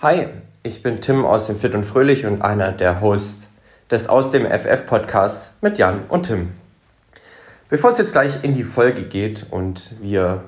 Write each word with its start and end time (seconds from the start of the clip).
Hi, 0.00 0.28
ich 0.62 0.84
bin 0.84 1.00
Tim 1.00 1.24
aus 1.24 1.48
dem 1.48 1.58
Fit 1.58 1.74
und 1.74 1.82
Fröhlich 1.82 2.24
und 2.24 2.40
einer 2.40 2.70
der 2.70 3.00
Hosts 3.00 3.48
des 3.90 4.08
Aus 4.08 4.30
dem 4.30 4.46
FF 4.46 4.86
Podcasts 4.86 5.50
mit 5.60 5.76
Jan 5.76 6.04
und 6.08 6.26
Tim. 6.26 6.52
Bevor 7.68 7.90
es 7.90 7.98
jetzt 7.98 8.12
gleich 8.12 8.44
in 8.44 8.54
die 8.54 8.62
Folge 8.62 9.02
geht 9.02 9.46
und 9.50 10.00
wir 10.00 10.44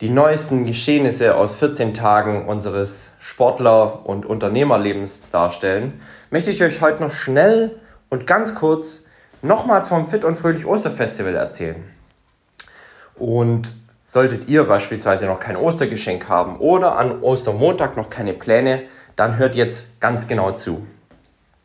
die 0.00 0.08
neuesten 0.08 0.66
Geschehnisse 0.66 1.34
aus 1.34 1.56
14 1.56 1.94
Tagen 1.94 2.46
unseres 2.46 3.08
Sportler- 3.18 4.06
und 4.06 4.24
Unternehmerlebens 4.24 5.32
darstellen, 5.32 6.00
möchte 6.30 6.52
ich 6.52 6.62
euch 6.62 6.80
heute 6.80 7.02
noch 7.02 7.10
schnell 7.10 7.80
und 8.08 8.24
ganz 8.24 8.54
kurz 8.54 9.02
nochmals 9.42 9.88
vom 9.88 10.06
Fit 10.06 10.24
und 10.24 10.36
Fröhlich 10.36 10.64
Osterfestival 10.64 11.34
erzählen. 11.34 11.82
Und 13.16 13.74
Solltet 14.08 14.48
ihr 14.48 14.62
beispielsweise 14.62 15.26
noch 15.26 15.40
kein 15.40 15.56
Ostergeschenk 15.56 16.28
haben 16.28 16.58
oder 16.58 16.96
an 16.96 17.22
Ostermontag 17.22 17.96
noch 17.96 18.08
keine 18.08 18.34
Pläne, 18.34 18.84
dann 19.16 19.36
hört 19.36 19.56
jetzt 19.56 19.86
ganz 19.98 20.28
genau 20.28 20.52
zu. 20.52 20.86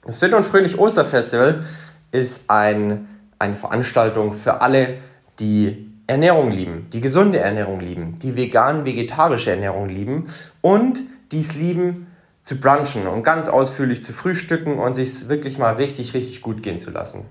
Das 0.04 0.18
Fit 0.18 0.34
und 0.34 0.44
Fröhlich 0.44 0.80
Osterfestival 0.80 1.64
ist 2.12 2.42
ein, 2.48 3.08
eine 3.38 3.56
Veranstaltung 3.56 4.34
für 4.34 4.62
alle, 4.62 4.98
die 5.40 5.88
Ernährung 6.08 6.50
lieben, 6.50 6.90
die 6.92 7.00
gesunde 7.00 7.38
Ernährung 7.38 7.80
lieben, 7.80 8.16
die 8.16 8.36
vegan-vegetarische 8.36 9.52
Ernährung 9.52 9.88
lieben 9.88 10.30
und 10.62 11.00
die 11.32 11.42
es 11.42 11.54
lieben 11.54 12.08
zu 12.42 12.56
brunchen 12.60 13.06
und 13.06 13.22
ganz 13.22 13.50
ausführlich 13.50 14.02
zu 14.02 14.14
frühstücken 14.14 14.80
und 14.80 14.96
sich 14.96 15.30
wirklich 15.30 15.60
mal 15.60 15.76
richtig, 15.76 16.16
richtig 16.16 16.42
gut 16.42 16.64
gehen 16.64 16.80
zu 16.80 16.90
lassen. 16.90 17.26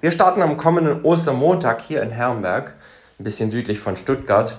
Wir 0.00 0.12
starten 0.12 0.40
am 0.40 0.56
kommenden 0.56 1.02
Ostermontag 1.02 1.82
hier 1.82 2.00
in 2.00 2.10
Herrenberg 2.10 2.74
ein 3.18 3.24
bisschen 3.24 3.50
südlich 3.50 3.78
von 3.78 3.96
Stuttgart. 3.96 4.58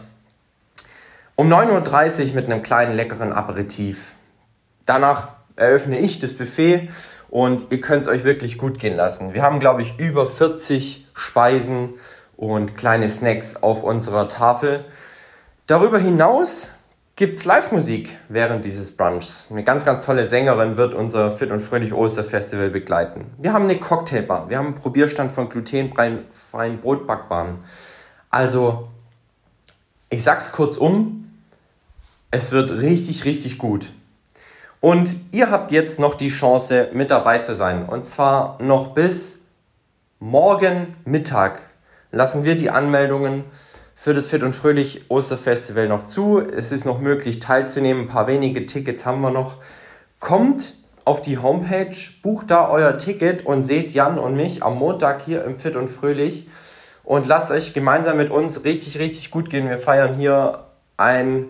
Um 1.35 1.51
9.30 1.51 2.29
Uhr 2.29 2.35
mit 2.35 2.45
einem 2.45 2.63
kleinen 2.63 2.95
leckeren 2.95 3.33
Aperitif. 3.33 4.13
Danach 4.85 5.29
eröffne 5.55 5.99
ich 5.99 6.19
das 6.19 6.33
Buffet 6.33 6.89
und 7.29 7.67
ihr 7.71 7.81
könnt 7.81 8.03
es 8.03 8.07
euch 8.07 8.23
wirklich 8.23 8.57
gut 8.57 8.79
gehen 8.79 8.95
lassen. 8.95 9.33
Wir 9.33 9.41
haben, 9.41 9.59
glaube 9.59 9.81
ich, 9.81 9.97
über 9.97 10.27
40 10.27 11.07
Speisen 11.13 11.95
und 12.37 12.77
kleine 12.77 13.09
Snacks 13.09 13.55
auf 13.55 13.83
unserer 13.83 14.29
Tafel. 14.29 14.85
Darüber 15.65 15.97
hinaus 15.97 16.69
gibt 17.15 17.37
es 17.37 17.45
Live-Musik 17.45 18.17
während 18.27 18.65
dieses 18.65 18.95
Brunchs. 18.95 19.45
Eine 19.49 19.63
ganz, 19.63 19.85
ganz 19.85 20.05
tolle 20.05 20.25
Sängerin 20.25 20.77
wird 20.77 20.93
unser 20.93 21.31
Fit 21.31 21.51
und 21.51 21.59
Fröhlich 21.59 21.93
Osterfestival 21.93 22.69
begleiten. 22.69 23.31
Wir 23.37 23.53
haben 23.53 23.65
eine 23.65 23.79
Cocktailbar, 23.79 24.49
wir 24.49 24.57
haben 24.57 24.67
einen 24.67 24.75
Probierstand 24.75 25.31
von 25.31 25.49
glutenfreien 25.49 26.79
Brotbackwaren. 26.81 27.59
Also, 28.33 28.87
ich 30.09 30.23
sag's 30.23 30.51
kurzum, 30.51 31.29
es 32.31 32.51
wird 32.51 32.71
richtig, 32.71 33.25
richtig 33.25 33.59
gut. 33.59 33.91
Und 34.81 35.15
ihr 35.31 35.51
habt 35.51 35.71
jetzt 35.71 35.99
noch 35.99 36.15
die 36.15 36.29
Chance, 36.29 36.89
mit 36.93 37.11
dabei 37.11 37.39
zu 37.39 37.53
sein. 37.53 37.85
Und 37.85 38.07
zwar 38.07 38.59
noch 38.59 38.95
bis 38.95 39.37
morgen 40.17 40.95
Mittag 41.05 41.61
lassen 42.11 42.43
wir 42.43 42.57
die 42.57 42.71
Anmeldungen 42.71 43.43
für 43.93 44.15
das 44.15 44.25
Fit 44.25 44.41
und 44.41 44.53
Fröhlich 44.53 45.11
Osterfestival 45.11 45.87
noch 45.87 46.01
zu. 46.01 46.39
Es 46.39 46.71
ist 46.71 46.85
noch 46.85 46.99
möglich 46.99 47.39
teilzunehmen. 47.39 48.05
Ein 48.05 48.09
paar 48.09 48.25
wenige 48.25 48.65
Tickets 48.65 49.05
haben 49.05 49.21
wir 49.21 49.29
noch. 49.29 49.57
Kommt 50.19 50.75
auf 51.05 51.21
die 51.21 51.37
Homepage, 51.37 51.95
bucht 52.23 52.49
da 52.49 52.67
euer 52.67 52.97
Ticket 52.97 53.45
und 53.45 53.61
seht 53.61 53.91
Jan 53.91 54.17
und 54.17 54.35
mich 54.35 54.63
am 54.63 54.79
Montag 54.79 55.21
hier 55.21 55.45
im 55.45 55.59
Fit 55.59 55.75
und 55.75 55.87
Fröhlich 55.87 56.47
und 57.03 57.27
lasst 57.27 57.51
euch 57.51 57.73
gemeinsam 57.73 58.17
mit 58.17 58.29
uns 58.31 58.63
richtig, 58.63 58.99
richtig 58.99 59.31
gut 59.31 59.49
gehen. 59.49 59.69
Wir 59.69 59.77
feiern 59.77 60.15
hier 60.15 60.65
ein 60.97 61.47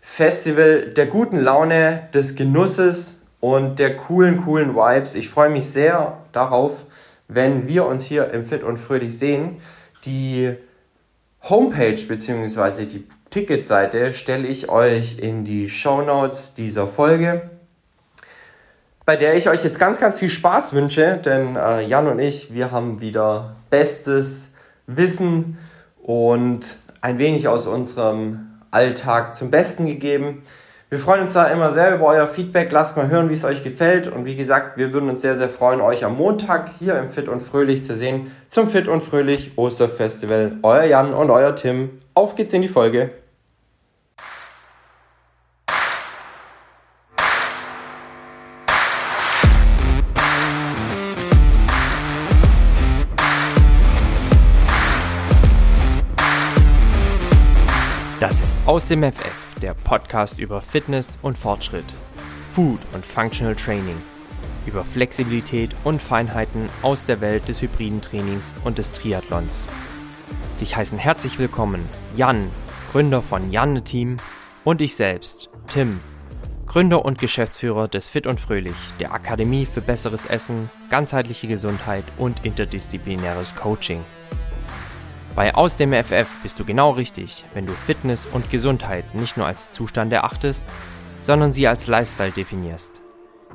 Festival 0.00 0.90
der 0.90 1.06
guten 1.06 1.38
Laune, 1.38 2.08
des 2.14 2.34
Genusses 2.34 3.20
und 3.40 3.78
der 3.78 3.96
coolen, 3.96 4.38
coolen 4.38 4.74
Vibes. 4.74 5.14
Ich 5.14 5.28
freue 5.28 5.50
mich 5.50 5.68
sehr 5.68 6.18
darauf, 6.32 6.84
wenn 7.28 7.68
wir 7.68 7.86
uns 7.86 8.04
hier 8.04 8.30
im 8.32 8.44
Fit 8.44 8.62
und 8.62 8.78
Fröhlich 8.78 9.18
sehen. 9.18 9.60
Die 10.04 10.54
Homepage 11.42 12.00
bzw. 12.00 12.86
die 12.86 13.06
Ticketseite 13.30 14.12
stelle 14.12 14.48
ich 14.48 14.68
euch 14.68 15.18
in 15.18 15.44
die 15.44 15.68
Show 15.68 16.02
Notes 16.02 16.54
dieser 16.54 16.86
Folge, 16.86 17.50
bei 19.04 19.16
der 19.16 19.36
ich 19.36 19.48
euch 19.48 19.62
jetzt 19.64 19.78
ganz, 19.78 20.00
ganz 20.00 20.16
viel 20.16 20.30
Spaß 20.30 20.72
wünsche, 20.72 21.18
denn 21.18 21.56
äh, 21.56 21.82
Jan 21.82 22.06
und 22.06 22.18
ich, 22.18 22.54
wir 22.54 22.70
haben 22.70 23.00
wieder 23.00 23.56
bestes 23.70 24.54
Wissen 24.88 25.58
und 26.02 26.78
ein 27.00 27.18
wenig 27.18 27.46
aus 27.46 27.66
unserem 27.66 28.48
Alltag 28.72 29.34
zum 29.34 29.50
Besten 29.50 29.86
gegeben. 29.86 30.42
Wir 30.90 30.98
freuen 30.98 31.20
uns 31.20 31.34
da 31.34 31.44
immer 31.48 31.74
sehr 31.74 31.94
über 31.94 32.06
euer 32.06 32.26
Feedback. 32.26 32.72
Lasst 32.72 32.96
mal 32.96 33.08
hören, 33.08 33.28
wie 33.28 33.34
es 33.34 33.44
euch 33.44 33.62
gefällt. 33.62 34.08
Und 34.08 34.24
wie 34.24 34.34
gesagt, 34.34 34.78
wir 34.78 34.92
würden 34.94 35.10
uns 35.10 35.20
sehr, 35.20 35.36
sehr 35.36 35.50
freuen, 35.50 35.82
euch 35.82 36.02
am 36.02 36.16
Montag 36.16 36.70
hier 36.78 36.98
im 36.98 37.10
Fit 37.10 37.28
und 37.28 37.40
Fröhlich 37.40 37.84
zu 37.84 37.94
sehen 37.94 38.32
zum 38.48 38.68
Fit 38.68 38.88
und 38.88 39.02
Fröhlich 39.02 39.52
Osterfestival. 39.56 40.56
Euer 40.62 40.84
Jan 40.84 41.12
und 41.12 41.30
euer 41.30 41.54
Tim. 41.54 41.90
Auf 42.14 42.34
geht's 42.34 42.54
in 42.54 42.62
die 42.62 42.68
Folge. 42.68 43.10
Aus 58.66 58.84
dem 58.84 59.04
FF, 59.04 59.60
der 59.62 59.74
Podcast 59.74 60.40
über 60.40 60.60
Fitness 60.60 61.16
und 61.22 61.38
Fortschritt, 61.38 61.84
Food 62.50 62.80
und 62.92 63.06
Functional 63.06 63.54
Training, 63.54 63.96
über 64.66 64.84
Flexibilität 64.84 65.70
und 65.84 66.02
Feinheiten 66.02 66.66
aus 66.82 67.04
der 67.06 67.20
Welt 67.20 67.46
des 67.46 67.62
hybriden 67.62 68.00
Trainings 68.00 68.54
und 68.64 68.76
des 68.78 68.90
Triathlons. 68.90 69.64
Dich 70.60 70.74
heißen 70.74 70.98
herzlich 70.98 71.38
willkommen 71.38 71.88
Jan, 72.16 72.50
Gründer 72.90 73.22
von 73.22 73.52
Janne 73.52 73.84
Team 73.84 74.16
und 74.64 74.82
ich 74.82 74.96
selbst, 74.96 75.48
Tim, 75.68 76.00
Gründer 76.66 77.04
und 77.04 77.18
Geschäftsführer 77.18 77.86
des 77.86 78.08
Fit 78.08 78.26
und 78.26 78.40
Fröhlich, 78.40 78.76
der 78.98 79.12
Akademie 79.12 79.64
für 79.64 79.80
besseres 79.80 80.26
Essen, 80.26 80.70
ganzheitliche 80.90 81.46
Gesundheit 81.46 82.04
und 82.18 82.44
interdisziplinäres 82.44 83.54
Coaching. 83.54 84.00
Bei 85.38 85.54
Aus 85.54 85.76
dem 85.76 85.92
FF 85.92 86.26
bist 86.42 86.58
du 86.58 86.64
genau 86.64 86.90
richtig, 86.90 87.44
wenn 87.54 87.64
du 87.64 87.72
Fitness 87.72 88.26
und 88.26 88.50
Gesundheit 88.50 89.14
nicht 89.14 89.36
nur 89.36 89.46
als 89.46 89.70
Zustand 89.70 90.12
erachtest, 90.12 90.66
sondern 91.20 91.52
sie 91.52 91.68
als 91.68 91.86
Lifestyle 91.86 92.32
definierst. 92.32 93.00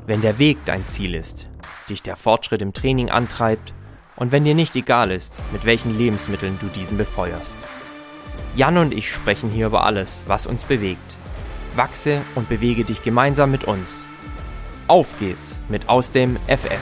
Wenn 0.05 0.21
der 0.21 0.39
Weg 0.39 0.59
dein 0.63 0.87
Ziel 0.87 1.13
ist, 1.13 1.45
dich 1.89 2.01
der 2.01 2.15
Fortschritt 2.15 2.61
im 2.61 2.71
Training 2.71 3.09
antreibt 3.09 3.73
und 4.15 4.31
wenn 4.31 4.45
dir 4.45 4.55
nicht 4.55 4.77
egal 4.77 5.11
ist, 5.11 5.41
mit 5.51 5.65
welchen 5.65 5.97
Lebensmitteln 5.97 6.57
du 6.61 6.67
diesen 6.67 6.95
befeuerst. 6.97 7.53
Jan 8.55 8.77
und 8.77 8.93
ich 8.93 9.11
sprechen 9.11 9.49
hier 9.49 9.65
über 9.65 9.83
alles, 9.83 10.23
was 10.25 10.45
uns 10.45 10.63
bewegt. 10.63 11.17
Wachse 11.75 12.21
und 12.35 12.47
bewege 12.47 12.85
dich 12.85 13.03
gemeinsam 13.03 13.51
mit 13.51 13.65
uns. 13.65 14.07
Auf 14.87 15.19
geht's 15.19 15.59
mit 15.67 15.89
Aus 15.89 16.13
dem 16.13 16.37
FF. 16.47 16.79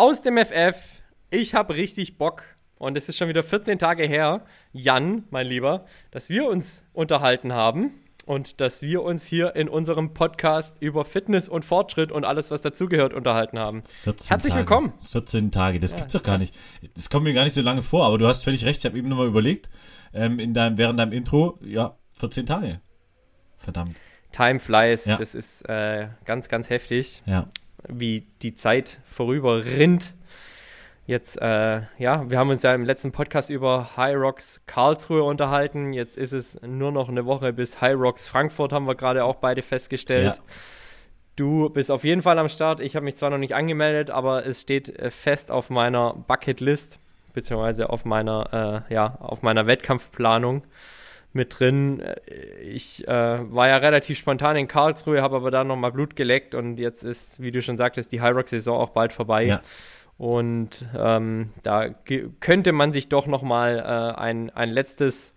Aus 0.00 0.22
dem 0.22 0.38
FF. 0.38 1.02
Ich 1.30 1.52
habe 1.52 1.74
richtig 1.74 2.16
Bock. 2.16 2.44
Und 2.78 2.96
es 2.96 3.10
ist 3.10 3.18
schon 3.18 3.28
wieder 3.28 3.42
14 3.42 3.78
Tage 3.78 4.04
her, 4.04 4.46
Jan, 4.72 5.24
mein 5.28 5.46
Lieber, 5.46 5.84
dass 6.10 6.30
wir 6.30 6.48
uns 6.48 6.84
unterhalten 6.94 7.52
haben 7.52 7.92
und 8.24 8.62
dass 8.62 8.80
wir 8.80 9.02
uns 9.02 9.26
hier 9.26 9.54
in 9.56 9.68
unserem 9.68 10.14
Podcast 10.14 10.80
über 10.80 11.04
Fitness 11.04 11.50
und 11.50 11.66
Fortschritt 11.66 12.12
und 12.12 12.24
alles, 12.24 12.50
was 12.50 12.62
dazugehört, 12.62 13.12
unterhalten 13.12 13.58
haben. 13.58 13.82
14 14.04 14.28
Herzlich 14.28 14.54
Tage. 14.54 14.60
willkommen. 14.62 14.94
14 15.10 15.50
Tage, 15.50 15.78
das 15.78 15.92
ja, 15.92 15.98
gibt's 15.98 16.14
doch 16.14 16.22
gar 16.22 16.38
nicht. 16.38 16.54
Das 16.94 17.10
kommt 17.10 17.24
mir 17.24 17.34
gar 17.34 17.44
nicht 17.44 17.52
so 17.52 17.60
lange 17.60 17.82
vor, 17.82 18.06
aber 18.06 18.16
du 18.16 18.26
hast 18.26 18.42
völlig 18.42 18.64
recht. 18.64 18.78
Ich 18.78 18.86
habe 18.86 18.96
eben 18.96 19.10
nochmal 19.10 19.26
überlegt, 19.26 19.68
ähm, 20.14 20.38
in 20.38 20.54
deinem, 20.54 20.78
während 20.78 20.98
deinem 20.98 21.12
Intro, 21.12 21.58
ja, 21.60 21.98
14 22.18 22.46
Tage. 22.46 22.80
Verdammt. 23.58 23.96
Time 24.32 24.60
flies, 24.60 25.04
ja. 25.04 25.18
das 25.18 25.34
ist 25.34 25.68
äh, 25.68 26.08
ganz, 26.24 26.48
ganz 26.48 26.70
heftig. 26.70 27.22
Ja 27.26 27.50
wie 27.88 28.26
die 28.42 28.54
Zeit 28.54 29.00
vorüber 29.04 29.64
rinnt. 29.64 30.14
Jetzt, 31.06 31.40
äh, 31.40 31.82
ja, 31.98 32.30
wir 32.30 32.38
haben 32.38 32.50
uns 32.50 32.62
ja 32.62 32.72
im 32.72 32.84
letzten 32.84 33.10
Podcast 33.10 33.50
über 33.50 33.96
High 33.96 34.16
Rocks 34.16 34.62
Karlsruhe 34.66 35.24
unterhalten. 35.24 35.92
Jetzt 35.92 36.16
ist 36.16 36.32
es 36.32 36.60
nur 36.62 36.92
noch 36.92 37.08
eine 37.08 37.26
Woche 37.26 37.52
bis 37.52 37.80
High 37.80 37.96
Rocks 37.96 38.28
Frankfurt, 38.28 38.72
haben 38.72 38.86
wir 38.86 38.94
gerade 38.94 39.24
auch 39.24 39.36
beide 39.36 39.62
festgestellt. 39.62 40.36
Ja. 40.36 40.42
Du 41.34 41.70
bist 41.70 41.90
auf 41.90 42.04
jeden 42.04 42.22
Fall 42.22 42.38
am 42.38 42.48
Start. 42.48 42.80
Ich 42.80 42.94
habe 42.94 43.04
mich 43.04 43.16
zwar 43.16 43.30
noch 43.30 43.38
nicht 43.38 43.54
angemeldet, 43.54 44.10
aber 44.10 44.46
es 44.46 44.60
steht 44.60 44.88
äh, 44.98 45.10
fest 45.10 45.50
auf 45.50 45.70
meiner 45.70 46.14
Bucketlist, 46.14 46.98
beziehungsweise 47.32 47.90
auf 47.90 48.04
meiner, 48.04 48.84
äh, 48.88 48.94
ja, 48.94 49.16
auf 49.20 49.42
meiner 49.42 49.66
Wettkampfplanung 49.66 50.62
mit 51.32 51.58
drin. 51.58 52.00
Äh, 52.00 52.60
ich 52.62 53.06
äh, 53.06 53.10
war 53.10 53.68
ja 53.68 53.76
relativ 53.76 54.18
spontan 54.18 54.56
in 54.56 54.68
Karlsruhe, 54.68 55.22
habe 55.22 55.36
aber 55.36 55.50
da 55.50 55.64
nochmal 55.64 55.92
Blut 55.92 56.16
geleckt 56.16 56.54
und 56.54 56.78
jetzt 56.78 57.04
ist, 57.04 57.40
wie 57.40 57.50
du 57.50 57.62
schon 57.62 57.76
sagtest, 57.76 58.12
die 58.12 58.20
High-Rock-Saison 58.20 58.78
auch 58.78 58.90
bald 58.90 59.12
vorbei. 59.12 59.44
Ja. 59.44 59.62
Und 60.18 60.84
ähm, 60.98 61.50
da 61.62 61.88
könnte 62.40 62.72
man 62.72 62.92
sich 62.92 63.08
doch 63.08 63.26
nochmal 63.26 63.78
äh, 63.78 64.20
ein, 64.20 64.50
ein 64.50 64.68
letztes 64.68 65.34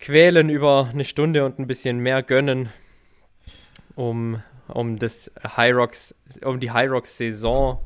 Quälen 0.00 0.50
über 0.50 0.90
eine 0.92 1.04
Stunde 1.04 1.44
und 1.44 1.58
ein 1.58 1.68
bisschen 1.68 1.98
mehr 2.00 2.22
gönnen, 2.22 2.70
um, 3.94 4.42
um, 4.66 4.98
das 4.98 5.30
High 5.56 5.74
Rocks, 5.74 6.14
um 6.44 6.58
die 6.58 6.72
High 6.72 6.90
Rocks-Saison 6.90 7.78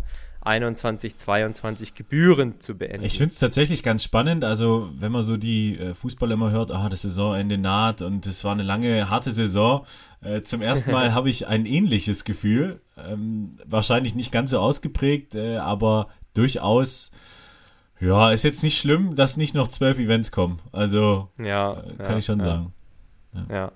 21-22 0.45 1.95
gebührend 1.95 2.63
zu 2.63 2.75
beenden. 2.77 3.05
Ich 3.05 3.19
finde 3.19 3.33
es 3.33 3.39
tatsächlich 3.39 3.83
ganz 3.83 4.03
spannend. 4.03 4.43
Also, 4.45 4.89
wenn 4.99 5.13
man 5.13 5.23
so 5.23 5.37
die 5.37 5.79
äh, 5.79 5.95
Fußballer 5.95 6.35
immer 6.35 6.51
hört, 6.51 6.71
oh, 6.71 6.89
das 6.89 7.03
Saisonende 7.03 7.59
naht 7.59 8.01
und 8.01 8.27
es 8.27 8.43
war 8.45 8.53
eine 8.53 8.63
lange, 8.63 9.11
harte 9.11 9.33
Saison. 9.33 9.85
Äh, 10.23 10.43
zum 10.43 10.63
ersten 10.63 10.93
Mal 10.93 11.15
habe 11.15 11.29
ich 11.29 11.47
ein 11.47 11.67
ähnliches 11.67 12.25
Gefühl. 12.25 12.81
Ähm, 12.97 13.57
wahrscheinlich 13.67 14.15
nicht 14.15 14.33
ganz 14.33 14.51
so 14.51 14.61
ausgeprägt, 14.61 15.35
äh, 15.35 15.57
aber 15.57 16.09
durchaus. 16.35 17.13
Ja, 18.01 18.31
ist 18.31 18.45
jetzt 18.45 18.63
nicht 18.63 18.79
schlimm, 18.79 19.15
dass 19.15 19.37
nicht 19.37 19.55
noch 19.55 19.69
zwölf 19.69 19.99
Events 19.99 20.33
kommen. 20.33 20.61
Also, 20.73 21.29
ja, 21.39 21.85
kann 21.99 22.13
ja, 22.13 22.19
ich 22.19 22.25
schon 22.25 22.39
ja. 22.39 22.45
sagen. 22.45 22.73
Ja. 23.33 23.47
ja. 23.51 23.73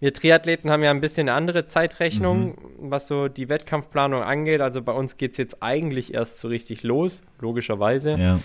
Wir 0.00 0.12
Triathleten 0.12 0.70
haben 0.70 0.82
ja 0.82 0.90
ein 0.90 1.00
bisschen 1.00 1.28
eine 1.28 1.36
andere 1.36 1.66
Zeitrechnung, 1.66 2.48
mhm. 2.48 2.90
was 2.90 3.08
so 3.08 3.28
die 3.28 3.48
Wettkampfplanung 3.48 4.22
angeht. 4.22 4.60
Also 4.60 4.82
bei 4.82 4.92
uns 4.92 5.16
geht 5.16 5.32
es 5.32 5.38
jetzt 5.38 5.62
eigentlich 5.62 6.14
erst 6.14 6.40
so 6.40 6.48
richtig 6.48 6.82
los, 6.82 7.22
logischerweise. 7.40 8.16
Ja. 8.18 8.40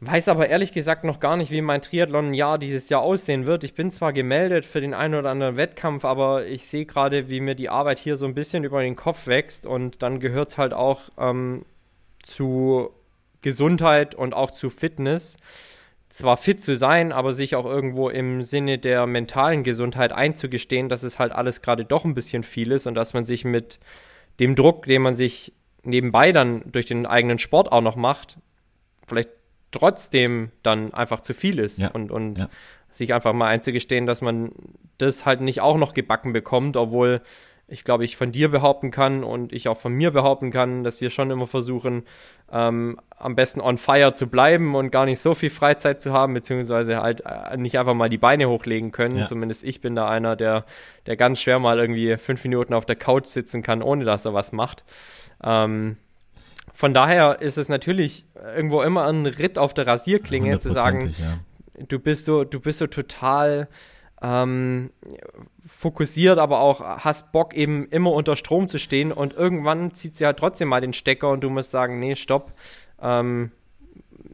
Weiß 0.00 0.28
aber 0.28 0.48
ehrlich 0.48 0.72
gesagt 0.72 1.04
noch 1.04 1.20
gar 1.20 1.38
nicht, 1.38 1.50
wie 1.50 1.62
mein 1.62 1.80
Triathlon-Jahr 1.80 2.58
dieses 2.58 2.90
Jahr 2.90 3.00
aussehen 3.00 3.46
wird. 3.46 3.64
Ich 3.64 3.72
bin 3.72 3.90
zwar 3.90 4.12
gemeldet 4.12 4.66
für 4.66 4.82
den 4.82 4.92
einen 4.92 5.14
oder 5.14 5.30
anderen 5.30 5.56
Wettkampf, 5.56 6.04
aber 6.04 6.44
ich 6.44 6.66
sehe 6.66 6.84
gerade, 6.84 7.30
wie 7.30 7.40
mir 7.40 7.54
die 7.54 7.70
Arbeit 7.70 7.98
hier 7.98 8.18
so 8.18 8.26
ein 8.26 8.34
bisschen 8.34 8.62
über 8.62 8.82
den 8.82 8.94
Kopf 8.94 9.26
wächst 9.26 9.64
und 9.64 10.02
dann 10.02 10.20
gehört 10.20 10.50
es 10.50 10.58
halt 10.58 10.74
auch 10.74 11.00
ähm, 11.16 11.64
zu 12.22 12.90
Gesundheit 13.40 14.14
und 14.14 14.34
auch 14.34 14.50
zu 14.50 14.68
Fitness 14.68 15.38
zwar 16.08 16.36
fit 16.36 16.62
zu 16.62 16.76
sein, 16.76 17.12
aber 17.12 17.32
sich 17.32 17.56
auch 17.56 17.66
irgendwo 17.66 18.08
im 18.08 18.42
Sinne 18.42 18.78
der 18.78 19.06
mentalen 19.06 19.64
Gesundheit 19.64 20.12
einzugestehen, 20.12 20.88
dass 20.88 21.02
es 21.02 21.18
halt 21.18 21.32
alles 21.32 21.62
gerade 21.62 21.84
doch 21.84 22.04
ein 22.04 22.14
bisschen 22.14 22.42
viel 22.42 22.72
ist 22.72 22.86
und 22.86 22.94
dass 22.94 23.12
man 23.12 23.26
sich 23.26 23.44
mit 23.44 23.78
dem 24.40 24.54
Druck, 24.54 24.86
den 24.86 25.02
man 25.02 25.14
sich 25.14 25.52
nebenbei 25.82 26.32
dann 26.32 26.62
durch 26.70 26.86
den 26.86 27.06
eigenen 27.06 27.38
Sport 27.38 27.72
auch 27.72 27.80
noch 27.80 27.96
macht, 27.96 28.38
vielleicht 29.06 29.30
trotzdem 29.70 30.50
dann 30.62 30.94
einfach 30.94 31.20
zu 31.20 31.34
viel 31.34 31.58
ist 31.58 31.78
ja. 31.78 31.88
und, 31.88 32.10
und 32.10 32.38
ja. 32.38 32.48
sich 32.90 33.12
einfach 33.12 33.32
mal 33.32 33.48
einzugestehen, 33.48 34.06
dass 34.06 34.20
man 34.20 34.52
das 34.98 35.24
halt 35.24 35.40
nicht 35.40 35.60
auch 35.60 35.76
noch 35.76 35.94
gebacken 35.94 36.32
bekommt, 36.32 36.76
obwohl 36.76 37.20
ich 37.68 37.82
glaube, 37.82 38.04
ich 38.04 38.16
von 38.16 38.30
dir 38.30 38.48
behaupten 38.48 38.92
kann 38.92 39.24
und 39.24 39.52
ich 39.52 39.68
auch 39.68 39.76
von 39.76 39.92
mir 39.92 40.12
behaupten 40.12 40.52
kann, 40.52 40.84
dass 40.84 41.00
wir 41.00 41.10
schon 41.10 41.30
immer 41.32 41.48
versuchen, 41.48 42.04
ähm, 42.52 43.00
am 43.18 43.34
besten 43.34 43.60
on 43.60 43.76
fire 43.76 44.14
zu 44.14 44.28
bleiben 44.28 44.76
und 44.76 44.90
gar 44.90 45.04
nicht 45.04 45.18
so 45.18 45.34
viel 45.34 45.50
Freizeit 45.50 46.00
zu 46.00 46.12
haben, 46.12 46.32
beziehungsweise 46.34 47.02
halt 47.02 47.22
äh, 47.26 47.56
nicht 47.56 47.76
einfach 47.78 47.94
mal 47.94 48.08
die 48.08 48.18
Beine 48.18 48.48
hochlegen 48.48 48.92
können. 48.92 49.18
Ja. 49.18 49.24
Zumindest 49.24 49.64
ich 49.64 49.80
bin 49.80 49.96
da 49.96 50.08
einer, 50.08 50.36
der, 50.36 50.64
der 51.06 51.16
ganz 51.16 51.40
schwer 51.40 51.58
mal 51.58 51.78
irgendwie 51.80 52.16
fünf 52.18 52.44
Minuten 52.44 52.72
auf 52.72 52.86
der 52.86 52.96
Couch 52.96 53.26
sitzen 53.26 53.64
kann, 53.64 53.82
ohne 53.82 54.04
dass 54.04 54.24
er 54.24 54.34
was 54.34 54.52
macht. 54.52 54.84
Ähm, 55.42 55.96
von 56.72 56.94
daher 56.94 57.40
ist 57.40 57.58
es 57.58 57.68
natürlich 57.68 58.26
irgendwo 58.54 58.82
immer 58.82 59.08
ein 59.08 59.26
Ritt 59.26 59.58
auf 59.58 59.74
der 59.74 59.88
Rasierklinge 59.88 60.60
zu 60.60 60.70
sagen, 60.70 61.10
ja. 61.18 61.38
du 61.88 61.98
bist 61.98 62.26
so, 62.26 62.44
du 62.44 62.60
bist 62.60 62.78
so 62.78 62.86
total 62.86 63.66
ähm, 64.22 64.90
fokussiert, 65.66 66.38
aber 66.38 66.60
auch 66.60 66.80
hast 66.80 67.32
Bock 67.32 67.54
eben 67.54 67.86
immer 67.88 68.12
unter 68.12 68.36
Strom 68.36 68.68
zu 68.68 68.78
stehen 68.78 69.12
und 69.12 69.34
irgendwann 69.34 69.94
zieht 69.94 70.16
sie 70.16 70.24
halt 70.24 70.38
trotzdem 70.38 70.68
mal 70.68 70.80
den 70.80 70.92
Stecker 70.92 71.30
und 71.30 71.42
du 71.42 71.50
musst 71.50 71.70
sagen, 71.70 71.98
nee, 71.98 72.14
stopp. 72.14 72.52
Ähm, 73.00 73.50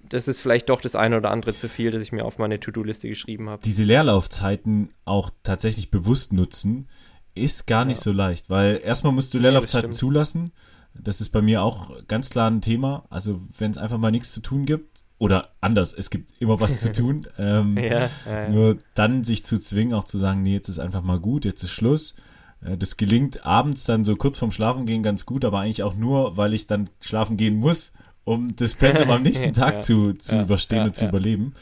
das 0.08 0.28
ist 0.28 0.40
vielleicht 0.40 0.68
doch 0.68 0.80
das 0.80 0.94
eine 0.94 1.16
oder 1.16 1.30
andere 1.30 1.54
zu 1.54 1.68
viel, 1.68 1.90
das 1.90 2.02
ich 2.02 2.12
mir 2.12 2.24
auf 2.24 2.38
meine 2.38 2.60
To-Do-Liste 2.60 3.08
geschrieben 3.08 3.48
habe. 3.48 3.62
Diese 3.64 3.82
Leerlaufzeiten 3.82 4.90
auch 5.04 5.30
tatsächlich 5.42 5.90
bewusst 5.90 6.32
nutzen, 6.32 6.88
ist 7.34 7.66
gar 7.66 7.84
nicht 7.86 7.98
ja. 7.98 8.04
so 8.04 8.12
leicht, 8.12 8.50
weil 8.50 8.80
erstmal 8.84 9.12
musst 9.12 9.32
du 9.32 9.38
Leerlaufzeiten 9.38 9.92
ja, 9.92 9.96
zulassen. 9.96 10.52
Das 10.94 11.22
ist 11.22 11.30
bei 11.30 11.40
mir 11.40 11.62
auch 11.62 12.06
ganz 12.06 12.28
klar 12.28 12.50
ein 12.50 12.60
Thema. 12.60 13.06
Also 13.08 13.40
wenn 13.58 13.70
es 13.70 13.78
einfach 13.78 13.96
mal 13.96 14.10
nichts 14.10 14.32
zu 14.32 14.42
tun 14.42 14.66
gibt, 14.66 14.91
oder 15.22 15.50
anders, 15.60 15.92
es 15.92 16.10
gibt 16.10 16.32
immer 16.40 16.58
was 16.58 16.80
zu 16.80 16.90
tun. 16.90 17.28
Ähm, 17.38 17.78
ja, 17.78 18.10
ja, 18.26 18.48
Nur 18.48 18.78
dann 18.94 19.22
sich 19.22 19.46
zu 19.46 19.56
zwingen, 19.56 19.94
auch 19.94 20.02
zu 20.02 20.18
sagen, 20.18 20.42
nee, 20.42 20.52
jetzt 20.52 20.68
ist 20.68 20.80
einfach 20.80 21.02
mal 21.02 21.20
gut, 21.20 21.44
jetzt 21.44 21.62
ist 21.62 21.70
Schluss. 21.70 22.16
Äh, 22.60 22.76
das 22.76 22.96
gelingt 22.96 23.46
abends 23.46 23.84
dann 23.84 24.04
so 24.04 24.16
kurz 24.16 24.38
vorm 24.38 24.50
Schlafengehen 24.50 25.04
ganz 25.04 25.24
gut, 25.24 25.44
aber 25.44 25.60
eigentlich 25.60 25.84
auch 25.84 25.94
nur, 25.94 26.36
weil 26.36 26.54
ich 26.54 26.66
dann 26.66 26.90
schlafen 27.00 27.36
gehen 27.36 27.54
muss, 27.54 27.92
um 28.24 28.56
das 28.56 28.74
Pensum 28.74 29.10
am 29.10 29.22
nächsten 29.28 29.52
Tag 29.52 29.84
zu, 29.84 30.14
zu 30.14 30.40
überstehen 30.40 30.86
und 30.86 30.96
zu 30.96 31.06
überleben. 31.06 31.54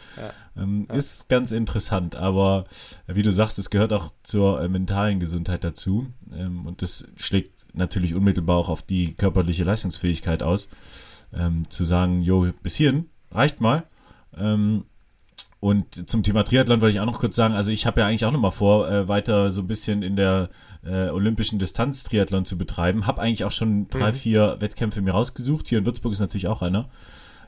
Ähm, 0.57 0.87
ist 0.91 1.29
ganz 1.29 1.53
interessant, 1.53 2.17
aber 2.17 2.65
äh, 3.09 3.15
wie 3.15 3.23
du 3.23 3.31
sagst, 3.31 3.59
es 3.59 3.69
gehört 3.69 3.93
auch 3.93 4.11
zur 4.23 4.63
äh, 4.63 4.69
mentalen 4.69 5.21
Gesundheit 5.21 5.65
dazu. 5.65 6.07
Ähm, 6.33 6.65
und 6.65 6.81
das 6.81 7.09
schlägt 7.17 7.67
natürlich 7.75 8.15
unmittelbar 8.15 8.57
auch 8.57 8.71
auf 8.71 8.81
die 8.81 9.13
körperliche 9.13 9.65
Leistungsfähigkeit 9.65 10.43
aus. 10.43 10.71
Ähm, 11.33 11.69
zu 11.69 11.85
sagen, 11.85 12.23
jo, 12.23 12.51
bis 12.63 12.77
hierhin, 12.77 13.11
reicht 13.33 13.61
mal. 13.61 13.85
Ähm, 14.37 14.85
und 15.61 16.09
zum 16.09 16.23
Thema 16.23 16.43
Triathlon 16.43 16.81
wollte 16.81 16.95
ich 16.95 17.01
auch 17.01 17.07
noch 17.07 17.21
kurz 17.21 17.37
sagen, 17.37 17.55
also 17.55 17.71
ich 17.71 17.85
habe 17.85 18.01
ja 18.01 18.07
eigentlich 18.07 18.25
auch 18.25 18.33
noch 18.33 18.41
mal 18.41 18.51
vor, 18.51 18.91
äh, 18.91 19.09
weiter 19.09 19.51
so 19.51 19.61
ein 19.61 19.67
bisschen 19.67 20.03
in 20.03 20.17
der 20.17 20.49
äh, 20.83 21.09
olympischen 21.09 21.59
Distanz 21.59 22.03
Triathlon 22.05 22.47
zu 22.47 22.57
betreiben. 22.57 23.07
Habe 23.07 23.21
eigentlich 23.21 23.45
auch 23.45 23.53
schon 23.53 23.89
drei, 23.89 24.13
mhm. 24.13 24.17
vier 24.17 24.57
Wettkämpfe 24.61 25.03
mir 25.03 25.13
rausgesucht. 25.13 25.69
Hier 25.69 25.79
in 25.79 25.85
Würzburg 25.85 26.13
ist 26.13 26.21
natürlich 26.21 26.49
auch 26.49 26.63
einer. 26.63 26.89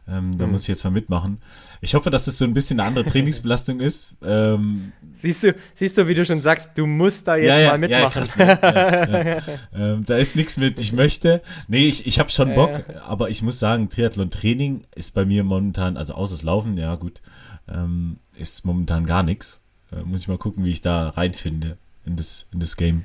Ähm, 0.08 0.36
da 0.36 0.46
mhm. 0.46 0.52
muss 0.52 0.62
ich 0.62 0.68
jetzt 0.68 0.82
mal 0.82 0.90
mitmachen. 0.90 1.40
Ich 1.80 1.94
hoffe, 1.94 2.10
dass 2.10 2.26
es 2.26 2.36
so 2.36 2.44
ein 2.44 2.54
bisschen 2.54 2.80
eine 2.80 2.88
andere 2.88 3.04
Trainingsbelastung 3.04 3.80
ist. 3.80 4.16
Ähm, 4.22 4.92
siehst, 5.16 5.44
du, 5.44 5.54
siehst 5.74 5.96
du, 5.96 6.08
wie 6.08 6.14
du 6.14 6.24
schon 6.24 6.40
sagst, 6.40 6.72
du 6.74 6.86
musst 6.86 7.28
da 7.28 7.36
jetzt 7.36 7.48
ja, 7.48 7.58
ja, 7.58 7.68
mal 7.70 7.78
mitmachen. 7.78 8.02
Ja, 8.02 8.10
krass, 8.10 8.36
ne? 8.36 9.42
ähm, 9.74 10.04
da 10.04 10.16
ist 10.16 10.34
nichts 10.34 10.56
mit, 10.56 10.80
ich 10.80 10.92
möchte. 10.92 11.40
Nee, 11.68 11.86
ich, 11.86 12.06
ich 12.06 12.18
habe 12.18 12.30
schon 12.30 12.54
Bock, 12.54 12.84
aber 13.06 13.30
ich 13.30 13.42
muss 13.42 13.60
sagen, 13.60 13.88
Triathlon-Training 13.88 14.84
ist 14.94 15.14
bei 15.14 15.24
mir 15.24 15.44
momentan, 15.44 15.96
also 15.96 16.14
außer 16.14 16.34
das 16.34 16.42
Laufen, 16.42 16.76
ja 16.76 16.96
gut, 16.96 17.22
ähm, 17.68 18.18
ist 18.36 18.64
momentan 18.64 19.06
gar 19.06 19.22
nichts. 19.22 19.62
Äh, 19.92 20.02
muss 20.02 20.22
ich 20.22 20.28
mal 20.28 20.38
gucken, 20.38 20.64
wie 20.64 20.70
ich 20.70 20.82
da 20.82 21.10
reinfinde 21.10 21.76
in 22.04 22.16
das, 22.16 22.48
in 22.52 22.58
das 22.58 22.76
Game. 22.76 23.04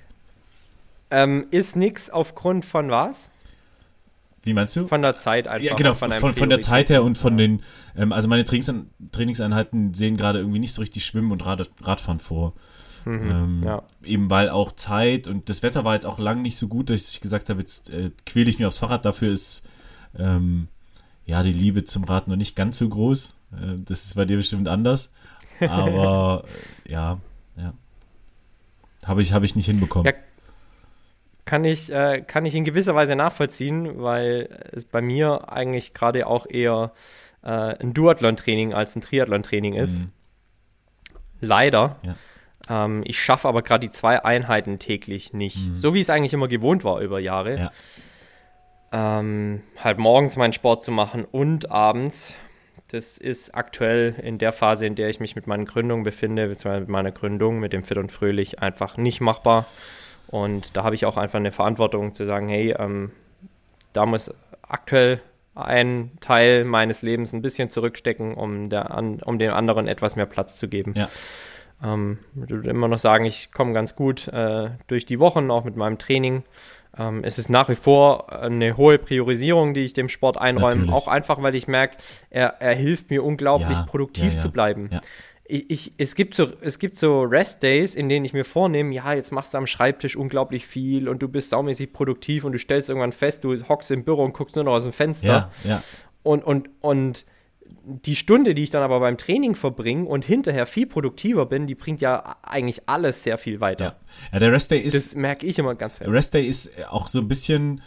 Ähm, 1.09 1.47
ist 1.51 1.75
nichts 1.75 2.09
aufgrund 2.09 2.65
von 2.65 2.89
was? 2.89 3.29
Wie 4.47 4.53
meinst 4.53 4.75
du? 4.75 4.87
Von 4.87 5.01
der 5.01 5.19
Zeit 5.19 5.47
einfach. 5.47 5.63
Ja, 5.63 5.75
genau, 5.75 5.93
von, 5.93 6.11
von, 6.11 6.33
von 6.33 6.49
der 6.49 6.61
Zeit 6.61 6.89
her 6.89 7.03
und 7.03 7.17
von 7.17 7.37
ja. 7.37 7.45
den, 7.45 7.63
ähm, 7.95 8.11
also 8.11 8.27
meine 8.27 8.45
Trainingsan 8.45 8.89
Trainingseinheiten 9.11 9.93
sehen 9.93 10.17
gerade 10.17 10.39
irgendwie 10.39 10.59
nicht 10.59 10.73
so 10.73 10.81
richtig 10.81 11.05
Schwimmen 11.05 11.31
und 11.31 11.45
Rad 11.45 11.69
Radfahren 11.81 12.19
vor. 12.19 12.53
Mhm, 13.05 13.29
ähm, 13.29 13.63
ja. 13.63 13.83
Eben 14.03 14.29
weil 14.29 14.49
auch 14.49 14.71
Zeit 14.73 15.27
und 15.27 15.49
das 15.49 15.63
Wetter 15.63 15.83
war 15.83 15.93
jetzt 15.93 16.05
auch 16.05 16.17
lang 16.17 16.41
nicht 16.41 16.57
so 16.57 16.67
gut, 16.67 16.89
dass 16.89 17.13
ich 17.13 17.21
gesagt 17.21 17.49
habe, 17.49 17.59
jetzt 17.59 17.89
äh, 17.89 18.11
quäle 18.25 18.49
ich 18.49 18.57
mir 18.59 18.67
aufs 18.67 18.77
Fahrrad. 18.77 19.05
Dafür 19.05 19.31
ist 19.31 19.67
ähm, 20.17 20.67
ja 21.25 21.43
die 21.43 21.53
Liebe 21.53 21.83
zum 21.83 22.05
Rad 22.05 22.27
noch 22.27 22.35
nicht 22.35 22.55
ganz 22.55 22.77
so 22.77 22.87
groß. 22.87 23.35
Äh, 23.53 23.77
das 23.85 24.05
ist 24.05 24.15
bei 24.15 24.25
dir 24.25 24.37
bestimmt 24.37 24.67
anders. 24.67 25.11
Aber 25.59 26.45
äh, 26.85 26.91
ja, 26.91 27.19
ja. 27.57 27.73
Habe 29.05 29.21
ich, 29.21 29.33
hab 29.33 29.43
ich 29.43 29.55
nicht 29.55 29.67
hinbekommen. 29.67 30.05
Ja, 30.05 30.19
kann 31.47 31.63
ich, 31.63 31.91
äh, 31.91 32.21
kann 32.21 32.45
ich 32.45 32.53
in 32.53 32.65
gewisser 32.65 32.93
Weise 32.93 33.15
nachvollziehen, 33.15 34.03
weil 34.03 34.49
es 34.73 34.85
bei 34.85 35.01
mir 35.01 35.51
eigentlich 35.51 35.93
gerade 35.93 36.27
auch 36.27 36.45
eher 36.47 36.91
äh, 37.41 37.49
ein 37.49 37.93
Duathlon-Training 37.93 38.73
als 38.73 38.95
ein 38.95 39.01
Triathlon-Training 39.01 39.73
ist. 39.73 39.99
Mhm. 39.99 40.09
Leider. 41.39 41.95
Ja. 42.03 42.85
Ähm, 42.85 43.01
ich 43.05 43.23
schaffe 43.23 43.47
aber 43.47 43.61
gerade 43.61 43.87
die 43.87 43.91
zwei 43.91 44.23
Einheiten 44.23 44.77
täglich 44.77 45.33
nicht. 45.33 45.69
Mhm. 45.69 45.75
So 45.75 45.93
wie 45.93 46.01
es 46.01 46.09
eigentlich 46.09 46.33
immer 46.33 46.49
gewohnt 46.49 46.83
war 46.83 46.99
über 46.99 47.19
Jahre. 47.19 47.71
Ja. 48.91 49.19
Ähm, 49.19 49.63
halt 49.77 49.97
morgens 49.97 50.35
meinen 50.35 50.53
Sport 50.53 50.83
zu 50.83 50.91
machen 50.91 51.23
und 51.23 51.71
abends. 51.71 52.35
Das 52.89 53.17
ist 53.17 53.55
aktuell 53.55 54.15
in 54.21 54.37
der 54.37 54.51
Phase, 54.51 54.85
in 54.85 54.95
der 54.95 55.09
ich 55.09 55.21
mich 55.21 55.35
mit 55.35 55.47
meinen 55.47 55.65
Gründungen 55.65 56.03
befinde, 56.03 56.47
beziehungsweise 56.47 56.81
mit 56.81 56.89
meiner 56.89 57.11
Gründung, 57.11 57.59
mit 57.59 57.73
dem 57.73 57.83
Fit 57.83 57.97
und 57.97 58.11
Fröhlich, 58.11 58.59
einfach 58.59 58.97
nicht 58.97 59.21
machbar. 59.21 59.65
Und 60.27 60.75
da 60.75 60.83
habe 60.83 60.95
ich 60.95 61.05
auch 61.05 61.17
einfach 61.17 61.39
eine 61.39 61.51
Verantwortung 61.51 62.13
zu 62.13 62.25
sagen, 62.25 62.49
hey, 62.49 62.75
ähm, 62.77 63.11
da 63.93 64.05
muss 64.05 64.33
aktuell 64.61 65.21
ein 65.55 66.11
Teil 66.19 66.65
meines 66.65 67.01
Lebens 67.01 67.33
ein 67.33 67.41
bisschen 67.41 67.69
zurückstecken, 67.69 68.35
um, 68.35 68.69
der, 68.69 68.91
an, 68.91 69.21
um 69.23 69.39
dem 69.39 69.53
anderen 69.53 69.87
etwas 69.87 70.15
mehr 70.15 70.25
Platz 70.25 70.57
zu 70.57 70.67
geben. 70.67 70.93
Ja. 70.95 71.09
Ähm, 71.83 72.19
ich 72.43 72.49
würde 72.49 72.69
immer 72.69 72.87
noch 72.87 72.99
sagen, 72.99 73.25
ich 73.25 73.51
komme 73.51 73.73
ganz 73.73 73.95
gut 73.95 74.27
äh, 74.27 74.69
durch 74.87 75.05
die 75.05 75.19
Wochen, 75.19 75.49
auch 75.49 75.63
mit 75.63 75.75
meinem 75.75 75.97
Training. 75.97 76.43
Ähm, 76.97 77.23
es 77.23 77.37
ist 77.37 77.49
nach 77.49 77.69
wie 77.69 77.75
vor 77.75 78.31
eine 78.31 78.77
hohe 78.77 78.97
Priorisierung, 78.97 79.73
die 79.73 79.85
ich 79.85 79.93
dem 79.93 80.09
Sport 80.09 80.37
einräume, 80.37 80.85
Natürlich. 80.85 80.93
auch 80.93 81.07
einfach, 81.07 81.41
weil 81.41 81.55
ich 81.55 81.67
merke, 81.67 81.97
er, 82.29 82.55
er 82.59 82.75
hilft 82.75 83.09
mir 83.09 83.23
unglaublich 83.23 83.77
ja, 83.77 83.83
produktiv 83.83 84.33
ja, 84.33 84.39
zu 84.39 84.51
bleiben 84.51 84.89
ich, 85.49 85.69
ich, 85.69 85.93
es, 85.97 86.15
gibt 86.15 86.35
so, 86.35 86.49
es 86.61 86.79
gibt 86.79 86.97
so 86.97 87.21
Rest-Days, 87.21 87.95
in 87.95 88.09
denen 88.09 88.25
ich 88.25 88.33
mir 88.33 88.45
vornehme, 88.45 88.93
ja, 88.93 89.13
jetzt 89.13 89.31
machst 89.31 89.53
du 89.53 89.57
am 89.57 89.67
Schreibtisch 89.67 90.15
unglaublich 90.15 90.67
viel 90.67 91.07
und 91.07 91.21
du 91.21 91.27
bist 91.27 91.51
saumäßig 91.51 91.93
produktiv 91.93 92.43
und 92.43 92.51
du 92.51 92.59
stellst 92.59 92.89
irgendwann 92.89 93.13
fest, 93.13 93.43
du 93.43 93.55
hockst 93.67 93.91
im 93.91 94.03
Büro 94.03 94.23
und 94.23 94.33
guckst 94.33 94.55
nur 94.55 94.65
noch 94.65 94.73
aus 94.73 94.83
dem 94.83 94.91
Fenster. 94.91 95.51
Ja, 95.63 95.69
ja. 95.69 95.83
Und, 96.23 96.43
und, 96.43 96.69
und 96.81 97.25
die 97.83 98.15
Stunde, 98.15 98.53
die 98.53 98.63
ich 98.63 98.69
dann 98.69 98.83
aber 98.83 98.99
beim 98.99 99.17
Training 99.17 99.55
verbringe 99.55 100.05
und 100.05 100.25
hinterher 100.25 100.65
viel 100.65 100.87
produktiver 100.87 101.45
bin, 101.45 101.67
die 101.67 101.75
bringt 101.75 102.01
ja 102.01 102.37
eigentlich 102.43 102.87
alles 102.87 103.23
sehr 103.23 103.37
viel 103.37 103.61
weiter. 103.61 103.85
Ja, 103.85 103.95
ja 104.33 104.39
der 104.39 104.51
Rest 104.51 104.71
Day 104.71 104.79
ist. 104.79 104.95
Das 104.95 105.15
merke 105.15 105.45
ich 105.45 105.57
immer 105.57 105.75
ganz 105.75 105.93
fest. 105.93 106.09
Rest 106.09 106.33
Day 106.33 106.45
ist 106.45 106.85
auch 106.89 107.07
so 107.07 107.19
ein 107.19 107.27
bisschen 107.27 107.81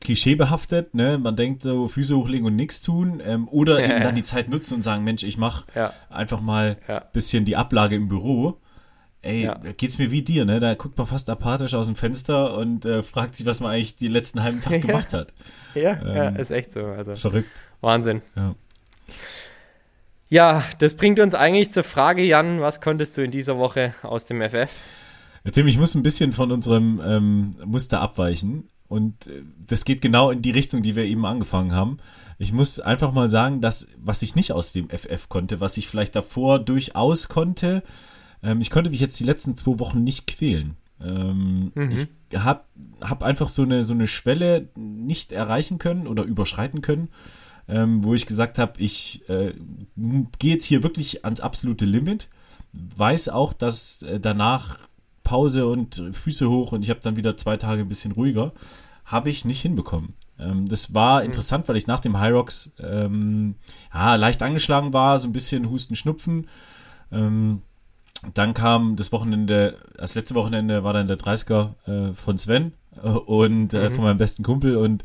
klischeebehaftet, 0.00 0.94
ne? 0.94 1.18
Man 1.18 1.36
denkt 1.36 1.62
so 1.62 1.88
Füße 1.88 2.16
hochlegen 2.16 2.46
und 2.46 2.56
nichts 2.56 2.82
tun 2.82 3.20
ähm, 3.24 3.48
oder 3.48 3.80
ja, 3.80 3.94
eben 3.94 4.02
dann 4.02 4.14
die 4.16 4.22
Zeit 4.22 4.48
nutzen 4.48 4.74
und 4.74 4.82
sagen, 4.82 5.04
Mensch, 5.04 5.22
ich 5.22 5.38
mache 5.38 5.66
ja. 5.74 5.92
einfach 6.10 6.40
mal 6.40 6.78
ein 6.86 7.02
bisschen 7.12 7.44
die 7.44 7.56
Ablage 7.56 7.96
im 7.96 8.08
Büro. 8.08 8.60
Ey, 9.22 9.44
ja. 9.44 9.58
geht's 9.76 9.96
mir 9.96 10.10
wie 10.10 10.20
dir, 10.20 10.44
ne? 10.44 10.60
Da 10.60 10.74
guckt 10.74 10.98
man 10.98 11.06
fast 11.06 11.30
apathisch 11.30 11.72
aus 11.72 11.86
dem 11.86 11.96
Fenster 11.96 12.58
und 12.58 12.84
äh, 12.84 13.02
fragt 13.02 13.36
sich, 13.36 13.46
was 13.46 13.60
man 13.60 13.72
eigentlich 13.72 13.96
die 13.96 14.08
letzten 14.08 14.42
halben 14.42 14.60
Tag 14.60 14.82
gemacht 14.86 15.14
hat. 15.14 15.32
Ja, 15.74 15.92
ähm, 15.92 16.16
ja, 16.16 16.28
ist 16.28 16.50
echt 16.50 16.72
so. 16.72 16.84
Also, 16.84 17.16
verrückt. 17.16 17.64
Wahnsinn. 17.80 18.20
Ja. 18.36 18.54
Ja, 20.28 20.64
das 20.78 20.94
bringt 20.94 21.20
uns 21.20 21.34
eigentlich 21.34 21.72
zur 21.72 21.84
Frage, 21.84 22.22
Jan, 22.22 22.60
was 22.60 22.80
konntest 22.80 23.16
du 23.16 23.22
in 23.22 23.30
dieser 23.30 23.56
Woche 23.56 23.94
aus 24.02 24.26
dem 24.26 24.42
FF? 24.42 24.70
Ja, 25.44 25.50
Tim, 25.52 25.66
ich 25.66 25.78
muss 25.78 25.94
ein 25.94 26.02
bisschen 26.02 26.32
von 26.32 26.50
unserem 26.50 27.00
ähm, 27.04 27.56
Muster 27.64 28.00
abweichen. 28.00 28.68
Und 28.88 29.26
äh, 29.26 29.42
das 29.66 29.84
geht 29.84 30.00
genau 30.00 30.30
in 30.30 30.42
die 30.42 30.50
Richtung, 30.50 30.82
die 30.82 30.96
wir 30.96 31.04
eben 31.04 31.24
angefangen 31.26 31.72
haben. 31.72 31.98
Ich 32.38 32.52
muss 32.52 32.80
einfach 32.80 33.12
mal 33.12 33.30
sagen, 33.30 33.60
dass, 33.60 33.88
was 33.98 34.22
ich 34.22 34.34
nicht 34.34 34.52
aus 34.52 34.72
dem 34.72 34.88
FF 34.88 35.28
konnte, 35.28 35.60
was 35.60 35.76
ich 35.76 35.88
vielleicht 35.88 36.16
davor 36.16 36.58
durchaus 36.58 37.28
konnte, 37.28 37.82
ähm, 38.42 38.60
ich 38.60 38.70
konnte 38.70 38.90
mich 38.90 39.00
jetzt 39.00 39.18
die 39.18 39.24
letzten 39.24 39.56
zwei 39.56 39.78
Wochen 39.78 40.04
nicht 40.04 40.26
quälen. 40.26 40.76
Ähm, 41.00 41.72
mhm. 41.74 41.90
Ich 41.90 42.08
habe 42.38 42.64
hab 43.00 43.22
einfach 43.22 43.48
so 43.48 43.62
eine, 43.62 43.84
so 43.84 43.94
eine 43.94 44.06
Schwelle 44.06 44.68
nicht 44.76 45.32
erreichen 45.32 45.78
können 45.78 46.06
oder 46.06 46.24
überschreiten 46.24 46.82
können, 46.82 47.08
ähm, 47.68 48.04
wo 48.04 48.14
ich 48.14 48.26
gesagt 48.26 48.58
habe, 48.58 48.80
ich 48.80 49.28
äh, 49.28 49.54
gehe 50.38 50.54
jetzt 50.54 50.64
hier 50.64 50.82
wirklich 50.82 51.24
ans 51.24 51.40
absolute 51.40 51.86
Limit. 51.86 52.28
Weiß 52.72 53.28
auch, 53.28 53.52
dass 53.52 54.02
äh, 54.02 54.20
danach 54.20 54.78
Pause 55.24 55.66
und 55.66 56.02
Füße 56.12 56.48
hoch 56.48 56.72
und 56.72 56.82
ich 56.82 56.90
habe 56.90 57.00
dann 57.02 57.16
wieder 57.16 57.36
zwei 57.36 57.56
Tage 57.56 57.82
ein 57.82 57.88
bisschen 57.88 58.12
ruhiger. 58.12 58.52
Habe 59.04 59.30
ich 59.30 59.44
nicht 59.44 59.60
hinbekommen. 59.60 60.14
Ähm, 60.38 60.68
das 60.68 60.94
war 60.94 61.20
mhm. 61.20 61.26
interessant, 61.26 61.68
weil 61.68 61.76
ich 61.76 61.86
nach 61.86 62.00
dem 62.00 62.18
High 62.18 62.32
Rocks 62.32 62.72
ähm, 62.78 63.56
ja, 63.92 64.14
leicht 64.14 64.42
angeschlagen 64.42 64.92
war, 64.92 65.18
so 65.18 65.28
ein 65.28 65.32
bisschen 65.32 65.68
Husten, 65.70 65.96
Schnupfen. 65.96 66.46
Ähm, 67.10 67.62
dann 68.32 68.54
kam 68.54 68.96
das 68.96 69.12
Wochenende, 69.12 69.78
das 69.96 70.14
letzte 70.14 70.34
Wochenende 70.34 70.84
war 70.84 70.92
dann 70.92 71.06
der 71.06 71.18
30er 71.18 71.74
äh, 71.86 72.14
von 72.14 72.38
Sven 72.38 72.72
äh, 73.02 73.08
und 73.08 73.74
äh, 73.74 73.88
mhm. 73.88 73.94
von 73.94 74.04
meinem 74.04 74.18
besten 74.18 74.42
Kumpel 74.42 74.76
und 74.76 75.04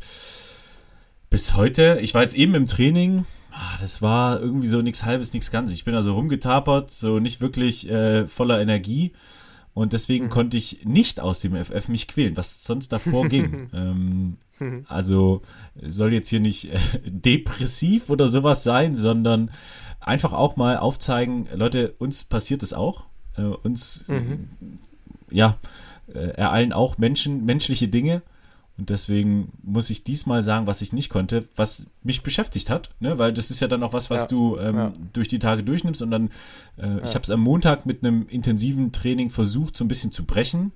bis 1.28 1.54
heute, 1.54 1.98
ich 2.00 2.14
war 2.14 2.22
jetzt 2.22 2.34
eben 2.34 2.54
im 2.54 2.66
Training, 2.66 3.24
ah, 3.52 3.76
das 3.80 4.02
war 4.02 4.40
irgendwie 4.40 4.66
so 4.66 4.82
nichts 4.82 5.04
halbes, 5.04 5.32
nichts 5.32 5.50
Ganzes. 5.52 5.76
Ich 5.76 5.84
bin 5.84 5.94
also 5.94 6.14
rumgetapert, 6.14 6.90
so 6.90 7.20
nicht 7.20 7.40
wirklich 7.40 7.88
äh, 7.88 8.26
voller 8.26 8.60
Energie. 8.60 9.12
Und 9.72 9.92
deswegen 9.92 10.26
mhm. 10.26 10.30
konnte 10.30 10.56
ich 10.56 10.84
nicht 10.84 11.20
aus 11.20 11.38
dem 11.38 11.54
FF 11.54 11.88
mich 11.88 12.08
quälen, 12.08 12.36
was 12.36 12.64
sonst 12.64 12.88
davor 12.92 13.28
ging. 13.28 13.70
ähm, 13.72 14.36
also 14.88 15.42
soll 15.80 16.12
jetzt 16.12 16.28
hier 16.28 16.40
nicht 16.40 16.72
äh, 16.72 16.78
depressiv 17.04 18.10
oder 18.10 18.28
sowas 18.28 18.64
sein, 18.64 18.96
sondern 18.96 19.50
einfach 20.00 20.32
auch 20.32 20.56
mal 20.56 20.78
aufzeigen, 20.78 21.48
Leute, 21.54 21.94
uns 21.98 22.24
passiert 22.24 22.62
es 22.62 22.72
auch. 22.72 23.04
Äh, 23.36 23.42
uns, 23.42 24.06
mhm. 24.08 24.48
ja, 25.30 25.58
äh, 26.08 26.18
ereilen 26.18 26.72
auch 26.72 26.98
Menschen, 26.98 27.44
menschliche 27.44 27.88
Dinge. 27.88 28.22
Und 28.80 28.88
deswegen 28.88 29.52
muss 29.62 29.90
ich 29.90 30.04
diesmal 30.04 30.42
sagen, 30.42 30.66
was 30.66 30.80
ich 30.80 30.94
nicht 30.94 31.10
konnte, 31.10 31.46
was 31.54 31.86
mich 32.02 32.22
beschäftigt 32.22 32.70
hat, 32.70 32.88
ne? 32.98 33.18
weil 33.18 33.30
das 33.30 33.50
ist 33.50 33.60
ja 33.60 33.68
dann 33.68 33.82
auch 33.82 33.92
was, 33.92 34.08
was 34.08 34.22
ja, 34.22 34.28
du 34.28 34.56
ähm, 34.56 34.74
ja. 34.74 34.92
durch 35.12 35.28
die 35.28 35.38
Tage 35.38 35.62
durchnimmst. 35.62 36.00
Und 36.00 36.10
dann, 36.10 36.30
äh, 36.78 36.86
ja. 36.86 37.04
ich 37.04 37.14
habe 37.14 37.22
es 37.22 37.28
am 37.28 37.40
Montag 37.40 37.84
mit 37.84 38.02
einem 38.02 38.26
intensiven 38.26 38.90
Training 38.90 39.28
versucht, 39.28 39.76
so 39.76 39.84
ein 39.84 39.88
bisschen 39.88 40.12
zu 40.12 40.24
brechen. 40.24 40.72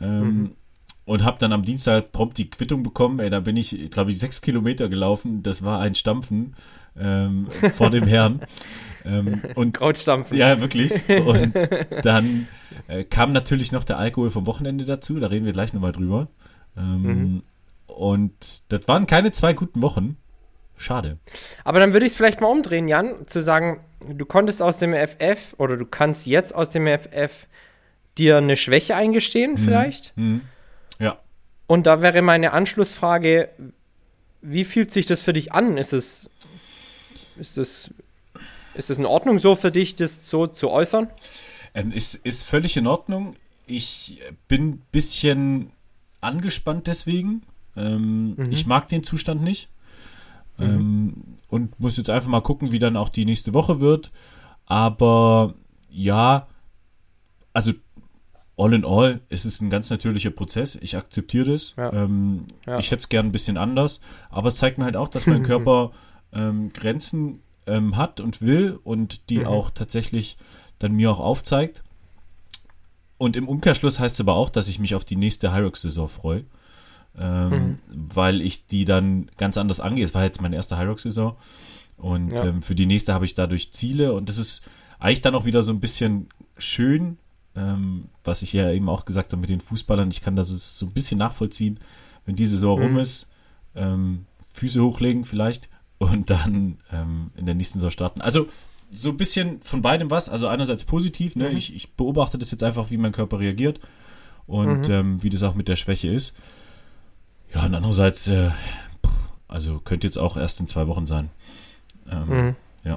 Ähm, 0.00 0.24
mhm. 0.24 0.50
Und 1.04 1.22
habe 1.22 1.38
dann 1.38 1.52
am 1.52 1.64
Dienstag 1.64 2.10
prompt 2.10 2.36
die 2.36 2.50
Quittung 2.50 2.82
bekommen. 2.82 3.20
Ey, 3.20 3.30
da 3.30 3.38
bin 3.38 3.56
ich, 3.56 3.90
glaube 3.92 4.10
ich, 4.10 4.18
sechs 4.18 4.42
Kilometer 4.42 4.88
gelaufen. 4.88 5.44
Das 5.44 5.62
war 5.62 5.78
ein 5.78 5.94
Stampfen 5.94 6.56
ähm, 6.98 7.46
vor 7.76 7.90
dem 7.90 8.08
Herrn. 8.08 8.40
Ähm, 9.02 9.40
und 9.54 9.72
Krautstampfen. 9.72 10.36
Ja, 10.36 10.60
wirklich. 10.60 10.92
Und 11.08 11.54
dann 12.02 12.48
äh, 12.86 13.02
kam 13.02 13.32
natürlich 13.32 13.72
noch 13.72 13.82
der 13.82 13.96
Alkohol 13.96 14.28
vom 14.28 14.44
Wochenende 14.46 14.84
dazu. 14.84 15.18
Da 15.18 15.28
reden 15.28 15.46
wir 15.46 15.54
gleich 15.54 15.72
nochmal 15.72 15.92
drüber. 15.92 16.28
Ähm, 16.80 17.02
mhm. 17.02 17.42
Und 17.86 18.72
das 18.72 18.88
waren 18.88 19.06
keine 19.06 19.32
zwei 19.32 19.52
guten 19.52 19.82
Wochen. 19.82 20.16
Schade. 20.76 21.18
Aber 21.62 21.78
dann 21.78 21.92
würde 21.92 22.06
ich 22.06 22.12
es 22.12 22.16
vielleicht 22.16 22.40
mal 22.40 22.46
umdrehen, 22.46 22.88
Jan, 22.88 23.26
zu 23.26 23.42
sagen, 23.42 23.80
du 24.08 24.24
konntest 24.24 24.62
aus 24.62 24.78
dem 24.78 24.94
FF 24.94 25.54
oder 25.58 25.76
du 25.76 25.84
kannst 25.84 26.26
jetzt 26.26 26.54
aus 26.54 26.70
dem 26.70 26.86
FF 26.86 27.46
dir 28.16 28.38
eine 28.38 28.56
Schwäche 28.56 28.96
eingestehen, 28.96 29.52
mhm. 29.52 29.58
vielleicht. 29.58 30.16
Mhm. 30.16 30.40
Ja. 30.98 31.18
Und 31.66 31.86
da 31.86 32.00
wäre 32.00 32.22
meine 32.22 32.52
Anschlussfrage, 32.52 33.50
wie 34.40 34.64
fühlt 34.64 34.90
sich 34.90 35.04
das 35.04 35.20
für 35.20 35.34
dich 35.34 35.52
an? 35.52 35.76
Ist 35.76 35.92
es, 35.92 36.30
ist 37.36 37.58
es, 37.58 37.92
ist 38.74 38.88
es 38.88 38.98
in 38.98 39.06
Ordnung 39.06 39.38
so 39.38 39.54
für 39.54 39.70
dich, 39.70 39.96
das 39.96 40.30
so 40.30 40.46
zu 40.46 40.70
äußern? 40.70 41.10
Ähm, 41.74 41.92
ist, 41.92 42.14
ist 42.14 42.44
völlig 42.44 42.76
in 42.78 42.86
Ordnung. 42.86 43.36
Ich 43.66 44.22
bin 44.48 44.68
ein 44.68 44.82
bisschen 44.90 45.72
angespannt 46.20 46.86
deswegen. 46.86 47.42
Ähm, 47.76 48.34
mhm. 48.34 48.50
Ich 48.50 48.66
mag 48.66 48.88
den 48.88 49.02
Zustand 49.02 49.42
nicht. 49.42 49.68
Mhm. 50.58 50.64
Ähm, 50.64 51.14
und 51.48 51.80
muss 51.80 51.96
jetzt 51.96 52.10
einfach 52.10 52.28
mal 52.28 52.42
gucken, 52.42 52.72
wie 52.72 52.78
dann 52.78 52.96
auch 52.96 53.08
die 53.08 53.24
nächste 53.24 53.54
Woche 53.54 53.80
wird. 53.80 54.12
Aber 54.66 55.54
ja, 55.88 56.46
also 57.52 57.72
all 58.56 58.74
in 58.74 58.84
all, 58.84 59.20
es 59.28 59.44
ist 59.44 59.60
ein 59.60 59.70
ganz 59.70 59.90
natürlicher 59.90 60.30
Prozess. 60.30 60.76
Ich 60.76 60.96
akzeptiere 60.96 61.52
das. 61.52 61.74
Ja. 61.76 61.92
Ähm, 61.92 62.44
ja. 62.66 62.78
Ich 62.78 62.90
hätte 62.90 63.00
es 63.00 63.08
gern 63.08 63.26
ein 63.26 63.32
bisschen 63.32 63.56
anders. 63.56 64.00
Aber 64.28 64.48
es 64.48 64.56
zeigt 64.56 64.78
mir 64.78 64.84
halt 64.84 64.96
auch, 64.96 65.08
dass 65.08 65.26
mein 65.26 65.42
Körper 65.44 65.92
ähm, 66.32 66.72
Grenzen 66.72 67.42
ähm, 67.66 67.96
hat 67.96 68.20
und 68.20 68.42
will 68.42 68.78
und 68.84 69.30
die 69.30 69.38
mhm. 69.38 69.46
auch 69.46 69.70
tatsächlich 69.70 70.36
dann 70.78 70.92
mir 70.92 71.10
auch 71.10 71.20
aufzeigt. 71.20 71.82
Und 73.20 73.36
im 73.36 73.48
Umkehrschluss 73.48 74.00
heißt 74.00 74.14
es 74.14 74.20
aber 74.22 74.32
auch, 74.32 74.48
dass 74.48 74.66
ich 74.66 74.78
mich 74.78 74.94
auf 74.94 75.04
die 75.04 75.14
nächste 75.14 75.52
Hyrox-Saison 75.52 76.08
freue. 76.08 76.44
Ähm, 77.18 77.50
mhm. 77.50 77.78
Weil 77.92 78.40
ich 78.40 78.66
die 78.66 78.86
dann 78.86 79.30
ganz 79.36 79.58
anders 79.58 79.78
angehe. 79.78 80.02
Es 80.02 80.14
war 80.14 80.24
jetzt 80.24 80.40
meine 80.40 80.56
erste 80.56 80.78
Hyrox-Saison. 80.78 81.36
Und 81.98 82.32
ja. 82.32 82.46
ähm, 82.46 82.62
für 82.62 82.74
die 82.74 82.86
nächste 82.86 83.12
habe 83.12 83.26
ich 83.26 83.34
dadurch 83.34 83.72
Ziele. 83.72 84.14
Und 84.14 84.30
das 84.30 84.38
ist 84.38 84.62
eigentlich 84.98 85.20
dann 85.20 85.34
auch 85.34 85.44
wieder 85.44 85.62
so 85.62 85.70
ein 85.70 85.80
bisschen 85.80 86.30
schön, 86.56 87.18
ähm, 87.54 88.06
was 88.24 88.40
ich 88.40 88.54
ja 88.54 88.70
eben 88.70 88.88
auch 88.88 89.04
gesagt 89.04 89.32
habe 89.32 89.40
mit 89.42 89.50
den 89.50 89.60
Fußballern. 89.60 90.10
Ich 90.10 90.22
kann 90.22 90.34
das 90.34 90.78
so 90.78 90.86
ein 90.86 90.92
bisschen 90.92 91.18
nachvollziehen, 91.18 91.78
wenn 92.24 92.36
die 92.36 92.46
Saison 92.46 92.78
mhm. 92.78 92.84
rum 92.86 92.98
ist, 93.00 93.28
ähm, 93.74 94.24
Füße 94.54 94.82
hochlegen 94.82 95.26
vielleicht 95.26 95.68
und 95.98 96.30
dann 96.30 96.78
ähm, 96.90 97.32
in 97.36 97.44
der 97.44 97.54
nächsten 97.54 97.80
Saison 97.80 97.90
starten. 97.90 98.22
Also 98.22 98.48
so 98.92 99.10
ein 99.10 99.16
bisschen 99.16 99.60
von 99.62 99.82
beidem 99.82 100.10
was. 100.10 100.28
Also 100.28 100.48
einerseits 100.48 100.84
positiv, 100.84 101.36
ne? 101.36 101.50
Mhm. 101.50 101.56
Ich, 101.56 101.74
ich, 101.74 101.92
beobachte 101.92 102.38
das 102.38 102.50
jetzt 102.50 102.64
einfach, 102.64 102.90
wie 102.90 102.96
mein 102.96 103.12
Körper 103.12 103.40
reagiert 103.40 103.80
und 104.46 104.88
mhm. 104.88 104.94
ähm, 104.94 105.22
wie 105.22 105.30
das 105.30 105.42
auch 105.42 105.54
mit 105.54 105.68
der 105.68 105.76
Schwäche 105.76 106.08
ist. 106.08 106.36
Ja, 107.54 107.64
und 107.64 107.74
andererseits, 107.74 108.28
äh, 108.28 108.50
also 109.48 109.80
könnte 109.84 110.06
jetzt 110.06 110.18
auch 110.18 110.36
erst 110.36 110.60
in 110.60 110.68
zwei 110.68 110.86
Wochen 110.86 111.06
sein. 111.06 111.30
Ähm, 112.10 112.28
mhm. 112.28 112.56
Ja. 112.84 112.94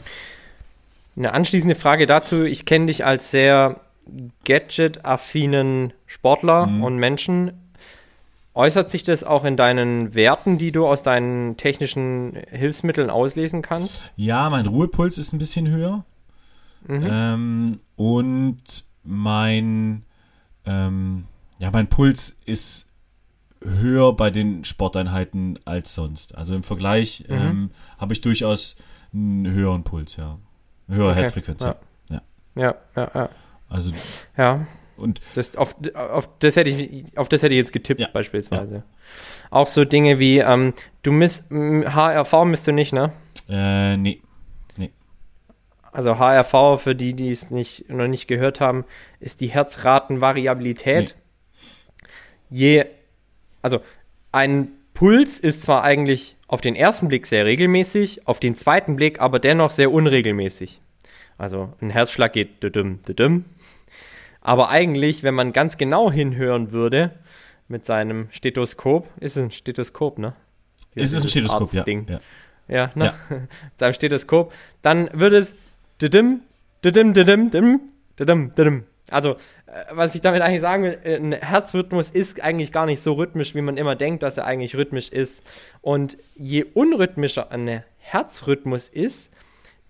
Eine 1.16 1.34
anschließende 1.34 1.76
Frage 1.76 2.08
dazu. 2.08 2.44
Ich 2.44 2.66
kenne 2.66 2.88
dich 2.88 3.06
als 3.06 3.32
sehr 3.32 3.80
gadget-affinen 4.46 5.94
Sportler 6.08 6.68
mhm. 6.68 6.84
und 6.84 6.98
Menschen. 6.98 7.54
Äußert 8.56 8.92
sich 8.92 9.04
das 9.04 9.24
auch 9.24 9.46
in 9.46 9.58
deinen 9.58 10.14
Werten, 10.14 10.60
die 10.60 10.72
du 10.72 10.86
aus 10.86 11.02
deinen 11.02 11.58
technischen 11.58 12.38
Hilfsmitteln 12.52 13.10
auslesen 13.10 13.64
kannst? 13.64 14.12
Ja, 14.16 14.50
mein 14.50 14.68
Ruhepuls 14.68 15.18
ist 15.18 15.34
ein 15.34 15.40
bisschen 15.40 15.68
höher. 15.68 16.06
Mhm. 16.88 17.08
Ähm, 17.10 17.80
und 17.96 18.64
mein, 19.04 20.04
ähm, 20.66 21.26
ja, 21.58 21.72
mein 21.72 21.88
Puls 21.88 22.38
ist 22.46 22.92
höher 23.64 24.16
bei 24.16 24.30
den 24.30 24.66
Sporteinheiten 24.66 25.60
als 25.66 25.96
sonst. 25.96 26.36
Also 26.36 26.54
im 26.54 26.64
Vergleich 26.64 27.26
mhm. 27.28 27.36
ähm, 27.36 27.72
habe 27.98 28.14
ich 28.14 28.22
durchaus 28.22 28.78
einen 29.14 29.48
höheren 29.48 29.84
Puls, 29.84 30.16
ja. 30.18 30.38
Höhere 30.88 31.12
okay. 31.12 31.20
Herzfrequenz. 31.20 31.64
Ja. 31.64 31.76
Ja. 32.10 32.22
ja, 32.56 32.76
ja, 32.96 33.12
ja. 33.16 33.30
Also. 33.70 33.92
Ja. 34.38 34.68
Und 35.04 35.22
das, 35.36 35.56
auf, 35.58 35.76
auf, 35.94 36.30
das 36.40 36.56
hätte 36.56 36.70
ich, 36.70 37.18
auf 37.18 37.30
das 37.30 37.44
hätte 37.44 37.54
ich 37.54 37.60
jetzt 37.60 37.74
getippt, 37.74 38.00
ja, 38.00 38.08
beispielsweise. 38.12 38.76
Ja. 38.76 38.84
Auch 39.52 39.68
so 39.68 39.86
Dinge 39.86 40.18
wie, 40.18 40.40
ähm, 40.40 40.74
du 41.04 41.12
misst, 41.12 41.52
HRV 41.52 42.46
misst 42.46 42.66
du 42.66 42.72
nicht, 42.72 42.94
ne? 42.94 43.12
Äh, 43.50 43.98
nee. 43.98 44.22
nee. 44.78 44.92
also 45.92 46.18
HRV, 46.18 46.82
für 46.82 46.96
die, 46.96 47.14
die 47.14 47.32
es 47.32 47.52
nicht, 47.52 47.90
noch 47.90 48.08
nicht 48.08 48.28
gehört 48.28 48.62
haben, 48.62 48.86
ist 49.20 49.42
die 49.42 49.48
Herzratenvariabilität. 49.48 51.16
Nee. 52.50 52.58
Je, 52.58 52.86
also 53.62 53.82
ein 54.32 54.70
Puls 54.94 55.40
ist 55.40 55.64
zwar 55.64 55.84
eigentlich 55.84 56.38
auf 56.48 56.62
den 56.62 56.76
ersten 56.76 57.08
Blick 57.08 57.26
sehr 57.26 57.46
regelmäßig, 57.46 58.28
auf 58.28 58.40
den 58.40 58.56
zweiten 58.56 58.96
Blick 58.96 59.20
aber 59.20 59.40
dennoch 59.40 59.72
sehr 59.72 59.92
unregelmäßig. 59.92 60.80
Also 61.38 61.74
ein 61.82 61.90
Herzschlag 61.90 62.34
geht 62.34 62.62
düdüm, 62.62 63.02
düdüm. 63.08 63.46
Aber 64.44 64.70
eigentlich, 64.70 65.24
wenn 65.24 65.34
man 65.34 65.54
ganz 65.54 65.78
genau 65.78 66.12
hinhören 66.12 66.72
würde, 66.72 67.12
mit 67.70 67.86
seinem 67.86 68.28
Stethoskop, 68.32 69.08
ist 69.20 69.38
es 69.38 69.44
ein 69.44 69.52
Stethoskop, 69.52 70.20
ne? 70.20 70.34
Ist 70.94 71.14
es 71.14 71.24
ein 71.24 71.30
Stethoskop, 71.30 71.74
ja. 71.74 71.86
ja. 71.88 72.20
Ja, 72.68 72.92
ne? 72.94 73.06
Ja. 73.06 73.14
mit 73.30 73.50
seinem 73.80 73.94
Stethoskop, 73.94 74.54
dann 74.82 75.10
würde 75.14 75.38
es. 75.38 75.56
Also, 79.10 79.32
äh, 79.66 79.86
was 79.92 80.14
ich 80.14 80.22
damit 80.22 80.42
eigentlich 80.42 80.62
sagen 80.62 80.84
will, 80.84 81.00
äh, 81.04 81.16
ein 81.16 81.32
Herzrhythmus 81.32 82.10
ist 82.12 82.42
eigentlich 82.42 82.72
gar 82.74 82.86
nicht 82.86 83.02
so 83.02 83.14
rhythmisch, 83.14 83.56
wie 83.56 83.62
man 83.62 83.78
immer 83.78 83.96
denkt, 83.96 84.24
dass 84.24 84.38
er 84.38 84.46
eigentlich 84.46 84.76
rhythmisch 84.76 85.10
ist. 85.10 85.44
Und 85.82 86.18
je 86.36 86.66
unrhythmischer 86.74 87.52
ein 87.52 87.84
Herzrhythmus 88.00 88.90
ist, 88.90 89.32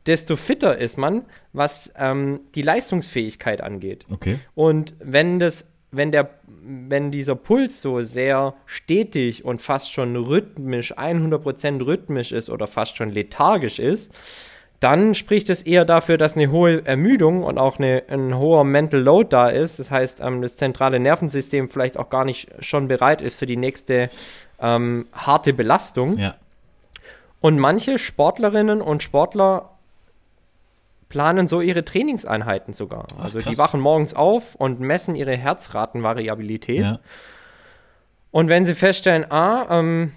desto 0.05 0.35
fitter 0.35 0.77
ist 0.77 0.97
man, 0.97 1.23
was 1.53 1.93
ähm, 1.97 2.41
die 2.55 2.61
Leistungsfähigkeit 2.61 3.61
angeht. 3.61 4.05
Okay. 4.11 4.39
Und 4.55 4.93
wenn 4.99 5.39
das, 5.39 5.65
wenn 5.91 6.11
der, 6.11 6.29
wenn 6.47 7.11
dieser 7.11 7.35
Puls 7.35 7.81
so 7.81 8.01
sehr 8.01 8.55
stetig 8.65 9.45
und 9.45 9.61
fast 9.61 9.91
schon 9.91 10.15
rhythmisch, 10.15 10.97
100% 10.97 11.85
rhythmisch 11.85 12.31
ist 12.31 12.49
oder 12.49 12.67
fast 12.67 12.97
schon 12.97 13.09
lethargisch 13.09 13.79
ist, 13.79 14.13
dann 14.83 15.13
spricht 15.13 15.49
es 15.49 15.61
eher 15.61 15.85
dafür, 15.85 16.17
dass 16.17 16.35
eine 16.35 16.51
hohe 16.51 16.85
Ermüdung 16.85 17.43
und 17.43 17.57
auch 17.57 17.79
eine, 17.79 18.03
ein 18.09 18.37
hoher 18.37 18.65
Mental 18.65 18.99
Load 18.99 19.29
da 19.29 19.47
ist. 19.47 19.79
Das 19.79 19.89
heißt, 19.89 20.19
ähm, 20.19 20.41
das 20.41 20.57
zentrale 20.57 20.99
Nervensystem 20.99 21.69
vielleicht 21.69 21.97
auch 21.97 22.09
gar 22.09 22.25
nicht 22.25 22.49
schon 22.59 22.89
bereit 22.89 23.21
ist 23.21 23.39
für 23.39 23.45
die 23.45 23.55
nächste 23.55 24.09
ähm, 24.59 25.05
harte 25.13 25.53
Belastung. 25.53 26.17
Ja. 26.17 26.35
Und 27.39 27.59
manche 27.59 27.97
Sportlerinnen 27.97 28.81
und 28.81 29.03
Sportler 29.03 29.69
planen 31.13 31.47
so 31.47 31.61
ihre 31.61 31.85
Trainingseinheiten 31.85 32.73
sogar. 32.73 33.05
Ach, 33.15 33.25
also 33.25 33.37
krass. 33.37 33.51
die 33.53 33.59
wachen 33.59 33.79
morgens 33.79 34.15
auf 34.15 34.55
und 34.55 34.79
messen 34.79 35.15
ihre 35.15 35.37
Herzratenvariabilität. 35.37 36.81
Ja. 36.81 36.99
Und 38.31 38.49
wenn 38.49 38.65
sie 38.65 38.73
feststellen, 38.73 39.31
ah, 39.31 39.67
ähm, 39.69 40.11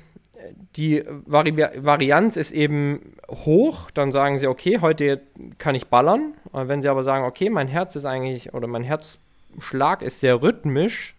die 0.76 1.04
Vari 1.26 1.54
Varianz 1.54 2.38
ist 2.38 2.50
eben 2.52 3.12
hoch, 3.28 3.90
dann 3.90 4.10
sagen 4.10 4.38
sie, 4.38 4.46
okay, 4.46 4.78
heute 4.80 5.20
kann 5.58 5.74
ich 5.74 5.88
ballern. 5.88 6.32
Und 6.50 6.68
wenn 6.68 6.80
sie 6.80 6.88
aber 6.88 7.02
sagen, 7.02 7.26
okay, 7.26 7.50
mein 7.50 7.68
Herz 7.68 7.94
ist 7.94 8.06
eigentlich, 8.06 8.54
oder 8.54 8.66
mein 8.66 8.82
Herzschlag 8.82 10.00
ist 10.00 10.20
sehr 10.20 10.40
rhythmisch 10.40 11.14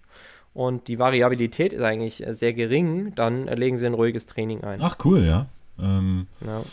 und 0.55 0.87
die 0.87 0.97
Variabilität 0.97 1.71
ist 1.71 1.83
eigentlich 1.83 2.23
sehr 2.29 2.53
gering, 2.53 3.13
dann 3.13 3.45
legen 3.45 3.77
sie 3.77 3.85
ein 3.85 3.93
ruhiges 3.93 4.25
Training 4.25 4.63
ein. 4.63 4.79
Ach, 4.81 4.97
cool, 5.05 5.23
ja. 5.23 5.45
Ähm, 5.79 6.25
ja. 6.43 6.63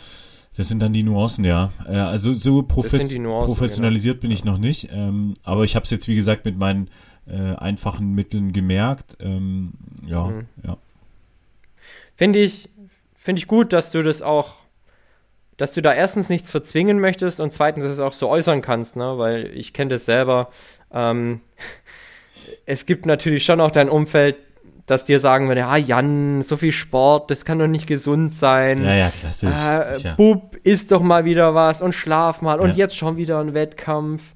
Das 0.57 0.69
sind 0.69 0.81
dann 0.81 0.93
die 0.93 1.03
Nuancen, 1.03 1.43
ja. 1.43 1.71
Äh, 1.87 1.97
also 1.97 2.33
so 2.33 2.63
profes 2.63 3.11
Nuancen, 3.17 3.47
professionalisiert 3.47 4.15
genau. 4.15 4.21
bin 4.21 4.31
ich 4.31 4.45
noch 4.45 4.57
nicht. 4.57 4.89
Ähm, 4.91 5.33
aber 5.43 5.63
ich 5.63 5.75
habe 5.75 5.83
es 5.83 5.91
jetzt, 5.91 6.07
wie 6.07 6.15
gesagt, 6.15 6.45
mit 6.45 6.57
meinen 6.57 6.89
äh, 7.27 7.55
einfachen 7.55 8.13
Mitteln 8.13 8.53
gemerkt. 8.53 9.17
Ähm, 9.19 9.73
ja, 10.05 10.27
mhm. 10.27 10.47
ja. 10.63 10.77
Finde 12.15 12.39
ich, 12.39 12.69
finde 13.15 13.39
ich 13.39 13.47
gut, 13.47 13.73
dass 13.73 13.91
du 13.91 14.01
das 14.01 14.21
auch, 14.21 14.55
dass 15.57 15.73
du 15.73 15.81
da 15.81 15.93
erstens 15.93 16.29
nichts 16.29 16.51
verzwingen 16.51 16.99
möchtest 16.99 17.39
und 17.39 17.51
zweitens 17.51 17.83
es 17.83 17.99
auch 17.99 18.13
so 18.13 18.29
äußern 18.29 18.61
kannst, 18.61 18.95
ne? 18.95 19.17
Weil 19.17 19.47
ich 19.53 19.73
kenne 19.73 19.91
das 19.91 20.05
selber. 20.05 20.49
Ähm, 20.93 21.41
es 22.65 22.85
gibt 22.85 23.05
natürlich 23.05 23.43
schon 23.43 23.59
auch 23.59 23.71
dein 23.71 23.89
Umfeld, 23.89 24.37
dass 24.85 25.03
dir 25.03 25.19
sagen 25.19 25.47
würde, 25.47 25.65
ah 25.65 25.77
Jan, 25.77 26.41
so 26.41 26.57
viel 26.57 26.71
Sport, 26.71 27.31
das 27.31 27.43
kann 27.43 27.57
doch 27.57 27.67
nicht 27.67 27.87
gesund 27.87 28.33
sein. 28.33 28.83
Ja, 28.83 28.93
ja, 28.93 29.09
klassisch. 29.09 30.05
Äh, 30.05 30.13
Bub, 30.15 30.55
isst 30.63 30.91
doch 30.91 31.01
mal 31.01 31.25
wieder 31.25 31.55
was 31.55 31.81
und 31.81 31.93
schlaf 31.93 32.41
mal 32.41 32.59
und 32.59 32.75
jetzt 32.75 32.95
schon 32.95 33.17
wieder 33.17 33.39
ein 33.39 33.53
Wettkampf. 33.53 34.33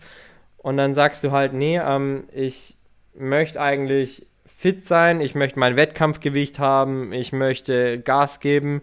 Und 0.57 0.77
dann 0.77 0.93
sagst 0.93 1.23
du 1.23 1.31
halt, 1.31 1.53
nee, 1.53 1.77
ähm, 1.77 2.23
ich 2.33 2.75
möchte 3.13 3.61
eigentlich 3.61 4.25
fit 4.45 4.85
sein, 4.85 5.21
ich 5.21 5.35
möchte 5.35 5.59
mein 5.59 5.75
Wettkampfgewicht 5.75 6.59
haben, 6.59 7.13
ich 7.13 7.31
möchte 7.31 7.99
Gas 7.99 8.39
geben 8.39 8.81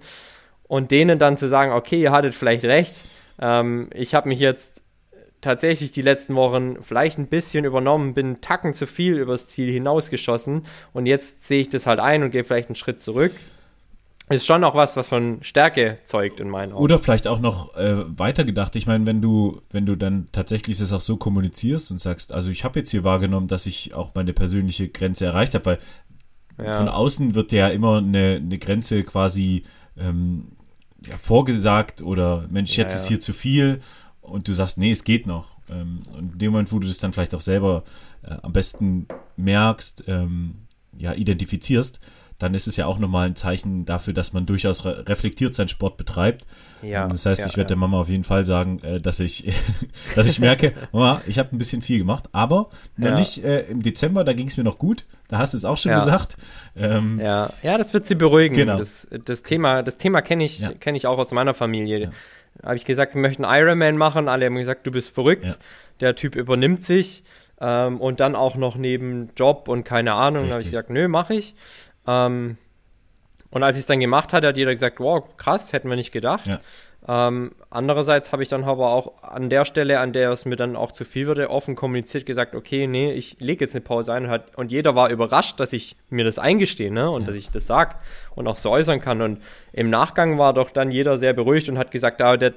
und 0.68 0.90
denen 0.90 1.18
dann 1.18 1.36
zu 1.36 1.48
sagen, 1.48 1.72
okay, 1.72 2.00
ihr 2.00 2.12
hattet 2.12 2.34
vielleicht 2.34 2.64
recht, 2.64 2.94
ähm, 3.40 3.90
ich 3.92 4.14
habe 4.14 4.28
mich 4.28 4.38
jetzt 4.38 4.82
tatsächlich 5.46 5.92
die 5.92 6.02
letzten 6.02 6.34
Wochen 6.34 6.82
vielleicht 6.82 7.18
ein 7.18 7.28
bisschen 7.28 7.64
übernommen, 7.64 8.14
bin 8.14 8.40
Tacken 8.40 8.74
zu 8.74 8.86
viel 8.86 9.14
übers 9.14 9.46
Ziel 9.46 9.72
hinausgeschossen 9.72 10.66
und 10.92 11.06
jetzt 11.06 11.44
sehe 11.44 11.60
ich 11.60 11.70
das 11.70 11.86
halt 11.86 12.00
ein 12.00 12.24
und 12.24 12.32
gehe 12.32 12.42
vielleicht 12.42 12.68
einen 12.68 12.74
Schritt 12.74 13.00
zurück. 13.00 13.32
Ist 14.28 14.44
schon 14.44 14.64
auch 14.64 14.74
was, 14.74 14.96
was 14.96 15.06
von 15.06 15.38
Stärke 15.42 15.98
zeugt 16.04 16.40
in 16.40 16.50
meinen 16.50 16.72
Augen. 16.72 16.82
Oder 16.82 16.98
vielleicht 16.98 17.28
auch 17.28 17.38
noch 17.38 17.76
äh, 17.76 18.02
weitergedacht. 18.18 18.74
Ich 18.74 18.88
meine, 18.88 19.06
wenn 19.06 19.22
du, 19.22 19.62
wenn 19.70 19.86
du 19.86 19.94
dann 19.94 20.26
tatsächlich 20.32 20.78
das 20.78 20.92
auch 20.92 21.00
so 21.00 21.16
kommunizierst 21.16 21.92
und 21.92 21.98
sagst, 21.98 22.32
also 22.32 22.50
ich 22.50 22.64
habe 22.64 22.80
jetzt 22.80 22.90
hier 22.90 23.04
wahrgenommen, 23.04 23.46
dass 23.46 23.66
ich 23.66 23.94
auch 23.94 24.16
meine 24.16 24.32
persönliche 24.32 24.88
Grenze 24.88 25.26
erreicht 25.26 25.54
habe, 25.54 25.64
weil 25.64 25.78
ja. 26.58 26.76
von 26.76 26.88
außen 26.88 27.36
wird 27.36 27.52
ja 27.52 27.68
immer 27.68 27.98
eine, 27.98 28.40
eine 28.42 28.58
Grenze 28.58 29.04
quasi 29.04 29.62
ähm, 29.96 30.48
ja, 31.06 31.16
vorgesagt 31.18 32.02
oder 32.02 32.48
Mensch, 32.50 32.76
jetzt 32.76 32.94
ja, 32.94 32.98
ist 32.98 33.06
hier 33.06 33.20
zu 33.20 33.32
viel 33.32 33.80
und 34.26 34.48
du 34.48 34.52
sagst, 34.52 34.78
nee, 34.78 34.90
es 34.90 35.04
geht 35.04 35.26
noch. 35.26 35.56
Ähm, 35.68 36.02
und 36.16 36.34
in 36.34 36.38
dem 36.38 36.52
Moment, 36.52 36.72
wo 36.72 36.78
du 36.78 36.86
das 36.86 36.98
dann 36.98 37.12
vielleicht 37.12 37.34
auch 37.34 37.40
selber 37.40 37.84
äh, 38.22 38.34
am 38.42 38.52
besten 38.52 39.06
merkst, 39.36 40.04
ähm, 40.06 40.66
ja, 40.96 41.12
identifizierst, 41.12 42.00
dann 42.38 42.52
ist 42.52 42.66
es 42.66 42.76
ja 42.76 42.86
auch 42.86 42.98
nochmal 42.98 43.28
ein 43.28 43.36
Zeichen 43.36 43.86
dafür, 43.86 44.12
dass 44.12 44.34
man 44.34 44.44
durchaus 44.44 44.84
re 44.84 45.08
reflektiert 45.08 45.54
seinen 45.54 45.68
Sport 45.68 45.96
betreibt. 45.96 46.46
Ja, 46.82 47.08
das 47.08 47.24
heißt, 47.24 47.40
ja, 47.40 47.46
ich 47.46 47.56
werde 47.56 47.68
ja. 47.68 47.68
der 47.68 47.76
Mama 47.78 47.98
auf 47.98 48.10
jeden 48.10 48.24
Fall 48.24 48.44
sagen, 48.44 48.80
äh, 48.82 49.00
dass 49.00 49.20
ich, 49.20 49.50
dass 50.14 50.26
ich 50.26 50.38
merke, 50.38 50.74
Mama, 50.92 51.22
ich 51.26 51.38
habe 51.38 51.54
ein 51.56 51.58
bisschen 51.58 51.80
viel 51.80 51.98
gemacht, 51.98 52.28
aber 52.32 52.68
noch 52.96 53.08
ja. 53.08 53.18
nicht 53.18 53.42
äh, 53.42 53.62
im 53.62 53.82
Dezember, 53.82 54.22
da 54.22 54.34
ging 54.34 54.48
es 54.48 54.58
mir 54.58 54.64
noch 54.64 54.78
gut. 54.78 55.06
Da 55.28 55.38
hast 55.38 55.54
du 55.54 55.56
es 55.56 55.64
auch 55.64 55.78
schon 55.78 55.92
gesagt. 55.92 56.36
Ähm, 56.76 57.18
ja. 57.18 57.50
ja, 57.62 57.78
das 57.78 57.94
wird 57.94 58.06
sie 58.06 58.14
beruhigen. 58.14 58.54
Genau. 58.54 58.78
Das, 58.78 59.08
das 59.24 59.42
Thema, 59.42 59.82
das 59.82 59.96
Thema 59.96 60.20
kenne 60.20 60.44
ich, 60.44 60.62
kenne 60.78 60.98
ich 60.98 61.06
auch 61.06 61.18
aus 61.18 61.32
meiner 61.32 61.54
Familie 61.54 62.12
habe 62.62 62.76
ich 62.76 62.84
gesagt, 62.84 63.14
wir 63.14 63.20
möchten 63.20 63.44
Ironman 63.44 63.96
machen. 63.96 64.28
Alle 64.28 64.46
haben 64.46 64.54
gesagt, 64.56 64.86
du 64.86 64.90
bist 64.90 65.10
verrückt. 65.10 65.44
Ja. 65.44 65.54
Der 66.00 66.14
Typ 66.14 66.36
übernimmt 66.36 66.84
sich. 66.84 67.24
Ähm, 67.60 68.00
und 68.00 68.20
dann 68.20 68.34
auch 68.34 68.56
noch 68.56 68.76
neben 68.76 69.30
Job 69.36 69.68
und 69.68 69.84
keine 69.84 70.12
Ahnung. 70.12 70.42
Dann 70.42 70.52
habe 70.52 70.62
ich 70.62 70.70
gesagt, 70.70 70.90
nö, 70.90 71.08
mache 71.08 71.34
ich. 71.34 71.54
Ähm, 72.06 72.58
und 73.50 73.62
als 73.62 73.76
ich 73.76 73.80
es 73.80 73.86
dann 73.86 74.00
gemacht 74.00 74.32
hatte, 74.32 74.48
hat 74.48 74.56
jeder 74.56 74.72
gesagt, 74.72 75.00
wow, 75.00 75.24
krass, 75.36 75.72
hätten 75.72 75.88
wir 75.88 75.96
nicht 75.96 76.12
gedacht. 76.12 76.46
Ja. 76.46 76.60
Ähm, 77.08 77.52
andererseits 77.70 78.32
habe 78.32 78.42
ich 78.42 78.48
dann 78.48 78.64
aber 78.64 78.88
auch 78.88 79.22
an 79.22 79.48
der 79.48 79.64
Stelle, 79.64 80.00
an 80.00 80.12
der 80.12 80.32
es 80.32 80.44
mir 80.44 80.56
dann 80.56 80.74
auch 80.74 80.90
zu 80.90 81.04
viel 81.04 81.28
wurde, 81.28 81.50
offen 81.50 81.76
kommuniziert, 81.76 82.26
gesagt, 82.26 82.56
okay, 82.56 82.88
nee, 82.88 83.12
ich 83.12 83.36
lege 83.38 83.64
jetzt 83.64 83.76
eine 83.76 83.80
Pause 83.80 84.12
ein. 84.12 84.24
Und, 84.24 84.30
hat, 84.30 84.56
und 84.56 84.72
jeder 84.72 84.96
war 84.96 85.10
überrascht, 85.10 85.60
dass 85.60 85.72
ich 85.72 85.96
mir 86.10 86.24
das 86.24 86.40
eingestehe 86.40 86.92
ne? 86.92 87.08
und 87.08 87.22
ja. 87.22 87.26
dass 87.28 87.36
ich 87.36 87.50
das 87.50 87.66
sage 87.66 87.94
und 88.34 88.48
auch 88.48 88.56
so 88.56 88.70
äußern 88.70 89.00
kann. 89.00 89.22
Und 89.22 89.38
im 89.72 89.88
Nachgang 89.88 90.36
war 90.36 90.52
doch 90.52 90.70
dann 90.70 90.90
jeder 90.90 91.16
sehr 91.16 91.32
beruhigt 91.32 91.68
und 91.68 91.78
hat 91.78 91.92
gesagt, 91.92 92.20
ah, 92.22 92.36
der, 92.36 92.54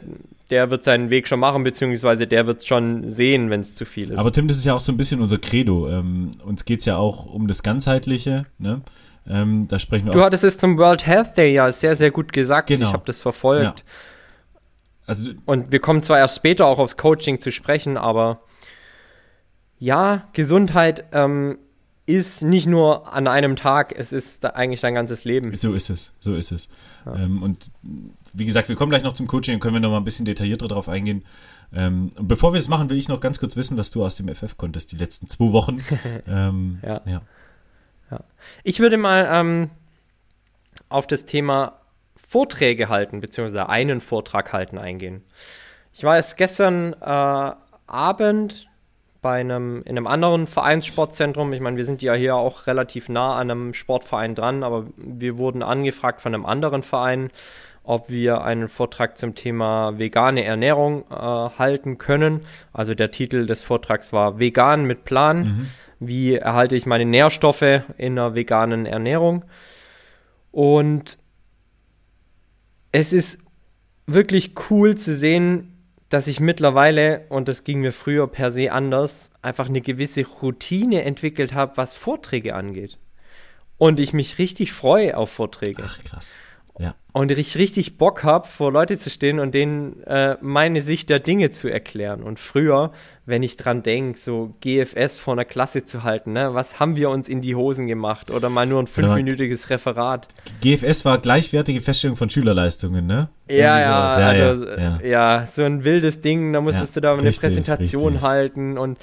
der 0.50 0.72
wird 0.72 0.84
seinen 0.84 1.12
Weg 1.12 1.28
schon 1.28 1.40
machen, 1.40 1.64
beziehungsweise 1.64 2.26
der 2.26 2.48
wird 2.48 2.66
schon 2.66 3.08
sehen, 3.08 3.52
wenn 3.52 3.62
es 3.62 3.76
zu 3.76 3.86
viel 3.86 4.10
ist. 4.10 4.18
Aber 4.18 4.32
Tim, 4.32 4.48
das 4.48 4.58
ist 4.58 4.66
ja 4.66 4.74
auch 4.74 4.80
so 4.80 4.92
ein 4.92 4.98
bisschen 4.98 5.22
unser 5.22 5.38
Credo. 5.38 5.88
Ähm, 5.90 6.32
uns 6.44 6.66
geht 6.66 6.80
es 6.80 6.86
ja 6.86 6.98
auch 6.98 7.28
um 7.28 7.48
das 7.48 7.62
Ganzheitliche. 7.62 8.48
Ne? 8.58 8.82
Ähm, 9.30 9.68
da 9.68 9.78
sprechen 9.78 10.08
wir 10.08 10.14
du 10.14 10.24
hattest 10.24 10.44
es 10.44 10.58
zum 10.58 10.80
World 10.80 11.06
Health 11.06 11.38
Day 11.38 11.54
ja 11.54 11.72
sehr, 11.72 11.96
sehr 11.96 12.10
gut 12.10 12.34
gesagt. 12.34 12.70
Genau. 12.70 12.88
Ich 12.88 12.94
habe 12.94 13.04
das 13.06 13.22
verfolgt. 13.22 13.80
Ja. 13.80 13.86
Also, 15.10 15.32
und 15.45 15.72
wir 15.72 15.80
kommen 15.80 16.02
zwar 16.02 16.19
erst 16.19 16.36
später 16.36 16.67
auch 16.67 16.80
aufs 16.80 16.98
Coaching 16.98 17.39
zu 17.39 17.52
sprechen, 17.52 17.98
aber 17.98 18.41
ja, 19.80 20.28
Gesundheit 20.34 21.06
ähm, 21.12 21.58
ist 22.06 22.41
nicht 22.41 22.67
nur 22.67 23.13
an 23.13 23.28
einem 23.28 23.56
Tag, 23.56 23.93
es 23.95 24.12
ist 24.12 24.45
eigentlich 24.45 24.82
dein 24.82 24.95
ganzes 24.95 25.24
Leben. 25.26 25.54
So 25.56 25.74
ist 25.74 25.89
es, 25.89 26.12
so 26.19 26.36
ist 26.36 26.52
es. 26.52 26.69
Ja. 27.06 27.15
Ähm, 27.15 27.43
und 27.43 27.72
wie 28.34 28.45
gesagt, 28.45 28.67
wir 28.69 28.76
kommen 28.76 28.89
gleich 28.89 29.04
noch 29.04 29.13
zum 29.13 29.28
Coaching, 29.28 29.60
können 29.60 29.76
wir 29.76 29.80
noch 29.80 29.91
mal 29.91 29.98
ein 29.98 30.04
bisschen 30.04 30.26
detaillierter 30.26 30.67
darauf 30.67 30.89
eingehen. 30.89 31.24
Ähm, 31.72 32.12
und 32.15 32.28
bevor 32.28 32.52
wir 32.54 32.60
das 32.60 32.67
machen, 32.67 32.89
will 32.89 32.98
ich 32.98 33.08
noch 33.08 33.19
ganz 33.19 33.39
kurz 33.39 33.56
wissen, 33.56 33.78
was 33.78 33.91
du 33.91 34.04
aus 34.04 34.15
dem 34.15 34.28
FF 34.28 34.58
konntest, 34.58 34.91
die 34.91 34.98
letzten 34.98 35.30
zwei 35.30 35.52
Wochen. 35.52 35.84
ähm, 36.28 36.80
ja. 36.82 37.02
ja. 37.06 37.22
ja. 38.12 38.19
Ich 38.63 38.80
würde 38.80 38.98
mal 38.98 39.28
ähm, 39.32 39.69
auf 40.89 41.08
das 41.08 41.26
Thema 41.26 41.79
Vorträge 42.30 42.89
halten, 42.89 43.22
beziehungsweise 43.22 43.70
einen 43.70 44.02
Vortrag 44.02 44.54
halten 44.54 44.78
eingehen. 44.78 45.24
Ich 45.94 46.04
war 46.04 46.18
jetzt 46.18 46.38
gestern 46.38 46.94
äh, 46.94 47.52
Abend 47.88 48.68
bei 49.24 49.39
einem, 49.39 49.82
in 49.82 49.98
einem 49.98 50.06
anderen 50.06 50.46
Vereinssportzentrum. 50.46 51.52
Ich 51.54 51.60
meine, 51.60 51.78
wir 51.78 51.86
sind 51.86 52.04
ja 52.04 52.13
hier 52.13 52.36
auch 52.36 52.68
relativ 52.68 53.10
nah 53.10 53.36
an 53.36 53.50
einem 53.50 53.74
Sportverein 53.74 54.36
dran, 54.36 54.62
aber 54.62 54.86
wir 54.96 55.39
wurden 55.39 55.63
angefragt 55.63 56.22
von 56.22 56.36
einem 56.36 56.46
anderen 56.46 56.84
Verein. 56.84 57.32
ob 57.84 58.08
wir 58.12 58.44
einen 58.44 58.68
Vortrag 58.68 59.18
zum 59.18 59.34
Thema 59.34 59.98
vegane 59.98 60.44
Ernährung 60.44 61.06
äh, 61.10 61.15
halten 61.15 61.98
können. 61.98 62.42
Also 62.72 62.94
der 62.94 63.10
Titel 63.10 63.48
des 63.48 63.63
Vortrags 63.63 64.13
war 64.13 64.38
Vegan 64.38 64.86
mit 64.86 65.06
Plan. 65.06 65.39
Mhm. 65.39 65.68
Wie 66.00 66.36
erhalte 66.36 66.76
ich 66.76 66.86
meine 66.86 67.06
Nährstoffe 67.06 67.63
in 67.98 68.20
einer 68.20 68.36
veganen 68.36 68.86
Ernährung? 68.86 69.44
Und 70.52 71.18
es 72.91 73.13
ist 73.13 73.39
wirklich 74.08 74.54
cool 74.69 74.97
zu 74.97 75.15
sehen, 75.15 75.75
dass 76.10 76.28
ich 76.28 76.39
mittlerweile, 76.39 77.28
und 77.30 77.47
das 77.47 77.63
ging 77.63 77.82
mir 77.82 77.93
früher 77.93 78.28
per 78.28 78.52
se 78.52 78.71
anders, 78.71 79.32
einfach 79.41 79.69
eine 79.69 79.82
gewisse 79.82 80.25
Routine 80.25 81.04
entwickelt 81.04 81.54
habe, 81.54 81.78
was 81.78 81.93
Vorträge 81.95 82.56
angeht. 82.56 82.97
Und 83.78 83.99
ich 83.99 84.12
mich 84.12 84.39
richtig 84.39 84.73
freue 84.73 85.15
auf 85.15 85.30
Vorträge. 85.30 85.84
Ach, 85.86 86.04
krass. 86.04 86.36
Ja. 86.80 86.96
Und 87.12 87.30
ich 87.32 87.58
richtig 87.58 87.98
Bock 87.98 88.24
habe, 88.24 88.48
vor 88.48 88.72
Leute 88.72 88.98
zu 88.98 89.10
stehen 89.10 89.39
und 89.39 89.54
denen 89.54 90.02
äh, 90.04 90.38
meine 90.42 90.82
Sicht 90.82 91.10
der 91.10 91.20
Dinge 91.20 91.52
zu 91.52 91.68
erklären. 91.68 92.24
Und 92.24 92.39
früher, 92.39 92.94
wenn 93.26 93.44
ich 93.44 93.58
dran 93.58 93.84
denke, 93.84 94.18
so 94.18 94.56
GFS 94.62 95.18
vor 95.18 95.34
einer 95.34 95.44
Klasse 95.44 95.86
zu 95.86 96.04
halten, 96.04 96.32
ne, 96.32 96.54
was 96.54 96.80
haben 96.80 96.96
wir 96.96 97.10
uns 97.10 97.28
in 97.28 97.42
die 97.42 97.54
Hosen 97.54 97.88
gemacht? 97.88 98.32
Oder 98.32 98.50
mal 98.50 98.65
nur 98.65 98.82
ein 98.82 98.88
fünfminütiges 98.88 99.70
Referat. 99.70 100.30
GFS 100.62 101.04
war 101.04 101.18
gleichwertige 101.18 101.82
Feststellung 101.82 102.15
von 102.15 102.30
Schülerleistungen, 102.30 103.06
ne? 103.06 103.28
Ja, 103.50 103.80
ja, 103.80 104.08
also, 104.08 104.65
ja, 104.70 105.00
ja, 105.02 105.46
so 105.48 105.63
ein 105.63 105.84
wildes 105.84 106.22
Ding, 106.22 106.54
da 106.54 106.62
musstest 106.62 106.96
du 106.96 107.02
da 107.02 107.13
eine 107.13 107.24
richtig, 107.24 107.42
Präsentation 107.42 108.13
richtig. 108.13 108.30
halten 108.30 108.78
und 108.78 109.00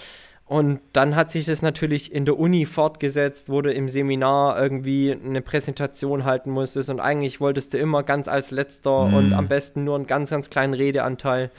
und 0.49 0.79
dann 0.93 1.17
hat 1.17 1.33
sich 1.33 1.47
das 1.47 1.61
natürlich 1.61 2.13
in 2.13 2.25
der 2.25 2.39
Uni 2.39 2.67
fortgesetzt, 2.67 3.49
wo 3.49 3.63
du 3.63 3.73
im 3.73 3.89
Seminar 3.89 4.61
irgendwie 4.61 5.11
eine 5.11 5.43
Präsentation 5.43 6.25
halten 6.25 6.51
musstest 6.51 6.89
und 6.89 7.01
eigentlich 7.01 7.41
wolltest 7.41 7.75
du 7.75 7.79
immer 7.79 8.05
ganz 8.05 8.29
als 8.29 8.53
letzter 8.53 9.07
mm. 9.07 9.15
und 9.15 9.33
am 9.33 9.49
besten 9.49 9.83
nur 9.83 9.97
einen 9.97 10.07
ganz, 10.07 10.31
ganz 10.31 10.49
kleinen 10.49 10.75
Redeanteil. 10.75 11.51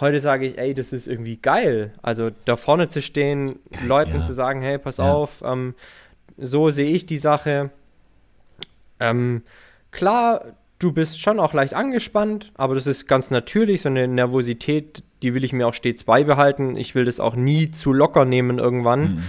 Heute 0.00 0.18
sage 0.18 0.46
ich, 0.46 0.58
ey, 0.58 0.74
das 0.74 0.92
ist 0.92 1.06
irgendwie 1.06 1.36
geil. 1.36 1.92
Also 2.02 2.30
da 2.44 2.56
vorne 2.56 2.88
zu 2.88 3.00
stehen, 3.00 3.60
Leuten 3.86 4.16
ja. 4.16 4.22
zu 4.22 4.32
sagen, 4.32 4.60
hey, 4.60 4.76
pass 4.76 4.96
ja. 4.96 5.12
auf, 5.12 5.42
ähm, 5.44 5.74
so 6.36 6.70
sehe 6.70 6.90
ich 6.90 7.06
die 7.06 7.18
Sache. 7.18 7.70
Ähm, 8.98 9.42
klar, 9.92 10.46
du 10.82 10.92
bist 10.92 11.20
schon 11.20 11.38
auch 11.38 11.52
leicht 11.52 11.74
angespannt, 11.74 12.52
aber 12.54 12.74
das 12.74 12.86
ist 12.86 13.06
ganz 13.06 13.30
natürlich, 13.30 13.82
so 13.82 13.88
eine 13.88 14.08
Nervosität, 14.08 15.02
die 15.22 15.34
will 15.34 15.44
ich 15.44 15.52
mir 15.52 15.68
auch 15.68 15.74
stets 15.74 16.04
beibehalten. 16.04 16.76
Ich 16.76 16.94
will 16.94 17.04
das 17.04 17.20
auch 17.20 17.36
nie 17.36 17.70
zu 17.70 17.92
locker 17.92 18.24
nehmen 18.24 18.58
irgendwann. 18.58 19.00
Mhm. 19.00 19.22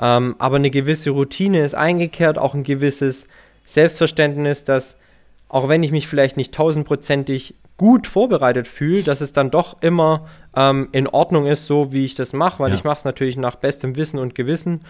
Ähm, 0.00 0.36
aber 0.38 0.56
eine 0.56 0.70
gewisse 0.70 1.10
Routine 1.10 1.64
ist 1.64 1.74
eingekehrt, 1.74 2.38
auch 2.38 2.54
ein 2.54 2.64
gewisses 2.64 3.28
Selbstverständnis, 3.64 4.64
dass 4.64 4.98
auch 5.48 5.68
wenn 5.68 5.82
ich 5.82 5.92
mich 5.92 6.08
vielleicht 6.08 6.36
nicht 6.36 6.52
tausendprozentig 6.52 7.54
gut 7.76 8.06
vorbereitet 8.06 8.66
fühle, 8.66 9.02
dass 9.02 9.20
es 9.20 9.32
dann 9.32 9.50
doch 9.50 9.80
immer 9.82 10.26
ähm, 10.56 10.88
in 10.92 11.06
Ordnung 11.06 11.46
ist, 11.46 11.66
so 11.66 11.92
wie 11.92 12.04
ich 12.04 12.14
das 12.14 12.32
mache, 12.32 12.58
weil 12.62 12.70
ja. 12.70 12.74
ich 12.74 12.84
mache 12.84 12.98
es 12.98 13.04
natürlich 13.04 13.36
nach 13.36 13.56
bestem 13.56 13.96
Wissen 13.96 14.18
und 14.18 14.34
Gewissen. 14.34 14.80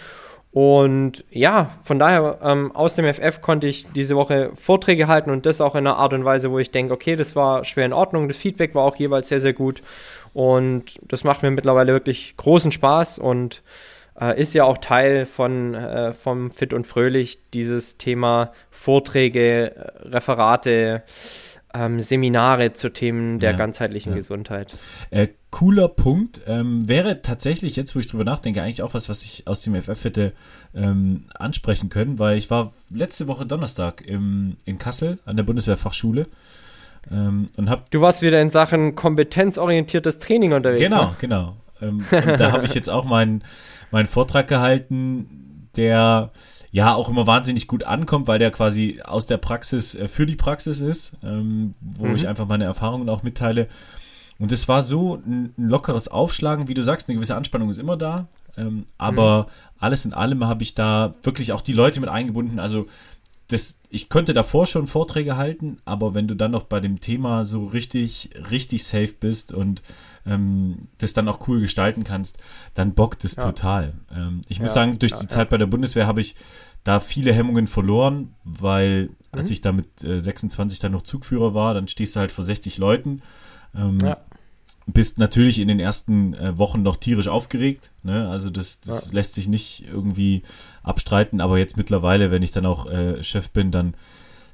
Und 0.53 1.25
ja, 1.31 1.71
von 1.83 1.99
daher 1.99 2.39
ähm, 2.43 2.75
aus 2.75 2.95
dem 2.95 3.05
FF 3.13 3.43
konnte 3.43 3.67
ich 3.67 3.87
diese 3.95 4.17
Woche 4.17 4.53
Vorträge 4.55 5.07
halten 5.07 5.31
und 5.31 5.45
das 5.45 5.61
auch 5.61 5.75
in 5.75 5.87
einer 5.87 5.99
Art 5.99 6.15
und 6.15 6.25
Weise, 6.25 6.51
wo 6.51 6.59
ich 6.59 6.71
denke, 6.71 6.95
okay, 6.95 7.15
das 7.15 7.37
war 7.37 7.65
schwer 7.65 7.85
in 7.85 7.93
Ordnung. 7.93 8.29
Das 8.29 8.39
Feedback 8.39 8.75
war 8.75 8.85
auch 8.85 8.97
jeweils 8.97 9.29
sehr, 9.29 9.41
sehr 9.41 9.53
gut. 9.53 9.83
Und 10.33 10.99
das 11.03 11.25
macht 11.25 11.43
mir 11.43 11.51
mittlerweile 11.51 11.93
wirklich 11.93 12.37
großen 12.37 12.73
Spaß 12.73 13.19
und 13.19 13.63
äh, 14.21 14.41
ist 14.41 14.55
ja 14.55 14.65
auch 14.65 14.79
Teil 14.79 15.27
von 15.27 15.75
äh, 15.75 16.13
vom 16.13 16.51
Fit 16.51 16.73
und 16.73 16.87
Fröhlich, 16.87 17.39
dieses 17.53 17.99
Thema 17.99 18.53
Vorträge, 18.71 19.93
Referate, 20.05 21.03
ähm, 21.77 22.01
Seminare 22.01 22.73
zu 22.73 22.91
Themen 22.91 23.39
der 23.39 23.53
ja, 23.53 23.57
ganzheitlichen 23.57 24.13
ja. 24.13 24.17
Gesundheit. 24.17 24.75
Äh, 25.11 25.29
cooler 25.51 25.89
Punkt. 25.89 26.41
Ähm, 26.47 26.89
wäre 26.89 27.23
tatsächlich, 27.23 27.77
jetzt 27.77 27.95
wo 27.95 28.01
ich 28.01 28.07
drüber 28.07 28.25
nachdenke, 28.25 28.63
eigentlich 28.63 28.83
auch 28.83 28.95
was, 28.95 29.09
was 29.09 29.23
ich 29.25 29.47
aus 29.47 29.63
dem 29.63 29.75
FF 29.75 30.05
hätte 30.05 30.33
ähm, 30.75 31.25
ansprechen 31.35 31.89
können, 31.89 32.19
weil 32.19 32.39
ich 32.39 32.51
war 32.51 32.73
letzte 32.91 33.29
Woche 33.29 33.47
Donnerstag 33.47 34.03
im, 34.07 34.57
in 34.65 34.79
Kassel 34.79 35.19
an 35.25 35.37
der 35.37 35.45
Bundeswehrfachschule 35.45 36.27
ähm, 37.11 37.47
und 37.57 37.71
hab, 37.71 37.91
du 37.91 38.01
warst 38.01 38.23
wieder 38.23 38.41
in 38.41 38.51
Sachen 38.51 38.95
kompetenzorientiertes 38.95 40.19
Training 40.19 40.53
unterwegs. 40.53 40.83
Genau, 40.83 41.05
ne? 41.07 41.17
genau. 41.19 41.57
Ähm, 41.81 42.05
da 42.11 42.53
habe 42.53 42.65
ich 42.65 42.75
jetzt 42.75 42.91
auch 42.91 43.05
meinen 43.05 43.45
mein 43.91 44.07
Vortrag 44.07 44.49
gehalten, 44.49 45.69
der 45.77 46.33
ja 46.77 46.95
auch 46.95 47.09
immer 47.09 47.27
wahnsinnig 47.27 47.69
gut 47.69 47.85
ankommt, 47.85 48.29
weil 48.29 48.39
der 48.39 48.51
quasi 48.51 49.01
aus 49.03 49.25
der 49.25 49.39
Praxis 49.39 49.95
äh, 49.95 50.09
für 50.09 50.27
die 50.27 50.37
Praxis 50.37 50.83
ist, 50.83 51.17
ähm, 51.25 51.73
wo 51.81 52.05
mhm. 52.05 52.17
ich 52.17 52.29
einfach 52.29 52.47
meine 52.47 52.65
Erfahrungen 52.65 53.09
auch 53.09 53.23
mitteile. 53.23 53.69
Und 54.39 54.53
es 54.53 54.69
war 54.69 54.83
so 54.83 55.15
ein, 55.15 55.55
ein, 55.57 55.69
lockeres 55.69 56.09
Aufschlagen, 56.09 56.69
wie 56.69 56.75
du 56.75 56.83
sagst, 56.83 57.09
eine 57.09 57.17
gewisse 57.17 57.35
Anspannung 57.35 57.71
ist 57.71 57.79
immer 57.79 57.97
da. 57.97 58.29
Ähm, 58.59 58.85
aber 58.99 59.45
mhm. 59.45 59.47
alles 59.79 60.05
in 60.05 60.13
allem 60.13 60.45
habe 60.45 60.63
ich 60.63 60.75
da 60.75 61.15
wirklich 61.23 61.53
auch 61.53 61.63
die 61.63 61.73
Leute 61.73 61.99
mit 61.99 62.11
eingebunden. 62.11 62.59
Also 62.59 62.89
das, 63.49 63.81
ich 63.89 64.11
könnte 64.11 64.35
davor 64.35 64.67
schon 64.67 64.87
Vorträge 64.87 65.39
halten, 65.39 65.79
aber 65.87 66.13
wenn 66.13 66.29
du 66.29 66.35
dann 66.35 66.51
noch 66.51 66.65
bei 66.65 66.81
dem 66.81 67.01
Thema 67.01 67.47
so 67.47 67.65
richtig, 67.65 68.33
richtig 68.51 68.85
safe 68.85 69.15
bist 69.19 69.51
und 69.51 69.81
ähm, 70.27 70.89
das 70.99 71.15
dann 71.15 71.27
auch 71.27 71.49
cool 71.49 71.61
gestalten 71.61 72.05
kannst, 72.05 72.37
dann 72.75 72.93
bockt 72.93 73.25
es 73.25 73.37
ja. 73.37 73.45
total. 73.45 73.95
Ähm, 74.15 74.43
ich 74.47 74.61
muss 74.61 74.71
ja, 74.71 74.75
sagen, 74.75 74.99
durch 74.99 75.13
ja, 75.13 75.21
die 75.21 75.29
Zeit 75.29 75.49
bei 75.49 75.57
der 75.57 75.65
Bundeswehr 75.65 76.07
habe 76.07 76.21
ich 76.21 76.37
da 76.87 77.01
viele 77.01 77.33
Hemmungen 77.33 77.67
verloren, 77.67 78.35
weil 78.45 79.05
mhm. 79.05 79.15
als 79.33 79.51
ich 79.51 79.61
da 79.61 79.73
mit 79.73 80.05
äh, 80.05 80.21
26 80.21 80.79
dann 80.79 80.93
noch 80.93 81.03
Zugführer 81.03 81.55
war, 81.55 81.75
dann 81.75 81.89
stehst 81.89 82.17
du 82.17 82.21
halt 82.21 82.33
vor 82.33 82.45
60 82.45 82.79
Leuten. 82.79 83.23
Ähm, 83.75 83.99
ja 84.01 84.19
bist 84.87 85.19
natürlich 85.19 85.59
in 85.59 85.69
den 85.69 85.81
ersten 85.81 86.35
äh, 86.35 86.57
Wochen 86.59 86.83
noch 86.83 86.97
tierisch 86.97 87.27
aufgeregt. 87.27 87.91
Ne? 88.03 88.29
Also 88.29 88.51
das, 88.51 88.81
das 88.81 89.09
ja. 89.09 89.15
lässt 89.15 89.35
sich 89.35 89.49
nicht 89.49 89.85
irgendwie 89.89 90.43
abstreiten. 90.83 91.41
Aber 91.41 91.59
jetzt 91.59 91.77
mittlerweile, 91.77 92.31
wenn 92.31 92.43
ich 92.43 92.53
dann 92.53 92.67
auch 92.67 92.87
äh, 92.87 93.23
Chef 93.23 93.51
bin, 93.51 93.73
dann, 93.73 93.95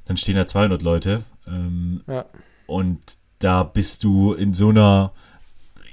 dann 0.07 0.17
stehen 0.17 0.37
da 0.37 0.47
200 0.47 0.83
Leute. 0.83 1.23
Ähm, 1.47 2.03
ja. 2.09 2.25
Und 2.67 3.01
da 3.41 3.63
bist 3.63 4.05
du 4.05 4.33
in 4.33 4.55
so 4.55 4.71
einer, 4.71 5.13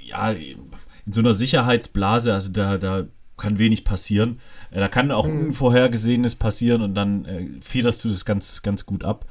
ja, 0.02 0.30
in 0.30 1.12
so 1.12 1.20
einer 1.20 1.34
Sicherheitsblase. 1.34 2.32
Also 2.32 2.50
da, 2.50 2.78
da 2.78 3.04
kann 3.40 3.58
wenig 3.58 3.84
passieren. 3.84 4.40
Äh, 4.70 4.80
da 4.80 4.88
kann 4.88 5.10
auch 5.10 5.26
mhm. 5.26 5.46
Unvorhergesehenes 5.46 6.36
passieren 6.36 6.82
und 6.82 6.94
dann 6.94 7.24
äh, 7.24 7.46
federst 7.60 8.04
du 8.04 8.08
das 8.08 8.24
ganz, 8.24 8.62
ganz 8.62 8.86
gut 8.86 9.04
ab. 9.04 9.26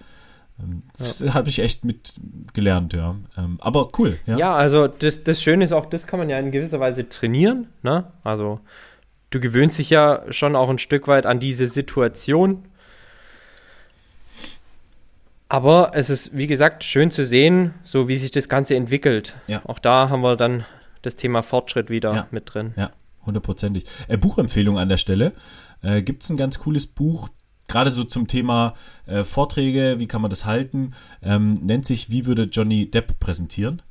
Ähm, 0.60 0.84
das 0.98 1.20
ja. 1.20 1.34
habe 1.34 1.50
ich 1.50 1.60
echt 1.60 1.86
mit 1.86 2.16
gelernt, 2.54 2.94
ja. 2.94 3.16
Ähm, 3.38 3.58
aber 3.62 3.88
cool, 3.98 4.18
ja. 4.26 4.38
Ja, 4.38 4.56
also 4.56 4.88
das, 4.88 5.24
das 5.24 5.42
Schöne 5.42 5.64
ist 5.64 5.72
auch, 5.72 5.86
das 5.86 6.08
kann 6.08 6.20
man 6.20 6.30
ja 6.30 6.40
in 6.40 6.52
gewisser 6.52 6.80
Weise 6.80 7.08
trainieren, 7.08 7.68
ne? 7.84 8.12
Also 8.24 8.60
du 9.30 9.40
gewöhnst 9.40 9.80
dich 9.80 9.90
ja 9.90 10.24
schon 10.32 10.56
auch 10.56 10.70
ein 10.70 10.80
Stück 10.80 11.08
weit 11.08 11.26
an 11.26 11.40
diese 11.40 11.68
Situation. 11.68 12.66
Aber 15.52 15.92
es 15.96 16.12
ist, 16.12 16.36
wie 16.38 16.46
gesagt, 16.46 16.84
schön 16.84 17.10
zu 17.10 17.26
sehen, 17.26 17.74
so 17.84 18.08
wie 18.08 18.18
sich 18.18 18.30
das 18.30 18.50
Ganze 18.50 18.76
entwickelt. 18.76 19.36
Ja. 19.48 19.62
Auch 19.66 19.80
da 19.80 20.10
haben 20.10 20.22
wir 20.22 20.36
dann 20.36 20.66
das 21.02 21.16
Thema 21.16 21.42
Fortschritt 21.42 21.90
wieder 21.90 22.14
ja. 22.14 22.28
mit 22.30 22.54
drin. 22.54 22.74
Ja, 22.76 22.92
hundertprozentig. 23.30 23.86
Äh, 24.08 24.18
Buchempfehlung 24.18 24.78
an 24.78 24.90
der 24.90 24.98
Stelle. 24.98 25.34
Äh, 25.82 26.02
Gibt 26.02 26.24
es 26.24 26.30
ein 26.30 26.38
ganz 26.38 26.60
cooles 26.60 26.86
Buch, 26.86 27.30
gerade 27.70 27.92
so 27.92 28.04
zum 28.04 28.28
Thema 28.28 28.76
äh, 29.06 29.24
Vorträge, 29.24 29.96
wie 30.00 30.08
kann 30.08 30.22
man 30.22 30.30
das 30.30 30.46
halten, 30.46 30.92
ähm, 31.22 31.54
nennt 31.54 31.86
sich 31.86 32.10
Wie 32.10 32.26
würde 32.26 32.44
Johnny 32.44 32.92
Depp 32.92 33.20
präsentieren? 33.20 33.82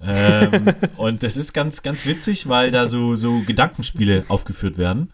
ähm, 0.00 0.74
und 0.96 1.22
das 1.22 1.36
ist 1.36 1.52
ganz, 1.52 1.82
ganz 1.82 2.06
witzig, 2.06 2.48
weil 2.48 2.72
da 2.72 2.88
so, 2.88 3.14
so 3.14 3.40
Gedankenspiele 3.46 4.24
aufgeführt 4.28 4.78
werden, 4.78 5.12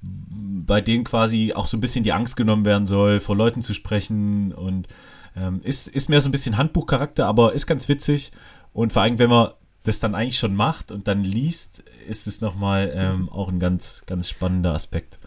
bei 0.00 0.80
denen 0.80 1.04
quasi 1.04 1.52
auch 1.54 1.66
so 1.66 1.76
ein 1.76 1.80
bisschen 1.80 2.04
die 2.04 2.12
Angst 2.12 2.36
genommen 2.36 2.64
werden 2.64 2.86
soll, 2.86 3.20
vor 3.20 3.36
Leuten 3.36 3.62
zu 3.62 3.74
sprechen 3.74 4.52
und 4.52 4.88
ähm, 5.36 5.60
ist, 5.62 5.88
ist 5.88 6.08
mehr 6.08 6.20
so 6.20 6.28
ein 6.28 6.32
bisschen 6.32 6.56
Handbuchcharakter, 6.56 7.26
aber 7.26 7.52
ist 7.52 7.66
ganz 7.66 7.88
witzig 7.88 8.30
und 8.72 8.92
vor 8.92 9.02
allem, 9.02 9.18
wenn 9.18 9.30
man 9.30 9.50
das 9.86 10.00
dann 10.00 10.14
eigentlich 10.14 10.38
schon 10.38 10.54
macht 10.54 10.90
und 10.90 11.08
dann 11.08 11.22
liest, 11.22 11.82
ist 12.08 12.26
es 12.26 12.40
nochmal 12.40 12.92
ähm, 12.94 13.28
auch 13.28 13.48
ein 13.48 13.60
ganz, 13.60 14.04
ganz 14.06 14.28
spannender 14.28 14.74
Aspekt. 14.74 15.18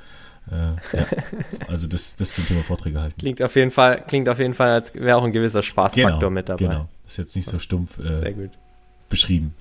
Äh, 0.52 0.98
ja. 0.98 1.06
Also 1.68 1.88
das, 1.88 2.16
das 2.16 2.34
zum 2.34 2.46
Thema 2.46 2.64
Vorträge 2.64 3.00
halten. 3.00 3.20
Klingt 3.20 3.42
auf 3.42 3.56
jeden 3.56 3.72
Fall, 3.72 4.04
klingt 4.08 4.28
auf 4.28 4.40
jeden 4.40 4.56
Fall, 4.56 4.70
als 4.72 4.94
wäre 4.96 5.18
auch 5.18 5.24
ein 5.24 5.32
gewisser 5.32 5.62
Spaßfaktor 5.62 6.20
genau, 6.20 6.30
mit 6.30 6.50
dabei. 6.50 6.66
Genau, 6.66 6.90
das 7.04 7.14
ist 7.14 7.18
jetzt 7.18 7.36
nicht 7.36 7.48
so 7.48 7.60
stumpf 7.60 8.00
äh, 8.00 8.50
beschrieben. 9.08 9.54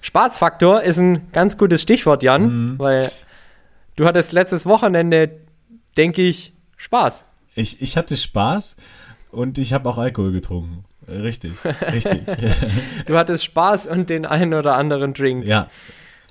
Spaßfaktor 0.00 0.82
ist 0.82 0.98
ein 0.98 1.32
ganz 1.32 1.58
gutes 1.58 1.82
Stichwort, 1.82 2.22
Jan, 2.22 2.42
mhm. 2.72 2.78
weil 2.78 3.10
du 3.96 4.06
hattest 4.06 4.32
letztes 4.32 4.64
Wochenende, 4.64 5.30
denke 5.96 6.22
ich, 6.22 6.52
Spaß. 6.76 7.24
Ich, 7.56 7.82
ich 7.82 7.96
hatte 7.96 8.16
Spaß 8.16 8.76
und 9.32 9.58
ich 9.58 9.72
habe 9.72 9.88
auch 9.88 9.98
Alkohol 9.98 10.30
getrunken. 10.32 10.84
Richtig, 11.08 11.52
richtig. 11.92 12.22
du 13.06 13.16
hattest 13.16 13.44
Spaß 13.44 13.86
und 13.86 14.10
den 14.10 14.26
einen 14.26 14.54
oder 14.54 14.76
anderen 14.76 15.14
Drink. 15.14 15.44
Ja, 15.44 15.68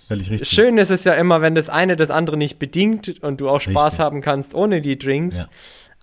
Völlig 0.08 0.32
richtig. 0.32 0.50
Schön 0.50 0.78
ist 0.78 0.90
es 0.90 1.04
ja 1.04 1.14
immer, 1.14 1.42
wenn 1.42 1.54
das 1.54 1.68
eine 1.68 1.98
das 1.98 2.12
andere 2.12 2.38
nicht 2.38 2.60
bedingt 2.60 3.22
und 3.22 3.42
du 3.42 3.50
auch 3.50 3.60
Spaß 3.60 3.86
richtig. 3.86 4.00
haben 4.00 4.22
kannst 4.22 4.54
ohne 4.54 4.82
die 4.82 4.98
Drinks. 4.98 5.36
Ja. 5.36 5.50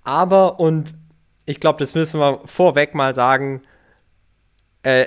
Aber, 0.02 0.60
und 0.60 0.94
ich 1.46 1.58
glaube, 1.58 1.78
das 1.78 1.94
müssen 1.94 2.20
wir 2.20 2.40
vorweg 2.44 2.94
mal 2.94 3.14
sagen. 3.14 3.62
Äh, 4.82 5.06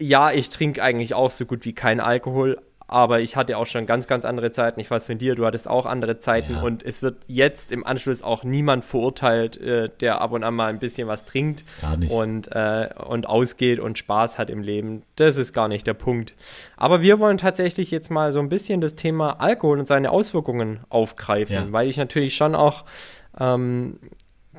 ja, 0.00 0.32
ich 0.32 0.50
trinke 0.50 0.82
eigentlich 0.82 1.14
auch 1.14 1.30
so 1.30 1.46
gut 1.46 1.64
wie 1.64 1.74
keinen 1.74 2.00
Alkohol, 2.00 2.60
aber 2.86 3.20
ich 3.20 3.36
hatte 3.36 3.56
auch 3.56 3.66
schon 3.66 3.86
ganz, 3.86 4.06
ganz 4.06 4.24
andere 4.24 4.52
Zeiten. 4.52 4.78
Ich 4.78 4.90
weiß 4.90 5.06
von 5.06 5.18
dir, 5.18 5.34
du 5.34 5.46
hattest 5.46 5.68
auch 5.68 5.86
andere 5.86 6.20
Zeiten 6.20 6.54
ja. 6.54 6.62
und 6.62 6.82
es 6.82 7.02
wird 7.02 7.16
jetzt 7.26 7.72
im 7.72 7.86
Anschluss 7.86 8.22
auch 8.22 8.44
niemand 8.44 8.84
verurteilt, 8.84 9.56
äh, 9.56 9.88
der 10.00 10.20
ab 10.20 10.32
und 10.32 10.44
an 10.44 10.54
mal 10.54 10.66
ein 10.66 10.78
bisschen 10.78 11.08
was 11.08 11.24
trinkt 11.24 11.64
Und, 12.10 12.48
äh, 12.52 12.90
und 13.06 13.26
ausgeht 13.26 13.80
und 13.80 13.98
Spaß 13.98 14.38
hat 14.38 14.50
im 14.50 14.62
Leben. 14.62 15.02
Das 15.16 15.36
ist 15.36 15.52
gar 15.52 15.68
nicht 15.68 15.86
der 15.86 15.94
Punkt. 15.94 16.34
Aber 16.76 17.00
wir 17.00 17.18
wollen 17.18 17.38
tatsächlich 17.38 17.90
jetzt 17.90 18.10
mal 18.10 18.32
so 18.32 18.40
ein 18.40 18.48
bisschen 18.48 18.80
das 18.80 18.94
Thema 18.94 19.40
Alkohol 19.40 19.78
und 19.78 19.88
seine 19.88 20.10
Auswirkungen 20.10 20.80
aufgreifen, 20.90 21.54
ja. 21.54 21.72
weil 21.72 21.88
ich 21.88 21.96
natürlich 21.96 22.36
schon 22.36 22.54
auch 22.54 22.84
ähm, 23.40 23.98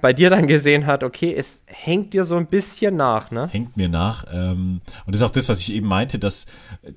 bei 0.01 0.13
dir 0.13 0.29
dann 0.29 0.47
gesehen 0.47 0.85
hat, 0.85 1.03
okay, 1.03 1.33
es 1.33 1.61
hängt 1.65 2.13
dir 2.13 2.25
so 2.25 2.35
ein 2.35 2.47
bisschen 2.47 2.95
nach, 2.95 3.31
ne? 3.31 3.47
Hängt 3.47 3.77
mir 3.77 3.89
nach. 3.89 4.25
Ähm, 4.31 4.81
und 5.05 5.13
das 5.13 5.21
ist 5.21 5.27
auch 5.27 5.31
das, 5.31 5.49
was 5.49 5.59
ich 5.59 5.73
eben 5.73 5.87
meinte, 5.87 6.19
dass 6.19 6.45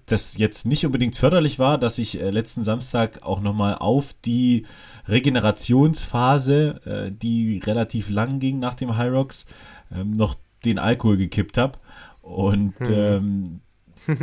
das 0.07 0.37
jetzt 0.37 0.67
nicht 0.67 0.85
unbedingt 0.87 1.17
förderlich 1.17 1.59
war, 1.59 1.79
dass 1.79 1.99
ich 1.99 2.21
äh, 2.21 2.31
letzten 2.31 2.63
Samstag 2.63 3.23
auch 3.23 3.41
nochmal 3.41 3.77
auf 3.77 4.15
die 4.25 4.67
Regenerationsphase, 5.09 6.81
äh, 6.85 7.13
die 7.13 7.61
relativ 7.65 8.11
lang 8.11 8.39
ging 8.39 8.59
nach 8.59 8.75
dem 8.75 8.97
High 8.97 9.13
Rocks, 9.13 9.47
ähm, 9.93 10.13
noch 10.13 10.35
den 10.65 10.79
Alkohol 10.79 11.17
gekippt 11.17 11.59
habe. 11.59 11.79
Und 12.21 12.75
hm. 12.81 12.93
ähm, 12.95 13.61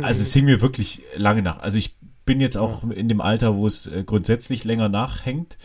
also 0.02 0.22
es 0.22 0.32
hing 0.32 0.44
mir 0.44 0.60
wirklich 0.60 1.02
lange 1.16 1.42
nach. 1.42 1.58
Also 1.60 1.78
ich 1.78 1.96
bin 2.24 2.40
jetzt 2.40 2.56
auch 2.58 2.82
in 2.90 3.08
dem 3.08 3.20
Alter, 3.20 3.56
wo 3.56 3.66
es 3.66 3.86
äh, 3.86 4.02
grundsätzlich 4.04 4.64
länger 4.64 4.88
nachhängt. 4.88 5.56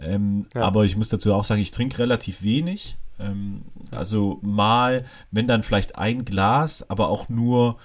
Ähm, 0.00 0.46
ja. 0.54 0.62
Aber 0.62 0.84
ich 0.84 0.96
muss 0.96 1.08
dazu 1.08 1.34
auch 1.34 1.44
sagen, 1.44 1.60
ich 1.60 1.70
trinke 1.70 1.98
relativ 1.98 2.42
wenig. 2.42 2.96
Ähm, 3.18 3.62
also 3.90 4.38
mal, 4.42 5.04
wenn 5.30 5.46
dann 5.46 5.62
vielleicht 5.62 5.96
ein 5.96 6.24
Glas, 6.24 6.88
aber 6.88 7.08
auch 7.08 7.28
nur, 7.28 7.76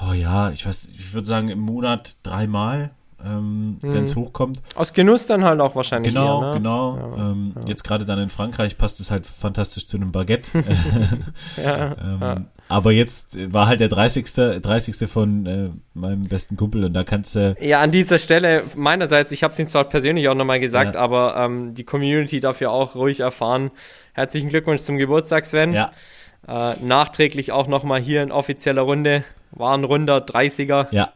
oh 0.00 0.12
ja, 0.12 0.50
ich 0.50 0.66
weiß, 0.66 0.90
ich 0.94 1.12
würde 1.12 1.26
sagen 1.26 1.48
im 1.48 1.60
Monat 1.60 2.16
dreimal 2.22 2.90
ähm, 3.24 3.78
mhm. 3.82 3.94
wenn 3.94 4.04
es 4.04 4.16
hochkommt. 4.16 4.60
Aus 4.74 4.92
Genuss 4.92 5.26
dann 5.26 5.44
halt 5.44 5.60
auch 5.60 5.74
wahrscheinlich. 5.76 6.14
Genau, 6.14 6.42
eher, 6.42 6.48
ne? 6.48 6.54
genau. 6.54 6.96
Ja, 6.96 7.30
ähm, 7.30 7.52
ja. 7.60 7.68
Jetzt 7.68 7.84
gerade 7.84 8.04
dann 8.04 8.18
in 8.18 8.30
Frankreich 8.30 8.78
passt 8.78 9.00
es 9.00 9.10
halt 9.10 9.26
fantastisch 9.26 9.86
zu 9.86 9.96
einem 9.96 10.12
Baguette. 10.12 10.64
ja, 11.62 11.96
ähm, 11.98 12.46
aber 12.70 12.92
jetzt 12.92 13.36
war 13.52 13.66
halt 13.66 13.80
der 13.80 13.88
30. 13.88 14.24
30. 14.62 15.10
von 15.10 15.46
äh, 15.46 15.70
meinem 15.94 16.24
besten 16.24 16.56
Kumpel 16.56 16.84
und 16.84 16.94
da 16.94 17.04
kannst 17.04 17.36
du. 17.36 17.56
Ja, 17.60 17.80
an 17.80 17.90
dieser 17.90 18.18
Stelle 18.18 18.64
meinerseits, 18.76 19.32
ich 19.32 19.42
habe 19.42 19.52
es 19.52 19.58
ihm 19.58 19.68
zwar 19.68 19.84
persönlich 19.84 20.28
auch 20.28 20.34
nochmal 20.34 20.60
gesagt, 20.60 20.96
aber 20.96 21.36
ähm, 21.36 21.74
die 21.74 21.84
Community 21.84 22.40
darf 22.40 22.60
ja 22.60 22.70
auch 22.70 22.94
ruhig 22.94 23.20
erfahren. 23.20 23.70
Herzlichen 24.12 24.48
Glückwunsch 24.48 24.82
zum 24.82 24.96
Geburtstag, 24.96 25.46
Sven. 25.46 25.72
Ja. 25.72 25.92
Äh, 26.48 26.74
nachträglich 26.82 27.52
auch 27.52 27.66
nochmal 27.66 28.00
hier 28.00 28.22
in 28.22 28.32
offizieller 28.32 28.82
Runde. 28.82 29.24
War 29.50 29.76
ein 29.76 29.84
runder 29.84 30.18
30er. 30.18 30.86
Ja 30.90 31.12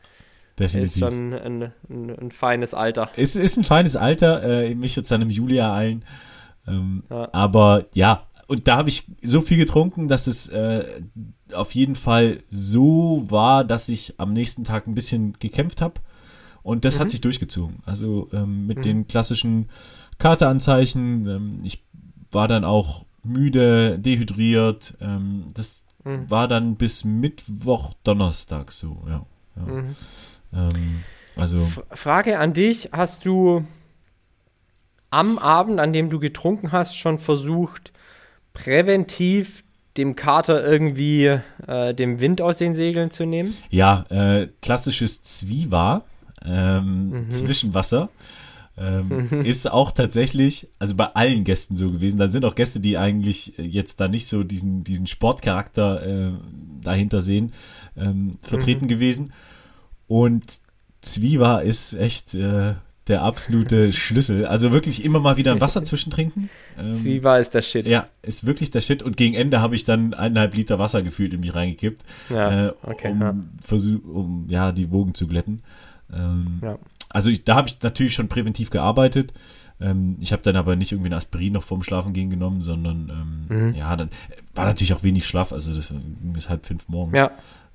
definitiv. 0.59 0.93
Ist 0.93 0.99
schon 0.99 1.33
ein, 1.33 1.73
ein, 1.88 2.11
ein 2.11 2.31
feines 2.31 2.75
Alter. 2.75 3.11
Ist, 3.17 3.37
ist 3.37 3.57
ein 3.57 3.64
feines 3.64 3.97
Alter. 3.97 4.43
Äh, 4.43 4.75
mich 4.75 4.97
jetzt 4.97 5.11
dann 5.11 5.23
im 5.23 5.31
Juli 5.31 5.59
ereilen. 5.59 6.05
Ähm, 6.67 7.03
ja. 7.11 7.29
Aber 7.33 7.87
ja, 7.93 8.23
und 8.46 8.68
da 8.68 8.76
habe 8.76 8.88
ich 8.88 9.11
so 9.22 9.40
viel 9.40 9.57
getrunken, 9.57 10.09
dass 10.09 10.26
es 10.26 10.48
äh, 10.48 11.02
auf 11.52 11.74
jeden 11.74 11.96
Fall 11.96 12.42
so 12.50 13.24
war, 13.28 13.64
dass 13.64 13.88
ich 13.88 14.14
am 14.18 14.33
nächsten 14.33 14.64
Tag 14.64 14.87
ein 14.87 14.94
bisschen 14.94 15.35
gekämpft 15.38 15.80
habe. 15.80 16.00
Und 16.62 16.85
das 16.85 16.96
mhm. 16.96 17.00
hat 17.00 17.11
sich 17.11 17.20
durchgezogen. 17.20 17.76
Also 17.85 18.28
ähm, 18.33 18.66
mit 18.66 18.78
mhm. 18.78 18.83
den 18.83 19.07
klassischen 19.07 19.68
Kateranzeichen. 20.18 21.26
Ähm, 21.26 21.59
ich 21.62 21.85
war 22.30 22.48
dann 22.48 22.64
auch 22.64 23.04
müde, 23.22 23.98
dehydriert. 23.98 24.96
Ähm, 25.00 25.46
das 25.54 25.85
mhm. 26.04 26.30
war 26.30 26.48
dann 26.48 26.76
bis 26.76 27.04
Mittwoch, 27.04 27.94
Donnerstag 28.04 28.72
so, 28.72 29.02
ja. 29.07 29.26
ja. 29.57 29.62
Mhm. 29.62 29.96
Ähm, 30.52 31.00
also 31.37 31.66
Frage 31.90 32.38
an 32.38 32.52
dich: 32.52 32.90
Hast 32.92 33.26
du 33.26 33.66
am 35.11 35.38
Abend, 35.38 35.80
an 35.80 35.92
dem 35.92 36.11
du 36.11 36.18
getrunken 36.18 36.72
hast, 36.72 36.96
schon 36.96 37.18
versucht, 37.18 37.92
präventiv 38.55 39.64
dem 39.97 40.17
Kater 40.17 40.67
irgendwie 40.67 41.38
äh, 41.67 41.95
dem 41.95 42.21
Wind 42.21 42.40
aus 42.40 42.59
den 42.59 42.75
Segeln 42.75 43.11
zu 43.11 43.27
nehmen? 43.27 43.55
Ja, 43.71 44.07
äh, 44.09 44.49
klassisches 44.62 45.23
Zwiewa, 45.23 46.05
ähm, 46.45 47.11
mhm. 47.11 47.31
Zwischenwasser. 47.31 48.09
Ähm, 48.77 49.29
ist 49.45 49.71
auch 49.71 49.93
tatsächlich, 49.93 50.69
also 50.81 50.97
bei 50.97 51.07
allen 51.14 51.45
Gästen 51.45 51.77
so 51.77 51.90
gewesen. 51.90 52.19
Da 52.19 52.29
sind 52.29 52.45
auch 52.45 52.57
Gäste, 52.57 52.81
die 52.81 52.99
eigentlich 52.99 53.55
jetzt 53.57 54.01
da 54.01 54.09
nicht 54.09 54.27
so 54.27 54.43
diesen, 54.43 54.83
diesen 54.83 55.07
Sportcharakter 55.07 56.07
äh, 56.07 56.33
dahinter 56.83 57.21
sehen, 57.21 57.53
ähm, 57.97 58.33
vertreten 58.43 58.87
mhm. 58.87 58.88
gewesen. 58.88 59.33
Und 60.09 60.45
Zwiewa 61.03 61.59
ist 61.61 61.95
echt 61.95 62.35
äh, 62.35 62.75
der 63.09 63.23
absolute 63.23 63.93
Schlüssel. 63.93 64.47
Also 64.47 64.73
wirklich 64.73 65.05
immer 65.05 65.21
mal 65.21 65.37
wieder 65.37 65.53
ein 65.53 65.61
Wasser 65.61 65.85
zwischentrinken. 65.85 66.49
Ähm, 66.79 66.93
Zwiewa 66.93 67.38
ist 67.38 67.55
der 67.55 67.62
Shit. 67.62 67.87
Ja, 67.87 68.09
ist 68.23 68.47
wirklich 68.47 68.71
der 68.71 68.81
Shit. 68.81 69.03
Und 69.03 69.17
gegen 69.17 69.35
Ende 69.35 69.61
habe 69.61 69.75
ich 69.75 69.85
dann 69.85 70.14
eineinhalb 70.14 70.55
Liter 70.55 70.79
Wasser 70.79 71.03
gefühlt 71.03 71.35
in 71.35 71.40
mich 71.40 71.55
reingekippt. 71.55 72.03
Ja, 72.31 72.69
äh, 72.69 72.73
okay, 72.83 73.11
um, 73.11 73.21
ja. 73.21 73.35
Versuch, 73.62 74.05
um 74.05 74.47
ja, 74.49 74.73
die 74.73 74.90
Wogen 74.90 75.14
zu 75.14 75.27
glätten. 75.27 75.62
Ähm, 76.12 76.61
ja. 76.62 76.79
Also 77.11 77.31
ich, 77.31 77.45
da 77.45 77.55
habe 77.55 77.69
ich 77.69 77.79
natürlich 77.83 78.14
schon 78.14 78.29
präventiv 78.29 78.71
gearbeitet. 78.71 79.33
Ähm, 79.81 80.17
ich 80.21 80.33
habe 80.33 80.43
dann 80.43 80.57
aber 80.57 80.77
nicht 80.77 80.93
irgendwie 80.93 81.11
ein 81.11 81.14
Aspirin 81.14 81.53
noch 81.53 81.62
vorm 81.62 81.83
Schlafengehen 81.83 82.31
genommen, 82.31 82.62
sondern 82.62 83.47
ähm, 83.51 83.69
mhm. 83.69 83.75
ja, 83.75 83.95
dann 83.97 84.11
war 84.55 84.64
natürlich 84.64 84.95
auch 84.95 85.03
wenig 85.03 85.27
Schlaf. 85.27 85.53
Also 85.53 85.73
das 85.73 85.93
ist 86.37 86.49
halb 86.49 86.64
fünf 86.64 86.88
morgens. 86.88 87.19
Ja. 87.19 87.31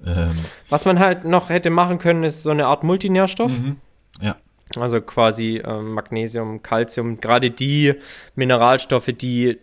Ähm, 0.05 0.31
Was 0.69 0.85
man 0.85 0.99
halt 0.99 1.25
noch 1.25 1.49
hätte 1.49 1.69
machen 1.69 1.99
können, 1.99 2.23
ist 2.23 2.43
so 2.43 2.49
eine 2.49 2.67
Art 2.67 2.83
Multinährstoff. 2.83 3.51
Mhm. 3.51 3.77
Ja. 4.21 4.37
Also 4.77 5.01
quasi 5.01 5.61
ähm, 5.65 5.93
Magnesium, 5.93 6.61
Calcium, 6.61 7.19
gerade 7.19 7.49
die 7.49 7.95
Mineralstoffe, 8.35 9.09
die 9.13 9.59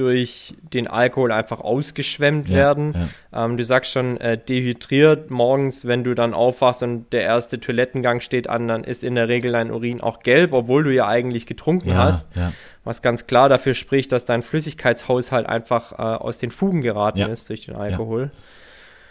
durch 0.00 0.54
den 0.62 0.86
Alkohol 0.86 1.30
einfach 1.30 1.60
ausgeschwemmt 1.60 2.48
ja, 2.48 2.56
werden. 2.56 3.08
Ja. 3.32 3.44
Ähm, 3.44 3.58
du 3.58 3.64
sagst 3.64 3.92
schon, 3.92 4.16
äh, 4.16 4.38
dehydriert 4.38 5.30
morgens, 5.30 5.86
wenn 5.86 6.04
du 6.04 6.14
dann 6.14 6.32
aufwachst 6.32 6.82
und 6.82 7.12
der 7.12 7.22
erste 7.22 7.60
Toilettengang 7.60 8.20
steht 8.20 8.48
an, 8.48 8.66
dann 8.66 8.84
ist 8.84 9.04
in 9.04 9.14
der 9.14 9.28
Regel 9.28 9.52
dein 9.52 9.70
Urin 9.70 10.00
auch 10.00 10.20
gelb, 10.20 10.52
obwohl 10.52 10.84
du 10.84 10.94
ja 10.94 11.06
eigentlich 11.06 11.44
getrunken 11.44 11.90
ja, 11.90 11.96
hast. 11.96 12.30
Was 12.82 13.02
ganz 13.02 13.26
klar 13.26 13.50
dafür 13.50 13.74
spricht, 13.74 14.10
dass 14.12 14.24
dein 14.24 14.40
Flüssigkeitshaushalt 14.42 15.46
einfach 15.46 15.92
äh, 15.92 15.96
aus 15.96 16.38
den 16.38 16.50
Fugen 16.50 16.80
geraten 16.80 17.20
ist 17.20 17.50
durch 17.50 17.66
den 17.66 17.76
Alkohol. 17.76 18.30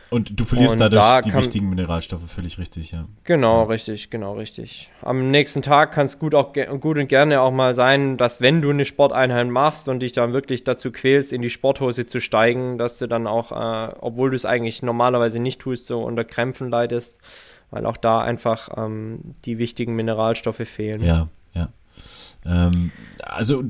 Und 0.10 0.40
du 0.40 0.44
verlierst 0.44 0.74
und 0.74 0.80
dadurch 0.80 1.02
da 1.02 1.22
die 1.22 1.34
wichtigen 1.34 1.70
Mineralstoffe, 1.70 2.30
völlig 2.32 2.58
richtig, 2.58 2.92
ja. 2.92 3.06
Genau, 3.26 3.62
ja. 3.62 3.68
richtig, 3.68 4.10
genau, 4.10 4.34
richtig. 4.34 4.90
Am 5.04 5.30
nächsten 5.30 5.62
Tag 5.62 5.92
kann 5.92 6.08
es 6.08 6.18
gut, 6.18 6.34
gut 6.80 6.98
und 6.98 7.08
gerne 7.08 7.42
auch 7.42 7.52
mal 7.52 7.76
sein, 7.76 8.18
dass 8.18 8.42
wenn 8.42 8.62
du 8.62 8.72
eine 8.72 8.86
Sporteinheit 8.86 9.48
machst 9.48 9.88
und 9.88 10.00
dich 10.00 10.12
dann 10.12 10.34
wirklich 10.34 10.64
dazu 10.64 10.92
quälst, 10.92 11.32
in 11.32 11.44
die 11.44 11.52
Sporthose 11.52 12.08
zu 12.08 12.22
steigen, 12.22 12.80
dass 12.80 12.98
du 12.98 13.08
dann 13.08 13.28
auch, 13.28 13.52
äh, 13.52 13.94
obwohl 14.02 14.32
du 14.32 14.36
es 14.36 14.46
eigentlich 14.46 14.82
normalerweise 14.82 15.40
nicht 15.40 15.62
tust, 15.62 15.86
so 15.86 16.02
unter 16.04 16.24
Krämpfen 16.24 16.70
leidest, 16.70 17.20
weil 17.70 17.86
auch 17.86 17.98
da 17.98 18.22
einfach 18.22 18.70
ähm, 18.78 19.36
die 19.46 19.60
wichtigen 19.60 19.96
Mineralstoffe 19.96 20.68
fehlen. 20.68 21.04
Ja, 21.04 21.28
ja. 21.54 21.70
Ähm, 22.46 22.92
also 23.22 23.66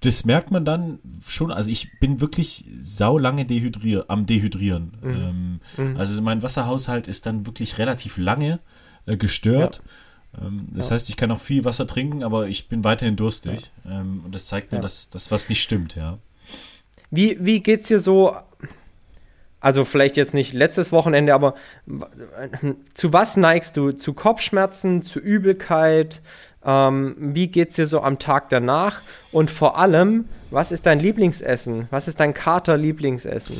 das 0.00 0.24
merkt 0.24 0.50
man 0.50 0.64
dann 0.64 0.98
schon. 1.26 1.52
Also 1.52 1.70
ich 1.70 1.98
bin 2.00 2.20
wirklich 2.20 2.64
saulange 2.80 3.44
dehydrier, 3.44 4.06
am 4.08 4.26
Dehydrieren. 4.26 4.92
Mhm. 5.02 5.10
Ähm, 5.10 5.60
mhm. 5.76 5.96
Also 5.96 6.20
mein 6.22 6.42
Wasserhaushalt 6.42 7.06
ist 7.06 7.26
dann 7.26 7.46
wirklich 7.46 7.78
relativ 7.78 8.16
lange 8.16 8.60
äh, 9.06 9.16
gestört. 9.16 9.82
Ja. 10.38 10.46
Ähm, 10.46 10.68
das 10.72 10.88
ja. 10.88 10.94
heißt, 10.94 11.08
ich 11.10 11.16
kann 11.16 11.30
auch 11.30 11.40
viel 11.40 11.64
Wasser 11.64 11.86
trinken, 11.86 12.22
aber 12.22 12.48
ich 12.48 12.68
bin 12.68 12.82
weiterhin 12.82 13.16
durstig. 13.16 13.70
Ja. 13.84 14.00
Ähm, 14.00 14.22
und 14.24 14.34
das 14.34 14.46
zeigt 14.46 14.72
mir, 14.72 14.80
dass 14.80 15.10
das 15.10 15.30
was 15.30 15.48
nicht 15.48 15.62
stimmt, 15.62 15.96
ja. 15.96 16.18
Wie, 17.10 17.36
wie 17.40 17.60
geht's 17.60 17.88
dir 17.88 17.98
so? 17.98 18.36
Also 19.62 19.84
vielleicht 19.84 20.16
jetzt 20.16 20.32
nicht 20.32 20.54
letztes 20.54 20.90
Wochenende, 20.90 21.34
aber 21.34 21.54
zu 22.94 23.12
was 23.12 23.36
neigst 23.36 23.76
du? 23.76 23.92
Zu 23.92 24.14
Kopfschmerzen, 24.14 25.02
zu 25.02 25.18
Übelkeit? 25.18 26.22
Ähm, 26.64 27.16
wie 27.18 27.46
geht 27.46 27.70
es 27.70 27.76
dir 27.76 27.86
so 27.86 28.02
am 28.02 28.18
Tag 28.18 28.48
danach? 28.50 29.00
Und 29.32 29.50
vor 29.50 29.78
allem, 29.78 30.26
was 30.50 30.72
ist 30.72 30.86
dein 30.86 31.00
Lieblingsessen? 31.00 31.88
Was 31.90 32.08
ist 32.08 32.20
dein 32.20 32.34
Kater-Lieblingsessen? 32.34 33.56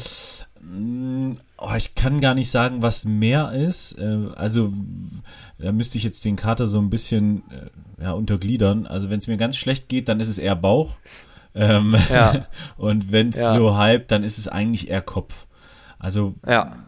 Mm, 0.61 1.37
oh, 1.57 1.75
ich 1.77 1.95
kann 1.95 2.21
gar 2.21 2.35
nicht 2.35 2.51
sagen, 2.51 2.83
was 2.83 3.05
mehr 3.05 3.53
ist. 3.53 3.99
Äh, 3.99 4.29
also, 4.35 4.73
da 5.59 5.73
müsste 5.73 5.99
ich 5.99 6.05
jetzt 6.05 6.25
den 6.25 6.37
Kater 6.37 6.67
so 6.67 6.79
ein 6.79 6.91
bisschen 6.91 7.43
äh, 7.51 8.03
ja, 8.05 8.13
untergliedern. 8.13 8.87
Also, 8.87 9.09
wenn 9.09 9.19
es 9.19 9.27
mir 9.27 9.39
ganz 9.39 9.57
schlecht 9.57 9.89
geht, 9.89 10.09
dann 10.09 10.21
ist 10.21 10.29
es 10.29 10.39
eher 10.39 10.57
Bauch. 10.57 10.97
Ähm, 11.55 11.97
ja. 12.11 12.47
und 12.77 13.11
wenn 13.11 13.31
es 13.31 13.39
ja. 13.39 13.55
so 13.55 13.77
halb, 13.77 14.09
dann 14.09 14.23
ist 14.23 14.39
es 14.39 14.47
eigentlich 14.49 14.91
eher 14.91 15.03
Kopf. 15.03 15.47
Also, 15.99 16.35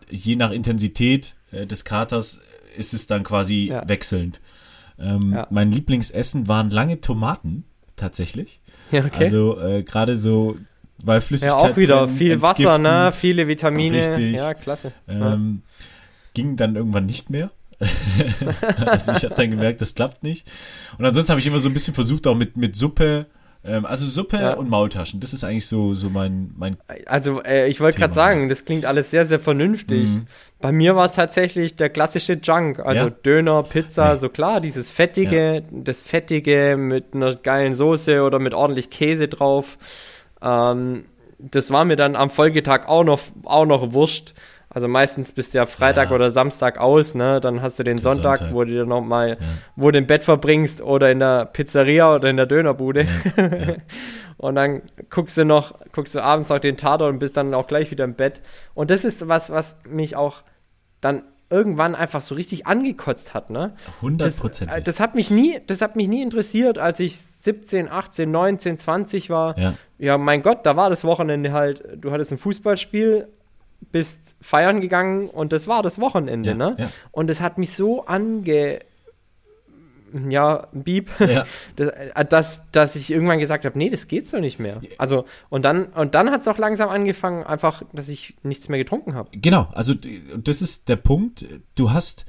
je 0.09 0.37
nach 0.37 0.51
Intensität 0.51 1.35
äh, 1.51 1.67
des 1.67 1.85
Katers 1.85 2.41
ist 2.77 2.95
es 2.95 3.07
dann 3.07 3.23
quasi 3.23 3.73
wechselnd. 3.85 4.41
Ähm, 5.03 5.33
ja. 5.35 5.47
Mein 5.51 5.73
Lieblingsessen 5.73 6.49
waren 6.49 6.71
lange 6.71 7.01
Tomaten, 7.01 7.65
tatsächlich. 7.97 8.61
Ja, 8.91 9.05
okay. 9.05 9.25
Also 9.25 9.61
äh, 9.61 9.83
gerade 9.83 10.17
so 10.17 10.57
weil 11.05 11.21
Flüssigkeit. 11.21 11.59
Ja, 11.59 11.71
auch 11.71 11.77
wieder 11.77 12.09
viel 12.09 12.43
Wasser, 12.43 12.79
ne? 12.79 13.11
Viele 13.13 13.49
Vitamine. 13.49 13.99
Richtig. 13.99 14.37
Ja, 14.37 14.55
klasse. 14.55 14.93
Ähm, 15.09 15.63
ja. 15.65 15.87
Ging 16.35 16.57
dann 16.57 16.77
irgendwann 16.77 17.07
nicht 17.07 17.29
mehr. 17.29 17.51
also 18.87 19.13
ich 19.13 19.25
habe 19.25 19.35
dann 19.35 19.51
gemerkt, 19.51 19.81
das 19.81 19.95
klappt 19.95 20.23
nicht. 20.23 20.47
Und 20.99 21.05
ansonsten 21.05 21.31
habe 21.31 21.41
ich 21.41 21.47
immer 21.47 21.59
so 21.59 21.69
ein 21.69 21.75
bisschen 21.75 21.95
versucht, 21.95 22.27
auch 22.27 22.37
mit, 22.37 22.57
mit 22.57 22.77
Suppe. 22.77 23.27
Ähm, 23.65 23.87
also 23.87 24.07
Suppe 24.07 24.39
ja. 24.39 24.55
und 24.55 24.69
Maultaschen, 24.69 25.21
das 25.21 25.33
ist 25.33 25.45
eigentlich 25.45 25.67
so, 25.67 25.95
so 25.95 26.11
mein, 26.11 26.53
mein. 26.57 26.77
Also 27.07 27.43
äh, 27.43 27.69
ich 27.69 27.81
wollte 27.81 27.99
gerade 27.99 28.15
sagen, 28.15 28.49
das 28.49 28.65
klingt 28.65 28.85
alles 28.85 29.11
sehr, 29.11 29.25
sehr 29.25 29.39
vernünftig. 29.39 30.11
Mhm. 30.11 30.27
Bei 30.61 30.73
mir 30.73 30.97
war 30.97 31.05
es 31.05 31.13
tatsächlich 31.13 31.77
der 31.77 31.89
klassische 31.89 32.35
Junk, 32.35 32.81
also 32.81 33.05
ja. 33.05 33.11
Döner, 33.11 33.63
Pizza, 33.63 34.13
nee. 34.13 34.19
so 34.19 34.29
klar, 34.29 34.61
dieses 34.61 34.91
fettige, 34.91 35.55
ja. 35.55 35.61
das 35.71 36.03
fettige 36.03 36.77
mit 36.77 37.15
einer 37.15 37.37
geilen 37.37 37.75
Soße 37.75 38.23
oder 38.23 38.41
mit 38.41 38.53
ordentlich 38.53 38.91
Käse 38.91 39.29
drauf. 39.29 39.79
Ähm, 40.41 41.05
das 41.39 41.71
war 41.71 41.85
mir 41.85 41.97
dann 41.97 42.17
am 42.17 42.31
Folgetag 42.31 42.89
auch 42.89 43.05
noch, 43.05 43.21
auch 43.45 43.67
noch 43.67 43.93
wurscht. 43.93 44.35
Also 44.75 44.89
meistens 44.89 45.33
bist 45.33 45.53
du 45.53 45.59
ja 45.59 45.67
Freitag 45.67 46.09
ja. 46.09 46.15
oder 46.15 46.31
Samstag 46.31 46.79
aus, 46.79 47.15
ne? 47.15 47.41
Dann 47.41 47.61
hast 47.61 47.79
du 47.79 47.83
den 47.83 47.99
Sonntag, 47.99 48.39
Sonntag, 48.39 48.55
wo 48.55 48.65
du 48.65 48.71
dir 48.71 48.87
nochmal, 48.87 49.31
ja. 49.31 49.37
wo 49.77 49.91
du 49.91 49.99
im 49.99 50.07
Bett 50.07 50.25
verbringst 50.25 50.81
oder 50.81 51.11
in 51.11 51.21
der 51.21 51.45
Pizzeria 51.47 52.15
oder 52.15 52.31
in 52.31 52.37
der 52.37 52.47
Dönerbude. 52.47 53.07
Ja. 53.37 53.75
und 54.39 54.55
dann 54.55 54.83
guckst 55.11 55.37
du 55.37 55.45
noch, 55.45 55.75
guckst 55.93 56.15
du 56.15 56.23
abends 56.23 56.49
noch 56.49 56.59
den 56.59 56.79
Tatort 56.79 57.13
und 57.13 57.19
bist 57.19 57.37
dann 57.37 57.53
auch 57.53 57.67
gleich 57.67 57.91
wieder 57.91 58.05
im 58.05 58.15
Bett. 58.15 58.41
Und 58.73 58.91
das 58.91 59.05
ist 59.05 59.29
was, 59.29 59.51
was 59.51 59.77
mich 59.87 60.17
auch 60.17 60.43
dann 61.03 61.23
irgendwann 61.51 61.95
einfach 61.95 62.23
so 62.23 62.35
richtig 62.35 62.67
angekotzt 62.67 63.35
hat, 63.35 63.51
ne? 63.51 63.75
100 63.97 64.37
Prozent. 64.39 64.71
Das, 64.71 64.85
das, 64.85 65.01
hat 65.01 65.15
mich 65.15 65.31
nie, 65.31 65.61
das 65.67 65.83
hat 65.83 65.97
mich 65.97 66.09
nie 66.09 66.23
interessiert, 66.23 66.79
als 66.79 66.99
ich 66.99 67.21
17, 67.21 67.91
18, 67.91 68.31
19, 68.31 68.79
20 68.79 69.29
war. 69.29 69.59
Ja. 69.59 69.75
ja, 69.99 70.17
mein 70.17 70.43
Gott, 70.43 70.65
da 70.65 70.77
war 70.77 70.89
das 70.89 71.05
Wochenende 71.05 71.53
halt, 71.53 71.85
du 71.97 72.11
hattest 72.11 72.33
ein 72.33 72.39
Fußballspiel, 72.39 73.29
bist 73.91 74.37
feiern 74.41 74.81
gegangen 74.81 75.29
und 75.29 75.53
das 75.53 75.67
war 75.67 75.83
das 75.83 75.99
Wochenende, 75.99 76.51
ja, 76.51 76.55
ne? 76.55 76.75
Ja. 76.79 76.89
Und 77.11 77.31
es 77.31 77.41
hat 77.41 77.59
mich 77.59 77.75
so 77.75 78.07
ange 78.07 78.81
ja, 80.29 80.69
Beep, 80.73 81.11
ja. 81.21 81.45
Äh, 81.77 82.25
dass, 82.25 82.63
dass 82.71 82.97
ich 82.97 83.11
irgendwann 83.11 83.39
gesagt 83.39 83.65
habe, 83.65 83.79
nee, 83.79 83.89
das 83.89 84.09
geht 84.09 84.29
so 84.29 84.39
nicht 84.39 84.59
mehr. 84.59 84.81
Also, 84.99 85.25
und 85.49 85.65
dann, 85.65 85.87
und 85.87 86.15
dann 86.15 86.31
hat 86.31 86.43
es 86.43 86.49
auch 86.49 86.59
langsam 86.59 86.89
angefangen, 86.91 87.45
einfach, 87.45 87.83
dass 87.93 88.09
ich 88.09 88.37
nichts 88.43 88.69
mehr 88.69 88.79
getrunken 88.79 89.15
habe. 89.15 89.31
Genau, 89.33 89.69
also 89.73 89.95
das 89.95 90.63
ist 90.63 90.89
der 90.89 90.97
Punkt. 90.97 91.47
Du 91.75 91.93
hast, 91.93 92.27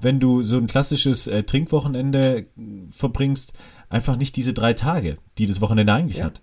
wenn 0.00 0.20
du 0.20 0.42
so 0.42 0.56
ein 0.56 0.66
klassisches 0.66 1.26
äh, 1.26 1.42
Trinkwochenende 1.42 2.46
verbringst, 2.90 3.52
einfach 3.88 4.16
nicht 4.16 4.36
diese 4.36 4.52
drei 4.52 4.72
Tage, 4.72 5.18
die 5.38 5.46
das 5.46 5.60
Wochenende 5.60 5.92
eigentlich 5.92 6.22
hat. 6.22 6.40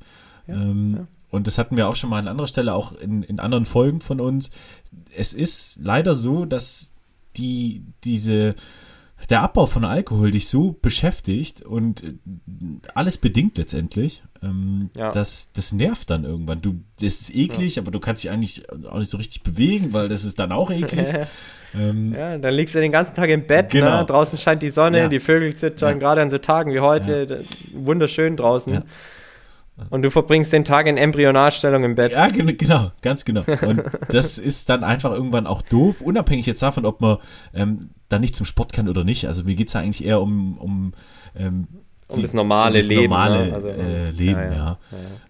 Ja. 0.48 0.56
Ähm, 0.56 1.08
und 1.34 1.48
das 1.48 1.58
hatten 1.58 1.78
wir 1.78 1.90
auch 1.90 1.96
schon 1.96 2.12
mal 2.12 2.20
an 2.20 2.28
anderer 2.28 2.48
Stelle, 2.48 2.76
auch 2.76 2.92
in, 2.92 3.24
in 3.24 3.40
anderen 3.40 3.66
Folgen 3.66 4.02
von 4.02 4.22
uns. 4.22 4.52
Es 5.18 5.34
ist 5.34 5.80
leider 5.84 6.14
so, 6.14 6.46
dass 6.46 6.94
die, 7.38 7.82
diese, 8.04 8.54
der 9.32 9.42
Abbau 9.42 9.66
von 9.66 9.84
Alkohol 9.84 10.30
dich 10.30 10.48
so 10.48 10.78
beschäftigt 10.80 11.64
und 11.64 12.04
äh, 12.04 12.14
alles 12.94 13.18
bedingt 13.18 13.58
letztendlich, 13.58 14.22
ähm, 14.44 14.92
ja. 14.96 15.12
dass 15.12 15.52
das 15.54 15.74
nervt 15.74 16.12
dann 16.12 16.24
irgendwann. 16.24 16.62
Du, 16.62 16.82
das 17.02 17.22
ist 17.22 17.36
eklig, 17.36 17.78
ja. 17.78 17.82
aber 17.82 17.90
du 17.90 18.00
kannst 18.00 18.24
dich 18.24 18.30
eigentlich 18.30 18.70
auch 18.70 19.00
nicht 19.00 19.10
so 19.10 19.18
richtig 19.18 19.42
bewegen, 19.42 19.92
weil 19.92 20.10
das 20.10 20.24
ist 20.26 20.38
dann 20.38 20.52
auch 20.52 20.70
eklig. 20.70 21.08
ähm, 21.74 22.14
ja, 22.14 22.38
dann 22.38 22.54
liegst 22.54 22.76
du 22.76 22.80
den 22.80 22.92
ganzen 22.92 23.16
Tag 23.16 23.32
im 23.32 23.48
Bett, 23.48 23.74
ne? 23.74 23.80
genau. 23.80 24.02
ne? 24.02 24.06
draußen 24.06 24.38
scheint 24.38 24.62
die 24.62 24.70
Sonne, 24.70 25.00
ja. 25.00 25.08
die 25.08 25.20
Vögel 25.20 25.56
zittern, 25.56 25.98
gerade 25.98 26.22
an 26.22 26.30
so 26.30 26.38
Tagen 26.38 26.72
wie 26.76 26.80
heute, 26.80 27.44
wunderschön 27.74 28.38
draußen. 28.38 28.84
Und 29.90 30.04
du 30.04 30.12
verbringst 30.12 30.54
den 30.54 30.66
Tag 30.66 30.86
in 30.86 30.98
Embryonalstellung 30.98 31.84
im 31.84 31.96
Bett. 31.96 32.14
Ja, 32.14 32.28
genau, 32.28 32.92
ganz 33.02 33.26
genau. 33.26 33.44
Und 33.66 33.82
das 34.08 34.38
ist 34.38 34.70
dann 34.70 34.84
einfach 34.84 35.12
irgendwann 35.12 35.48
auch 35.48 35.64
doof, 35.64 36.02
unabhängig 36.02 36.46
jetzt 36.46 36.62
davon, 36.62 36.86
ob 36.86 37.02
man 37.02 37.18
ähm, 37.56 37.80
dann 38.08 38.22
nicht 38.22 38.36
zum 38.36 38.46
Sport 38.46 38.72
kann 38.72 38.88
oder 38.88 39.04
nicht. 39.04 39.28
Also 39.28 39.44
mir 39.44 39.56
geht 39.56 39.70
es 39.70 39.74
ja 39.74 39.82
eigentlich 39.82 40.06
eher 40.06 40.22
um, 40.22 40.58
um, 40.60 40.94
ähm, 41.36 41.68
um 42.08 42.22
das 42.22 42.34
normale 42.34 42.76
um 42.76 42.80
das 42.80 42.88
Leben. 42.88 43.04
Normale 43.04 43.48
ne? 43.48 43.54
also, 43.56 43.68
äh, 43.70 44.12
Leben, 44.12 44.42
ja. 44.42 44.52
ja. 44.52 44.78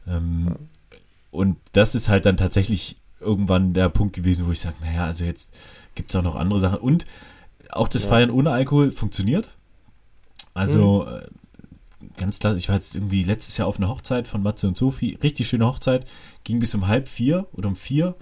ja. 0.07 0.17
Ähm, 0.17 0.55
und 1.31 1.57
das 1.71 1.95
ist 1.95 2.09
halt 2.09 2.25
dann 2.25 2.35
tatsächlich 2.35 2.97
irgendwann 3.21 3.73
der 3.73 3.87
Punkt 3.87 4.13
gewesen, 4.13 4.45
wo 4.45 4.51
ich 4.51 4.59
sage, 4.59 4.75
naja, 4.81 5.05
also 5.05 5.23
jetzt 5.23 5.53
gibt 5.95 6.11
es 6.11 6.15
auch 6.17 6.23
noch 6.23 6.35
andere 6.35 6.59
Sachen. 6.59 6.79
Und 6.79 7.05
auch 7.69 7.87
das 7.87 8.03
Feiern 8.03 8.29
ohne 8.29 8.51
Alkohol 8.51 8.91
funktioniert. 8.91 9.49
Also 10.53 11.07
mhm 11.09 11.33
ganz 12.17 12.39
klar, 12.39 12.55
ich 12.55 12.69
war 12.69 12.75
jetzt 12.75 12.95
irgendwie 12.95 13.23
letztes 13.23 13.57
Jahr 13.57 13.67
auf 13.67 13.77
einer 13.77 13.89
Hochzeit 13.89 14.27
von 14.27 14.43
Matze 14.43 14.67
und 14.67 14.77
Sophie, 14.77 15.17
richtig 15.21 15.47
schöne 15.47 15.65
Hochzeit, 15.65 16.05
ging 16.43 16.59
bis 16.59 16.75
um 16.75 16.87
halb 16.87 17.07
vier 17.07 17.47
oder 17.53 17.69
um 17.69 17.75
vier. 17.75 18.15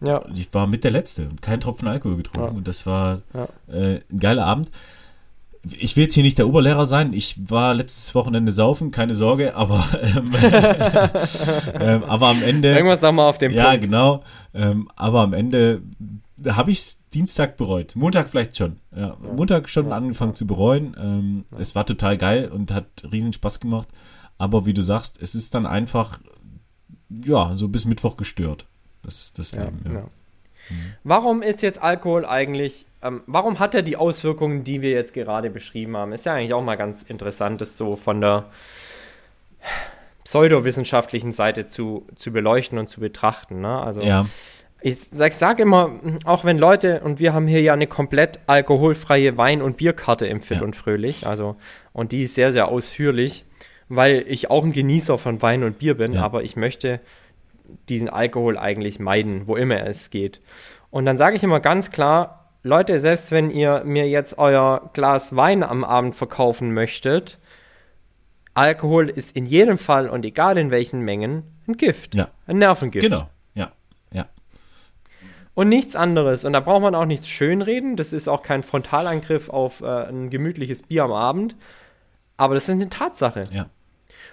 Ja. 0.00 0.24
Ich 0.34 0.52
war 0.54 0.66
mit 0.66 0.84
der 0.84 0.90
Letzte 0.90 1.28
und 1.28 1.42
keinen 1.42 1.60
Tropfen 1.60 1.86
Alkohol 1.86 2.16
getrunken 2.16 2.52
ja. 2.52 2.56
und 2.56 2.66
das 2.66 2.86
war 2.86 3.20
ja. 3.34 3.48
äh, 3.72 4.00
ein 4.10 4.18
geiler 4.18 4.46
Abend. 4.46 4.70
Ich 5.62 5.94
will 5.94 6.04
jetzt 6.04 6.14
hier 6.14 6.22
nicht 6.22 6.38
der 6.38 6.48
Oberlehrer 6.48 6.86
sein. 6.86 7.12
Ich 7.12 7.36
war 7.50 7.74
letztes 7.74 8.14
Wochenende 8.14 8.50
saufen, 8.50 8.92
keine 8.92 9.12
Sorge, 9.12 9.54
aber 9.54 9.86
ähm, 10.02 10.32
ähm, 11.80 12.04
aber 12.04 12.28
am 12.28 12.42
Ende. 12.42 12.74
Irgendwas 12.74 13.02
nochmal 13.02 13.28
auf 13.28 13.36
dem 13.36 13.52
ja, 13.52 13.64
Punkt. 13.64 13.82
Ja, 13.82 13.86
genau. 13.86 14.22
Ähm, 14.54 14.88
aber 14.96 15.20
am 15.20 15.34
Ende 15.34 15.82
habe 16.48 16.70
ich 16.70 16.78
es 16.78 17.08
Dienstag 17.10 17.56
bereut. 17.56 17.94
Montag 17.96 18.28
vielleicht 18.28 18.56
schon. 18.56 18.78
Ja, 18.94 19.08
ja. 19.08 19.16
Montag 19.34 19.68
schon 19.68 19.88
ja. 19.88 19.96
angefangen 19.96 20.34
zu 20.34 20.46
bereuen. 20.46 20.96
Ähm, 20.98 21.44
es 21.58 21.74
war 21.74 21.86
total 21.86 22.16
geil 22.16 22.48
und 22.48 22.72
hat 22.72 22.86
riesen 23.12 23.32
Spaß 23.32 23.60
gemacht. 23.60 23.88
Aber 24.38 24.66
wie 24.66 24.74
du 24.74 24.82
sagst, 24.82 25.20
es 25.20 25.34
ist 25.34 25.54
dann 25.54 25.66
einfach, 25.66 26.20
ja, 27.10 27.54
so 27.54 27.68
bis 27.68 27.84
Mittwoch 27.84 28.16
gestört. 28.16 28.66
Das, 29.02 29.32
das 29.32 29.54
Leben, 29.54 29.80
ja. 29.84 30.00
Mhm. 30.00 30.92
Warum 31.04 31.42
ist 31.42 31.62
jetzt 31.62 31.82
Alkohol 31.82 32.24
eigentlich, 32.24 32.86
ähm, 33.02 33.22
warum 33.26 33.58
hat 33.58 33.74
er 33.74 33.82
die 33.82 33.96
Auswirkungen, 33.96 34.64
die 34.64 34.82
wir 34.82 34.90
jetzt 34.90 35.12
gerade 35.12 35.50
beschrieben 35.50 35.96
haben? 35.96 36.12
Ist 36.12 36.26
ja 36.26 36.34
eigentlich 36.34 36.54
auch 36.54 36.62
mal 36.62 36.76
ganz 36.76 37.02
interessant, 37.02 37.60
das 37.60 37.76
so 37.76 37.96
von 37.96 38.20
der 38.20 38.46
pseudowissenschaftlichen 40.24 41.32
Seite 41.32 41.66
zu, 41.66 42.06
zu 42.14 42.30
beleuchten 42.30 42.78
und 42.78 42.88
zu 42.88 43.00
betrachten. 43.00 43.60
Ne? 43.60 43.80
Also 43.80 44.02
ja 44.02 44.26
ich 44.82 44.98
sag, 44.98 45.34
sag 45.34 45.60
immer, 45.60 46.00
auch 46.24 46.44
wenn 46.44 46.58
Leute, 46.58 47.00
und 47.00 47.20
wir 47.20 47.34
haben 47.34 47.46
hier 47.46 47.60
ja 47.60 47.72
eine 47.72 47.86
komplett 47.86 48.40
alkoholfreie 48.46 49.36
Wein- 49.36 49.62
und 49.62 49.76
Bierkarte 49.76 50.26
im 50.26 50.40
Fit 50.40 50.58
ja. 50.58 50.62
und 50.62 50.76
Fröhlich, 50.76 51.26
also, 51.26 51.56
und 51.92 52.12
die 52.12 52.22
ist 52.22 52.34
sehr, 52.34 52.52
sehr 52.52 52.68
ausführlich, 52.68 53.44
weil 53.88 54.24
ich 54.26 54.50
auch 54.50 54.64
ein 54.64 54.72
Genießer 54.72 55.18
von 55.18 55.42
Wein 55.42 55.64
und 55.64 55.78
Bier 55.78 55.96
bin, 55.96 56.14
ja. 56.14 56.22
aber 56.22 56.42
ich 56.42 56.56
möchte 56.56 57.00
diesen 57.88 58.08
Alkohol 58.08 58.56
eigentlich 58.58 58.98
meiden, 58.98 59.46
wo 59.46 59.56
immer 59.56 59.86
es 59.86 60.10
geht. 60.10 60.40
Und 60.90 61.04
dann 61.04 61.18
sage 61.18 61.36
ich 61.36 61.42
immer 61.42 61.60
ganz 61.60 61.90
klar, 61.90 62.52
Leute, 62.62 63.00
selbst 63.00 63.30
wenn 63.30 63.50
ihr 63.50 63.84
mir 63.84 64.08
jetzt 64.08 64.38
euer 64.38 64.90
Glas 64.92 65.34
Wein 65.36 65.62
am 65.62 65.84
Abend 65.84 66.14
verkaufen 66.14 66.72
möchtet, 66.72 67.38
Alkohol 68.54 69.08
ist 69.08 69.36
in 69.36 69.46
jedem 69.46 69.78
Fall 69.78 70.08
und 70.08 70.24
egal 70.24 70.58
in 70.58 70.70
welchen 70.70 71.00
Mengen 71.00 71.44
ein 71.68 71.76
Gift, 71.76 72.14
ja. 72.14 72.28
ein 72.46 72.58
Nervengift. 72.58 73.04
Genau 73.04 73.28
und 75.54 75.68
nichts 75.68 75.96
anderes. 75.96 76.44
Und 76.44 76.52
da 76.52 76.60
braucht 76.60 76.82
man 76.82 76.94
auch 76.94 77.06
nichts 77.06 77.28
schönreden. 77.28 77.96
Das 77.96 78.12
ist 78.12 78.28
auch 78.28 78.42
kein 78.42 78.62
Frontalangriff 78.62 79.48
auf 79.48 79.80
äh, 79.80 80.08
ein 80.08 80.30
gemütliches 80.30 80.82
Bier 80.82 81.04
am 81.04 81.12
Abend. 81.12 81.56
Aber 82.36 82.54
das 82.54 82.64
ist 82.64 82.70
eine 82.70 82.88
Tatsache. 82.88 83.44
Ja. 83.52 83.68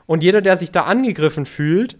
Und 0.05 0.23
jeder, 0.23 0.41
der 0.41 0.57
sich 0.57 0.71
da 0.71 0.83
angegriffen 0.83 1.45
fühlt, 1.45 1.97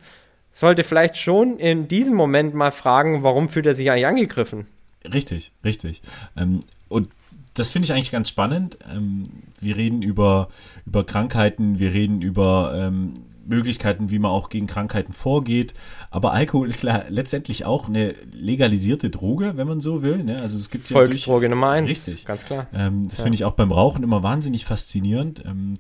sollte 0.54 0.84
vielleicht 0.84 1.18
schon 1.18 1.60
in 1.60 1.88
diesem 1.88 2.16
Moment 2.16 2.56
mal 2.56 2.72
fragen, 2.72 3.22
warum 3.22 3.50
fühlt 3.50 3.66
er 3.66 3.76
sich 3.76 3.92
eigentlich 3.92 4.08
angegriffen? 4.08 4.68
Richtig, 5.14 5.52
richtig. 5.64 6.02
Ähm, 6.36 6.62
und 6.88 7.10
das 7.54 7.72
finde 7.72 7.86
ich 7.86 7.94
eigentlich 7.94 8.12
ganz 8.12 8.30
spannend. 8.30 8.78
Ähm, 8.92 9.24
wir 9.60 9.76
reden 9.76 10.02
über, 10.02 10.50
über 10.86 11.04
Krankheiten, 11.04 11.80
wir 11.80 11.94
reden 11.94 12.22
über 12.22 12.74
ähm, 12.76 13.16
Möglichkeiten, 13.48 14.12
wie 14.12 14.20
man 14.20 14.32
auch 14.32 14.50
gegen 14.50 14.68
Krankheiten 14.68 15.14
vorgeht. 15.14 15.74
Aber 16.12 16.34
Alkohol 16.34 16.70
ist 16.70 16.84
letztendlich 16.84 17.66
auch 17.66 17.88
eine 17.88 18.16
legalisierte 18.32 19.10
Droge, 19.10 19.54
wenn 19.56 19.68
man 19.68 19.80
so 19.82 20.02
will. 20.04 20.24
Ne? 20.24 20.42
Also 20.42 20.58
es 20.58 20.70
gibt 20.70 20.88
Volksdroge 20.88 21.46
ja 21.46 21.50
Nummer 21.50 21.70
eins. 21.70 21.90
Richtig. 21.90 22.26
Ganz 22.26 22.46
klar. 22.46 22.68
Ähm, 22.74 23.08
das 23.08 23.20
ja. 23.20 23.24
finde 23.24 23.36
ich 23.36 23.46
auch 23.46 23.54
beim 23.54 23.72
Rauchen 23.72 24.04
immer 24.04 24.24
wahnsinnig 24.24 24.66
faszinierend. 24.66 25.44
Ähm, 25.46 25.78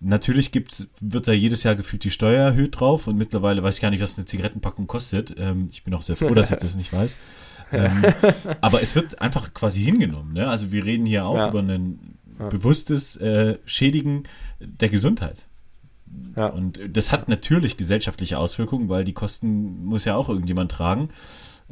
natürlich 0.00 0.52
gibt's, 0.52 0.90
wird 1.00 1.28
da 1.28 1.32
jedes 1.32 1.62
Jahr 1.62 1.74
gefühlt 1.74 2.04
die 2.04 2.10
Steuer 2.10 2.42
erhöht 2.42 2.80
drauf 2.80 3.06
und 3.06 3.16
mittlerweile 3.16 3.62
weiß 3.62 3.76
ich 3.76 3.82
gar 3.82 3.90
nicht, 3.90 4.02
was 4.02 4.16
eine 4.16 4.26
Zigarettenpackung 4.26 4.86
kostet. 4.86 5.34
Ähm, 5.38 5.68
ich 5.70 5.84
bin 5.84 5.94
auch 5.94 6.02
sehr 6.02 6.16
froh, 6.16 6.34
dass 6.34 6.50
ich 6.50 6.58
das 6.58 6.74
nicht 6.74 6.92
weiß. 6.92 7.16
Ähm, 7.72 8.02
aber 8.60 8.82
es 8.82 8.96
wird 8.96 9.20
einfach 9.20 9.54
quasi 9.54 9.82
hingenommen. 9.82 10.32
Ne? 10.32 10.48
Also 10.48 10.72
wir 10.72 10.84
reden 10.84 11.06
hier 11.06 11.26
auch 11.26 11.36
ja. 11.36 11.48
über 11.48 11.60
ein 11.60 12.16
bewusstes 12.48 13.16
äh, 13.18 13.58
Schädigen 13.66 14.24
der 14.60 14.88
Gesundheit. 14.88 15.44
Ja. 16.36 16.46
Und 16.46 16.78
das 16.88 17.12
hat 17.12 17.28
natürlich 17.28 17.76
gesellschaftliche 17.76 18.38
Auswirkungen, 18.38 18.88
weil 18.88 19.04
die 19.04 19.12
Kosten 19.12 19.84
muss 19.84 20.04
ja 20.04 20.16
auch 20.16 20.28
irgendjemand 20.28 20.72
tragen. 20.72 21.10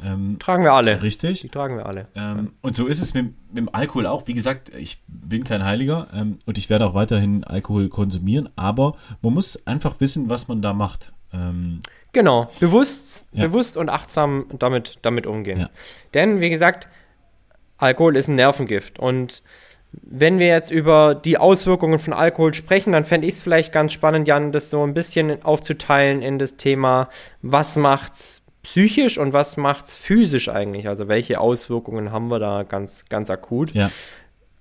Ähm, 0.01 0.37
tragen 0.39 0.63
wir 0.63 0.73
alle. 0.73 1.01
Richtig. 1.01 1.41
Die 1.41 1.49
tragen 1.49 1.77
wir 1.77 1.85
alle. 1.85 2.07
Ähm, 2.15 2.51
und 2.61 2.75
so 2.75 2.87
ist 2.87 3.01
es 3.01 3.13
mit, 3.13 3.25
mit, 3.49 3.57
dem 3.57 3.69
Alkohol 3.73 4.05
auch. 4.05 4.27
Wie 4.27 4.33
gesagt, 4.33 4.69
ich 4.75 5.03
bin 5.07 5.43
kein 5.43 5.63
Heiliger 5.63 6.07
ähm, 6.13 6.39
und 6.45 6.57
ich 6.57 6.69
werde 6.69 6.85
auch 6.85 6.93
weiterhin 6.93 7.43
Alkohol 7.43 7.89
konsumieren, 7.89 8.49
aber 8.55 8.95
man 9.21 9.33
muss 9.33 9.67
einfach 9.67 9.99
wissen, 9.99 10.29
was 10.29 10.47
man 10.47 10.61
da 10.61 10.73
macht. 10.73 11.11
Ähm, 11.33 11.81
genau, 12.13 12.49
bewusst, 12.59 13.27
ja. 13.33 13.47
bewusst 13.47 13.77
und 13.77 13.89
achtsam 13.89 14.45
damit, 14.57 14.99
damit 15.01 15.27
umgehen. 15.27 15.59
Ja. 15.59 15.69
Denn, 16.13 16.39
wie 16.39 16.49
gesagt, 16.49 16.87
Alkohol 17.77 18.15
ist 18.15 18.29
ein 18.29 18.35
Nervengift 18.35 18.99
und 18.99 19.43
wenn 19.91 20.37
wir 20.37 20.47
jetzt 20.47 20.71
über 20.71 21.15
die 21.15 21.37
Auswirkungen 21.37 21.99
von 21.99 22.13
Alkohol 22.13 22.53
sprechen, 22.53 22.93
dann 22.93 23.05
fände 23.05 23.27
ich 23.27 23.35
es 23.35 23.39
vielleicht 23.39 23.71
ganz 23.71 23.93
spannend, 23.93 24.27
Jan, 24.27 24.51
das 24.51 24.69
so 24.69 24.83
ein 24.83 24.93
bisschen 24.93 25.43
aufzuteilen 25.43 26.21
in 26.21 26.37
das 26.37 26.57
Thema, 26.57 27.09
was 27.41 27.75
macht's 27.75 28.43
psychisch 28.61 29.17
und 29.17 29.33
was 29.33 29.57
macht's 29.57 29.95
physisch 29.95 30.49
eigentlich? 30.49 30.87
Also 30.87 31.07
welche 31.07 31.39
Auswirkungen 31.39 32.11
haben 32.11 32.29
wir 32.29 32.39
da 32.39 32.63
ganz, 32.63 33.05
ganz 33.09 33.29
akut? 33.29 33.73
Ja. 33.73 33.89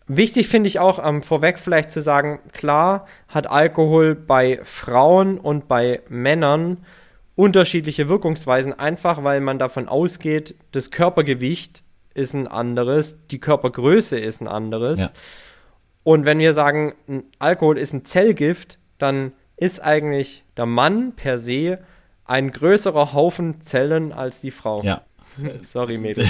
Wichtig 0.07 0.49
finde 0.49 0.69
ich 0.69 0.79
auch 0.79 1.05
ähm, 1.07 1.23
vorweg 1.23 1.59
vielleicht 1.59 1.91
zu 1.91 2.01
sagen, 2.01 2.41
klar 2.53 3.07
hat 3.29 3.47
Alkohol 3.47 4.15
bei 4.15 4.61
Frauen 4.65 5.39
und 5.39 5.69
bei 5.69 6.01
Männern 6.09 6.79
unterschiedliche 7.37 8.09
Wirkungsweisen, 8.09 8.79
einfach 8.79 9.23
weil 9.23 9.41
man 9.41 9.59
davon 9.59 9.87
ausgeht, 9.87 10.55
das 10.73 10.91
Körpergewicht 10.91 11.83
ist 12.19 12.35
ein 12.35 12.47
anderes, 12.47 13.19
die 13.29 13.39
Körpergröße 13.39 14.19
ist 14.19 14.41
ein 14.41 14.49
anderes. 14.49 14.99
Ja. 14.99 15.11
Und 16.03 16.25
wenn 16.25 16.39
wir 16.39 16.53
sagen, 16.53 16.95
Alkohol 17.39 17.79
ist 17.79 17.93
ein 17.93 18.05
Zellgift, 18.05 18.79
dann 18.99 19.33
ist 19.57 19.81
eigentlich 19.81 20.45
der 20.57 20.67
Mann 20.67 21.15
per 21.15 21.39
se 21.39 21.79
ein 22.25 22.51
größerer 22.51 23.13
Haufen 23.13 23.61
Zellen 23.61 24.13
als 24.13 24.41
die 24.41 24.51
Frau. 24.51 24.83
Ja. 24.83 25.03
Sorry, 25.63 25.99
Mädel. 25.99 26.27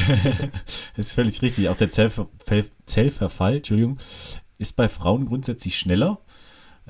das 0.97 1.07
ist 1.07 1.13
völlig 1.13 1.43
richtig. 1.43 1.69
Auch 1.69 1.77
der 1.77 1.89
Zellver 1.89 2.29
Zellverfall, 2.87 3.57
Entschuldigung, 3.57 3.99
ist 4.59 4.77
bei 4.77 4.89
Frauen 4.89 5.27
grundsätzlich 5.27 5.79
schneller 5.79 6.19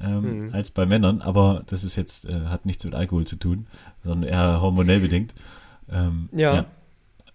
ähm, 0.00 0.42
hm. 0.42 0.54
als 0.54 0.70
bei 0.70 0.86
Männern, 0.86 1.20
aber 1.22 1.62
das 1.66 1.84
ist 1.84 1.96
jetzt, 1.96 2.26
äh, 2.26 2.46
hat 2.46 2.66
nichts 2.66 2.84
mit 2.84 2.94
Alkohol 2.94 3.26
zu 3.26 3.36
tun, 3.36 3.66
sondern 4.04 4.28
eher 4.28 4.60
hormonell 4.60 5.00
bedingt. 5.00 5.34
Ähm, 5.90 6.28
ja. 6.32 6.54
ja. 6.54 6.64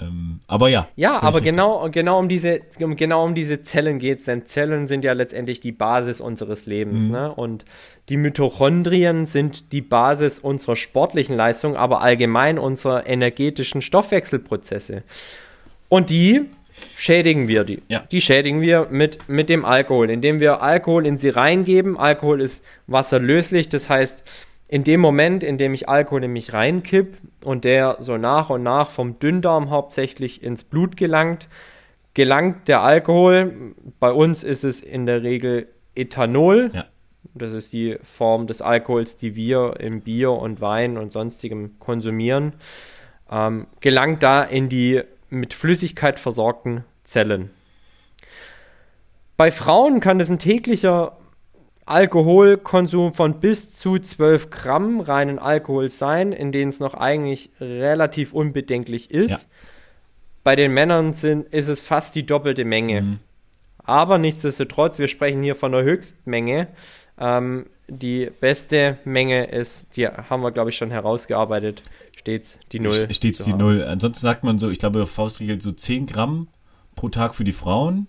Ähm, 0.03 0.39
aber 0.47 0.69
ja. 0.69 0.87
Ja, 0.95 1.21
aber 1.21 1.41
genau, 1.41 1.89
genau, 1.91 2.19
um 2.19 2.29
diese, 2.29 2.61
genau 2.77 3.23
um 3.23 3.35
diese 3.35 3.63
Zellen 3.63 3.99
geht 3.99 4.19
es, 4.19 4.25
denn 4.25 4.45
Zellen 4.45 4.87
sind 4.87 5.03
ja 5.03 5.13
letztendlich 5.13 5.59
die 5.59 5.71
Basis 5.71 6.21
unseres 6.21 6.65
Lebens. 6.65 7.03
Mhm. 7.03 7.11
Ne? 7.11 7.33
Und 7.33 7.65
die 8.09 8.17
Mitochondrien 8.17 9.25
sind 9.25 9.71
die 9.71 9.81
Basis 9.81 10.39
unserer 10.39 10.75
sportlichen 10.75 11.35
Leistung, 11.35 11.75
aber 11.75 12.01
allgemein 12.01 12.59
unserer 12.59 13.07
energetischen 13.07 13.81
Stoffwechselprozesse. 13.81 15.03
Und 15.89 16.09
die 16.09 16.49
schädigen 16.97 17.47
wir 17.47 17.63
die. 17.63 17.81
Ja. 17.87 18.03
Die 18.11 18.21
schädigen 18.21 18.61
wir 18.61 18.87
mit, 18.89 19.29
mit 19.29 19.49
dem 19.49 19.63
Alkohol, 19.63 20.09
indem 20.09 20.39
wir 20.39 20.61
Alkohol 20.61 21.05
in 21.05 21.17
sie 21.17 21.29
reingeben. 21.29 21.97
Alkohol 21.97 22.41
ist 22.41 22.63
wasserlöslich, 22.87 23.69
das 23.69 23.89
heißt, 23.89 24.23
in 24.67 24.83
dem 24.83 25.01
Moment, 25.01 25.43
in 25.43 25.59
dem 25.59 25.73
ich 25.73 25.87
Alkohol 25.87 26.23
in 26.23 26.33
mich 26.33 26.51
reinkipp 26.51 27.17
und 27.43 27.63
der 27.63 27.97
so 27.99 28.17
nach 28.17 28.49
und 28.49 28.63
nach 28.63 28.89
vom 28.89 29.19
Dünndarm 29.19 29.69
hauptsächlich 29.69 30.43
ins 30.43 30.63
Blut 30.63 30.97
gelangt, 30.97 31.49
gelangt 32.13 32.67
der 32.67 32.81
Alkohol, 32.81 33.73
bei 33.99 34.11
uns 34.11 34.43
ist 34.43 34.63
es 34.63 34.81
in 34.81 35.05
der 35.05 35.23
Regel 35.23 35.67
Ethanol, 35.95 36.71
ja. 36.73 36.85
das 37.33 37.53
ist 37.53 37.73
die 37.73 37.97
Form 38.03 38.47
des 38.47 38.61
Alkohols, 38.61 39.17
die 39.17 39.35
wir 39.35 39.79
im 39.79 40.01
Bier 40.01 40.31
und 40.31 40.61
Wein 40.61 40.97
und 40.97 41.11
sonstigem 41.11 41.79
konsumieren, 41.79 42.53
ähm, 43.31 43.67
gelangt 43.81 44.23
da 44.23 44.43
in 44.43 44.69
die 44.69 45.01
mit 45.29 45.53
Flüssigkeit 45.53 46.19
versorgten 46.19 46.83
Zellen. 47.03 47.49
Bei 49.35 49.49
Frauen 49.51 49.99
kann 49.99 50.19
das 50.19 50.29
ein 50.29 50.39
täglicher 50.39 51.17
Alkoholkonsum 51.85 53.13
von 53.13 53.39
bis 53.39 53.75
zu 53.75 53.99
12 53.99 54.49
Gramm 54.49 54.99
reinen 55.01 55.39
Alkohol 55.39 55.89
sein, 55.89 56.31
in 56.31 56.51
denen 56.51 56.69
es 56.69 56.79
noch 56.79 56.93
eigentlich 56.93 57.51
relativ 57.59 58.33
unbedenklich 58.33 59.11
ist. 59.11 59.31
Ja. 59.31 59.39
Bei 60.43 60.55
den 60.55 60.73
Männern 60.73 61.13
sind, 61.13 61.47
ist 61.53 61.67
es 61.67 61.81
fast 61.81 62.15
die 62.15 62.25
doppelte 62.25 62.65
Menge. 62.65 63.01
Mhm. 63.01 63.19
Aber 63.83 64.17
nichtsdestotrotz, 64.17 64.99
wir 64.99 65.07
sprechen 65.07 65.43
hier 65.43 65.55
von 65.55 65.71
der 65.71 65.83
Höchstmenge. 65.83 66.67
Ähm, 67.19 67.65
die 67.87 68.31
beste 68.39 68.97
Menge 69.03 69.45
ist, 69.45 69.97
die 69.97 70.07
haben 70.07 70.41
wir, 70.41 70.51
glaube 70.51 70.69
ich, 70.69 70.77
schon 70.77 70.89
herausgearbeitet, 70.89 71.83
stets 72.17 72.57
die 72.71 72.79
Null. 72.79 73.07
Stets 73.11 73.43
die 73.43 73.53
Null. 73.53 73.83
Ansonsten 73.83 74.21
sagt 74.21 74.43
man 74.45 74.57
so, 74.57 74.69
ich 74.69 74.79
glaube, 74.79 75.05
Faustregel 75.05 75.59
so 75.61 75.71
10 75.71 76.05
Gramm 76.05 76.47
pro 76.95 77.09
Tag 77.09 77.35
für 77.35 77.43
die 77.43 77.51
Frauen 77.51 78.07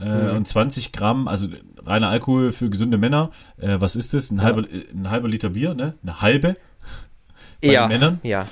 äh, 0.00 0.30
mhm. 0.30 0.36
und 0.38 0.48
20 0.48 0.92
Gramm, 0.92 1.28
also 1.28 1.48
reiner 1.84 2.08
Alkohol 2.08 2.52
für 2.52 2.70
gesunde 2.70 2.98
Männer. 2.98 3.30
Äh, 3.58 3.80
was 3.80 3.96
ist 3.96 4.14
das? 4.14 4.30
Ein, 4.30 4.38
ja. 4.38 4.44
halber, 4.44 4.64
ein 4.92 5.10
halber 5.10 5.28
Liter 5.28 5.50
Bier, 5.50 5.74
ne? 5.74 5.94
Eine 6.02 6.20
halbe? 6.20 6.56
Bei 7.60 7.72
ja, 7.72 7.86
Männern. 7.86 8.20
Ja. 8.22 8.46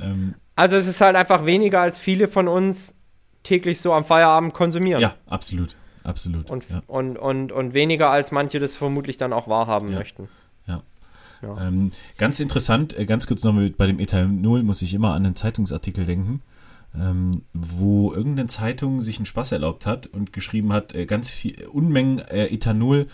Ähm, 0.00 0.34
also 0.56 0.76
es 0.76 0.86
ist 0.86 1.00
halt 1.00 1.16
einfach 1.16 1.44
weniger, 1.44 1.80
als 1.80 1.98
viele 1.98 2.28
von 2.28 2.48
uns 2.48 2.94
täglich 3.42 3.80
so 3.80 3.92
am 3.92 4.04
Feierabend 4.04 4.54
konsumieren. 4.54 5.00
Ja, 5.00 5.14
absolut. 5.26 5.76
Absolut. 6.04 6.50
Und, 6.50 6.64
ja. 6.70 6.82
und, 6.86 7.18
und, 7.18 7.52
und 7.52 7.74
weniger, 7.74 8.08
als 8.08 8.32
manche 8.32 8.58
das 8.58 8.74
vermutlich 8.74 9.18
dann 9.18 9.34
auch 9.34 9.46
wahrhaben 9.46 9.92
ja. 9.92 9.98
möchten. 9.98 10.28
Ja. 10.66 10.82
ja. 11.42 11.66
Ähm, 11.66 11.92
ganz 12.16 12.40
interessant, 12.40 12.96
äh, 12.96 13.04
ganz 13.04 13.26
kurz 13.26 13.44
noch 13.44 13.52
mit, 13.52 13.76
bei 13.76 13.86
dem 13.86 13.98
Ethanol 13.98 14.62
muss 14.62 14.80
ich 14.80 14.94
immer 14.94 15.12
an 15.12 15.26
einen 15.26 15.34
Zeitungsartikel 15.34 16.06
denken 16.06 16.42
ähm, 16.94 17.42
wo 17.52 18.12
irgendeine 18.12 18.48
Zeitung 18.48 19.00
sich 19.00 19.18
einen 19.18 19.26
Spaß 19.26 19.52
erlaubt 19.52 19.86
hat 19.86 20.06
und 20.06 20.32
geschrieben 20.32 20.72
hat, 20.72 20.94
äh, 20.94 21.06
ganz 21.06 21.30
viel 21.30 21.66
Unmengen 21.66 22.18
äh, 22.18 22.46
Ethanol 22.46 23.06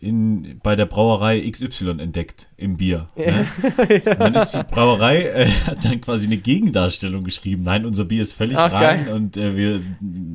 in, 0.00 0.58
bei 0.62 0.74
der 0.74 0.86
Brauerei 0.86 1.48
XY 1.48 2.00
entdeckt 2.00 2.48
im 2.56 2.76
Bier. 2.76 3.08
Ne? 3.16 3.46
ja. 4.04 4.14
dann 4.14 4.34
ist 4.34 4.52
die 4.52 4.62
Brauerei, 4.70 5.22
äh, 5.22 5.48
hat 5.66 5.84
dann 5.84 6.00
quasi 6.00 6.26
eine 6.26 6.38
Gegendarstellung 6.38 7.24
geschrieben. 7.24 7.62
Nein, 7.62 7.86
unser 7.86 8.04
Bier 8.04 8.22
ist 8.22 8.32
völlig 8.32 8.58
Ach, 8.58 8.72
rein 8.72 9.06
geil. 9.06 9.14
und 9.14 9.36
äh, 9.36 9.56
wir 9.56 9.80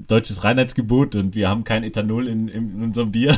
deutsches 0.07 0.43
Reinheitsgebot 0.43 1.15
und 1.15 1.35
wir 1.35 1.49
haben 1.49 1.63
kein 1.63 1.83
Ethanol 1.83 2.27
in, 2.27 2.47
in 2.47 2.81
unserem 2.81 3.11
Bier. 3.11 3.37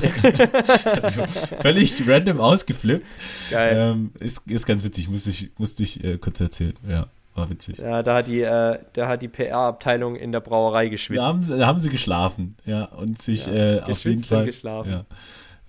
also 0.85 1.23
völlig 1.61 2.07
random 2.07 2.39
ausgeflippt. 2.39 3.05
Geil. 3.49 3.93
Ähm, 3.93 4.11
ist, 4.19 4.47
ist 4.47 4.65
ganz 4.65 4.83
witzig, 4.83 5.09
musste 5.09 5.31
ich, 5.31 5.51
musste 5.57 5.83
ich 5.83 6.03
äh, 6.03 6.17
kurz 6.17 6.39
erzählen. 6.39 6.73
Ja. 6.87 7.07
War 7.39 7.49
witzig. 7.49 7.77
Ja, 7.77 8.03
da 8.03 8.17
hat 8.17 8.27
die, 8.27 8.41
äh, 8.41 8.77
die 9.17 9.27
PR-Abteilung 9.27 10.15
in 10.15 10.31
der 10.31 10.39
Brauerei 10.41 10.89
geschwitzt. 10.89 11.19
Da 11.19 11.25
haben, 11.25 11.47
da 11.47 11.67
haben 11.67 11.79
sie 11.79 11.89
geschlafen, 11.89 12.57
ja, 12.65 12.85
und 12.85 13.19
sich 13.19 13.47
ja, 13.47 13.53
äh, 13.53 13.81
auf 13.81 14.03
jeden 14.03 14.23
Fall 14.23 14.45
geschlafen. 14.45 14.91
Ja, 14.91 15.05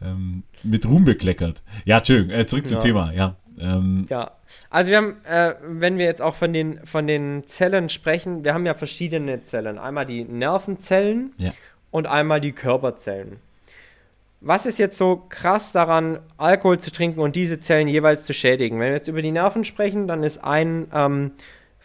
ähm, 0.02 0.42
mit 0.62 0.86
Ruhm 0.86 1.04
bekleckert. 1.04 1.62
Ja, 1.84 1.98
Entschuldigung, 1.98 2.32
äh, 2.32 2.46
zurück 2.46 2.66
zum 2.66 2.78
ja. 2.78 2.82
Thema, 2.82 3.12
ja. 3.12 3.36
Ähm, 3.58 4.06
ja, 4.08 4.32
also 4.70 4.90
wir 4.90 4.96
haben, 4.96 5.24
äh, 5.24 5.54
wenn 5.62 5.98
wir 5.98 6.06
jetzt 6.06 6.22
auch 6.22 6.34
von 6.34 6.52
den, 6.52 6.84
von 6.86 7.06
den 7.06 7.44
Zellen 7.46 7.88
sprechen, 7.88 8.44
wir 8.44 8.54
haben 8.54 8.66
ja 8.66 8.74
verschiedene 8.74 9.42
Zellen. 9.42 9.78
Einmal 9.78 10.06
die 10.06 10.24
Nervenzellen 10.24 11.32
ja. 11.38 11.52
und 11.90 12.06
einmal 12.06 12.40
die 12.40 12.52
Körperzellen. 12.52 13.36
Was 14.40 14.64
ist 14.64 14.78
jetzt 14.78 14.96
so 14.96 15.22
krass 15.28 15.72
daran, 15.72 16.20
Alkohol 16.38 16.78
zu 16.78 16.90
trinken 16.90 17.20
und 17.20 17.36
diese 17.36 17.60
Zellen 17.60 17.88
jeweils 17.88 18.24
zu 18.24 18.32
schädigen? 18.32 18.80
Wenn 18.80 18.86
wir 18.86 18.94
jetzt 18.94 19.08
über 19.08 19.20
die 19.20 19.32
Nerven 19.32 19.64
sprechen, 19.64 20.08
dann 20.08 20.22
ist 20.22 20.42
ein 20.42 20.86
ähm, 20.94 21.32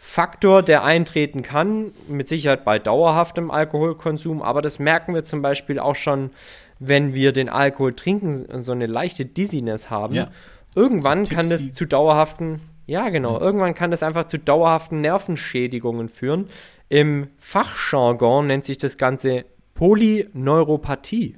Faktor, 0.08 0.62
der 0.62 0.84
eintreten 0.84 1.42
kann, 1.42 1.90
mit 2.08 2.28
Sicherheit 2.28 2.64
bei 2.64 2.78
dauerhaftem 2.78 3.50
Alkoholkonsum, 3.50 4.40
aber 4.40 4.62
das 4.62 4.78
merken 4.78 5.14
wir 5.14 5.24
zum 5.24 5.42
Beispiel 5.42 5.80
auch 5.80 5.96
schon, 5.96 6.30
wenn 6.78 7.12
wir 7.12 7.32
den 7.32 7.48
Alkohol 7.48 7.92
trinken, 7.92 8.62
so 8.62 8.70
eine 8.70 8.86
leichte 8.86 9.26
Dizziness 9.26 9.90
haben. 9.90 10.14
Ja. 10.14 10.30
Irgendwann 10.76 11.26
so 11.26 11.34
kann 11.34 11.50
das 11.50 11.72
zu 11.72 11.86
dauerhaften, 11.86 12.60
ja 12.86 13.08
genau, 13.08 13.34
ja. 13.34 13.40
irgendwann 13.40 13.74
kann 13.74 13.90
das 13.90 14.04
einfach 14.04 14.28
zu 14.28 14.38
dauerhaften 14.38 15.00
Nervenschädigungen 15.00 16.08
führen. 16.08 16.50
Im 16.88 17.26
Fachjargon 17.38 18.46
nennt 18.46 18.64
sich 18.64 18.78
das 18.78 18.98
Ganze 18.98 19.44
Polyneuropathie. 19.74 21.36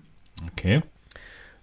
Okay. 0.53 0.83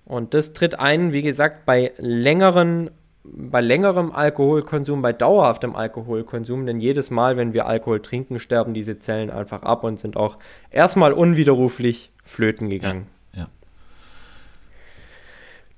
Und 0.06 0.34
das 0.34 0.54
tritt 0.54 0.80
ein, 0.80 1.14
wie 1.14 1.22
gesagt, 1.22 1.68
bei 1.68 1.94
längeren 1.98 2.90
bei 3.34 3.62
längerem 3.62 4.12
Alkoholkonsum, 4.12 5.02
bei 5.02 5.14
dauerhaftem 5.14 5.76
Alkoholkonsum, 5.76 6.66
denn 6.66 6.80
jedes 6.80 7.10
Mal, 7.10 7.38
wenn 7.38 7.54
wir 7.54 7.66
Alkohol 7.66 8.02
trinken, 8.02 8.40
sterben 8.40 8.74
diese 8.74 9.00
Zellen 9.00 9.30
einfach 9.30 9.64
ab 9.64 9.84
und 9.84 10.00
sind 10.00 10.18
auch 10.18 10.38
erstmal 10.72 11.14
unwiderruflich 11.14 12.12
flöten 12.24 12.70
gegangen. 12.70 13.08
Ja, 13.34 13.42
ja. 13.42 13.48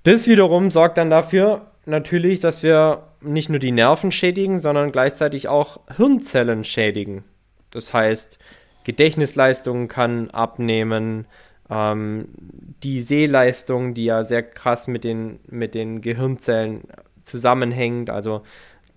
Das 0.03 0.27
wiederum 0.27 0.71
sorgt 0.71 0.97
dann 0.97 1.09
dafür 1.09 1.67
natürlich, 1.85 2.39
dass 2.39 2.63
wir 2.63 3.03
nicht 3.21 3.49
nur 3.49 3.59
die 3.59 3.71
Nerven 3.71 4.11
schädigen, 4.11 4.59
sondern 4.59 4.91
gleichzeitig 4.91 5.47
auch 5.47 5.79
Hirnzellen 5.95 6.63
schädigen. 6.63 7.23
Das 7.71 7.93
heißt, 7.93 8.37
Gedächtnisleistung 8.83 9.87
kann 9.87 10.29
abnehmen, 10.31 11.25
ähm, 11.69 12.29
die 12.83 13.01
Sehleistung, 13.01 13.93
die 13.93 14.05
ja 14.05 14.23
sehr 14.23 14.43
krass 14.43 14.87
mit 14.87 15.03
den, 15.03 15.39
mit 15.47 15.73
den 15.73 16.01
Gehirnzellen 16.01 16.83
zusammenhängt. 17.28 18.09
Also 18.09 18.41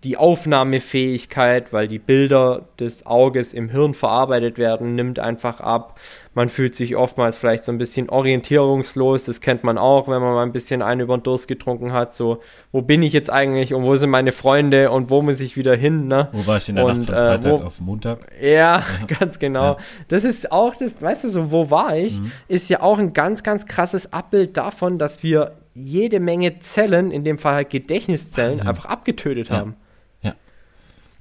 die 0.05 0.17
Aufnahmefähigkeit, 0.17 1.75
weil 1.75 1.87
die 1.87 1.99
Bilder 1.99 2.63
des 2.79 3.05
Auges 3.05 3.53
im 3.53 3.69
Hirn 3.69 3.93
verarbeitet 3.93 4.57
werden, 4.57 4.95
nimmt 4.95 5.19
einfach 5.19 5.61
ab. 5.61 6.01
Man 6.33 6.49
fühlt 6.49 6.75
sich 6.75 6.97
oftmals 6.97 7.37
vielleicht 7.37 7.65
so 7.65 7.73
ein 7.73 7.77
bisschen 7.77 8.09
orientierungslos. 8.09 9.25
Das 9.25 9.43
kennt 9.43 9.63
man 9.63 9.77
auch, 9.77 10.09
wenn 10.09 10.23
man 10.23 10.33
mal 10.33 10.43
ein 10.43 10.53
bisschen 10.53 10.81
einen 10.81 11.03
über 11.03 11.19
den 11.19 11.23
Durst 11.25 11.49
getrunken 11.49 11.93
hat. 11.93 12.15
So, 12.15 12.41
wo 12.73 12.81
bin 12.81 13.03
ich 13.03 13.13
jetzt 13.13 13.29
eigentlich 13.29 13.75
und 13.75 13.83
wo 13.83 13.95
sind 13.97 14.09
meine 14.09 14.33
Freunde 14.33 14.91
und 14.91 15.11
wo 15.11 15.21
muss 15.21 15.41
ich 15.41 15.57
wieder 15.57 15.77
hin? 15.77 16.09
Ne? 16.09 16.29
Wo 16.33 16.47
war 16.47 16.57
ich 16.57 16.69
in 16.71 16.77
der 16.77 16.85
und, 16.87 16.97
Nacht 16.97 17.07
von 17.07 17.17
Freitag 17.17 17.45
äh, 17.45 17.51
wo, 17.51 17.67
auf 17.67 17.81
Montag? 17.81 18.19
Ja, 18.41 18.49
ja. 18.49 18.85
ganz 19.19 19.39
genau. 19.39 19.73
Ja. 19.73 19.77
Das 20.09 20.25
ist 20.25 20.51
auch 20.51 20.75
das, 20.77 21.03
weißt 21.03 21.25
du, 21.25 21.29
so, 21.29 21.53
wo 21.53 21.71
war 21.71 21.97
ich? 21.97 22.21
Mhm. 22.21 22.33
Ist 22.49 22.71
ja 22.71 22.81
auch 22.81 22.99
ein 22.99 23.13
ganz, 23.13 23.43
ganz 23.43 23.67
krasses 23.67 24.15
Abbild 24.15 24.57
davon, 24.57 24.99
dass 24.99 25.23
wir 25.23 25.53
jede 25.75 26.21
Menge 26.21 26.61
Zellen, 26.61 27.11
in 27.11 27.25
dem 27.25 27.39
Fall 27.39 27.55
halt 27.55 27.71
Gedächtniszellen, 27.71 28.53
Wahnsinn. 28.53 28.69
einfach 28.69 28.87
abgetötet 28.87 29.49
ja. 29.49 29.57
haben. 29.57 29.77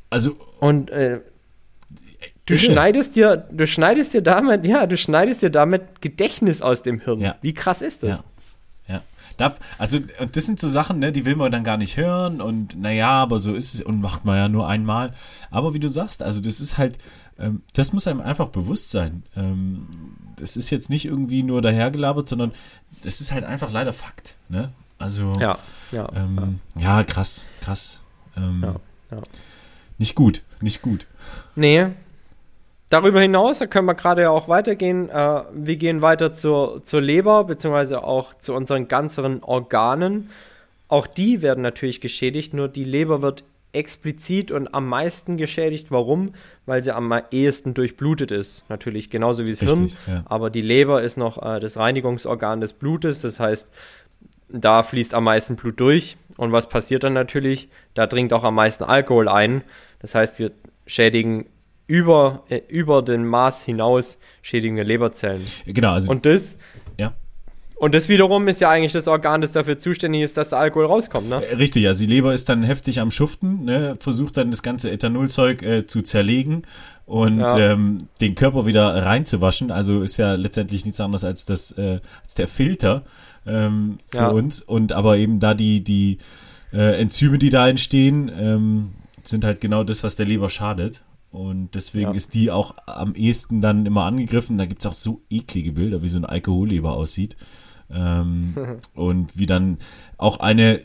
Also. 0.10 0.36
Und 0.60 0.90
äh, 0.90 1.22
du 2.46 2.54
irre. 2.54 2.58
schneidest 2.58 3.16
dir, 3.16 3.48
du 3.52 3.68
schneidest 3.68 4.14
dir 4.14 4.22
damit, 4.22 4.66
ja, 4.66 4.86
du 4.86 4.98
schneidest 4.98 5.42
dir 5.42 5.50
damit 5.50 6.02
Gedächtnis 6.02 6.62
aus 6.62 6.84
dem 6.84 7.00
Hirn. 7.00 7.20
Ja. 7.20 7.36
Wie 7.42 7.54
krass 7.54 7.82
ist 7.82 8.04
das? 8.04 8.24
Ja. 8.88 9.02
ja. 9.38 9.56
Also, 9.78 10.00
das 10.32 10.46
sind 10.46 10.60
so 10.60 10.68
Sachen, 10.68 11.00
ne, 11.00 11.12
die 11.12 11.26
will 11.26 11.36
man 11.36 11.52
dann 11.52 11.64
gar 11.64 11.78
nicht 11.78 11.96
hören 11.96 12.42
und 12.42 12.80
naja, 12.80 13.12
aber 13.12 13.40
so 13.40 13.54
ist 13.54 13.74
es 13.74 13.82
und 13.82 14.02
macht 14.02 14.26
man 14.26 14.38
ja 14.38 14.50
nur 14.50 14.68
einmal. 14.68 15.14
Aber 15.52 15.74
wie 15.74 15.80
du 15.80 15.88
sagst, 15.88 16.22
also 16.22 16.42
das 16.42 16.60
ist 16.60 16.78
halt, 16.78 16.98
ähm, 17.40 17.62
das 17.74 17.94
muss 17.94 18.08
einem 18.08 18.22
einfach 18.22 18.48
bewusst 18.48 18.92
sein. 18.92 19.24
Ähm, 19.36 19.88
das 20.38 20.58
ist 20.58 20.70
jetzt 20.70 20.90
nicht 20.90 21.06
irgendwie 21.06 21.44
nur 21.44 21.62
dahergelabert, 21.62 22.28
sondern 22.28 22.52
das 23.04 23.22
ist 23.22 23.32
halt 23.32 23.44
einfach 23.44 23.72
leider 23.72 23.94
Fakt. 23.94 24.36
Ne? 24.50 24.72
Also, 24.98 25.34
ja, 25.40 25.58
ja, 25.92 26.10
ähm, 26.16 26.60
ja. 26.76 26.98
ja 26.98 27.04
krass, 27.04 27.48
krass. 27.62 28.02
Ähm, 28.36 28.62
ja, 28.64 28.76
ja. 29.18 29.24
Nicht 29.98 30.16
gut, 30.16 30.44
nicht 30.62 30.82
gut. 30.82 31.08
Nee. 31.56 31.88
Darüber 32.90 33.22
hinaus, 33.22 33.60
da 33.60 33.68
können 33.68 33.86
wir 33.86 33.94
gerade 33.94 34.24
ja 34.24 34.30
auch 34.32 34.48
weitergehen. 34.48 35.10
Äh, 35.10 35.44
wir 35.54 35.76
gehen 35.76 36.02
weiter 36.02 36.34
zur, 36.34 36.84
zur 36.84 37.02
Leber, 37.02 37.44
beziehungsweise 37.44 38.04
auch 38.04 38.34
zu 38.40 38.54
unseren 38.54 38.88
ganzen 38.88 39.44
Organen. 39.44 40.32
Auch 40.88 41.06
die 41.06 41.44
werden 41.44 41.62
natürlich 41.62 42.02
geschädigt, 42.02 42.54
nur 42.54 42.68
die 42.68 42.84
Leber 42.84 43.22
wird 43.22 43.44
explizit 43.72 44.52
und 44.52 44.74
am 44.74 44.88
meisten 44.88 45.38
geschädigt. 45.38 45.88
Warum? 45.92 46.34
Weil 46.66 46.84
sie 46.84 46.94
am 46.94 47.14
ehesten 47.32 47.74
durchblutet 47.74 48.32
ist. 48.32 48.64
Natürlich 48.70 49.10
genauso 49.10 49.46
wie 49.46 49.52
das 49.52 49.62
Richtig, 49.62 49.98
Hirn. 50.06 50.18
Ja. 50.18 50.24
Aber 50.26 50.50
die 50.50 50.62
Leber 50.62 51.04
ist 51.04 51.18
noch 51.18 51.42
äh, 51.42 51.60
das 51.60 51.78
Reinigungsorgan 51.78 52.62
des 52.62 52.74
Blutes. 52.74 53.22
Das 53.22 53.40
heißt, 53.40 53.68
da 54.50 54.84
fließt 54.84 55.14
am 55.14 55.26
meisten 55.26 55.56
Blut 55.56 55.80
durch. 55.80 56.18
Und 56.38 56.52
was 56.52 56.70
passiert 56.70 57.04
dann 57.04 57.14
natürlich? 57.14 57.70
Da 57.94 58.08
dringt 58.08 58.34
auch 58.34 58.44
am 58.44 58.56
meisten 58.56 58.84
Alkohol 58.84 59.28
ein. 59.28 59.64
Das 60.00 60.16
heißt, 60.16 60.40
wir 60.40 60.52
schädigen 60.86 61.46
über, 61.86 62.44
äh, 62.50 62.62
über 62.68 63.02
den 63.02 63.26
Maß 63.26 63.64
hinaus 63.64 64.18
schädigende 64.42 64.84
Leberzellen. 64.84 65.46
Genau. 65.66 65.94
Also, 65.94 66.12
und 66.12 66.26
das, 66.26 66.56
ja. 66.98 67.14
Und 67.80 67.96
das 67.96 68.10
wiederum 68.10 68.50
ist 68.50 68.60
ja 68.60 68.70
eigentlich 68.70 68.92
das 68.92 69.08
Organ, 69.08 69.40
das 69.40 69.54
dafür 69.54 69.78
zuständig 69.78 70.22
ist, 70.22 70.36
dass 70.36 70.50
der 70.50 70.60
Alkohol 70.60 70.86
rauskommt, 70.86 71.30
ne? 71.30 71.46
Äh, 71.46 71.56
richtig, 71.56 71.88
also 71.88 72.06
die 72.06 72.12
Leber 72.12 72.34
ist 72.34 72.50
dann 72.50 72.62
heftig 72.62 73.00
am 73.00 73.10
Schuften, 73.10 73.64
ne? 73.64 73.96
versucht 74.02 74.36
dann 74.36 74.52
das 74.52 74.62
ganze 74.62 74.92
Ethanolzeug 74.92 75.64
äh, 75.64 75.88
zu 75.88 76.02
zerlegen 76.02 76.64
und 77.06 77.40
ja. 77.40 77.58
ähm, 77.58 78.10
den 78.20 78.36
Körper 78.36 78.66
wieder 78.66 79.06
reinzuwaschen. 79.06 79.72
Also 79.72 80.02
ist 80.02 80.18
ja 80.18 80.36
letztendlich 80.36 80.84
nichts 80.84 81.00
anderes 81.00 81.24
als 81.24 81.46
das, 81.46 81.72
äh, 81.72 82.02
als 82.22 82.36
der 82.36 82.50
Filter 82.50 83.04
ähm, 83.48 83.98
für 84.12 84.18
ja. 84.18 84.28
uns. 84.28 84.62
Und 84.62 84.92
aber 84.92 85.16
eben 85.16 85.40
da 85.40 85.54
die, 85.54 85.82
die 85.82 86.18
äh, 86.74 87.00
Enzyme, 87.00 87.38
die 87.38 87.50
da 87.50 87.70
entstehen, 87.70 88.30
ähm, 88.38 88.92
sind 89.24 89.46
halt 89.46 89.62
genau 89.62 89.86
das, 89.86 90.04
was 90.04 90.18
der 90.18 90.26
Leber 90.26 90.50
schadet. 90.50 91.02
Und 91.32 91.76
deswegen 91.76 92.10
ja. 92.10 92.14
ist 92.14 92.34
die 92.34 92.52
auch 92.52 92.76
am 92.86 93.16
ehesten 93.16 93.62
dann 93.62 93.86
immer 93.86 94.04
angegriffen. 94.04 94.58
Da 94.58 94.66
gibt 94.66 94.82
es 94.82 94.86
auch 94.86 94.96
so 94.96 95.22
eklige 95.30 95.72
Bilder, 95.72 96.02
wie 96.02 96.10
so 96.10 96.18
ein 96.18 96.26
Alkoholleber 96.26 96.92
aussieht. 96.92 97.38
Ähm, 97.92 98.56
und 98.94 99.38
wie 99.38 99.46
dann 99.46 99.78
auch 100.18 100.40
eine 100.40 100.82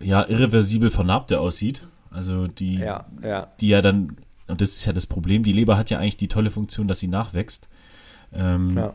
ja 0.00 0.26
irreversibel 0.26 0.90
vernarbte 0.90 1.40
aussieht. 1.40 1.82
Also 2.10 2.46
die, 2.46 2.76
ja, 2.76 3.06
ja. 3.22 3.48
die 3.60 3.68
ja 3.68 3.80
dann, 3.80 4.16
und 4.48 4.60
das 4.60 4.70
ist 4.70 4.84
ja 4.84 4.92
das 4.92 5.06
Problem, 5.06 5.44
die 5.44 5.52
Leber 5.52 5.78
hat 5.78 5.90
ja 5.90 5.98
eigentlich 5.98 6.18
die 6.18 6.28
tolle 6.28 6.50
Funktion, 6.50 6.88
dass 6.88 7.00
sie 7.00 7.08
nachwächst. 7.08 7.68
Ähm, 8.34 8.76
ja. 8.76 8.94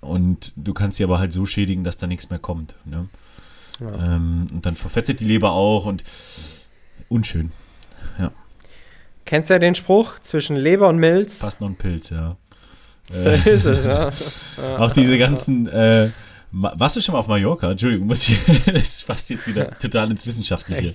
Und 0.00 0.52
du 0.56 0.72
kannst 0.72 0.98
sie 0.98 1.04
aber 1.04 1.18
halt 1.18 1.32
so 1.32 1.46
schädigen, 1.46 1.82
dass 1.82 1.96
da 1.96 2.06
nichts 2.06 2.30
mehr 2.30 2.38
kommt. 2.38 2.76
Ne? 2.84 3.08
Ähm, 3.80 4.46
und 4.52 4.64
dann 4.64 4.76
verfettet 4.76 5.20
die 5.20 5.24
Leber 5.24 5.52
auch 5.52 5.86
und 5.86 6.04
unschön. 7.08 7.52
Ja. 8.18 8.30
Kennst 9.24 9.50
du 9.50 9.54
ja 9.54 9.58
den 9.58 9.74
Spruch 9.74 10.18
zwischen 10.20 10.56
Leber 10.56 10.88
und 10.88 10.98
Milz? 10.98 11.40
Passt 11.40 11.60
noch 11.60 11.68
ein 11.68 11.76
Pilz, 11.76 12.10
ja. 12.10 12.36
So 13.10 13.30
äh, 13.30 13.54
ist 13.54 13.64
es, 13.64 13.84
ja. 13.84 14.10
auch 14.78 14.92
diese 14.92 15.18
ganzen, 15.18 15.66
äh, 15.68 16.10
warst 16.52 16.96
du 16.96 17.00
schon 17.00 17.12
mal 17.12 17.18
auf 17.18 17.28
Mallorca? 17.28 17.70
Entschuldigung, 17.70 18.06
muss 18.06 18.28
ich, 18.28 18.38
das 18.72 19.02
passt 19.02 19.30
jetzt 19.30 19.46
wieder 19.46 19.76
total 19.78 20.10
ins 20.10 20.26
Wissenschaftliche. 20.26 20.94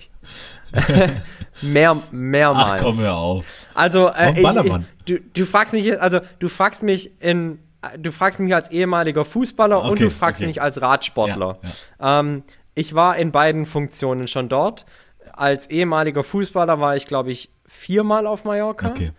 Mehr, 1.62 1.98
mehrmals. 2.12 2.72
Ach 2.74 2.78
komm, 2.82 3.00
hör 3.00 3.16
auf. 3.16 3.46
Also, 3.74 4.08
äh, 4.08 4.40
ich, 4.40 4.72
du, 5.06 5.20
du 5.20 5.46
fragst 5.46 5.74
mich, 5.74 6.02
also 6.02 6.22
du 6.40 6.48
fragst 6.48 6.82
mich 6.82 7.12
in, 7.22 7.60
du 7.98 8.12
fragst 8.12 8.40
mich 8.40 8.56
als 8.56 8.72
ehemaliger 8.72 9.26
Fußballer 9.26 9.80
okay, 9.80 9.90
und 9.90 10.00
du 10.00 10.10
fragst 10.10 10.40
okay. 10.40 10.48
mich 10.48 10.62
als 10.62 10.82
Radsportler. 10.82 11.60
Ja, 11.62 11.70
ja. 12.00 12.20
Ähm, 12.20 12.44
ich 12.74 12.96
war 12.96 13.18
in 13.18 13.32
beiden 13.32 13.66
Funktionen 13.66 14.28
schon 14.28 14.48
dort. 14.48 14.86
Als 15.34 15.70
ehemaliger 15.70 16.24
Fußballer 16.24 16.80
war 16.80 16.96
ich, 16.96 17.06
glaube 17.06 17.32
ich, 17.32 17.50
viermal 17.66 18.28
auf 18.28 18.46
Mallorca. 18.46 18.90
Okay. 18.90 19.12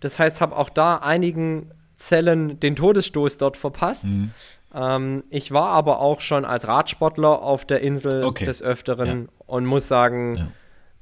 Das 0.00 0.18
heißt, 0.18 0.40
habe 0.40 0.56
auch 0.56 0.70
da 0.70 0.96
einigen 0.96 1.70
Zellen 1.96 2.60
den 2.60 2.76
Todesstoß 2.76 3.38
dort 3.38 3.56
verpasst. 3.56 4.04
Mhm. 4.04 4.30
Ähm, 4.76 5.24
ich 5.30 5.52
war 5.52 5.68
aber 5.68 6.00
auch 6.00 6.20
schon 6.20 6.44
als 6.44 6.68
Radsportler 6.68 7.42
auf 7.42 7.64
der 7.64 7.80
Insel 7.80 8.24
okay. 8.24 8.44
des 8.44 8.62
Öfteren 8.62 9.22
ja. 9.22 9.44
und 9.46 9.64
muss 9.64 9.88
sagen, 9.88 10.36
ja. 10.36 10.48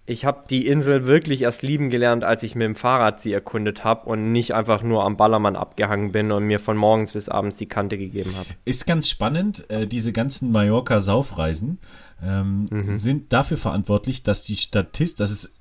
ich 0.06 0.24
habe 0.24 0.44
die 0.48 0.66
Insel 0.68 1.06
wirklich 1.06 1.42
erst 1.42 1.62
lieben 1.62 1.90
gelernt, 1.90 2.22
als 2.22 2.44
ich 2.44 2.54
mit 2.54 2.66
dem 2.66 2.76
Fahrrad 2.76 3.20
sie 3.20 3.32
erkundet 3.32 3.82
habe 3.82 4.08
und 4.08 4.30
nicht 4.30 4.54
einfach 4.54 4.84
nur 4.84 5.04
am 5.04 5.16
Ballermann 5.16 5.56
abgehangen 5.56 6.12
bin 6.12 6.30
und 6.30 6.44
mir 6.44 6.60
von 6.60 6.76
morgens 6.76 7.12
bis 7.12 7.28
abends 7.28 7.56
die 7.56 7.66
Kante 7.66 7.98
gegeben 7.98 8.36
habe. 8.36 8.48
Ist 8.64 8.86
ganz 8.86 9.08
spannend, 9.08 9.68
äh, 9.70 9.86
diese 9.88 10.12
ganzen 10.12 10.52
Mallorca-Saufreisen 10.52 11.78
ähm, 12.22 12.68
mhm. 12.70 12.94
sind 12.94 13.32
dafür 13.32 13.56
verantwortlich, 13.56 14.22
dass 14.22 14.44
die 14.44 14.56
Statist, 14.56 15.18
das 15.18 15.32
ist 15.32 15.52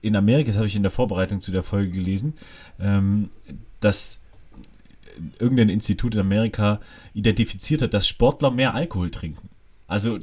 in 0.00 0.16
Amerika, 0.16 0.46
das 0.46 0.56
habe 0.56 0.66
ich 0.66 0.76
in 0.76 0.82
der 0.82 0.90
Vorbereitung 0.90 1.42
zu 1.42 1.52
der 1.52 1.62
Folge 1.62 1.90
gelesen, 1.90 2.34
ähm, 2.80 3.28
dass 3.80 4.22
irgendein 5.40 5.68
Institut 5.68 6.14
in 6.14 6.20
Amerika 6.20 6.80
identifiziert 7.14 7.82
hat, 7.82 7.94
dass 7.94 8.08
Sportler 8.08 8.50
mehr 8.50 8.74
Alkohol 8.74 9.10
trinken. 9.10 9.48
Also, 9.86 10.18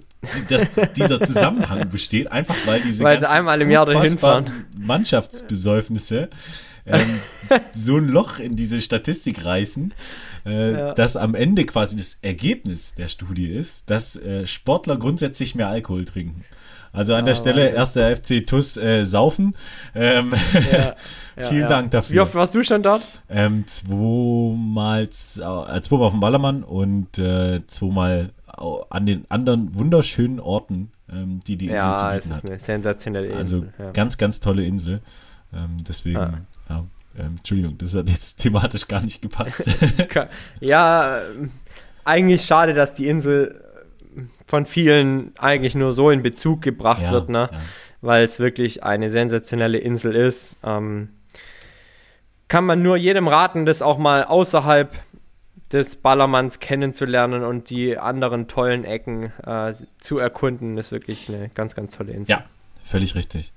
dass 0.47 0.71
dieser 0.95 1.19
Zusammenhang 1.21 1.89
besteht, 1.91 2.31
einfach 2.31 2.55
weil 2.65 2.81
diese 2.81 3.03
weil 3.03 3.19
sie 3.19 3.27
einmal 3.27 3.59
im 3.61 3.71
Jahr 3.71 3.87
dahin 3.87 4.17
fahren. 4.17 4.65
Mannschaftsbesäufnisse 4.77 6.29
ähm, 6.85 7.19
so 7.73 7.97
ein 7.97 8.07
Loch 8.07 8.39
in 8.39 8.55
diese 8.55 8.79
Statistik 8.79 9.43
reißen, 9.43 9.93
äh, 10.45 10.71
ja. 10.71 10.93
dass 10.93 11.17
am 11.17 11.35
Ende 11.35 11.65
quasi 11.65 11.97
das 11.97 12.19
Ergebnis 12.21 12.93
der 12.95 13.07
Studie 13.07 13.47
ist, 13.47 13.89
dass 13.89 14.15
äh, 14.15 14.45
Sportler 14.45 14.97
grundsätzlich 14.97 15.55
mehr 15.55 15.67
Alkohol 15.67 16.05
trinken. 16.05 16.45
Also 16.95 17.13
an 17.13 17.25
der 17.25 17.33
ah, 17.33 17.37
Stelle 17.37 17.69
erster 17.69 18.15
FC 18.15 18.45
TUS 18.45 18.77
äh, 18.77 19.03
saufen. 19.03 19.55
Ähm, 19.93 20.33
ja, 20.71 20.95
ja, 21.37 21.47
vielen 21.47 21.67
Dank 21.67 21.91
dafür. 21.91 22.15
Wie 22.15 22.19
oft 22.21 22.35
warst 22.35 22.55
du 22.55 22.63
schon 22.63 22.81
dort? 22.81 23.03
Ähm, 23.29 23.67
zweimal, 23.67 25.03
äh, 25.03 25.07
zweimal 25.07 26.07
auf 26.07 26.13
dem 26.13 26.19
Ballermann 26.19 26.63
und 26.63 27.17
äh, 27.17 27.65
zweimal 27.67 28.31
an 28.89 29.05
den 29.05 29.29
anderen 29.29 29.75
wunderschönen 29.75 30.39
Orten, 30.39 30.91
ähm, 31.11 31.41
die 31.45 31.57
die 31.57 31.67
Insel 31.67 31.97
zu 31.97 32.05
bieten 32.05 32.05
hat. 32.05 32.25
Ja, 32.25 32.31
ist 32.35 32.49
eine 32.49 32.59
sensationelle 32.59 33.27
Insel. 33.27 33.37
Also 33.77 33.91
ganz, 33.93 34.17
ganz 34.17 34.39
tolle 34.39 34.65
Insel. 34.65 35.01
Ähm, 35.53 35.77
deswegen, 35.87 36.17
ah. 36.17 36.39
ja, 36.69 36.85
ähm, 37.17 37.35
Entschuldigung, 37.37 37.77
das 37.77 37.95
hat 37.95 38.09
jetzt 38.09 38.37
thematisch 38.41 38.87
gar 38.87 39.01
nicht 39.01 39.21
gepasst. 39.21 39.69
ja, 40.59 41.19
eigentlich 42.05 42.45
schade, 42.45 42.73
dass 42.73 42.93
die 42.93 43.07
Insel 43.07 43.61
von 44.47 44.65
vielen 44.65 45.31
eigentlich 45.37 45.75
nur 45.75 45.93
so 45.93 46.09
in 46.09 46.23
Bezug 46.23 46.61
gebracht 46.61 47.01
ja, 47.01 47.11
wird, 47.11 47.29
ne? 47.29 47.49
Ja. 47.51 47.61
weil 48.01 48.25
es 48.25 48.39
wirklich 48.39 48.83
eine 48.83 49.09
sensationelle 49.09 49.77
Insel 49.77 50.15
ist. 50.15 50.57
Ähm, 50.63 51.09
kann 52.47 52.65
man 52.65 52.81
nur 52.81 52.97
jedem 52.97 53.27
raten, 53.27 53.65
das 53.65 53.81
auch 53.81 53.97
mal 53.97 54.23
außerhalb 54.23 54.93
des 55.71 55.95
Ballermanns 55.95 56.59
kennenzulernen 56.59 57.43
und 57.43 57.69
die 57.69 57.97
anderen 57.97 58.47
tollen 58.47 58.85
Ecken 58.85 59.33
äh, 59.45 59.73
zu 59.97 60.19
erkunden. 60.19 60.75
Das 60.75 60.87
ist 60.87 60.91
wirklich 60.91 61.27
eine 61.29 61.49
ganz, 61.49 61.75
ganz 61.75 61.97
tolle 61.97 62.13
Insel. 62.13 62.31
Ja, 62.31 62.45
völlig 62.83 63.15
richtig. 63.15 63.51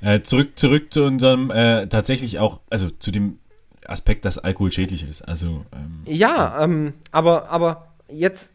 Äh, 0.00 0.22
zurück, 0.22 0.58
zurück 0.58 0.92
zu 0.92 1.04
unserem 1.04 1.50
äh, 1.50 1.86
tatsächlich 1.88 2.38
auch, 2.38 2.60
also 2.70 2.90
zu 2.90 3.10
dem 3.10 3.38
Aspekt, 3.86 4.24
dass 4.24 4.38
Alkohol 4.38 4.72
schädlich 4.72 5.08
ist. 5.08 5.22
Also 5.22 5.64
ähm, 5.72 6.02
ja, 6.04 6.62
ähm, 6.62 6.94
aber 7.10 7.50
aber 7.50 7.88
jetzt 8.08 8.52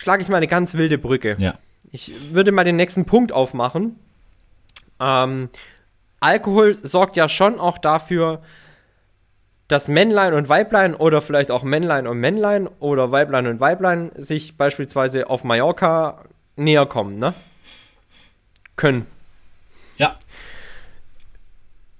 schlage 0.00 0.22
ich 0.22 0.28
mal 0.28 0.38
eine 0.38 0.48
ganz 0.48 0.74
wilde 0.74 0.96
Brücke. 0.96 1.36
Ja. 1.38 1.54
Ich 1.92 2.32
würde 2.32 2.52
mal 2.52 2.64
den 2.64 2.76
nächsten 2.76 3.04
Punkt 3.04 3.32
aufmachen. 3.32 3.98
Ähm, 4.98 5.50
Alkohol 6.20 6.74
sorgt 6.74 7.16
ja 7.16 7.28
schon 7.28 7.60
auch 7.60 7.76
dafür, 7.76 8.40
dass 9.68 9.88
Männlein 9.88 10.32
und 10.32 10.48
Weiblein 10.48 10.94
oder 10.94 11.20
vielleicht 11.20 11.50
auch 11.50 11.62
Männlein 11.62 12.06
und 12.06 12.18
Männlein 12.18 12.66
oder 12.78 13.12
Weiblein 13.12 13.46
und 13.46 13.60
Weiblein 13.60 14.10
sich 14.16 14.56
beispielsweise 14.56 15.28
auf 15.28 15.44
Mallorca 15.44 16.24
näher 16.56 16.86
kommen, 16.86 17.18
ne? 17.18 17.34
Können. 18.76 19.06
Ja. 19.98 20.16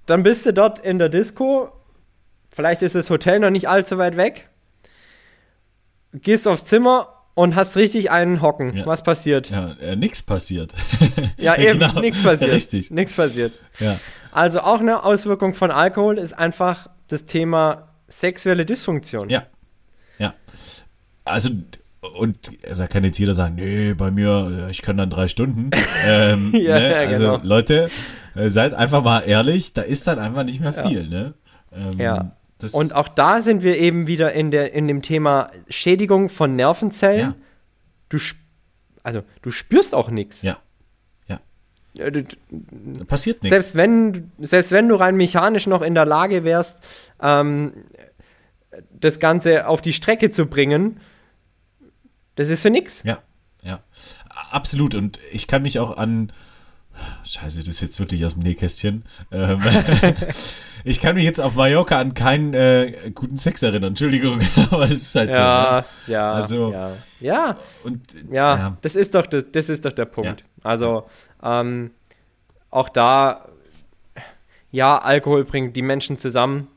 Dann 0.07 0.23
bist 0.23 0.47
du 0.47 0.53
dort 0.53 0.79
in 0.79 0.97
der 0.97 1.09
Disco. 1.09 1.71
Vielleicht 2.49 2.81
ist 2.81 2.95
das 2.95 3.11
Hotel 3.11 3.39
noch 3.39 3.51
nicht 3.51 3.69
allzu 3.69 3.99
weit 3.99 4.17
weg. 4.17 4.49
Gehst 6.13 6.47
aufs 6.47 6.65
Zimmer 6.65 7.20
und 7.33 7.55
hast 7.55 7.75
richtig 7.75 8.11
einen 8.11 8.41
Hocken. 8.41 8.75
Ja. 8.75 8.85
Was 8.85 9.03
passiert? 9.03 9.49
Ja, 9.49 9.71
äh, 9.79 9.95
nichts 9.95 10.21
passiert. 10.21 10.73
ja, 11.37 11.57
eben, 11.57 11.79
genau. 11.79 11.99
nichts 11.99 12.21
passiert. 12.21 12.51
Richtig. 12.51 12.91
Nichts 12.91 13.13
passiert. 13.13 13.53
Ja. 13.79 13.99
Also 14.31 14.61
auch 14.61 14.79
eine 14.79 15.03
Auswirkung 15.03 15.53
von 15.53 15.71
Alkohol 15.71 16.17
ist 16.17 16.33
einfach 16.33 16.89
das 17.07 17.25
Thema 17.25 17.89
sexuelle 18.07 18.65
Dysfunktion. 18.65 19.29
Ja. 19.29 19.43
Ja. 20.17 20.33
Also, 21.25 21.49
und 22.17 22.37
da 22.63 22.87
kann 22.87 23.03
jetzt 23.03 23.17
jeder 23.17 23.33
sagen, 23.33 23.55
nee, 23.55 23.93
bei 23.93 24.11
mir, 24.11 24.67
ich 24.69 24.81
kann 24.81 24.97
dann 24.97 25.09
drei 25.09 25.27
Stunden. 25.27 25.69
ähm, 26.05 26.53
ja, 26.55 26.79
ne? 26.79 26.95
Also, 26.95 27.23
genau. 27.23 27.39
Leute, 27.43 27.89
äh, 28.35 28.49
seid 28.49 28.73
einfach 28.73 29.03
mal 29.03 29.21
ehrlich, 29.21 29.73
da 29.73 29.81
ist 29.81 30.07
dann 30.07 30.19
einfach 30.19 30.43
nicht 30.43 30.59
mehr 30.59 30.73
viel, 30.73 31.07
ne? 31.07 31.33
Ähm, 31.73 31.99
ja. 31.99 32.31
Das 32.61 32.73
und 32.73 32.95
auch 32.95 33.07
da 33.07 33.41
sind 33.41 33.63
wir 33.63 33.77
eben 33.77 34.07
wieder 34.07 34.33
in, 34.33 34.51
der, 34.51 34.73
in 34.73 34.87
dem 34.87 35.01
Thema 35.01 35.51
Schädigung 35.69 36.29
von 36.29 36.55
Nervenzellen. 36.55 37.19
Ja. 37.19 37.35
Du, 38.09 38.17
also, 39.03 39.23
du 39.41 39.51
spürst 39.51 39.95
auch 39.95 40.09
nichts. 40.09 40.41
Ja. 40.41 40.59
Ja. 41.27 41.39
Du, 42.09 42.23
da 42.23 43.03
passiert 43.05 43.43
nichts. 43.43 43.49
Selbst 43.49 43.75
wenn, 43.75 44.31
selbst 44.39 44.71
wenn 44.71 44.87
du 44.87 44.95
rein 44.95 45.15
mechanisch 45.15 45.67
noch 45.67 45.81
in 45.81 45.95
der 45.95 46.05
Lage 46.05 46.43
wärst, 46.43 46.79
ähm, 47.21 47.73
das 48.91 49.19
Ganze 49.19 49.67
auf 49.67 49.81
die 49.81 49.93
Strecke 49.93 50.31
zu 50.31 50.45
bringen, 50.45 50.99
das 52.35 52.49
ist 52.49 52.61
für 52.61 52.69
nichts. 52.69 53.03
Ja, 53.03 53.19
ja. 53.63 53.81
Absolut. 54.51 54.95
Und 54.95 55.19
ich 55.31 55.47
kann 55.47 55.61
mich 55.61 55.79
auch 55.79 55.97
an 55.97 56.31
Scheiße, 57.23 57.59
das 57.59 57.75
ist 57.75 57.81
jetzt 57.81 57.99
wirklich 57.99 58.25
aus 58.25 58.33
dem 58.33 58.43
Nähkästchen. 58.43 59.03
Ähm, 59.31 59.59
ich 60.83 60.99
kann 60.99 61.15
mich 61.15 61.23
jetzt 61.23 61.39
auf 61.39 61.55
Mallorca 61.55 61.99
an 61.99 62.13
keinen 62.13 62.53
äh, 62.53 63.11
guten 63.13 63.37
Sex 63.37 63.63
erinnern, 63.63 63.89
Entschuldigung, 63.89 64.41
aber 64.71 64.81
das 64.81 65.01
ist 65.01 65.15
halt 65.15 65.33
ja, 65.33 65.85
so. 65.85 66.11
Ne? 66.11 66.13
Ja, 66.13 66.33
also, 66.33 66.71
ja. 66.71 66.91
Ja, 67.19 67.57
und, 67.83 68.01
ja, 68.29 68.57
ja, 68.57 68.77
Das, 68.81 68.95
ist 68.95 69.15
doch, 69.15 69.25
das, 69.27 69.45
das 69.51 69.69
ist 69.69 69.85
doch 69.85 69.93
der 69.93 70.05
Punkt. 70.05 70.41
Ja. 70.41 70.45
Also, 70.63 71.03
ähm, 71.43 71.91
auch 72.69 72.89
da, 72.89 73.47
ja, 74.71 74.97
Alkohol 74.97 75.45
bringt 75.45 75.75
die 75.75 75.81
Menschen 75.81 76.17
zusammen, 76.17 76.67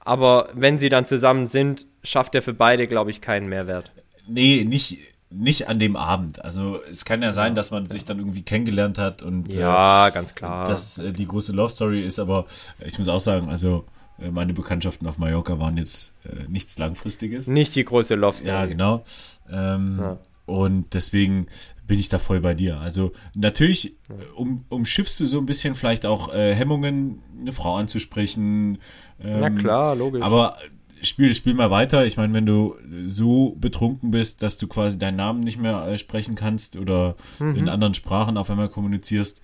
aber 0.00 0.50
wenn 0.54 0.78
sie 0.78 0.88
dann 0.88 1.06
zusammen 1.06 1.46
sind, 1.46 1.86
schafft 2.04 2.34
er 2.34 2.42
für 2.42 2.54
beide, 2.54 2.86
glaube 2.86 3.10
ich, 3.10 3.20
keinen 3.20 3.48
Mehrwert. 3.48 3.90
Nee, 4.28 4.64
nicht 4.64 4.98
nicht 5.30 5.68
an 5.68 5.78
dem 5.78 5.96
Abend. 5.96 6.44
Also 6.44 6.80
es 6.88 7.04
kann 7.04 7.22
ja 7.22 7.32
sein, 7.32 7.54
dass 7.54 7.70
man 7.70 7.88
sich 7.88 8.04
dann 8.04 8.18
irgendwie 8.18 8.42
kennengelernt 8.42 8.98
hat 8.98 9.22
und 9.22 9.52
ja, 9.54 10.08
äh, 10.08 10.12
ganz 10.12 10.34
klar. 10.34 10.66
Dass 10.66 10.98
äh, 10.98 11.12
die 11.12 11.26
große 11.26 11.52
Love 11.52 11.70
Story 11.70 12.02
ist, 12.02 12.18
aber 12.18 12.46
ich 12.84 12.96
muss 12.98 13.08
auch 13.08 13.20
sagen, 13.20 13.48
also 13.48 13.84
äh, 14.18 14.30
meine 14.30 14.54
Bekanntschaften 14.54 15.06
auf 15.06 15.18
Mallorca 15.18 15.58
waren 15.58 15.76
jetzt 15.76 16.14
äh, 16.24 16.48
nichts 16.48 16.78
Langfristiges. 16.78 17.48
Nicht 17.48 17.74
die 17.74 17.84
große 17.84 18.14
Love 18.14 18.38
Story. 18.38 18.50
Ja, 18.50 18.66
genau. 18.66 19.04
Ähm, 19.50 19.98
ja. 20.00 20.18
Und 20.46 20.94
deswegen 20.94 21.48
bin 21.88 21.98
ich 21.98 22.08
da 22.08 22.20
voll 22.20 22.40
bei 22.40 22.54
dir. 22.54 22.78
Also 22.78 23.12
natürlich 23.34 23.96
um, 24.36 24.64
umschiffst 24.68 25.18
du 25.18 25.26
so 25.26 25.38
ein 25.38 25.46
bisschen 25.46 25.74
vielleicht 25.74 26.06
auch 26.06 26.32
äh, 26.32 26.54
Hemmungen, 26.54 27.22
eine 27.40 27.52
Frau 27.52 27.76
anzusprechen. 27.76 28.78
Ähm, 29.20 29.40
Na 29.40 29.50
klar, 29.50 29.96
logisch. 29.96 30.22
Aber 30.22 30.56
spiel 31.02 31.28
das 31.28 31.36
Spiel 31.36 31.54
mal 31.54 31.70
weiter. 31.70 32.06
Ich 32.06 32.16
meine, 32.16 32.34
wenn 32.34 32.46
du 32.46 32.76
so 33.06 33.56
betrunken 33.58 34.10
bist, 34.10 34.42
dass 34.42 34.58
du 34.58 34.66
quasi 34.66 34.98
deinen 34.98 35.16
Namen 35.16 35.40
nicht 35.40 35.58
mehr 35.58 35.86
äh, 35.86 35.98
sprechen 35.98 36.34
kannst 36.34 36.76
oder 36.76 37.16
mhm. 37.38 37.56
in 37.56 37.68
anderen 37.68 37.94
Sprachen 37.94 38.36
auf 38.36 38.50
einmal 38.50 38.68
kommunizierst, 38.68 39.40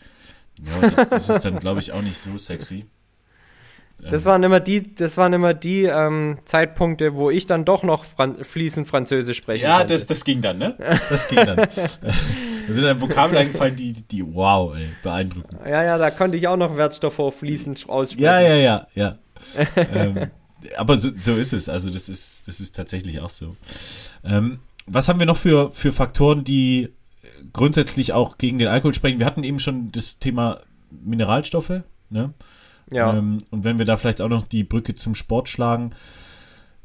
ja, 0.65 0.91
das, 0.91 1.09
das 1.09 1.29
ist 1.29 1.45
dann, 1.45 1.61
glaube 1.61 1.81
ich, 1.81 1.93
auch 1.93 2.03
nicht 2.03 2.19
so 2.19 2.37
sexy. 2.37 2.87
Das 4.11 4.25
waren 4.25 4.43
immer 4.43 4.59
die, 4.59 4.95
das 4.95 5.17
waren 5.17 5.33
immer 5.33 5.55
die 5.55 5.85
ähm, 5.85 6.39
Zeitpunkte, 6.45 7.15
wo 7.15 7.31
ich 7.31 7.47
dann 7.47 7.65
doch 7.65 7.85
noch 7.85 8.05
Fran 8.05 8.43
fließend 8.43 8.89
Französisch 8.89 9.37
spreche. 9.39 9.65
Ja, 9.65 9.85
das, 9.85 10.09
das 10.09 10.25
ging 10.25 10.43
dann, 10.43 10.59
ne? 10.59 10.75
Das 11.09 11.29
ging 11.29 11.37
dann. 11.37 11.57
da 11.57 11.69
sind 12.69 12.85
dann 12.85 13.01
Vokabeln 13.01 13.39
eingefallen, 13.39 13.77
die, 13.77 13.93
die, 13.93 14.35
wow, 14.35 14.75
ey, 14.75 14.89
beeindruckend. 15.05 15.61
Ja, 15.65 15.85
ja, 15.85 15.99
da 15.99 16.11
konnte 16.11 16.37
ich 16.37 16.49
auch 16.49 16.57
noch 16.57 16.77
Wertstoffe 16.77 17.33
fließend 17.39 17.89
aussprechen. 17.89 18.25
Ja, 18.25 18.41
ja, 18.41 18.57
ja, 18.57 18.87
ja. 18.95 19.19
ähm, 19.77 20.31
aber 20.77 20.97
so, 20.97 21.11
so, 21.21 21.37
ist 21.37 21.53
es. 21.53 21.69
Also 21.69 21.91
das 21.91 22.09
ist, 22.09 22.47
das 22.47 22.61
ist 22.61 22.77
tatsächlich 22.77 23.21
auch 23.21 23.31
so. 23.31 23.57
Ähm, 24.25 24.61
was 24.87 25.09
haben 25.09 25.19
wir 25.19 25.27
noch 25.27 25.37
für, 25.37 25.71
für 25.71 25.93
Faktoren, 25.93 26.45
die 26.45 26.91
grundsätzlich 27.53 28.13
auch 28.13 28.39
gegen 28.39 28.59
den 28.59 28.69
Alkohol 28.69 28.95
sprechen? 28.95 29.19
Wir 29.19 29.27
hatten 29.27 29.45
eben 29.45 29.59
schon 29.59 29.93
das 29.93 30.19
Thema 30.19 30.61
Mineralstoffe. 30.91 31.83
Ne? 32.11 32.33
Ja. 32.91 33.17
Ähm, 33.17 33.39
und 33.51 33.65
wenn 33.65 33.79
wir 33.79 33.87
da 33.87 33.97
vielleicht 33.97 34.21
auch 34.21 34.29
noch 34.29 34.47
die 34.47 34.65
Brücke 34.65 34.95
zum 34.95 35.15
Sport 35.15 35.49
schlagen, 35.49 35.93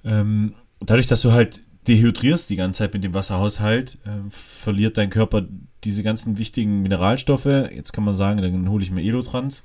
ähm, 0.06 0.54
dadurch, 0.80 1.08
dass 1.08 1.22
du 1.22 1.32
halt 1.32 1.62
dehydrierst 1.88 2.50
die 2.50 2.56
ganze 2.56 2.80
Zeit 2.80 2.94
mit 2.94 3.04
dem 3.04 3.14
Wasserhaushalt, 3.14 3.98
äh, 4.06 4.30
verliert 4.30 4.98
dein 4.98 5.10
Körper 5.10 5.46
diese 5.84 6.04
ganzen 6.04 6.38
wichtigen 6.38 6.82
Mineralstoffe. 6.82 7.46
Jetzt 7.46 7.94
kann 7.94 8.04
man 8.04 8.14
sagen, 8.14 8.42
dann 8.42 8.70
hole 8.70 8.84
ich 8.84 8.92
mir 8.92 9.04
Elotrans, 9.04 9.64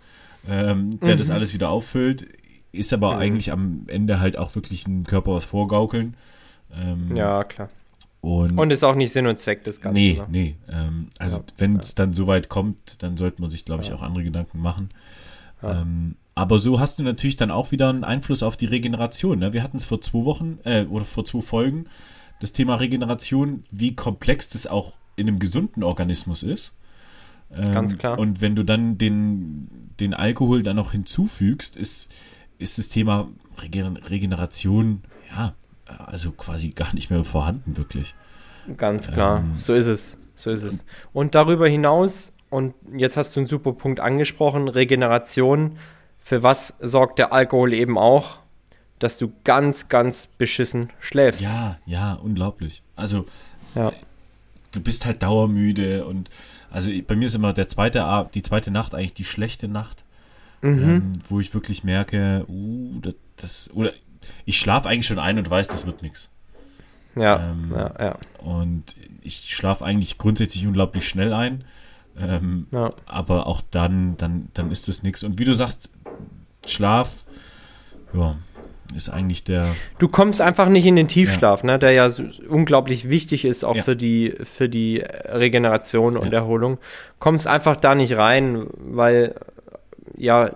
ähm, 0.49 1.01
der 1.01 1.15
mhm. 1.15 1.19
das 1.19 1.31
alles 1.31 1.53
wieder 1.53 1.71
auffüllt. 1.71 2.27
Ist 2.73 2.93
aber 2.93 3.15
mhm. 3.15 3.21
eigentlich 3.21 3.53
am 3.53 3.85
Ende 3.87 4.19
halt 4.19 4.39
auch 4.39 4.55
wirklich 4.55 4.87
ein 4.87 5.05
Körper 5.05 5.33
aus 5.33 5.45
Vorgaukeln. 5.45 6.17
Ähm, 6.75 7.15
ja, 7.15 7.45
klar. 7.45 7.69
Und, 8.23 8.57
und, 8.57 8.71
ist 8.71 8.85
auch 8.85 8.95
nicht 8.95 9.13
Sinn 9.13 9.27
und 9.27 9.39
Zweck 9.39 9.65
des 9.65 9.81
Ganzen. 9.81 9.95
Nee, 9.95 10.15
ne? 10.15 10.27
nee. 10.31 10.57
Ähm, 10.71 11.09
also 11.19 11.39
ja, 11.39 11.45
wenn 11.59 11.81
es 11.81 11.91
ja. 11.91 11.95
dann 11.97 12.15
so 12.15 12.27
weit 12.29 12.49
kommt, 12.49 13.03
dann 13.03 13.17
sollte 13.17 13.41
man 13.41 13.51
sich, 13.51 13.65
glaube 13.65 13.83
ich, 13.83 13.89
ja. 13.89 13.97
auch 13.97 14.03
andere 14.03 14.23
Gedanken 14.23 14.61
machen. 14.61 14.91
Ähm, 15.63 16.17
aber 16.35 16.59
so 16.59 16.81
hast 16.81 16.99
du 16.99 17.03
natürlich 17.03 17.37
dann 17.37 17.51
auch 17.51 17.73
wieder 17.73 17.91
einen 17.91 18.05
Einfluss 18.05 18.43
auf 18.43 18.57
die 18.57 18.67
Regeneration. 18.67 19.39
Ne? 19.39 19.53
Wir 19.53 19.63
hatten 19.63 19.77
es 19.77 19.85
vor 19.85 20.01
zwei 20.01 20.25
Wochen 20.25 20.59
äh, 20.65 20.85
oder 20.85 21.05
vor 21.05 21.25
zwei 21.25 21.43
Folgen, 21.43 21.87
das 22.41 22.53
Thema 22.53 22.77
Regeneration, 22.77 23.65
wie 23.71 23.95
komplex 23.95 24.49
das 24.49 24.67
auch 24.67 24.95
in 25.17 25.29
einem 25.29 25.39
gesunden 25.39 25.83
Organismus 25.83 26.43
ist. 26.43 26.79
Ähm, 27.55 27.73
Ganz 27.73 27.99
klar. 27.99 28.19
Und 28.19 28.41
wenn 28.41 28.57
du 28.57 28.65
dann 28.65 28.99
den, 28.99 29.69
den 30.01 30.15
Alkohol 30.15 30.63
dann 30.63 30.77
noch 30.77 30.93
hinzufügst, 30.93 31.77
ist 31.77 32.13
ist 32.63 32.79
das 32.79 32.89
Thema 32.89 33.29
Regeneration, 33.59 35.03
ja, 35.31 35.55
also 35.87 36.31
quasi 36.33 36.71
gar 36.71 36.95
nicht 36.95 37.11
mehr 37.11 37.25
vorhanden, 37.25 37.77
wirklich. 37.77 38.15
Ganz 38.77 39.09
klar, 39.09 39.41
ähm, 39.41 39.59
so 39.59 39.75
ist 39.75 39.87
es. 39.87 40.17
So 40.35 40.51
ist 40.51 40.63
es. 40.63 40.85
Und 41.13 41.35
darüber 41.35 41.69
hinaus, 41.69 42.33
und 42.51 42.75
jetzt 42.97 43.17
hast 43.17 43.37
du 43.37 43.41
einen 43.41 43.47
super 43.47 43.73
Punkt 43.73 44.01
angesprochen, 44.01 44.69
Regeneration. 44.69 45.79
Für 46.19 46.43
was 46.43 46.75
sorgt 46.81 47.19
der 47.19 47.33
Alkohol 47.33 47.73
eben 47.73 47.99
auch? 47.99 48.39
Dass 48.99 49.19
du 49.19 49.33
ganz, 49.45 49.89
ganz 49.89 50.29
beschissen 50.39 50.91
schläfst. 51.01 51.41
Ja, 51.41 51.79
ja, 51.87 52.15
unglaublich. 52.15 52.83
Also, 52.95 53.27
ja. 53.75 53.93
du 54.73 54.81
bist 54.81 55.07
halt 55.07 55.23
dauermüde 55.23 56.05
und 56.05 56.31
also 56.71 56.91
bei 57.07 57.17
mir 57.17 57.27
ist 57.27 57.35
immer 57.35 57.53
der 57.53 57.69
zweite, 57.69 58.29
die 58.35 58.43
zweite 58.43 58.71
Nacht 58.71 58.95
eigentlich 58.95 59.15
die 59.15 59.25
schlechte 59.25 59.69
Nacht 59.69 60.05
mhm. 60.63 60.83
ähm, 60.83 61.13
wo 61.29 61.41
ich 61.41 61.53
wirklich 61.55 61.85
merke, 61.85 62.45
uh, 62.49 63.01
das, 63.01 63.15
das 63.37 63.71
oder 63.75 63.93
ich 64.45 64.59
schlafe 64.59 64.89
eigentlich 64.89 65.07
schon 65.07 65.19
ein 65.19 65.39
und 65.39 65.51
weiß, 65.51 65.69
das 65.69 65.87
wird 65.87 66.03
nichts. 66.03 66.33
Ja, 67.15 67.51
ähm, 67.51 67.73
ja, 67.75 67.95
ja. 67.99 68.19
Und 68.39 68.97
ich 69.21 69.55
schlafe 69.55 69.85
eigentlich 69.85 70.19
grundsätzlich 70.19 70.67
unglaublich 70.67 71.07
schnell 71.07 71.33
ein. 71.33 71.65
Ähm, 72.19 72.67
ja. 72.71 72.93
Aber 73.07 73.47
auch 73.47 73.63
dann, 73.71 74.17
dann, 74.17 74.49
dann 74.55 74.71
ist 74.71 74.89
das 74.89 75.03
nichts. 75.03 75.23
Und 75.23 75.39
wie 75.39 75.45
du 75.45 75.55
sagst, 75.55 75.91
Schlaf, 76.67 77.25
ja, 78.15 78.37
ist 78.95 79.09
eigentlich 79.09 79.45
der. 79.45 79.75
Du 79.99 80.09
kommst 80.09 80.41
einfach 80.41 80.69
nicht 80.69 80.85
in 80.85 80.97
den 80.97 81.09
Tiefschlaf, 81.09 81.61
ja. 81.63 81.67
ne, 81.67 81.79
der 81.79 81.93
ja 81.93 82.11
so 82.11 82.25
unglaublich 82.49 83.09
wichtig 83.09 83.45
ist, 83.45 83.65
auch 83.65 83.77
ja. 83.77 83.83
für, 83.83 83.97
die, 83.97 84.35
für 84.43 84.69
die 84.69 84.99
Regeneration 84.99 86.17
und 86.17 86.33
Erholung. 86.33 86.79
Kommst 87.19 87.47
einfach 87.47 87.77
da 87.77 87.95
nicht 87.95 88.17
rein, 88.17 88.67
weil 88.77 89.35
ja 90.23 90.51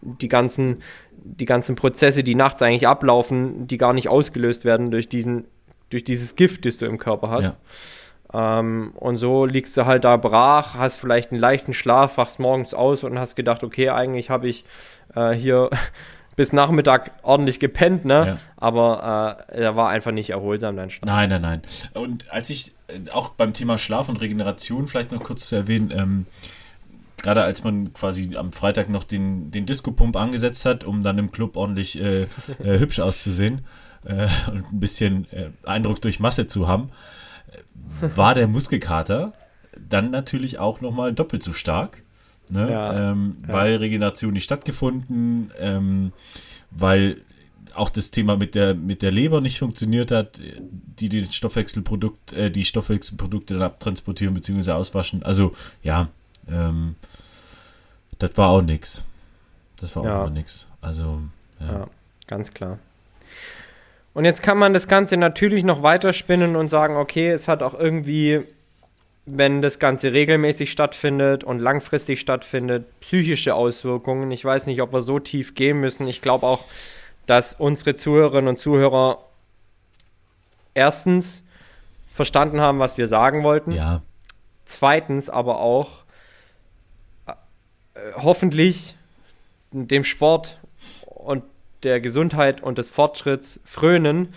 die 0.00 0.28
ganzen, 0.28 0.82
die 1.12 1.44
ganzen 1.44 1.76
Prozesse, 1.76 2.24
die 2.24 2.34
nachts 2.34 2.62
eigentlich 2.62 2.86
ablaufen, 2.86 3.66
die 3.66 3.78
gar 3.78 3.92
nicht 3.92 4.08
ausgelöst 4.08 4.64
werden 4.64 4.90
durch 4.90 5.08
diesen, 5.08 5.44
durch 5.90 6.04
dieses 6.04 6.36
Gift, 6.36 6.64
das 6.64 6.78
du 6.78 6.86
im 6.86 6.98
Körper 6.98 7.30
hast. 7.30 7.58
Ja. 8.32 8.60
Ähm, 8.60 8.92
und 8.94 9.18
so 9.18 9.44
liegst 9.44 9.76
du 9.76 9.84
halt 9.84 10.04
da 10.04 10.16
brach, 10.16 10.74
hast 10.74 10.96
vielleicht 10.96 11.32
einen 11.32 11.40
leichten 11.40 11.74
Schlaf, 11.74 12.16
wachst 12.16 12.38
morgens 12.38 12.72
aus 12.74 13.04
und 13.04 13.18
hast 13.18 13.36
gedacht, 13.36 13.62
okay, 13.62 13.90
eigentlich 13.90 14.30
habe 14.30 14.48
ich 14.48 14.64
äh, 15.14 15.32
hier 15.32 15.68
bis 16.36 16.52
Nachmittag 16.52 17.12
ordentlich 17.22 17.60
gepennt, 17.60 18.06
ne? 18.06 18.26
Ja. 18.26 18.36
Aber 18.56 19.44
äh, 19.50 19.60
er 19.60 19.76
war 19.76 19.90
einfach 19.90 20.12
nicht 20.12 20.30
erholsam, 20.30 20.76
dein 20.76 20.88
Schlaf. 20.88 21.06
Nein, 21.06 21.28
nein, 21.28 21.42
nein. 21.42 21.62
Und 21.92 22.32
als 22.32 22.48
ich 22.48 22.72
äh, 22.88 23.10
auch 23.10 23.30
beim 23.30 23.52
Thema 23.52 23.76
Schlaf 23.76 24.08
und 24.08 24.20
Regeneration 24.20 24.86
vielleicht 24.86 25.12
noch 25.12 25.22
kurz 25.22 25.46
zu 25.46 25.56
erwähnen, 25.56 25.92
ähm, 25.94 26.26
gerade 27.22 27.42
als 27.42 27.64
man 27.64 27.92
quasi 27.92 28.36
am 28.36 28.52
Freitag 28.52 28.88
noch 28.88 29.04
den, 29.04 29.50
den 29.50 29.66
Disco-Pump 29.66 30.16
angesetzt 30.16 30.64
hat, 30.64 30.84
um 30.84 31.02
dann 31.02 31.18
im 31.18 31.32
Club 31.32 31.56
ordentlich 31.56 32.00
äh, 32.00 32.22
äh, 32.62 32.78
hübsch 32.78 33.00
auszusehen 33.00 33.62
äh, 34.04 34.28
und 34.50 34.72
ein 34.72 34.80
bisschen 34.80 35.26
äh, 35.32 35.50
Eindruck 35.64 36.02
durch 36.02 36.20
Masse 36.20 36.48
zu 36.48 36.68
haben, 36.68 36.90
war 38.14 38.34
der 38.34 38.48
Muskelkater 38.48 39.32
dann 39.88 40.10
natürlich 40.10 40.58
auch 40.58 40.80
nochmal 40.80 41.12
doppelt 41.12 41.42
so 41.42 41.52
stark. 41.52 42.02
Ne? 42.50 42.70
Ja, 42.70 43.12
ähm, 43.12 43.36
ja. 43.46 43.52
Weil 43.52 43.76
Regeneration 43.76 44.32
nicht 44.32 44.44
stattgefunden, 44.44 45.50
ähm, 45.58 46.12
weil 46.70 47.22
auch 47.74 47.88
das 47.88 48.10
Thema 48.10 48.36
mit 48.36 48.54
der, 48.54 48.74
mit 48.74 49.02
der 49.02 49.10
Leber 49.10 49.40
nicht 49.40 49.58
funktioniert 49.58 50.10
hat, 50.10 50.40
die 50.40 51.08
die 51.08 51.24
Stoffwechselprodukt, 51.24 52.32
äh, 52.32 52.50
die 52.50 52.64
Stoffwechselprodukte 52.64 53.54
dann 53.54 53.62
abtransportieren 53.62 54.34
bzw. 54.34 54.72
auswaschen. 54.72 55.22
Also 55.22 55.54
ja, 55.82 56.08
ähm, 56.50 56.96
das 58.18 58.36
war 58.36 58.50
auch 58.50 58.62
nichts. 58.62 59.04
Das 59.80 59.96
war 59.96 60.02
auch 60.02 60.26
ja. 60.26 60.30
nichts. 60.30 60.68
Also 60.80 61.20
ja. 61.60 61.72
ja, 61.72 61.86
ganz 62.26 62.52
klar. 62.54 62.78
Und 64.14 64.24
jetzt 64.24 64.42
kann 64.42 64.58
man 64.58 64.74
das 64.74 64.88
Ganze 64.88 65.16
natürlich 65.16 65.64
noch 65.64 65.82
weiterspinnen 65.82 66.54
und 66.56 66.68
sagen, 66.68 66.96
okay, 66.96 67.30
es 67.30 67.48
hat 67.48 67.62
auch 67.62 67.74
irgendwie, 67.74 68.42
wenn 69.24 69.62
das 69.62 69.78
Ganze 69.78 70.12
regelmäßig 70.12 70.70
stattfindet 70.70 71.44
und 71.44 71.60
langfristig 71.60 72.20
stattfindet, 72.20 72.84
psychische 73.00 73.54
Auswirkungen. 73.54 74.30
Ich 74.30 74.44
weiß 74.44 74.66
nicht, 74.66 74.82
ob 74.82 74.92
wir 74.92 75.00
so 75.00 75.18
tief 75.18 75.54
gehen 75.54 75.80
müssen. 75.80 76.06
Ich 76.08 76.20
glaube 76.20 76.46
auch, 76.46 76.64
dass 77.26 77.54
unsere 77.54 77.94
Zuhörerinnen 77.94 78.48
und 78.48 78.58
Zuhörer 78.58 79.24
erstens 80.74 81.42
verstanden 82.12 82.60
haben, 82.60 82.78
was 82.78 82.98
wir 82.98 83.08
sagen 83.08 83.42
wollten. 83.42 83.72
Ja. 83.72 84.02
Zweitens 84.66 85.30
aber 85.30 85.60
auch 85.60 86.01
hoffentlich 88.16 88.96
dem 89.72 90.04
Sport 90.04 90.58
und 91.06 91.44
der 91.82 92.00
Gesundheit 92.00 92.62
und 92.62 92.78
des 92.78 92.88
Fortschritts 92.88 93.60
frönen 93.64 94.34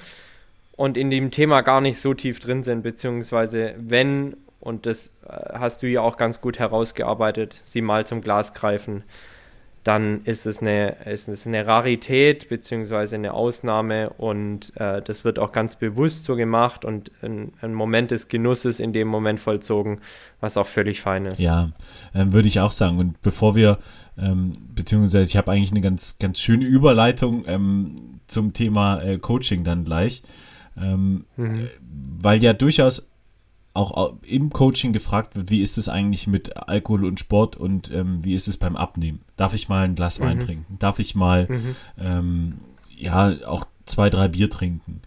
und 0.75 0.97
in 0.97 1.09
dem 1.09 1.31
Thema 1.31 1.61
gar 1.61 1.81
nicht 1.81 1.99
so 1.99 2.13
tief 2.13 2.39
drin 2.39 2.63
sind, 2.63 2.81
beziehungsweise 2.81 3.75
wenn, 3.77 4.35
und 4.59 4.85
das 4.85 5.07
äh, 5.27 5.53
hast 5.53 5.83
du 5.83 5.87
ja 5.87 6.01
auch 6.01 6.17
ganz 6.17 6.41
gut 6.41 6.59
herausgearbeitet, 6.59 7.61
sie 7.63 7.81
mal 7.81 8.05
zum 8.05 8.21
Glas 8.21 8.53
greifen, 8.53 9.03
dann 9.85 10.25
ist 10.25 10.47
es 10.47 10.61
eine, 10.61 10.95
ist 11.05 11.27
es 11.27 11.45
eine 11.45 11.67
Rarität 11.67 12.49
beziehungsweise 12.49 13.15
eine 13.17 13.35
Ausnahme 13.35 14.09
und 14.09 14.75
äh, 14.77 15.03
das 15.03 15.23
wird 15.23 15.37
auch 15.37 15.51
ganz 15.51 15.75
bewusst 15.75 16.25
so 16.25 16.35
gemacht 16.35 16.83
und 16.83 17.11
ein, 17.21 17.53
ein, 17.61 17.75
Moment 17.75 18.09
des 18.09 18.27
Genusses 18.27 18.79
in 18.79 18.93
dem 18.93 19.07
Moment 19.07 19.39
vollzogen, 19.39 20.01
was 20.41 20.57
auch 20.57 20.65
völlig 20.65 21.01
fein 21.01 21.25
ist. 21.27 21.39
Ja, 21.39 21.69
ähm, 22.15 22.33
würde 22.33 22.47
ich 22.47 22.59
auch 22.59 22.71
sagen. 22.71 22.97
Und 22.97 23.21
bevor 23.21 23.53
wir, 23.53 23.77
ähm, 24.17 24.53
beziehungsweise 24.73 25.29
ich 25.29 25.37
habe 25.37 25.51
eigentlich 25.51 25.71
eine 25.71 25.81
ganz, 25.81 26.17
ganz 26.17 26.39
schöne 26.39 26.65
Überleitung 26.65 27.43
ähm, 27.45 27.95
zum 28.25 28.53
Thema 28.53 29.03
äh, 29.03 29.19
Coaching 29.19 29.63
dann 29.63 29.85
gleich, 29.85 30.23
ähm, 30.81 31.25
mhm. 31.37 31.69
weil 32.19 32.43
ja 32.43 32.53
durchaus 32.53 33.11
auch 33.75 34.13
im 34.23 34.51
Coaching 34.51 34.93
gefragt 34.93 35.35
wird, 35.35 35.49
wie 35.49 35.61
ist 35.61 35.77
es 35.77 35.89
eigentlich 35.89 36.27
mit 36.27 36.55
Alkohol 36.55 37.05
und 37.05 37.19
Sport 37.19 37.55
und 37.55 37.91
ähm, 37.91 38.23
wie 38.23 38.33
ist 38.33 38.47
es 38.47 38.57
beim 38.57 38.75
Abnehmen? 38.75 39.19
Darf 39.35 39.53
ich 39.53 39.67
mal 39.67 39.83
ein 39.83 39.95
Glas 39.95 40.19
Wein 40.19 40.37
mhm. 40.37 40.41
trinken? 40.41 40.75
Darf 40.79 40.99
ich 40.99 41.13
mal 41.13 41.47
mhm. 41.49 41.75
ähm, 41.99 42.53
ja 42.97 43.35
auch 43.45 43.65
zwei, 43.85 44.09
drei 44.09 44.29
Bier 44.29 44.49
trinken? 44.49 45.01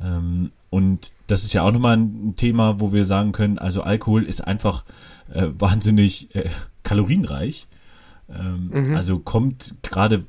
Ähm, 0.00 0.50
und 0.70 1.12
das 1.26 1.44
ist 1.44 1.52
ja 1.52 1.62
auch 1.62 1.72
nochmal 1.72 1.96
ein 1.96 2.34
Thema, 2.36 2.80
wo 2.80 2.92
wir 2.92 3.04
sagen 3.04 3.32
können, 3.32 3.58
also 3.58 3.82
Alkohol 3.82 4.24
ist 4.24 4.40
einfach 4.40 4.84
äh, 5.32 5.48
wahnsinnig 5.58 6.34
äh, 6.34 6.48
kalorienreich. 6.82 7.66
Ähm, 8.28 8.70
mhm. 8.72 8.96
Also 8.96 9.18
kommt 9.18 9.74
gerade 9.82 10.24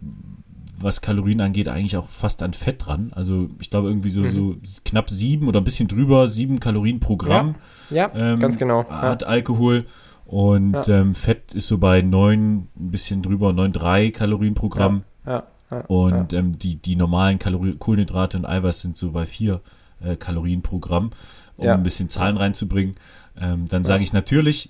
was 0.80 1.02
Kalorien 1.02 1.42
angeht, 1.42 1.68
eigentlich 1.68 1.98
auch 1.98 2.08
fast 2.08 2.44
an 2.44 2.54
Fett 2.54 2.86
dran. 2.86 3.12
Also 3.16 3.50
ich 3.60 3.70
glaube 3.70 3.88
irgendwie 3.88 4.10
so, 4.10 4.22
mhm. 4.22 4.28
so 4.28 4.56
knapp 4.86 5.10
sieben 5.10 5.48
oder 5.48 5.60
ein 5.60 5.64
bisschen 5.64 5.88
drüber, 5.88 6.28
sieben 6.28 6.60
Kalorien 6.60 7.00
pro 7.00 7.18
Gramm. 7.18 7.56
Ja, 7.90 8.12
ja 8.14 8.34
ähm, 8.34 8.40
ganz 8.40 8.58
genau. 8.58 8.88
Hat 8.90 9.24
ja. 9.24 9.28
Alkohol. 9.28 9.86
Und 10.26 10.74
ja. 10.74 10.88
ähm, 10.88 11.16
Fett 11.16 11.54
ist 11.54 11.68
so 11.68 11.78
bei 11.78 12.02
neun, 12.02 12.68
ein 12.78 12.92
bisschen 12.92 13.22
drüber, 13.22 13.50
9,3 13.52 14.12
Kalorien 14.12 14.54
pro 14.54 14.70
Gramm. 14.70 15.04
Ja. 15.26 15.44
und 15.88 16.34
Ähm, 16.34 16.60
die, 16.60 16.76
die 16.76 16.96
normalen 16.96 17.40
Kalori 17.40 17.76
Kohlenhydrate 17.78 18.38
und 18.38 18.46
Eiweiß 18.46 18.82
sind 18.82 18.98
so 18.98 19.12
bei 19.12 19.26
vier 19.26 19.62
äh, 20.02 20.16
Kalorien 20.16 20.62
pro 20.62 20.80
Gramm, 20.80 21.12
um 21.58 21.68
ein 21.68 21.84
bisschen 21.84 22.10
Zahlen 22.10 22.38
reinzubringen. 22.38 22.96
Ähm, 23.40 23.68
dann 23.68 23.84
sage 23.84 24.04
ich 24.04 24.14
natürlich, 24.14 24.70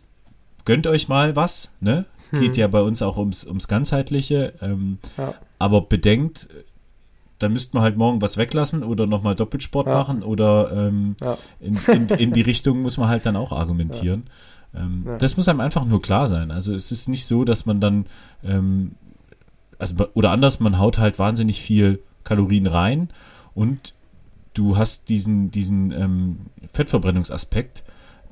gönnt 0.65 0.87
euch 0.87 1.07
mal 1.07 1.35
was, 1.35 1.75
ne? 1.79 2.05
Geht 2.31 2.55
hm. 2.55 2.59
ja 2.59 2.67
bei 2.67 2.81
uns 2.81 3.01
auch 3.01 3.17
ums, 3.17 3.45
ums 3.45 3.67
Ganzheitliche. 3.67 4.53
Ähm, 4.61 4.97
ja. 5.17 5.33
Aber 5.59 5.81
bedenkt, 5.81 6.49
dann 7.39 7.53
müsste 7.53 7.75
man 7.75 7.83
halt 7.83 7.97
morgen 7.97 8.21
was 8.21 8.37
weglassen 8.37 8.83
oder 8.83 9.05
nochmal 9.05 9.35
Doppelsport 9.35 9.87
ja. 9.87 9.93
machen 9.93 10.23
oder 10.23 10.71
ähm, 10.71 11.15
ja. 11.21 11.37
in, 11.59 11.79
in, 11.87 12.07
in, 12.09 12.31
die 12.31 12.41
Richtung 12.41 12.81
muss 12.81 12.97
man 12.97 13.09
halt 13.09 13.25
dann 13.25 13.35
auch 13.35 13.51
argumentieren. 13.51 14.27
Ähm, 14.75 15.07
das 15.19 15.37
muss 15.37 15.47
einem 15.47 15.61
einfach 15.61 15.85
nur 15.85 16.01
klar 16.01 16.27
sein. 16.27 16.51
Also 16.51 16.73
es 16.73 16.91
ist 16.91 17.07
nicht 17.07 17.25
so, 17.25 17.43
dass 17.43 17.65
man 17.65 17.79
dann, 17.79 18.07
ähm, 18.43 18.95
also, 19.77 20.07
oder 20.13 20.31
anders, 20.31 20.59
man 20.59 20.79
haut 20.79 20.97
halt 20.97 21.19
wahnsinnig 21.19 21.61
viel 21.61 21.99
Kalorien 22.23 22.67
rein 22.67 23.09
und 23.53 23.93
du 24.53 24.77
hast 24.77 25.09
diesen, 25.09 25.51
diesen 25.51 25.91
ähm, 25.91 26.37
Fettverbrennungsaspekt, 26.73 27.83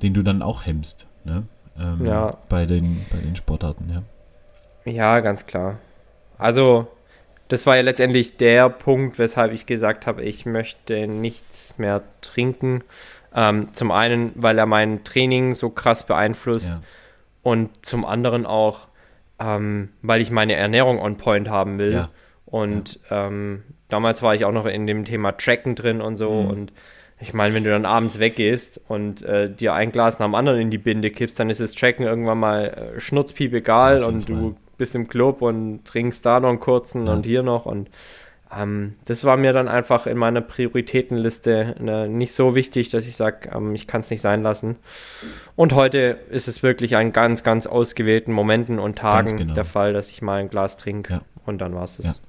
den 0.02 0.14
du 0.14 0.22
dann 0.22 0.42
auch 0.42 0.66
hemmst. 0.66 1.06
Ne? 1.24 1.44
ähm, 1.78 2.04
ja. 2.04 2.32
bei, 2.48 2.66
den, 2.66 3.04
bei 3.10 3.18
den 3.18 3.36
Sportarten, 3.36 3.90
ja. 3.90 4.02
Ja, 4.90 5.20
ganz 5.20 5.46
klar. 5.46 5.78
Also, 6.38 6.88
das 7.48 7.66
war 7.66 7.76
ja 7.76 7.82
letztendlich 7.82 8.36
der 8.36 8.68
Punkt, 8.68 9.18
weshalb 9.18 9.52
ich 9.52 9.66
gesagt 9.66 10.06
habe, 10.06 10.22
ich 10.22 10.46
möchte 10.46 11.06
nichts 11.06 11.78
mehr 11.78 12.02
trinken. 12.20 12.82
Ähm, 13.34 13.68
zum 13.72 13.90
einen, 13.90 14.32
weil 14.34 14.58
er 14.58 14.66
mein 14.66 15.04
Training 15.04 15.54
so 15.54 15.70
krass 15.70 16.06
beeinflusst 16.06 16.70
ja. 16.70 16.82
und 17.42 17.84
zum 17.84 18.04
anderen 18.04 18.46
auch, 18.46 18.88
ähm, 19.38 19.90
weil 20.02 20.20
ich 20.20 20.30
meine 20.30 20.54
Ernährung 20.54 20.98
on 21.00 21.16
point 21.16 21.48
haben 21.48 21.78
will. 21.78 21.92
Ja. 21.92 22.08
Und 22.46 23.00
ja. 23.10 23.26
Ähm, 23.26 23.62
damals 23.88 24.22
war 24.22 24.34
ich 24.34 24.44
auch 24.44 24.52
noch 24.52 24.66
in 24.66 24.86
dem 24.86 25.04
Thema 25.04 25.32
Tracken 25.32 25.74
drin 25.74 26.00
und 26.00 26.16
so 26.16 26.30
mhm. 26.30 26.50
und 26.50 26.72
ich 27.18 27.32
meine, 27.32 27.54
wenn 27.54 27.64
du 27.64 27.70
dann 27.70 27.86
abends 27.86 28.18
weggehst 28.18 28.80
und 28.88 29.22
äh, 29.22 29.50
dir 29.50 29.72
ein 29.72 29.90
Glas 29.90 30.18
nach 30.18 30.26
dem 30.26 30.34
anderen 30.34 30.60
in 30.60 30.70
die 30.70 30.78
Binde 30.78 31.10
kippst, 31.10 31.40
dann 31.40 31.48
ist 31.48 31.60
das 31.60 31.72
Tracken 31.72 32.04
irgendwann 32.04 32.38
mal 32.38 32.94
äh, 32.96 33.00
schnurzpiep 33.00 33.54
egal 33.54 34.02
und 34.04 34.28
du 34.28 34.56
bist 34.76 34.94
im 34.94 35.08
Club 35.08 35.42
und 35.42 35.84
trinkst 35.84 36.24
da 36.24 36.40
noch 36.40 36.48
einen 36.48 36.60
kurzen 36.60 37.06
ja. 37.06 37.12
und 37.12 37.26
hier 37.26 37.42
noch 37.42 37.66
und 37.66 37.90
ähm, 38.54 38.94
das 39.06 39.24
war 39.24 39.36
mir 39.36 39.52
dann 39.52 39.68
einfach 39.68 40.06
in 40.06 40.16
meiner 40.16 40.40
Prioritätenliste 40.40 41.76
äh, 41.80 42.08
nicht 42.08 42.32
so 42.32 42.54
wichtig, 42.54 42.90
dass 42.90 43.06
ich 43.06 43.16
sage, 43.16 43.50
ähm, 43.52 43.74
ich 43.74 43.86
kann 43.86 44.02
es 44.02 44.10
nicht 44.10 44.20
sein 44.20 44.42
lassen. 44.42 44.76
Und 45.56 45.72
heute 45.72 46.18
ist 46.30 46.46
es 46.46 46.62
wirklich 46.62 46.96
an 46.96 47.12
ganz, 47.12 47.42
ganz 47.42 47.66
ausgewählten 47.66 48.32
Momenten 48.32 48.78
und 48.78 48.96
Tagen 48.98 49.36
genau. 49.36 49.54
der 49.54 49.64
Fall, 49.64 49.92
dass 49.92 50.10
ich 50.10 50.22
mal 50.22 50.40
ein 50.40 50.48
Glas 50.48 50.76
trinke 50.76 51.14
ja. 51.14 51.20
und 51.44 51.58
dann 51.58 51.74
war 51.74 51.84
es 51.84 51.96
das. 51.96 52.22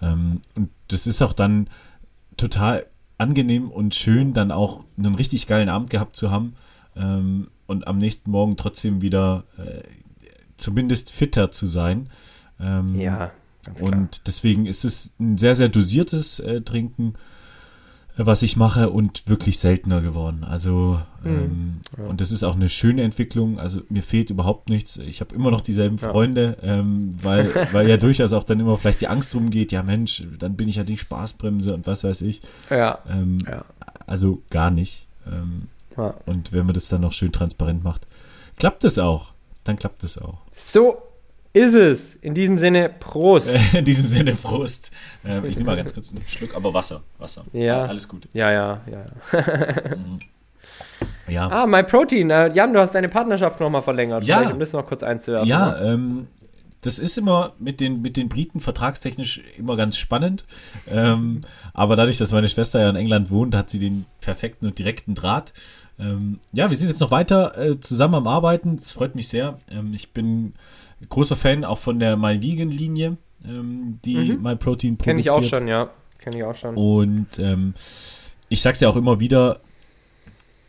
Ja. 0.00 0.12
Ähm, 0.12 0.40
und 0.54 0.70
das 0.88 1.06
ist 1.06 1.20
auch 1.20 1.32
dann 1.32 1.68
total 2.36 2.86
angenehm 3.18 3.70
und 3.70 3.94
schön, 3.94 4.32
dann 4.32 4.52
auch 4.52 4.84
einen 4.96 5.14
richtig 5.16 5.46
geilen 5.46 5.68
Abend 5.68 5.90
gehabt 5.90 6.16
zu 6.16 6.30
haben 6.30 6.54
ähm, 6.96 7.48
und 7.66 7.86
am 7.86 7.98
nächsten 7.98 8.30
Morgen 8.30 8.56
trotzdem 8.56 9.02
wieder 9.02 9.44
äh, 9.58 9.82
zumindest 10.60 11.10
fitter 11.10 11.50
zu 11.50 11.66
sein. 11.66 12.08
Ähm, 12.60 12.98
ja. 12.98 13.30
Und 13.80 14.26
deswegen 14.26 14.66
ist 14.66 14.84
es 14.84 15.12
ein 15.20 15.38
sehr, 15.38 15.54
sehr 15.54 15.68
dosiertes 15.68 16.40
äh, 16.40 16.62
Trinken 16.62 17.14
was 18.26 18.42
ich 18.42 18.56
mache 18.56 18.90
und 18.90 19.28
wirklich 19.28 19.58
seltener 19.58 20.00
geworden. 20.00 20.44
Also 20.44 21.00
mhm. 21.22 21.30
ähm, 21.30 21.80
ja. 21.96 22.04
und 22.04 22.20
das 22.20 22.32
ist 22.32 22.44
auch 22.44 22.54
eine 22.54 22.68
schöne 22.68 23.02
Entwicklung. 23.02 23.58
Also 23.58 23.80
mir 23.88 24.02
fehlt 24.02 24.30
überhaupt 24.30 24.68
nichts. 24.68 24.96
Ich 24.98 25.20
habe 25.20 25.34
immer 25.34 25.50
noch 25.50 25.60
dieselben 25.60 25.96
ja. 25.96 26.10
Freunde, 26.10 26.56
ähm, 26.62 27.16
weil 27.22 27.54
weil 27.72 27.88
ja 27.88 27.96
durchaus 27.96 28.32
auch 28.32 28.44
dann 28.44 28.60
immer 28.60 28.76
vielleicht 28.76 29.00
die 29.00 29.08
Angst 29.08 29.34
rumgeht. 29.34 29.72
Ja 29.72 29.82
Mensch, 29.82 30.24
dann 30.38 30.56
bin 30.56 30.68
ich 30.68 30.76
ja 30.76 30.84
die 30.84 30.98
Spaßbremse 30.98 31.74
und 31.74 31.86
was 31.86 32.04
weiß 32.04 32.22
ich. 32.22 32.42
Ja. 32.68 32.98
Ähm, 33.08 33.38
ja. 33.48 33.64
Also 34.06 34.42
gar 34.50 34.70
nicht. 34.70 35.06
Ähm, 35.26 35.68
und 36.24 36.52
wenn 36.52 36.64
man 36.64 36.74
das 36.74 36.88
dann 36.88 37.02
noch 37.02 37.12
schön 37.12 37.32
transparent 37.32 37.84
macht, 37.84 38.06
klappt 38.56 38.84
es 38.84 38.98
auch. 38.98 39.32
Dann 39.64 39.78
klappt 39.78 40.02
es 40.04 40.18
auch. 40.18 40.38
So 40.54 41.02
ist 41.52 41.74
es. 41.74 42.14
In 42.16 42.34
diesem 42.34 42.58
Sinne, 42.58 42.88
Prost. 42.88 43.50
In 43.74 43.84
diesem 43.84 44.06
Sinne, 44.06 44.34
Prost. 44.34 44.90
Ähm, 45.24 45.44
ich 45.44 45.56
nehme 45.56 45.70
mal 45.70 45.76
ganz 45.76 45.92
kurz 45.92 46.10
einen 46.10 46.24
Schluck, 46.28 46.54
aber 46.54 46.72
Wasser. 46.72 47.02
Wasser. 47.18 47.44
Ja. 47.52 47.84
Alles 47.84 48.08
gut. 48.08 48.28
Ja, 48.32 48.52
ja, 48.52 48.80
ja. 48.90 49.06
Ja. 51.28 51.48
Ah, 51.48 51.66
My 51.66 51.82
Protein. 51.84 52.28
Äh, 52.30 52.52
Jan, 52.52 52.72
du 52.72 52.80
hast 52.80 52.92
deine 52.92 53.08
Partnerschaft 53.08 53.60
nochmal 53.60 53.82
verlängert. 53.82 54.24
Ja. 54.24 54.50
um 54.50 54.58
das 54.58 54.72
noch 54.72 54.84
kurz 54.86 55.02
einzuwerfen. 55.02 55.48
Ja, 55.48 55.68
ne? 55.68 55.92
ähm, 55.92 56.26
das 56.82 56.98
ist 56.98 57.18
immer 57.18 57.52
mit 57.58 57.80
den, 57.80 58.00
mit 58.02 58.16
den 58.16 58.28
Briten 58.28 58.60
vertragstechnisch 58.60 59.42
immer 59.56 59.76
ganz 59.76 59.96
spannend. 59.96 60.44
Ähm, 60.88 61.42
aber 61.74 61.94
dadurch, 61.94 62.18
dass 62.18 62.32
meine 62.32 62.48
Schwester 62.48 62.80
ja 62.80 62.90
in 62.90 62.96
England 62.96 63.30
wohnt, 63.30 63.54
hat 63.54 63.70
sie 63.70 63.78
den 63.78 64.06
perfekten 64.20 64.66
und 64.66 64.78
direkten 64.78 65.14
Draht. 65.14 65.52
Ähm, 66.00 66.40
ja, 66.52 66.70
wir 66.70 66.76
sind 66.76 66.88
jetzt 66.88 67.00
noch 67.00 67.10
weiter 67.10 67.56
äh, 67.58 67.80
zusammen 67.80 68.14
am 68.14 68.26
Arbeiten. 68.26 68.76
Das 68.76 68.92
freut 68.92 69.14
mich 69.14 69.28
sehr. 69.28 69.58
Ähm, 69.70 69.92
ich 69.92 70.12
bin 70.12 70.54
großer 71.08 71.36
Fan 71.36 71.64
auch 71.64 71.78
von 71.78 71.98
der 71.98 72.16
My 72.16 72.40
Vegan 72.40 72.70
Linie, 72.70 73.16
ähm, 73.44 73.98
die 74.04 74.32
mhm. 74.32 74.42
My 74.42 74.56
Protein 74.56 74.96
produziert. 74.96 75.04
Kenne 75.04 75.20
ich 75.20 75.30
auch 75.30 75.42
schon, 75.42 75.68
ja. 75.68 75.90
Kenne 76.18 76.38
ich 76.38 76.44
auch 76.44 76.56
schon. 76.56 76.74
Und 76.74 77.38
ähm, 77.38 77.74
ich 78.48 78.62
sag's 78.62 78.80
ja 78.80 78.88
auch 78.88 78.96
immer 78.96 79.20
wieder, 79.20 79.60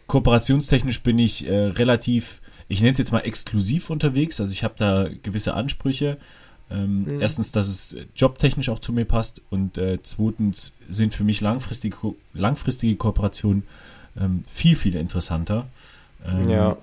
kooperationstechnisch 0.07 1.01
bin 1.03 1.19
ich 1.19 1.47
äh, 1.47 1.55
relativ, 1.55 2.41
ich 2.67 2.81
nenne 2.81 2.93
es 2.93 2.99
jetzt 2.99 3.11
mal 3.11 3.19
exklusiv 3.19 3.89
unterwegs. 3.89 4.39
Also 4.39 4.51
ich 4.51 4.63
habe 4.63 4.75
da 4.77 5.07
gewisse 5.23 5.53
Ansprüche. 5.53 6.17
Ähm, 6.69 7.03
mhm. 7.03 7.21
Erstens, 7.21 7.51
dass 7.51 7.67
es 7.67 7.95
jobtechnisch 8.15 8.69
auch 8.69 8.79
zu 8.79 8.93
mir 8.93 9.05
passt 9.05 9.41
und 9.49 9.77
äh, 9.77 9.99
zweitens 10.03 10.77
sind 10.87 11.13
für 11.13 11.25
mich 11.25 11.41
langfristige, 11.41 11.97
langfristige 12.33 12.95
Kooperationen 12.95 13.63
ähm, 14.19 14.43
viel, 14.51 14.75
viel 14.75 14.95
interessanter. 14.95 15.67
Ähm, 16.25 16.49
ja. 16.49 16.77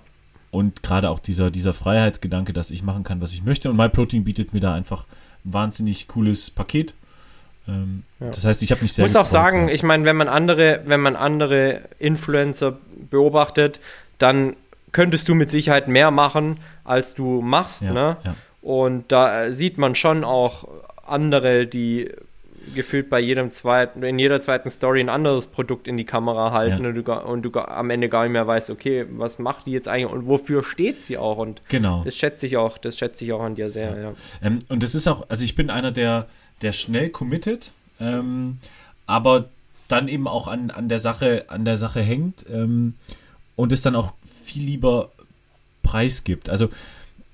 Und 0.51 0.83
gerade 0.83 1.11
auch 1.11 1.19
dieser, 1.19 1.51
dieser 1.51 1.75
Freiheitsgedanke, 1.75 2.53
dass 2.53 2.71
ich 2.71 2.83
machen 2.83 3.05
kann, 3.05 3.21
was 3.21 3.33
ich 3.33 3.45
möchte. 3.45 3.71
Und 3.71 3.77
MyProtein 3.77 4.25
bietet 4.25 4.55
mir 4.55 4.61
da 4.61 4.75
einfach 4.75 5.05
ein 5.45 5.53
wahnsinnig 5.53 6.09
cooles 6.09 6.51
Paket. 6.51 6.95
Ähm, 7.69 8.03
ja. 8.21 8.29
Das 8.29 8.45
heißt, 8.45 8.63
ich 8.63 8.71
habe 8.71 8.83
mich 8.83 8.95
sehr. 8.95 9.05
Ich 9.05 9.13
muss 9.13 9.21
auch 9.21 9.31
sagen, 9.31 9.69
ja. 9.69 9.75
ich 9.75 9.83
meine, 9.83 10.05
wenn 10.05 10.17
man 10.17 10.29
andere, 10.29 10.83
wenn 10.87 11.01
man 11.01 11.17
andere 11.17 11.83
Influencer 11.99 12.79
beobachtet, 13.11 13.79
dann 14.19 14.57
könntest 14.93 15.29
du 15.29 15.35
mit 15.35 15.51
Sicherheit 15.51 15.87
mehr 15.87 16.11
machen, 16.11 16.59
als 16.85 17.15
du 17.15 17.43
machst. 17.43 17.83
Ja, 17.83 17.93
ne? 17.93 18.17
Und 18.63 19.13
da 19.13 19.53
sieht 19.53 19.79
man 19.79 19.95
schon 19.95 20.25
auch 20.25 20.67
andere, 21.07 21.67
die 21.67 22.11
gefühlt 22.75 23.11
bei 23.11 23.21
jedem 23.21 23.51
zweiten, 23.53 24.03
in 24.03 24.19
jeder 24.19 24.41
zweiten 24.43 24.71
Story 24.71 25.01
ein 25.01 25.09
anderes 25.09 25.47
Produkt 25.47 25.89
in 25.89 25.97
die 25.97 26.05
Kamera 26.05 26.53
halten 26.53 26.83
ja. 26.83 26.89
und, 26.91 26.95
du, 26.95 27.13
und 27.13 27.43
du 27.43 27.53
am 27.61 27.91
Ende 27.91 28.09
gar 28.09 28.25
nicht 28.25 28.33
mehr 28.33 28.47
weißt, 28.47 28.71
okay, 28.71 29.07
was 29.11 29.39
macht 29.39 29.67
die 29.67 29.73
jetzt 29.73 29.89
eigentlich 29.89 30.11
und 30.11 30.27
wofür 30.27 30.63
steht 30.63 31.01
sie 31.01 31.19
auch 31.19 31.39
und 31.39 31.63
genau. 31.69 32.03
das 32.05 32.17
schätze 32.17 32.47
ich 32.47 32.57
auch, 32.57 32.79
das 32.79 32.99
schätze 32.99 33.25
ich 33.25 33.33
auch 33.33 33.43
an 33.43 33.55
dir 33.55 33.71
sehr, 33.71 33.91
ja. 33.91 34.03
ja. 34.03 34.13
Ähm, 34.43 34.59
und 34.69 34.83
das 34.83 34.95
ist 34.95 35.07
auch, 35.07 35.29
also 35.29 35.45
ich 35.45 35.55
bin 35.55 35.71
einer, 35.71 35.93
der, 35.93 36.27
der 36.63 36.73
schnell 36.73 37.11
committet, 37.11 37.73
ähm, 38.01 38.59
aber 39.07 39.49
dann 39.89 40.09
eben 40.09 40.29
auch 40.29 40.49
an, 40.49 40.71
an 40.71 40.89
der 40.89 40.99
Sache, 40.99 41.47
an 41.49 41.65
der 41.65 41.77
Sache 41.77 42.01
hängt 42.01 42.45
ähm, 42.51 42.95
und 43.57 43.73
es 43.73 43.83
dann 43.83 43.97
auch 43.97 44.13
viel 44.45 44.63
lieber 44.63 45.11
preisgibt. 45.83 46.49
Also 46.49 46.69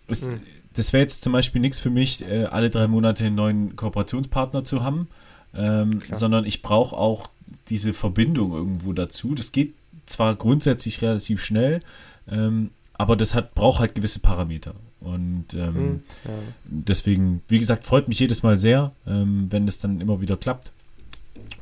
es, 0.08 0.22
hm 0.22 0.40
das 0.74 0.92
wäre 0.92 1.02
jetzt 1.02 1.22
zum 1.22 1.32
Beispiel 1.32 1.60
nichts 1.60 1.80
für 1.80 1.90
mich, 1.90 2.22
äh, 2.22 2.44
alle 2.44 2.68
drei 2.68 2.86
Monate 2.88 3.24
einen 3.24 3.36
neuen 3.36 3.76
Kooperationspartner 3.76 4.64
zu 4.64 4.82
haben, 4.82 5.08
ähm, 5.56 6.02
sondern 6.12 6.44
ich 6.44 6.62
brauche 6.62 6.96
auch 6.96 7.28
diese 7.68 7.92
Verbindung 7.92 8.52
irgendwo 8.52 8.92
dazu. 8.92 9.34
Das 9.34 9.52
geht 9.52 9.74
zwar 10.06 10.34
grundsätzlich 10.34 11.02
relativ 11.02 11.42
schnell, 11.42 11.80
ähm, 12.28 12.70
aber 12.94 13.16
das 13.16 13.34
hat, 13.34 13.54
braucht 13.54 13.80
halt 13.80 13.94
gewisse 13.94 14.20
Parameter. 14.20 14.74
Und 15.00 15.54
ähm, 15.54 15.74
mhm, 15.74 16.02
ja. 16.24 16.30
deswegen, 16.64 17.42
wie 17.48 17.58
gesagt, 17.58 17.84
freut 17.84 18.08
mich 18.08 18.18
jedes 18.18 18.42
Mal 18.42 18.56
sehr, 18.56 18.92
ähm, 19.06 19.46
wenn 19.50 19.66
das 19.66 19.78
dann 19.78 20.00
immer 20.00 20.20
wieder 20.20 20.36
klappt. 20.36 20.72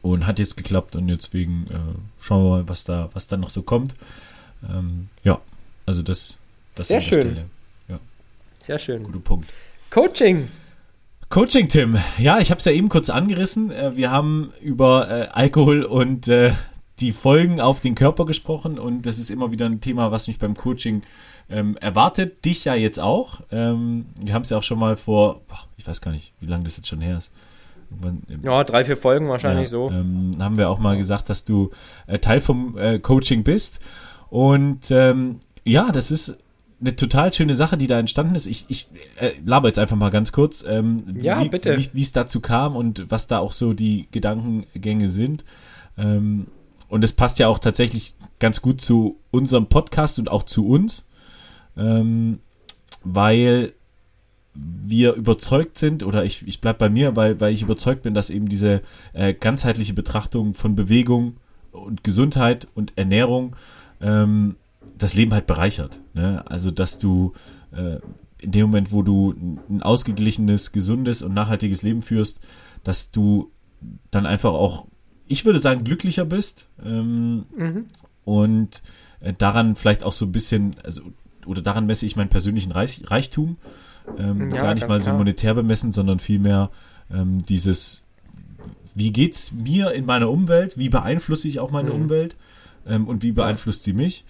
Und 0.01 0.27
hat 0.27 0.39
jetzt 0.39 0.57
geklappt 0.57 0.97
und 0.97 1.09
deswegen 1.09 1.67
äh, 1.71 1.79
schauen 2.21 2.45
wir 2.45 2.51
mal, 2.51 2.69
was 2.69 2.85
da, 2.85 3.11
was 3.15 3.27
da 3.27 3.37
noch 3.37 3.51
so 3.51 3.63
kommt. 3.63 3.95
Ähm, 4.69 5.09
ja, 5.25 5.41
also 5.87 6.03
das, 6.03 6.39
das 6.75 6.89
sehr 6.89 7.01
schön. 7.01 7.21
Stelle. 7.21 7.47
Sehr 8.65 8.79
schön. 8.79 9.03
Guter 9.03 9.19
Punkt. 9.19 9.49
Coaching. 9.91 10.49
Coaching, 11.33 11.69
Tim. 11.69 11.97
Ja, 12.19 12.41
ich 12.41 12.51
habe 12.51 12.59
es 12.59 12.67
ja 12.67 12.73
eben 12.73 12.91
kurz 12.91 13.09
angerissen. 13.09 13.71
Äh, 13.71 13.97
wir 13.97 14.11
haben 14.11 14.53
über 14.61 15.11
äh, 15.11 15.29
Alkohol 15.33 15.83
und 15.83 16.29
äh, 16.29 16.53
die 17.01 17.13
Folgen 17.13 17.59
auf 17.59 17.81
den 17.81 17.95
Körper 17.95 18.27
gesprochen 18.27 18.79
und 18.79 19.07
das 19.07 19.19
ist 19.19 19.31
immer 19.31 19.51
wieder 19.51 19.65
ein 19.65 19.81
Thema, 19.81 20.11
was 20.11 20.29
mich 20.29 20.39
beim 20.39 20.55
Coaching 20.55 21.05
ähm, 21.49 21.79
erwartet. 21.79 22.45
Dich 22.45 22.67
ja 22.67 22.75
jetzt 22.75 23.01
auch. 23.01 23.41
Ähm, 23.51 24.09
wir 24.21 24.35
haben 24.35 24.43
es 24.43 24.51
ja 24.51 24.59
auch 24.59 24.63
schon 24.63 24.79
mal 24.79 24.99
vor, 24.99 25.41
ich 25.79 25.87
weiß 25.87 26.03
gar 26.03 26.11
nicht, 26.11 26.35
wie 26.41 26.49
lange 26.49 26.65
das 26.65 26.77
jetzt 26.77 26.89
schon 26.89 27.01
her 27.01 27.17
ist. 27.17 27.33
Ja, 28.43 28.63
drei, 28.65 28.85
vier 28.85 28.99
Folgen 28.99 29.31
wahrscheinlich 29.31 29.69
ja, 29.69 29.71
so. 29.71 29.89
Ähm, 29.89 30.33
haben 30.39 30.59
wir 30.59 30.69
auch 30.69 30.81
mal 30.81 30.99
gesagt, 30.99 31.31
dass 31.31 31.47
du 31.47 31.71
äh, 32.09 32.19
Teil 32.19 32.43
vom 32.43 32.77
äh, 32.77 32.99
Coaching 32.99 33.43
bist. 33.43 33.81
Und 34.29 34.91
ähm, 34.91 35.41
ja, 35.65 35.93
das 35.93 36.11
ist 36.11 36.37
eine 36.83 36.97
total 36.97 37.33
schöne 37.33 37.55
Sache, 37.55 37.79
die 37.79 37.87
da 37.87 37.99
entstanden 37.99 38.35
ist. 38.35 38.47
Ich, 38.47 38.67
ich 38.69 38.89
äh, 39.19 39.33
laber 39.45 39.69
jetzt 39.69 39.79
einfach 39.79 39.97
mal 39.97 40.11
ganz 40.11 40.33
kurz, 40.33 40.65
ähm, 40.69 41.05
ja, 41.21 41.43
wie, 41.43 41.49
bitte. 41.49 41.79
wie 41.93 42.03
es 42.03 42.13
dazu 42.13 42.41
kam 42.41 42.77
und 42.77 43.11
was 43.11 43.29
da 43.29 43.39
auch 43.39 43.53
so 43.53 43.73
die 43.73 44.09
Gedankengänge 44.11 45.09
sind. 45.09 45.45
Ähm, 45.97 46.49
und 46.89 47.05
es 47.05 47.13
passt 47.13 47.39
ja 47.39 47.49
auch 47.49 47.61
tatsächlich 47.61 48.15
ganz 48.41 48.61
gut 48.61 48.81
zu 48.81 49.17
unserem 49.31 49.67
Podcast 49.67 50.19
und 50.19 50.31
auch 50.31 50.43
zu 50.43 50.69
uns, 50.69 51.07
ähm, 51.77 52.41
weil 53.05 53.73
wir 54.55 55.15
überzeugt 55.15 55.79
sind, 55.79 56.03
oder 56.03 56.25
ich, 56.25 56.47
ich 56.47 56.61
bleib 56.61 56.79
bei 56.79 56.91
mir, 56.91 57.17
weil, 57.17 57.41
weil 57.41 57.55
ich 57.55 57.63
überzeugt 57.63 58.03
bin, 58.03 58.13
dass 58.13 58.29
eben 58.29 58.49
diese 58.49 58.83
äh, 59.13 59.33
ganzheitliche 59.33 59.95
Betrachtung 59.95 60.55
von 60.55 60.75
Bewegung 60.75 61.37
und 61.71 62.05
Gesundheit 62.05 62.67
und 62.75 62.93
Ernährung 62.97 63.57
ähm, 64.01 64.57
das 65.03 65.15
Leben 65.15 65.33
halt 65.33 65.47
bereichert. 65.47 66.01
Ne? 66.15 66.43
Also, 66.47 66.71
dass 66.71 66.99
du 66.99 67.33
äh, 67.73 67.99
in 68.39 68.51
dem 68.51 68.67
Moment, 68.67 68.93
wo 68.93 69.03
du 69.03 69.35
ein 69.69 69.83
ausgeglichenes, 69.83 70.73
gesundes 70.73 71.23
und 71.23 71.35
nachhaltiges 71.35 71.83
Leben 71.83 72.03
führst, 72.03 72.41
dass 72.85 73.11
du 73.11 73.51
dann 74.11 74.27
einfach 74.27 74.53
auch, 74.53 74.87
ich 75.29 75.45
würde 75.45 75.59
sagen, 75.59 75.85
glücklicher 75.85 76.25
bist 76.25 76.69
ähm, 76.85 77.47
mhm. 77.57 77.87
und 78.25 78.83
äh, 79.21 79.33
daran 79.33 79.77
vielleicht 79.77 80.03
auch 80.03 80.13
so 80.13 80.27
ein 80.27 80.33
bisschen, 80.33 80.77
also 80.85 81.03
oder 81.47 81.63
daran 81.63 81.87
messe 81.87 82.07
ich 82.07 82.17
meinen 82.17 82.29
persönlichen 82.29 82.73
Reich, 82.73 83.03
Reichtum. 83.07 83.57
Ähm, 84.19 84.51
ja, 84.53 84.63
gar 84.63 84.75
nicht 84.75 84.89
mal 84.89 85.01
klar. 85.01 85.13
so 85.13 85.19
monetär 85.19 85.55
bemessen, 85.55 85.93
sondern 85.93 86.19
vielmehr 86.19 86.71
ähm, 87.13 87.45
dieses, 87.47 88.07
wie 88.95 89.13
geht's 89.13 89.53
mir 89.53 89.93
in 89.93 90.05
meiner 90.05 90.31
Umwelt, 90.31 90.79
wie 90.79 90.89
beeinflusse 90.89 91.49
ich 91.49 91.61
auch 91.61 91.71
meine 91.71 91.91
mhm. 91.91 92.03
Umwelt 92.03 92.37
ähm, 92.87 93.09
und 93.09 93.23
wie 93.23 93.33
beeinflusst 93.33 93.85
sie 93.85 93.93
mich? 93.93 94.25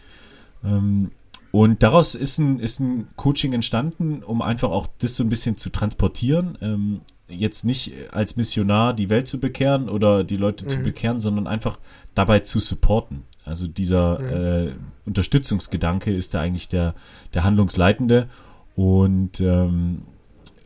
Ähm, 0.64 1.10
und 1.50 1.82
daraus 1.82 2.14
ist 2.14 2.38
ein, 2.38 2.60
ist 2.60 2.80
ein 2.80 3.08
Coaching 3.16 3.52
entstanden, 3.52 4.22
um 4.22 4.40
einfach 4.40 4.70
auch 4.70 4.88
das 4.98 5.16
so 5.16 5.22
ein 5.22 5.28
bisschen 5.28 5.56
zu 5.56 5.70
transportieren. 5.70 6.56
Ähm, 6.62 7.00
jetzt 7.28 7.64
nicht 7.64 7.92
als 8.10 8.36
Missionar 8.36 8.94
die 8.94 9.10
Welt 9.10 9.28
zu 9.28 9.38
bekehren 9.38 9.88
oder 9.88 10.24
die 10.24 10.36
Leute 10.36 10.64
mhm. 10.64 10.68
zu 10.70 10.78
bekehren, 10.78 11.20
sondern 11.20 11.46
einfach 11.46 11.78
dabei 12.14 12.40
zu 12.40 12.58
supporten. 12.58 13.24
Also 13.44 13.66
dieser 13.66 14.18
mhm. 14.18 14.68
äh, 14.68 14.72
Unterstützungsgedanke 15.04 16.14
ist 16.14 16.34
da 16.34 16.40
eigentlich 16.40 16.68
der, 16.68 16.94
der 17.34 17.44
Handlungsleitende. 17.44 18.28
Und 18.74 19.40
ähm, 19.40 20.02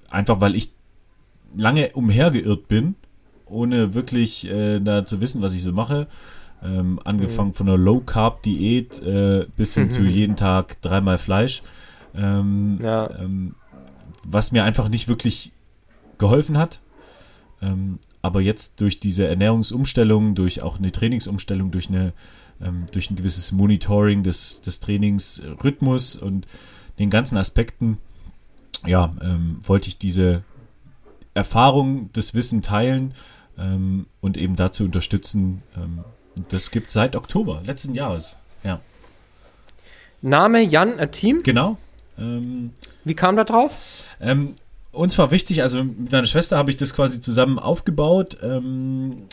einfach 0.09 0.41
weil 0.41 0.55
ich 0.55 0.71
lange 1.57 1.91
umhergeirrt 1.95 2.69
bin, 2.69 2.95
ohne 3.47 3.95
wirklich 3.95 4.49
äh, 4.49 4.81
da 4.81 5.05
zu 5.05 5.21
wissen, 5.21 5.43
was 5.43 5.55
ich 5.55 5.63
so 5.63 5.73
mache, 5.73 6.07
ähm, 6.63 7.01
angefangen 7.05 7.51
mhm. 7.51 7.55
von 7.55 7.69
einer 7.69 7.79
Low-Carb-Diät 7.79 9.03
äh, 9.03 9.47
bis 9.57 9.75
hin 9.75 9.91
zu 9.91 10.05
jeden 10.05 10.37
Tag 10.37 10.81
dreimal 10.83 11.19
Fleisch. 11.19 11.63
Ähm, 12.15 12.79
ja. 12.83 13.11
ähm, 13.19 13.55
was 14.25 14.53
mir 14.53 14.65
einfach 14.65 14.89
nicht 14.89 15.09
wirklich 15.09 15.53
geholfen 16.19 16.59
hat. 16.59 16.81
Ähm, 17.63 17.99
aber 18.23 18.41
jetzt 18.41 18.81
durch 18.81 18.99
diese 18.99 19.27
Ernährungsumstellung, 19.27 20.35
durch 20.35 20.63
auch 20.63 20.79
eine 20.79 20.91
Trainingsumstellung, 20.91 21.71
durch, 21.71 21.89
eine, 21.89 22.13
ähm, 22.61 22.87
durch 22.91 23.11
ein 23.11 23.17
gewisses 23.17 23.53
Monitoring 23.53 24.23
des, 24.23 24.63
des 24.63 24.81
Trainingsrhythmus 24.81 26.17
und 26.17 26.47
den 26.99 27.11
ganzen 27.11 27.37
Aspekten, 27.37 27.99
ja, 28.85 29.15
ähm, 29.21 29.59
wollte 29.63 29.89
ich 29.89 29.99
diese 29.99 30.43
Erfahrung, 31.35 32.11
das 32.15 32.35
Wissen 32.35 32.63
teilen 32.63 33.15
und 34.21 34.37
eben 34.37 34.55
dazu 34.55 34.85
unterstützen, 34.85 35.63
das 36.49 36.70
gibt 36.70 36.91
seit 36.91 37.16
Oktober 37.16 37.62
letzten 37.64 37.95
Jahres. 37.95 38.37
Ja. 38.62 38.80
Name 40.22 40.62
Jan 40.62 40.99
a 40.99 41.07
Team? 41.07 41.43
Genau. 41.43 41.78
Ähm, 42.18 42.70
Wie 43.05 43.14
kam 43.14 43.37
da 43.37 43.45
drauf? 43.45 44.05
Ähm, 44.20 44.55
uns 44.93 45.18
war 45.18 45.30
wichtig, 45.30 45.62
also 45.62 45.84
mit 45.84 46.11
meiner 46.11 46.26
Schwester 46.26 46.57
habe 46.57 46.70
ich 46.70 46.76
das 46.76 46.95
quasi 46.95 47.20
zusammen 47.20 47.59
aufgebaut. 47.59 48.39
Ähm, 48.43 49.24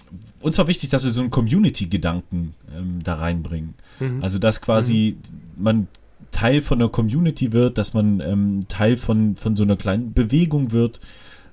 uns 0.41 0.57
war 0.57 0.67
wichtig, 0.67 0.89
dass 0.89 1.03
wir 1.03 1.11
so 1.11 1.21
einen 1.21 1.31
Community-Gedanken 1.31 2.53
ähm, 2.75 2.99
da 3.03 3.15
reinbringen. 3.15 3.75
Mhm. 3.99 4.21
Also, 4.21 4.39
dass 4.39 4.61
quasi 4.61 5.17
mhm. 5.17 5.63
man 5.63 5.87
Teil 6.31 6.61
von 6.61 6.81
einer 6.81 6.89
Community 6.89 7.53
wird, 7.53 7.77
dass 7.77 7.93
man 7.93 8.19
ähm, 8.19 8.61
Teil 8.67 8.97
von, 8.97 9.35
von 9.35 9.55
so 9.55 9.63
einer 9.63 9.77
kleinen 9.77 10.13
Bewegung 10.13 10.71
wird. 10.71 10.99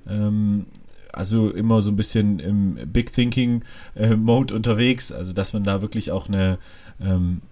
Ähm, 0.09 0.67
also 1.13 1.51
immer 1.51 1.83
so 1.83 1.91
ein 1.91 1.97
bisschen 1.97 2.39
im 2.39 2.79
Big 2.93 3.13
Thinking 3.13 3.63
äh, 3.95 4.15
Mode 4.15 4.55
unterwegs, 4.55 5.13
also 5.13 5.33
dass 5.33 5.53
man 5.53 5.65
da 5.65 5.83
wirklich 5.83 6.11
auch 6.11 6.29
eine, 6.29 6.59
ähm, 7.01 7.43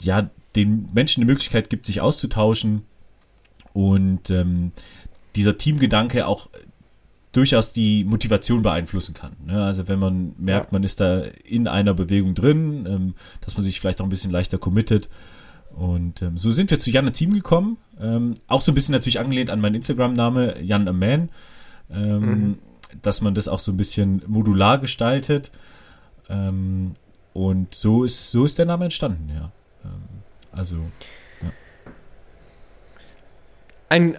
ja, 0.00 0.30
den 0.54 0.88
Menschen 0.94 1.20
die 1.20 1.26
Möglichkeit 1.26 1.70
gibt, 1.70 1.86
sich 1.86 2.00
auszutauschen 2.00 2.82
und 3.72 4.30
ähm, 4.30 4.72
dieser 5.34 5.58
Teamgedanke 5.58 6.26
auch 6.26 6.48
durchaus 7.32 7.72
die 7.74 8.04
Motivation 8.04 8.62
beeinflussen 8.62 9.12
kann. 9.12 9.32
Ne? 9.44 9.62
Also 9.62 9.88
wenn 9.88 9.98
man 9.98 10.34
merkt, 10.38 10.72
man 10.72 10.82
ist 10.82 11.00
da 11.00 11.20
in 11.44 11.68
einer 11.68 11.92
Bewegung 11.92 12.34
drin, 12.34 12.86
ähm, 12.88 13.14
dass 13.42 13.54
man 13.54 13.62
sich 13.62 13.78
vielleicht 13.78 14.00
auch 14.00 14.06
ein 14.06 14.10
bisschen 14.10 14.30
leichter 14.30 14.56
committet. 14.56 15.10
Und 15.76 16.22
ähm, 16.22 16.38
so 16.38 16.50
sind 16.50 16.70
wir 16.70 16.80
zu 16.80 16.90
Jan 16.90 17.12
Team 17.12 17.34
gekommen. 17.34 17.76
Ähm, 18.00 18.36
auch 18.46 18.62
so 18.62 18.72
ein 18.72 18.74
bisschen 18.74 18.92
natürlich 18.92 19.20
angelehnt 19.20 19.50
an 19.50 19.60
meinen 19.60 19.74
Instagram-Name, 19.74 20.62
Jan 20.62 20.88
a 20.88 20.92
Man. 20.92 21.28
Ähm, 21.90 22.20
mhm. 22.20 22.58
Dass 23.02 23.20
man 23.20 23.34
das 23.34 23.48
auch 23.48 23.58
so 23.58 23.72
ein 23.72 23.76
bisschen 23.76 24.22
modular 24.26 24.78
gestaltet. 24.78 25.50
Ähm, 26.28 26.92
und 27.32 27.74
so 27.74 28.04
ist, 28.04 28.30
so 28.30 28.44
ist 28.44 28.58
der 28.58 28.66
Name 28.66 28.84
entstanden, 28.84 29.30
ja. 29.34 29.50
Ähm, 29.84 30.02
also. 30.52 30.76
Ja. 31.42 31.50
Ein 33.88 34.16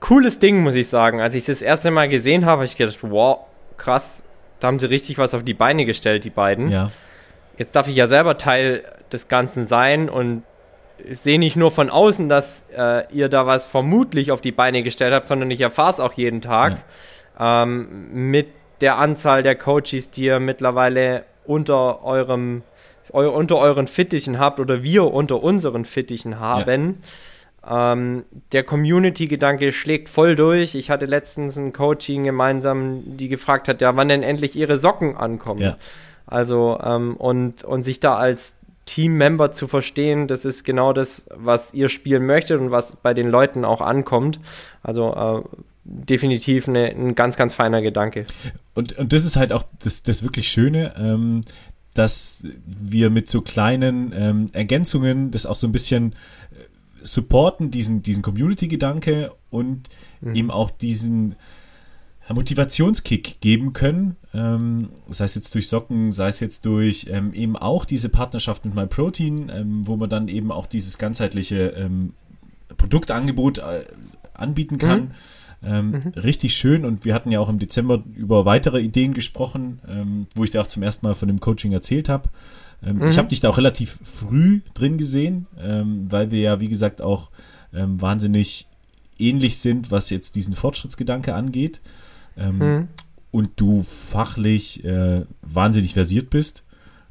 cooles 0.00 0.38
Ding, 0.38 0.62
muss 0.62 0.74
ich 0.74 0.88
sagen. 0.88 1.20
Als 1.20 1.34
ich 1.34 1.48
es 1.48 1.58
das 1.58 1.62
erste 1.62 1.90
Mal 1.90 2.08
gesehen 2.08 2.44
habe, 2.44 2.52
habe 2.58 2.64
ich 2.64 2.76
gedacht, 2.76 2.98
wow, 3.02 3.40
krass, 3.76 4.22
da 4.58 4.68
haben 4.68 4.78
sie 4.78 4.90
richtig 4.90 5.18
was 5.18 5.34
auf 5.34 5.44
die 5.44 5.54
Beine 5.54 5.86
gestellt, 5.86 6.24
die 6.24 6.30
beiden. 6.30 6.70
Ja. 6.70 6.90
Jetzt 7.56 7.76
darf 7.76 7.88
ich 7.88 7.94
ja 7.94 8.06
selber 8.06 8.38
Teil 8.38 8.84
des 9.12 9.28
Ganzen 9.28 9.66
sein 9.66 10.08
und 10.08 10.42
ich 11.04 11.20
sehe 11.20 11.38
nicht 11.38 11.56
nur 11.56 11.70
von 11.70 11.90
außen, 11.90 12.28
dass 12.28 12.64
äh, 12.76 13.04
ihr 13.12 13.28
da 13.28 13.46
was 13.46 13.66
vermutlich 13.66 14.32
auf 14.32 14.40
die 14.40 14.52
Beine 14.52 14.82
gestellt 14.82 15.12
habt, 15.12 15.26
sondern 15.26 15.50
ich 15.50 15.60
erfahre 15.60 15.90
es 15.90 16.00
auch 16.00 16.12
jeden 16.12 16.40
Tag 16.40 16.82
ja. 17.38 17.62
ähm, 17.62 18.30
mit 18.30 18.48
der 18.80 18.98
Anzahl 18.98 19.42
der 19.42 19.56
Coaches, 19.56 20.10
die 20.10 20.24
ihr 20.24 20.40
mittlerweile 20.40 21.24
unter 21.44 22.04
eurem 22.04 22.62
eu, 23.12 23.28
unter 23.28 23.58
euren 23.58 23.86
Fittichen 23.86 24.38
habt 24.38 24.60
oder 24.60 24.82
wir 24.82 25.04
unter 25.12 25.42
unseren 25.42 25.84
Fittichen 25.84 26.40
haben. 26.40 27.00
Ja 27.02 27.08
ähm, 27.68 28.24
der 28.52 28.64
Community-Gedanke 28.64 29.72
schlägt 29.72 30.08
voll 30.08 30.34
durch. 30.34 30.74
Ich 30.74 30.90
hatte 30.90 31.06
letztens 31.06 31.56
ein 31.56 31.72
Coaching 31.72 32.24
gemeinsam, 32.24 33.16
die 33.16 33.28
gefragt 33.28 33.68
hat, 33.68 33.80
ja, 33.80 33.94
wann 33.96 34.08
denn 34.08 34.22
endlich 34.22 34.56
ihre 34.56 34.78
Socken 34.78 35.16
ankommen. 35.16 35.60
Ja. 35.60 35.76
Also, 36.26 36.78
ähm, 36.82 37.16
und, 37.16 37.64
und 37.64 37.82
sich 37.82 38.00
da 38.00 38.16
als 38.16 38.56
Team-Member 38.90 39.52
zu 39.52 39.68
verstehen, 39.68 40.26
das 40.26 40.44
ist 40.44 40.64
genau 40.64 40.92
das, 40.92 41.22
was 41.30 41.72
ihr 41.72 41.88
spielen 41.88 42.26
möchtet 42.26 42.60
und 42.60 42.72
was 42.72 42.96
bei 42.96 43.14
den 43.14 43.28
Leuten 43.28 43.64
auch 43.64 43.80
ankommt. 43.80 44.40
Also, 44.82 45.14
äh, 45.14 45.42
definitiv 45.84 46.68
eine, 46.68 46.86
ein 46.86 47.14
ganz, 47.14 47.36
ganz 47.36 47.54
feiner 47.54 47.82
Gedanke. 47.82 48.26
Und, 48.74 48.98
und 48.98 49.12
das 49.12 49.24
ist 49.24 49.36
halt 49.36 49.52
auch 49.52 49.64
das, 49.82 50.02
das 50.02 50.22
wirklich 50.22 50.48
Schöne, 50.48 50.94
ähm, 50.96 51.42
dass 51.94 52.44
wir 52.64 53.10
mit 53.10 53.28
so 53.28 53.42
kleinen 53.42 54.12
ähm, 54.14 54.46
Ergänzungen 54.52 55.30
das 55.30 55.46
auch 55.46 55.56
so 55.56 55.66
ein 55.66 55.72
bisschen 55.72 56.14
supporten 57.02 57.70
diesen, 57.70 58.02
diesen 58.02 58.22
Community-Gedanke 58.22 59.32
und 59.50 59.88
mhm. 60.20 60.34
eben 60.34 60.50
auch 60.50 60.70
diesen 60.70 61.36
Motivationskick 62.34 63.40
geben 63.40 63.72
können, 63.72 64.16
ähm, 64.34 64.90
sei 65.08 65.24
es 65.24 65.34
jetzt 65.34 65.54
durch 65.54 65.68
Socken, 65.68 66.12
sei 66.12 66.28
es 66.28 66.40
jetzt 66.40 66.64
durch 66.64 67.06
ähm, 67.10 67.32
eben 67.34 67.56
auch 67.56 67.84
diese 67.84 68.08
Partnerschaft 68.08 68.64
mit 68.64 68.74
MyProtein, 68.74 69.50
ähm, 69.52 69.86
wo 69.86 69.96
man 69.96 70.10
dann 70.10 70.28
eben 70.28 70.52
auch 70.52 70.66
dieses 70.66 70.98
ganzheitliche 70.98 71.68
ähm, 71.70 72.12
Produktangebot 72.76 73.58
äh, 73.58 73.84
anbieten 74.34 74.78
kann. 74.78 75.00
Mhm. 75.00 75.10
Ähm, 75.62 75.90
mhm. 75.90 76.12
Richtig 76.16 76.56
schön 76.56 76.84
und 76.84 77.04
wir 77.04 77.14
hatten 77.14 77.30
ja 77.30 77.40
auch 77.40 77.50
im 77.50 77.58
Dezember 77.58 78.02
über 78.16 78.46
weitere 78.46 78.80
Ideen 78.80 79.12
gesprochen, 79.12 79.80
ähm, 79.88 80.26
wo 80.34 80.44
ich 80.44 80.50
dir 80.50 80.62
auch 80.62 80.66
zum 80.66 80.82
ersten 80.82 81.06
Mal 81.06 81.14
von 81.14 81.28
dem 81.28 81.40
Coaching 81.40 81.72
erzählt 81.72 82.08
habe. 82.08 82.30
Ähm, 82.82 82.98
mhm. 82.98 83.08
Ich 83.08 83.18
habe 83.18 83.28
dich 83.28 83.40
da 83.40 83.50
auch 83.50 83.58
relativ 83.58 83.98
früh 84.02 84.60
drin 84.72 84.96
gesehen, 84.96 85.46
ähm, 85.58 86.06
weil 86.08 86.30
wir 86.30 86.40
ja, 86.40 86.60
wie 86.60 86.68
gesagt, 86.68 87.02
auch 87.02 87.30
ähm, 87.74 88.00
wahnsinnig 88.00 88.66
ähnlich 89.18 89.58
sind, 89.58 89.90
was 89.90 90.08
jetzt 90.08 90.34
diesen 90.34 90.54
Fortschrittsgedanke 90.54 91.34
angeht. 91.34 91.80
Ähm, 92.40 92.58
mhm. 92.58 92.88
Und 93.30 93.50
du 93.56 93.84
fachlich 93.84 94.84
äh, 94.84 95.24
wahnsinnig 95.42 95.94
versiert 95.94 96.30
bist. 96.30 96.64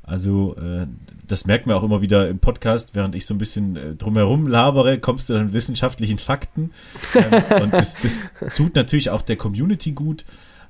Also 0.04 0.56
äh, 0.58 0.88
das 1.28 1.46
merkt 1.46 1.68
man 1.68 1.76
auch 1.76 1.84
immer 1.84 2.02
wieder 2.02 2.28
im 2.28 2.40
Podcast, 2.40 2.96
während 2.96 3.16
ich 3.16 3.26
so 3.26 3.36
ein 3.36 3.38
bisschen 3.38 3.76
äh, 3.76 3.96
drumherum 3.96 4.48
labere, 4.48 4.98
kommst 4.98 5.30
du 5.30 5.36
dann 5.36 5.54
wissenschaftlichen 5.54 6.18
Fakten. 6.18 6.72
Ähm, 7.16 7.62
und 7.62 7.74
das, 7.74 7.98
das, 8.02 8.30
tut 8.56 8.76
natürlich 8.76 9.12
auch 9.12 9.22
der 9.22 9.38
Community 9.38 9.92
gut. 9.92 10.26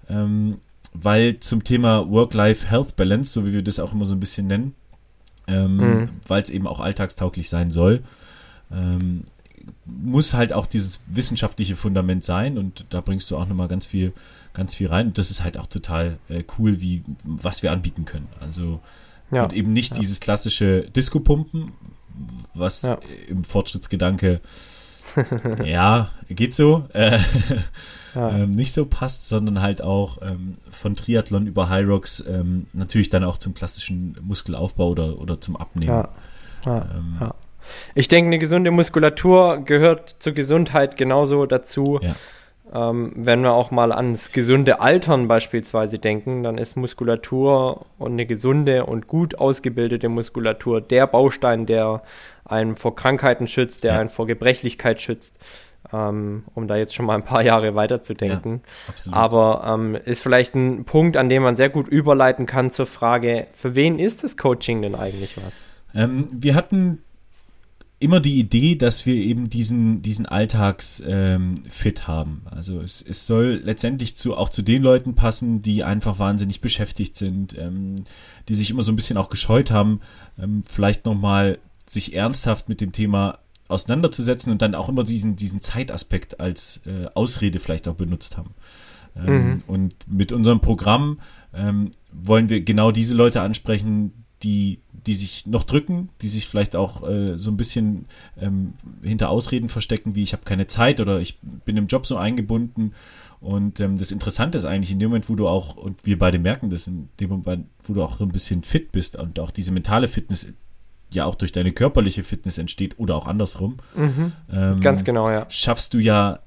Ähm, 0.10 0.58
weil 0.94 1.40
zum 1.40 1.64
Thema 1.64 2.10
Work-Life-Health-Balance, 2.10 3.32
so 3.32 3.46
wie 3.46 3.54
wir 3.54 3.62
das 3.62 3.80
auch 3.80 3.94
immer 3.94 4.06
so 4.06 4.16
ein 4.16 4.20
bisschen 4.20 4.48
nennen, 4.48 4.76
ähm, 5.48 5.78
mhm. 5.78 6.10
weil 6.28 6.42
es 6.42 6.50
eben 6.50 6.68
auch 6.68 6.80
alltagstauglich 6.80 7.50
sein 7.50 7.72
soll. 7.72 8.04
Ähm, 8.72 9.24
muss 9.86 10.34
halt 10.34 10.52
auch 10.52 10.66
dieses 10.66 11.04
wissenschaftliche 11.08 11.76
Fundament 11.76 12.24
sein 12.24 12.58
und 12.58 12.86
da 12.90 13.02
bringst 13.02 13.30
du 13.32 13.38
auch 13.38 13.48
nochmal 13.48 13.68
ganz 13.68 13.86
viel, 13.86 14.14
ganz 14.54 14.76
viel 14.76 14.88
rein. 14.88 15.08
Und 15.08 15.18
das 15.18 15.32
ist 15.32 15.44
halt 15.44 15.58
auch 15.58 15.68
total 15.68 16.18
äh, 16.30 16.44
cool, 16.58 16.82
wie, 16.82 17.04
was 17.24 17.64
wir 17.64 17.72
anbieten 17.72 18.06
können. 18.06 18.28
Also, 18.40 18.82
ja. 19.32 19.44
und 19.44 19.54
eben 19.54 19.74
nicht 19.74 19.94
ja. 19.94 20.00
dieses 20.00 20.20
klassische 20.20 20.82
Disco-Pumpen, 20.82 21.72
was 22.54 22.82
ja. 22.82 22.98
im 23.28 23.44
Fortschrittsgedanke, 23.44 24.42
ja, 25.64 26.12
geht 26.30 26.56
so. 26.56 26.88
Äh, 26.94 27.20
ja. 28.16 28.30
ähm, 28.32 28.52
nicht 28.52 28.74
so 28.74 28.88
passt, 28.88 29.30
sondern 29.30 29.62
halt 29.62 29.84
auch 29.84 30.18
ähm, 30.24 30.58
von 30.72 30.96
Triathlon 30.96 31.46
über 31.46 31.70
High 31.70 31.88
Rocks 31.88 32.24
ähm, 32.28 32.66
natürlich 32.74 33.10
dann 33.10 33.24
auch 33.24 33.38
zum 33.38 33.54
klassischen 33.54 34.18
Muskelaufbau 34.24 34.90
oder, 34.90 35.20
oder 35.20 35.40
zum 35.40 35.56
Abnehmen. 35.56 35.90
Ja. 35.92 36.10
Ja. 36.66 36.88
Ähm, 36.92 37.32
ich 37.96 38.08
denke, 38.08 38.28
eine 38.28 38.40
gesunde 38.40 38.72
Muskulatur 38.72 39.64
gehört 39.64 40.16
zur 40.20 40.34
Gesundheit 40.34 40.98
genauso 40.98 41.46
dazu. 41.46 42.00
Ähm, 42.74 43.12
wenn 43.16 43.42
wir 43.42 43.54
auch 43.54 43.72
mal 43.72 43.92
ans 43.92 44.32
gesunde 44.32 44.80
Altern 44.80 45.28
beispielsweise 45.28 45.98
denken, 46.00 46.44
dann 46.44 46.58
ist 46.58 46.76
Muskulatur 46.76 47.86
und 47.98 48.14
eine 48.14 48.26
gesunde 48.26 48.86
und 48.86 49.08
gut 49.08 49.40
ausgebildete 49.40 50.10
Muskulatur 50.10 50.82
der 50.82 51.08
Baustein, 51.08 51.66
der 51.66 52.04
einen 52.46 52.76
vor 52.76 52.96
Krankheiten 52.96 53.48
schützt, 53.48 53.84
der 53.84 54.00
einen 54.00 54.10
vor 54.10 54.28
Gebrechlichkeit 54.28 55.02
schützt 55.02 55.36
ähm, 55.94 56.44
um 56.54 56.68
da 56.68 56.76
jetzt 56.76 56.94
schon 56.94 57.06
mal 57.06 57.16
ein 57.16 57.24
paar 57.24 57.42
Jahre 57.44 57.76
weiterzudenken. 57.76 58.62
Ja, 59.06 59.14
Aber 59.14 59.64
ähm, 59.66 59.96
ist 60.06 60.22
vielleicht 60.22 60.56
ein 60.56 60.86
Punkt, 60.86 61.18
an 61.18 61.30
dem 61.30 61.44
man 61.44 61.56
sehr 61.56 61.70
gut 61.70 61.88
überleiten 61.88 62.46
kann 62.46 62.72
zur 62.72 62.86
Frage, 62.86 63.48
für 63.54 63.76
wen 63.76 64.00
ist 64.00 64.24
das 64.24 64.38
Coaching 64.38 64.82
denn 64.82 64.96
eigentlich 64.96 65.38
was? 65.38 65.62
Ähm, 65.96 66.28
wir 66.32 66.56
hatten 66.56 67.04
immer 68.00 68.20
die 68.22 68.40
Idee, 68.40 68.76
dass 68.76 69.06
wir 69.06 69.16
eben 69.16 69.50
diesen, 69.50 70.02
diesen 70.02 70.26
Alltagsfit 70.26 71.06
ähm, 71.08 72.08
haben. 72.08 72.42
Also 72.50 72.80
es, 72.80 73.02
es 73.02 73.28
soll 73.28 73.62
letztendlich 73.64 74.16
zu, 74.16 74.38
auch 74.38 74.50
zu 74.50 74.62
den 74.62 74.82
Leuten 74.82 75.16
passen, 75.16 75.62
die 75.62 75.84
einfach 75.84 76.18
wahnsinnig 76.18 76.62
beschäftigt 76.62 77.18
sind, 77.18 77.58
ähm, 77.58 77.96
die 78.48 78.54
sich 78.54 78.72
immer 78.72 78.84
so 78.84 78.92
ein 78.92 78.96
bisschen 78.96 79.18
auch 79.18 79.30
gescheut 79.30 79.70
haben, 79.70 80.00
ähm, 80.38 80.64
vielleicht 80.66 81.06
nochmal 81.06 81.60
sich 81.88 82.14
ernsthaft 82.16 82.70
mit 82.70 82.80
dem 82.80 82.94
Thema 82.94 83.40
auseinanderzusetzen 83.68 84.52
und 84.52 84.62
dann 84.62 84.76
auch 84.76 84.90
immer 84.90 85.04
diesen, 85.04 85.36
diesen 85.36 85.62
Zeitaspekt 85.62 86.40
als 86.40 86.82
äh, 86.86 87.08
Ausrede 87.14 87.60
vielleicht 87.60 87.88
auch 87.88 87.96
benutzt 87.96 88.38
haben. 88.38 88.56
Ähm, 89.16 89.34
mhm. 89.34 89.64
Und 89.68 89.96
mit 90.08 90.32
unserem 90.32 90.62
Programm 90.62 91.20
ähm, 91.54 91.92
wollen 92.14 92.48
wir 92.50 92.62
genau 92.62 92.92
diese 92.92 93.16
Leute 93.16 93.42
ansprechen, 93.42 94.26
die, 94.42 94.80
die 95.06 95.14
sich 95.14 95.46
noch 95.46 95.64
drücken, 95.64 96.10
die 96.22 96.28
sich 96.28 96.48
vielleicht 96.48 96.76
auch 96.76 97.08
äh, 97.08 97.38
so 97.38 97.52
ein 97.52 97.58
bisschen 97.58 98.06
ähm, 98.40 98.74
hinter 99.02 99.30
Ausreden 99.30 99.70
verstecken, 99.70 100.16
wie 100.16 100.24
ich 100.24 100.34
habe 100.34 100.44
keine 100.44 100.68
Zeit 100.68 101.00
oder 101.00 101.20
ich 101.20 101.40
bin 101.42 101.78
im 101.78 101.88
Job 101.88 102.06
so 102.06 102.18
eingebunden. 102.18 102.94
Und 103.42 103.80
ähm, 103.80 103.98
das 103.98 104.12
Interessante 104.12 104.58
ist 104.58 104.66
eigentlich 104.66 104.92
in 104.92 105.00
dem 105.00 105.10
Moment, 105.10 105.30
wo 105.30 105.36
du 105.36 105.48
auch, 105.48 105.78
und 105.78 106.06
wir 106.06 106.18
beide 106.18 106.40
merken 106.40 106.70
das, 106.70 106.88
in 106.88 107.10
dem 107.20 107.30
Moment, 107.30 107.68
wo 107.84 107.94
du 107.94 108.04
auch 108.04 108.18
so 108.18 108.26
ein 108.26 108.32
bisschen 108.32 108.64
fit 108.64 108.92
bist 108.92 109.16
und 109.16 109.40
auch 109.40 109.52
diese 109.52 109.72
mentale 109.72 110.08
Fitness 110.08 110.52
ja 111.12 111.26
auch 111.26 111.36
durch 111.36 111.52
deine 111.52 111.72
körperliche 111.72 112.24
Fitness 112.24 112.58
entsteht 112.58 113.00
oder 113.00 113.16
auch 113.16 113.28
andersrum. 113.28 113.78
Mhm. 113.96 114.34
Ähm, 114.52 114.82
Ganz 114.82 115.04
genau, 115.04 115.30
ja. 115.30 115.46
Schaffst 115.50 115.94
du 115.94 116.00
ja 116.00 116.40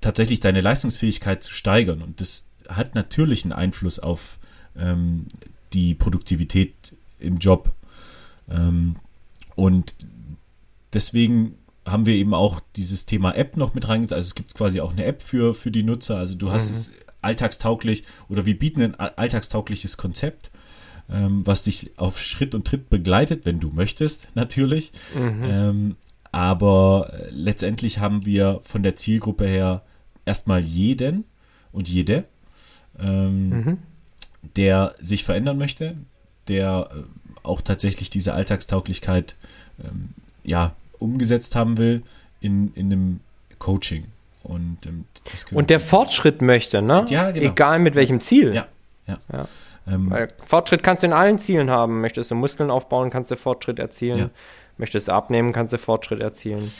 tatsächlich 0.00 0.40
deine 0.40 0.60
Leistungsfähigkeit 0.60 1.42
zu 1.42 1.52
steigern 1.52 2.02
und 2.02 2.20
das 2.20 2.48
hat 2.68 2.94
natürlich 2.94 3.44
einen 3.44 3.52
Einfluss 3.52 3.98
auf 3.98 4.38
ähm, 4.76 5.26
die 5.72 5.94
Produktivität 5.94 6.91
im 7.22 7.38
Job. 7.38 7.72
Ähm, 8.50 8.96
und 9.54 9.94
deswegen 10.92 11.56
haben 11.86 12.06
wir 12.06 12.14
eben 12.14 12.34
auch 12.34 12.60
dieses 12.76 13.06
Thema 13.06 13.34
App 13.34 13.56
noch 13.56 13.74
mit 13.74 13.88
reingezogen. 13.88 14.16
Also 14.16 14.26
es 14.28 14.34
gibt 14.34 14.54
quasi 14.54 14.80
auch 14.80 14.92
eine 14.92 15.04
App 15.04 15.22
für, 15.22 15.54
für 15.54 15.70
die 15.70 15.82
Nutzer. 15.82 16.16
Also 16.18 16.36
du 16.36 16.52
hast 16.52 16.68
mhm. 16.68 16.76
es 16.76 16.92
alltagstauglich 17.22 18.04
oder 18.28 18.46
wir 18.46 18.58
bieten 18.58 18.82
ein 18.82 18.94
alltagstaugliches 18.94 19.96
Konzept 19.96 20.50
ähm, 21.10 21.46
was 21.46 21.62
dich 21.62 21.98
auf 21.98 22.20
Schritt 22.20 22.54
und 22.54 22.66
Tritt 22.66 22.88
begleitet, 22.88 23.44
wenn 23.44 23.60
du 23.60 23.70
möchtest, 23.70 24.28
natürlich. 24.34 24.92
Mhm. 25.14 25.42
Ähm, 25.44 25.96
aber 26.30 27.12
letztendlich 27.30 27.98
haben 27.98 28.24
wir 28.24 28.60
von 28.62 28.82
der 28.82 28.96
Zielgruppe 28.96 29.46
her 29.46 29.82
erstmal 30.24 30.60
jeden 30.60 31.24
und 31.72 31.88
jede, 31.88 32.24
ähm, 32.98 33.48
mhm. 33.48 33.78
der 34.56 34.94
sich 35.00 35.24
verändern 35.24 35.58
möchte, 35.58 35.96
der 36.48 36.88
äh, 36.92 37.02
auch 37.42 37.60
tatsächlich 37.60 38.10
diese 38.10 38.34
Alltagstauglichkeit 38.34 39.36
ähm, 39.82 40.10
ja, 40.44 40.72
umgesetzt 40.98 41.56
haben 41.56 41.78
will 41.78 42.02
in, 42.40 42.72
in 42.74 42.92
einem 42.92 43.20
Coaching. 43.58 44.06
Und, 44.42 44.78
ähm, 44.86 45.04
und 45.52 45.70
der 45.70 45.78
Fortschritt 45.80 46.42
möchte, 46.42 46.82
ne? 46.82 47.04
Ja, 47.08 47.30
genau. 47.30 47.50
Egal 47.50 47.78
mit 47.78 47.94
welchem 47.94 48.20
Ziel. 48.20 48.54
Ja, 48.54 48.66
ja. 49.06 49.18
ja. 49.32 49.48
Ähm, 49.86 50.10
Weil 50.10 50.28
Fortschritt 50.44 50.82
kannst 50.82 51.02
du 51.02 51.06
in 51.06 51.12
allen 51.12 51.38
Zielen 51.38 51.70
haben. 51.70 52.00
Möchtest 52.00 52.30
du 52.30 52.34
Muskeln 52.34 52.70
aufbauen, 52.70 53.10
kannst 53.10 53.30
du 53.30 53.36
Fortschritt 53.36 53.78
erzielen. 53.78 54.18
Ja. 54.18 54.30
Möchtest 54.78 55.08
du 55.08 55.12
abnehmen, 55.12 55.52
kannst 55.52 55.72
du 55.72 55.78
Fortschritt 55.78 56.20
erzielen. 56.20 56.72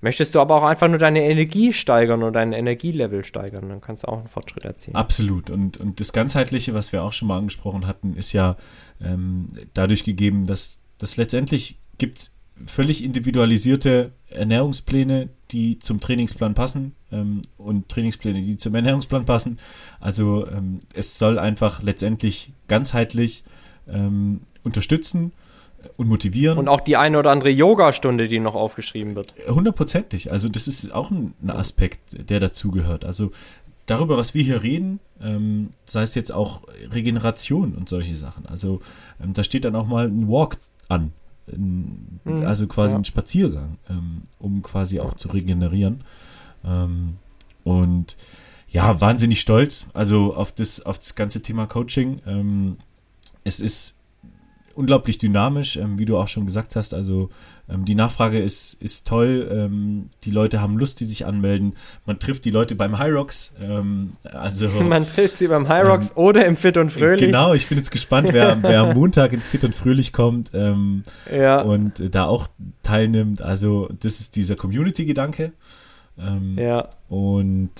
Möchtest 0.00 0.34
du 0.34 0.40
aber 0.40 0.56
auch 0.56 0.62
einfach 0.62 0.88
nur 0.88 0.98
deine 0.98 1.22
Energie 1.24 1.72
steigern 1.72 2.22
oder 2.22 2.32
dein 2.32 2.52
Energielevel 2.52 3.24
steigern, 3.24 3.68
dann 3.68 3.80
kannst 3.80 4.04
du 4.04 4.08
auch 4.08 4.18
einen 4.18 4.28
Fortschritt 4.28 4.64
erzielen. 4.64 4.96
Absolut. 4.96 5.50
Und, 5.50 5.78
und 5.78 6.00
das 6.00 6.12
Ganzheitliche, 6.12 6.74
was 6.74 6.92
wir 6.92 7.02
auch 7.02 7.12
schon 7.12 7.28
mal 7.28 7.38
angesprochen 7.38 7.86
hatten, 7.86 8.14
ist 8.16 8.32
ja 8.32 8.56
ähm, 9.02 9.48
dadurch 9.72 10.04
gegeben, 10.04 10.46
dass, 10.46 10.78
dass 10.98 11.16
letztendlich 11.16 11.78
gibt 11.98 12.18
es 12.18 12.34
völlig 12.66 13.02
individualisierte 13.02 14.12
Ernährungspläne, 14.28 15.28
die 15.50 15.78
zum 15.78 16.00
Trainingsplan 16.00 16.54
passen 16.54 16.94
ähm, 17.10 17.42
und 17.56 17.88
Trainingspläne, 17.88 18.40
die 18.40 18.56
zum 18.56 18.74
Ernährungsplan 18.74 19.24
passen. 19.24 19.58
Also 20.00 20.46
ähm, 20.48 20.80
es 20.94 21.18
soll 21.18 21.38
einfach 21.38 21.82
letztendlich 21.82 22.52
ganzheitlich 22.68 23.44
ähm, 23.88 24.42
unterstützen 24.62 25.32
und 25.96 26.08
motivieren. 26.08 26.58
Und 26.58 26.68
auch 26.68 26.80
die 26.80 26.96
eine 26.96 27.18
oder 27.18 27.30
andere 27.30 27.50
Yoga-Stunde, 27.50 28.28
die 28.28 28.40
noch 28.40 28.54
aufgeschrieben 28.54 29.14
wird. 29.14 29.34
Hundertprozentig. 29.48 30.30
Also 30.32 30.48
das 30.48 30.68
ist 30.68 30.92
auch 30.92 31.10
ein, 31.10 31.34
ein 31.42 31.50
Aspekt, 31.50 32.30
der 32.30 32.40
dazugehört. 32.40 33.04
Also 33.04 33.30
darüber, 33.86 34.16
was 34.16 34.34
wir 34.34 34.42
hier 34.42 34.62
reden, 34.62 35.00
ähm, 35.20 35.70
sei 35.84 36.02
es 36.02 36.14
jetzt 36.14 36.32
auch 36.32 36.62
Regeneration 36.92 37.74
und 37.74 37.88
solche 37.88 38.16
Sachen. 38.16 38.46
Also 38.46 38.80
ähm, 39.22 39.34
da 39.34 39.44
steht 39.44 39.64
dann 39.64 39.76
auch 39.76 39.86
mal 39.86 40.06
ein 40.06 40.28
Walk 40.28 40.58
an. 40.88 41.12
Ein, 41.46 42.20
mhm, 42.24 42.46
also 42.46 42.66
quasi 42.66 42.94
ja. 42.94 43.00
ein 43.00 43.04
Spaziergang, 43.04 43.78
ähm, 43.90 44.22
um 44.38 44.62
quasi 44.62 45.00
auch 45.00 45.14
zu 45.14 45.28
regenerieren. 45.28 46.04
Ähm, 46.64 47.16
und 47.64 48.16
ja, 48.68 49.00
wahnsinnig 49.00 49.40
stolz, 49.40 49.86
also 49.94 50.34
auf 50.34 50.52
das, 50.52 50.80
auf 50.80 50.98
das 50.98 51.14
ganze 51.14 51.42
Thema 51.42 51.66
Coaching. 51.66 52.20
Ähm, 52.26 52.76
es 53.44 53.60
ist 53.60 53.96
unglaublich 54.74 55.18
dynamisch, 55.18 55.76
ähm, 55.76 55.98
wie 55.98 56.04
du 56.04 56.16
auch 56.16 56.28
schon 56.28 56.46
gesagt 56.46 56.76
hast. 56.76 56.94
Also 56.94 57.30
ähm, 57.68 57.84
die 57.84 57.94
Nachfrage 57.94 58.38
ist, 58.38 58.74
ist 58.74 59.06
toll. 59.06 59.48
Ähm, 59.50 60.10
die 60.24 60.30
Leute 60.30 60.60
haben 60.60 60.76
Lust, 60.76 61.00
die 61.00 61.04
sich 61.04 61.24
anmelden. 61.24 61.76
Man 62.04 62.18
trifft 62.18 62.44
die 62.44 62.50
Leute 62.50 62.74
beim 62.74 62.98
High 62.98 63.12
Rocks. 63.12 63.56
Ähm, 63.60 64.14
also, 64.22 64.68
Man 64.82 65.06
trifft 65.06 65.36
sie 65.36 65.48
beim 65.48 65.68
High 65.68 65.86
Rocks 65.86 66.10
ähm, 66.10 66.16
oder 66.16 66.44
im 66.46 66.56
Fit 66.56 66.76
und 66.76 66.90
Fröhlich. 66.90 67.20
Genau, 67.20 67.54
ich 67.54 67.68
bin 67.68 67.78
jetzt 67.78 67.90
gespannt, 67.90 68.32
wer, 68.32 68.58
wer 68.62 68.80
am 68.80 68.94
Montag 68.94 69.32
ins 69.32 69.48
Fit 69.48 69.64
und 69.64 69.74
Fröhlich 69.74 70.12
kommt 70.12 70.50
ähm, 70.52 71.02
ja. 71.32 71.62
und 71.62 72.14
da 72.14 72.26
auch 72.26 72.48
teilnimmt. 72.82 73.40
Also 73.40 73.88
das 74.00 74.20
ist 74.20 74.36
dieser 74.36 74.56
Community-Gedanke. 74.56 75.52
ja. 76.56 76.88
Und 77.08 77.70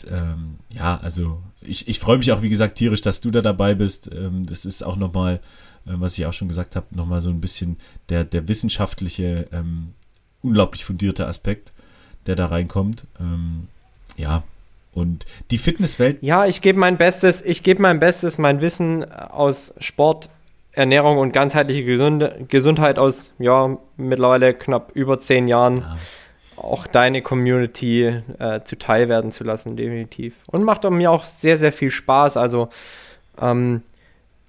ja, 0.70 1.00
also 1.02 1.38
ich, 1.60 1.88
ich 1.88 1.98
freue 1.98 2.18
mich 2.18 2.30
auch, 2.32 2.42
wie 2.42 2.48
gesagt, 2.48 2.76
tierisch, 2.76 3.00
dass 3.00 3.20
du 3.20 3.30
da 3.30 3.40
dabei 3.40 3.74
bist. 3.74 4.10
das 4.46 4.64
ist 4.64 4.82
auch 4.82 4.96
nochmal 4.96 5.34
äh, 5.34 5.40
was 5.84 6.18
ich 6.18 6.26
auch 6.26 6.32
schon 6.32 6.48
gesagt 6.48 6.76
habe, 6.76 6.86
nochmal 6.90 7.20
so 7.20 7.30
ein 7.30 7.40
bisschen 7.40 7.76
der, 8.08 8.24
der 8.24 8.48
wissenschaftliche, 8.48 9.46
ähm, 9.52 9.92
unglaublich 10.42 10.84
fundierte 10.84 11.26
Aspekt, 11.26 11.72
der 12.26 12.36
da 12.36 12.46
reinkommt. 12.46 13.06
Ähm, 13.20 13.68
ja, 14.16 14.42
und 14.92 15.26
die 15.50 15.58
Fitnesswelt. 15.58 16.22
Ja, 16.22 16.46
ich 16.46 16.60
gebe 16.60 16.78
mein 16.78 16.96
Bestes, 16.96 17.42
ich 17.42 17.62
gebe 17.62 17.82
mein 17.82 17.98
Bestes, 17.98 18.38
mein 18.38 18.60
Wissen 18.60 19.10
aus 19.12 19.74
Sport, 19.78 20.30
Ernährung 20.72 21.18
und 21.18 21.32
ganzheitliche 21.32 21.84
Gesunde, 21.84 22.44
Gesundheit 22.48 22.98
aus, 22.98 23.32
ja, 23.38 23.76
mittlerweile 23.96 24.54
knapp 24.54 24.92
über 24.94 25.20
zehn 25.20 25.48
Jahren. 25.48 25.78
Ja. 25.78 25.98
Auch 26.56 26.86
deine 26.86 27.20
Community 27.20 28.04
äh, 28.38 28.60
zuteil 28.62 29.08
werden 29.08 29.32
zu 29.32 29.42
lassen, 29.42 29.76
definitiv. 29.76 30.34
Und 30.46 30.62
macht 30.62 30.88
mir 30.88 31.10
auch 31.10 31.24
sehr, 31.24 31.56
sehr 31.56 31.72
viel 31.72 31.90
Spaß. 31.90 32.36
Also 32.36 32.68
ähm, 33.40 33.82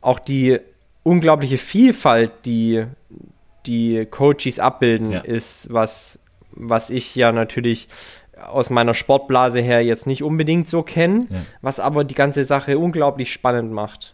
auch 0.02 0.20
die 0.20 0.60
unglaubliche 1.06 1.60
Vielfalt, 1.60 2.32
die 2.46 2.86
die 3.66 4.06
Coaches 4.06 4.60
abbilden, 4.60 5.12
ja. 5.12 5.20
ist 5.22 5.72
was, 5.72 6.20
was 6.52 6.90
ich 6.90 7.16
ja 7.16 7.32
natürlich 7.32 7.88
aus 8.44 8.70
meiner 8.70 8.94
Sportblase 8.94 9.62
her 9.62 9.84
jetzt 9.84 10.08
nicht 10.08 10.24
unbedingt 10.24 10.68
so 10.68 10.84
kenne, 10.84 11.28
ja. 11.30 11.42
was 11.62 11.80
aber 11.80 12.04
die 12.04 12.16
ganze 12.16 12.44
Sache 12.44 12.78
unglaublich 12.78 13.32
spannend 13.32 13.72
macht. 13.72 14.14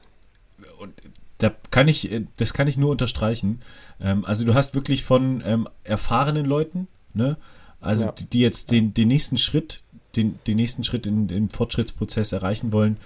Und 0.79 0.93
da 1.39 1.51
kann 1.71 1.87
ich, 1.87 2.09
das 2.37 2.53
kann 2.53 2.67
ich 2.67 2.77
nur 2.77 2.91
unterstreichen. 2.91 3.61
Ähm, 3.99 4.25
also 4.25 4.45
du 4.45 4.53
hast 4.53 4.75
wirklich 4.75 5.03
von 5.03 5.41
ähm, 5.45 5.67
erfahrenen 5.83 6.45
Leuten, 6.45 6.87
ne? 7.13 7.37
Also 7.79 8.05
ja. 8.05 8.11
die, 8.11 8.25
die, 8.25 8.39
jetzt 8.41 8.71
den, 8.71 8.93
den 8.93 9.07
nächsten 9.07 9.37
Schritt, 9.37 9.81
den, 10.15 10.37
den 10.45 10.57
nächsten 10.57 10.83
Schritt 10.83 11.07
in, 11.07 11.29
im 11.29 11.49
Fortschrittsprozess 11.49 12.31
erreichen 12.31 12.71
wollen. 12.73 12.97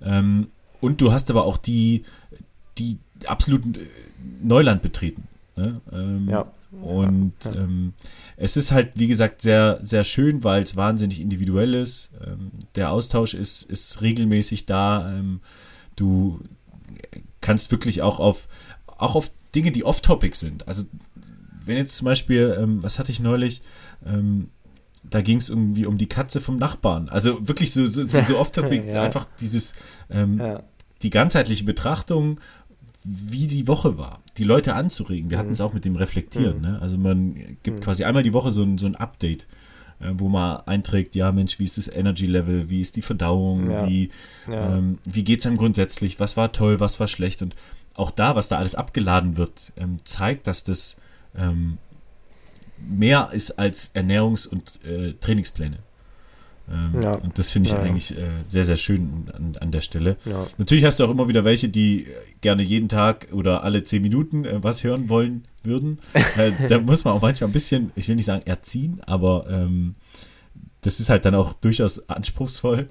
Ähm, 0.00 0.48
und 0.80 1.00
du 1.00 1.12
hast 1.12 1.30
aber 1.30 1.44
auch 1.44 1.58
die, 1.58 2.04
die 2.78 2.98
absolut 3.26 3.76
äh, 3.76 3.86
Neuland 4.42 4.82
betreten. 4.82 5.28
Ne? 5.56 5.80
Ähm, 5.92 6.28
ja. 6.30 6.50
Und 6.70 7.34
ja. 7.44 7.54
Ähm, 7.54 7.92
es 8.36 8.56
ist 8.56 8.72
halt, 8.72 8.92
wie 8.94 9.06
gesagt, 9.06 9.42
sehr, 9.42 9.78
sehr 9.82 10.04
schön, 10.04 10.42
weil 10.44 10.62
es 10.62 10.76
wahnsinnig 10.76 11.20
individuell 11.20 11.74
ist. 11.74 12.10
Ähm, 12.26 12.50
der 12.74 12.90
Austausch 12.90 13.34
ist, 13.34 13.70
ist 13.70 14.00
regelmäßig 14.00 14.66
da. 14.66 15.12
Ähm, 15.12 15.40
du 15.96 16.40
kannst 17.40 17.70
wirklich 17.70 18.00
auch 18.00 18.18
auf, 18.18 18.48
auch 18.86 19.14
auf 19.14 19.30
Dinge, 19.54 19.72
die 19.72 19.84
off-topic 19.84 20.34
sind. 20.36 20.66
Also, 20.66 20.84
wenn 21.64 21.76
jetzt 21.76 21.96
zum 21.96 22.06
Beispiel, 22.06 22.56
ähm, 22.58 22.82
was 22.82 22.98
hatte 22.98 23.12
ich 23.12 23.20
neulich? 23.20 23.62
Ähm, 24.06 24.48
da 25.04 25.20
ging 25.20 25.36
es 25.36 25.50
irgendwie 25.50 25.84
um 25.84 25.98
die 25.98 26.08
Katze 26.08 26.40
vom 26.40 26.56
Nachbarn. 26.56 27.08
Also 27.08 27.46
wirklich 27.46 27.72
so, 27.72 27.84
so, 27.86 28.04
so, 28.04 28.20
so 28.20 28.38
off-topic, 28.40 28.86
ja. 28.86 29.02
einfach 29.02 29.26
dieses, 29.40 29.74
die 31.02 31.10
ganzheitliche 31.10 31.64
Betrachtung 31.64 32.38
wie 33.04 33.46
die 33.46 33.66
Woche 33.66 33.98
war, 33.98 34.20
die 34.36 34.44
Leute 34.44 34.74
anzuregen. 34.74 35.30
Wir 35.30 35.38
mhm. 35.38 35.40
hatten 35.40 35.52
es 35.52 35.60
auch 35.60 35.72
mit 35.72 35.84
dem 35.84 35.96
Reflektieren. 35.96 36.56
Mhm. 36.58 36.62
Ne? 36.62 36.78
Also 36.80 36.98
man 36.98 37.34
gibt 37.62 37.78
mhm. 37.78 37.82
quasi 37.82 38.04
einmal 38.04 38.22
die 38.22 38.32
Woche 38.32 38.50
so 38.50 38.62
ein, 38.62 38.78
so 38.78 38.86
ein 38.86 38.96
Update, 38.96 39.46
äh, 40.00 40.12
wo 40.14 40.28
man 40.28 40.60
einträgt, 40.66 41.14
ja 41.14 41.32
Mensch, 41.32 41.58
wie 41.58 41.64
ist 41.64 41.78
das 41.78 41.88
Energy 41.88 42.26
Level, 42.26 42.70
wie 42.70 42.80
ist 42.80 42.96
die 42.96 43.02
Verdauung, 43.02 43.70
ja. 43.70 43.88
wie, 43.88 44.10
ja. 44.48 44.76
ähm, 44.76 44.98
wie 45.04 45.24
geht 45.24 45.40
es 45.40 45.46
einem 45.46 45.56
grundsätzlich, 45.56 46.20
was 46.20 46.36
war 46.36 46.52
toll, 46.52 46.80
was 46.80 47.00
war 47.00 47.08
schlecht. 47.08 47.42
Und 47.42 47.56
auch 47.94 48.10
da, 48.10 48.36
was 48.36 48.48
da 48.48 48.58
alles 48.58 48.74
abgeladen 48.74 49.36
wird, 49.36 49.72
ähm, 49.76 49.96
zeigt, 50.04 50.46
dass 50.46 50.64
das 50.64 51.00
ähm, 51.36 51.78
mehr 52.78 53.30
ist 53.32 53.58
als 53.58 53.94
Ernährungs- 53.94 54.46
und 54.46 54.84
äh, 54.84 55.14
Trainingspläne. 55.14 55.78
Ähm, 56.72 57.02
ja. 57.02 57.14
Und 57.14 57.38
das 57.38 57.50
finde 57.50 57.68
ich 57.68 57.74
ja. 57.74 57.80
eigentlich 57.80 58.16
äh, 58.16 58.30
sehr, 58.48 58.64
sehr 58.64 58.76
schön 58.76 59.30
an, 59.34 59.56
an 59.60 59.70
der 59.70 59.80
Stelle. 59.80 60.16
Ja. 60.24 60.46
Natürlich 60.58 60.84
hast 60.84 60.98
du 61.00 61.04
auch 61.04 61.10
immer 61.10 61.28
wieder 61.28 61.44
welche, 61.44 61.68
die 61.68 62.06
gerne 62.40 62.62
jeden 62.62 62.88
Tag 62.88 63.28
oder 63.32 63.62
alle 63.62 63.82
zehn 63.82 64.02
Minuten 64.02 64.44
äh, 64.44 64.62
was 64.62 64.82
hören 64.82 65.08
wollen 65.08 65.44
würden. 65.62 65.98
äh, 66.36 66.52
da 66.68 66.78
muss 66.78 67.04
man 67.04 67.14
auch 67.14 67.22
manchmal 67.22 67.50
ein 67.50 67.52
bisschen, 67.52 67.92
ich 67.94 68.08
will 68.08 68.16
nicht 68.16 68.24
sagen 68.26 68.42
erziehen, 68.46 69.00
aber 69.06 69.46
ähm, 69.50 69.94
das 70.80 70.98
ist 70.98 71.10
halt 71.10 71.24
dann 71.24 71.34
auch 71.34 71.52
durchaus 71.52 72.08
anspruchsvoll. 72.08 72.88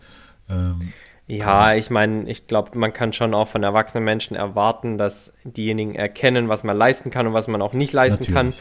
Ähm, 0.49 0.93
ja, 1.27 1.75
ich 1.75 1.89
meine, 1.89 2.29
ich 2.29 2.47
glaube, 2.47 2.77
man 2.77 2.91
kann 2.91 3.13
schon 3.13 3.33
auch 3.33 3.47
von 3.47 3.63
erwachsenen 3.63 4.03
Menschen 4.03 4.35
erwarten, 4.35 4.97
dass 4.97 5.33
diejenigen 5.43 5.95
erkennen, 5.95 6.49
was 6.49 6.63
man 6.63 6.77
leisten 6.77 7.09
kann 7.09 7.27
und 7.27 7.33
was 7.33 7.47
man 7.47 7.61
auch 7.61 7.73
nicht 7.73 7.93
leisten 7.93 8.25
Natürlich. 8.25 8.35
kann. 8.35 8.53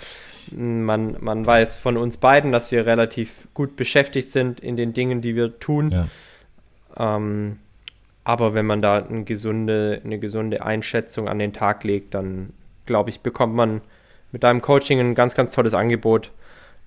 Man, 0.53 1.17
man 1.21 1.47
weiß 1.47 1.77
von 1.77 1.97
uns 1.97 2.17
beiden, 2.17 2.53
dass 2.53 2.73
wir 2.73 2.87
relativ 2.87 3.49
gut 3.55 3.77
beschäftigt 3.77 4.31
sind 4.31 4.61
in 4.61 4.77
den 4.77 4.93
Dingen, 4.93 5.21
die 5.21 5.37
wir 5.37 5.59
tun. 5.59 5.91
Ja. 5.91 7.17
Ähm, 7.17 7.59
aber 8.25 8.55
wenn 8.55 8.67
man 8.67 8.83
da 8.83 8.99
eine 8.99 9.25
gesunde, 9.25 10.01
eine 10.05 10.19
gesunde 10.19 10.65
Einschätzung 10.65 11.29
an 11.29 11.39
den 11.39 11.53
Tag 11.53 11.85
legt, 11.85 12.15
dann 12.15 12.53
glaube 12.87 13.11
ich, 13.11 13.21
bekommt 13.21 13.55
man 13.55 13.81
mit 14.33 14.43
deinem 14.43 14.61
Coaching 14.61 15.01
ein 15.01 15.15
ganz, 15.15 15.35
ganz 15.35 15.53
tolles 15.53 15.75
Angebot, 15.75 16.31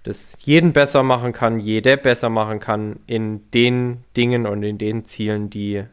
das 0.04 0.38
jeden 0.42 0.74
besser 0.74 1.02
machen 1.04 1.34
kann, 1.34 1.60
jede 1.60 1.98
besser 1.98 2.30
machen 2.30 2.60
kann 2.60 3.00
in 3.08 3.50
den 3.52 4.04
Dingen 4.16 4.46
und 4.46 4.64
in 4.64 4.78
den 4.78 5.06
Zielen, 5.06 5.50
die 5.50 5.84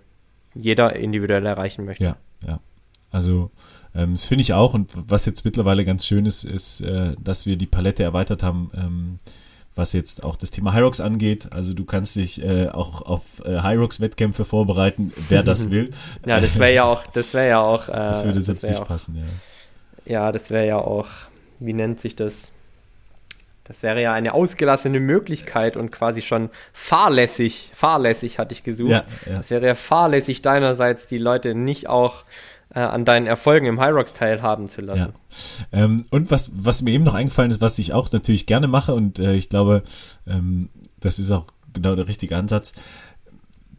jeder 0.55 0.97
individuell 0.97 1.47
erreichen 1.47 1.85
möchte. 1.85 2.03
Ja, 2.03 2.17
ja. 2.47 2.61
Also 3.13 3.51
ähm, 3.95 4.13
das 4.13 4.25
finde 4.25 4.43
ich 4.43 4.53
auch. 4.53 4.75
Und 4.75 4.91
was 4.95 5.27
jetzt 5.27 5.45
mittlerweile 5.45 5.85
ganz 5.85 6.07
schön 6.07 6.27
ist, 6.27 6.45
ist, 6.45 6.81
äh, 6.81 7.15
dass 7.19 7.47
wir 7.47 7.57
die 7.57 7.67
Palette 7.67 8.03
erweitert 8.03 8.43
haben, 8.43 8.71
ähm, 8.75 9.19
was 9.75 9.93
jetzt 9.93 10.23
auch 10.23 10.37
das 10.37 10.51
Thema 10.51 10.75
Hyrox 10.75 11.01
angeht. 11.01 11.49
Also 11.53 11.75
du 11.75 11.85
kannst 11.85 12.17
dich 12.17 12.43
äh, 12.43 12.69
auch 12.69 13.03
auf 13.03 13.23
äh, 13.45 13.63
Hyrox-Wettkämpfe 13.63 14.45
vorbereiten, 14.45 15.13
wer 15.29 15.43
das 15.43 15.71
will. 15.71 15.91
ja, 16.27 16.41
das 16.41 16.59
wäre 16.59 16.75
ja 16.75 16.85
auch, 16.85 17.07
das 17.07 17.35
wäre 17.35 17.49
ja 17.49 17.61
auch. 17.61 17.89
Äh, 17.91 17.93
das 17.93 18.25
würde 18.25 18.39
jetzt 18.39 18.63
nicht 18.63 18.85
passen, 18.85 19.17
ja. 19.17 19.23
Ja, 20.05 20.33
das 20.33 20.51
wäre 20.51 20.67
ja 20.67 20.77
auch, 20.77 21.07
wie 21.59 21.73
nennt 21.73 22.01
sich 22.01 22.15
das? 22.15 22.51
Das 23.65 23.83
wäre 23.83 24.03
ja 24.03 24.13
eine 24.13 24.35
ausgelassene 24.35 25.01
Möglichkeit 25.01 25.77
und 25.77 25.91
quasi 25.93 26.23
schon 26.23 26.51
fahrlässig, 26.73 27.71
fahrlässig 27.75 28.39
hatte 28.39 28.53
ich 28.53 28.65
gesucht. 28.65 28.91
Ja, 28.91 29.05
ja. 29.27 29.37
Das 29.39 29.51
wäre 29.51 29.67
ja 29.67 29.75
fahrlässig 29.75 30.43
deinerseits, 30.43 31.07
die 31.07 31.19
Leute 31.19 31.55
nicht 31.55 31.89
auch 31.89 32.25
äh, 32.75 32.81
an 32.81 33.05
deinen 33.05 33.27
Erfolgen 33.27 33.67
im 33.67 33.79
Rocks 33.79 34.15
teilhaben 34.15 34.69
zu 34.69 34.81
lassen. 34.81 35.13
Ja. 35.73 35.85
Ähm, 35.85 36.05
und 36.11 36.31
was, 36.31 36.53
was 36.55 36.83
mir 36.83 36.93
eben 36.93 37.05
noch 37.05 37.15
eingefallen 37.15 37.51
ist, 37.51 37.61
was 37.61 37.79
ich 37.79 37.93
auch 37.93 38.11
natürlich 38.13 38.47
gerne 38.47 38.69
mache 38.69 38.95
und 38.95 39.19
äh, 39.19 39.35
ich 39.35 39.49
glaube, 39.49 39.83
ähm, 40.27 40.71
das 41.01 41.19
ist 41.19 41.31
auch 41.31 41.47
genau 41.73 41.95
der 41.95 42.09
richtige 42.09 42.37
Ansatz. 42.37 42.73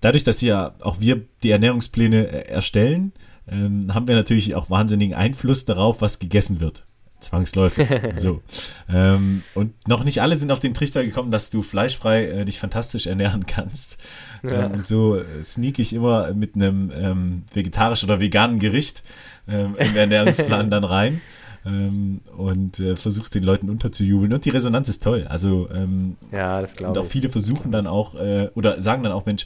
Dadurch, 0.02 0.24
dass 0.24 0.42
ja 0.42 0.74
auch 0.82 1.00
wir 1.00 1.22
die 1.44 1.52
Ernährungspläne 1.52 2.28
äh, 2.28 2.50
erstellen, 2.50 3.14
ähm, 3.48 3.94
haben 3.94 4.08
wir 4.08 4.16
natürlich 4.16 4.56
auch 4.56 4.70
wahnsinnigen 4.70 5.16
Einfluss 5.16 5.66
darauf, 5.66 6.02
was 6.02 6.20
gegessen 6.20 6.60
wird. 6.60 6.86
Zwangsläufig. 7.22 7.88
so. 8.14 8.42
Ähm, 8.90 9.44
und 9.56 9.88
noch 9.88 10.04
nicht 10.04 10.22
alle 10.22 10.36
sind 10.36 10.52
auf 10.52 10.60
den 10.60 10.74
Trichter 10.74 11.04
gekommen, 11.04 11.32
dass 11.32 11.50
du 11.50 11.62
fleischfrei 11.62 12.26
äh, 12.26 12.46
dich 12.46 12.60
fantastisch 12.60 13.08
ernähren 13.08 13.46
kannst. 13.46 13.98
Ja. 14.44 14.66
Ähm, 14.66 14.72
und 14.72 14.88
so 14.88 15.18
äh, 15.18 15.42
sneak 15.42 15.80
ich 15.80 15.94
immer 15.94 16.34
mit 16.34 16.56
einem 16.56 16.92
ähm, 16.94 17.44
vegetarischen 17.54 18.10
oder 18.10 18.20
veganen 18.20 18.60
Gericht 18.60 19.04
ähm, 19.48 19.76
im 19.78 19.96
Ernährungsplan 19.96 20.70
dann 20.72 20.84
rein. 20.84 21.22
Ähm, 21.64 22.22
und 22.36 22.80
äh, 22.80 22.96
versuchst 22.96 23.36
den 23.36 23.44
Leuten 23.44 23.70
unterzujubeln. 23.70 24.34
Und 24.34 24.46
die 24.46 24.50
Resonanz 24.50 24.90
ist 24.90 25.04
toll. 25.04 25.28
Also 25.30 25.70
ähm, 25.72 26.18
ja, 26.32 26.60
das 26.60 26.76
glaube 26.76 26.94
ich. 26.94 26.98
Und 26.98 27.06
auch 27.06 27.10
viele 27.10 27.30
versuchen 27.30 27.72
dann 27.72 27.86
auch 27.86 28.16
äh, 28.16 28.50
oder 28.56 28.82
sagen 28.82 29.04
dann 29.04 29.12
auch, 29.12 29.28
Mensch, 29.28 29.46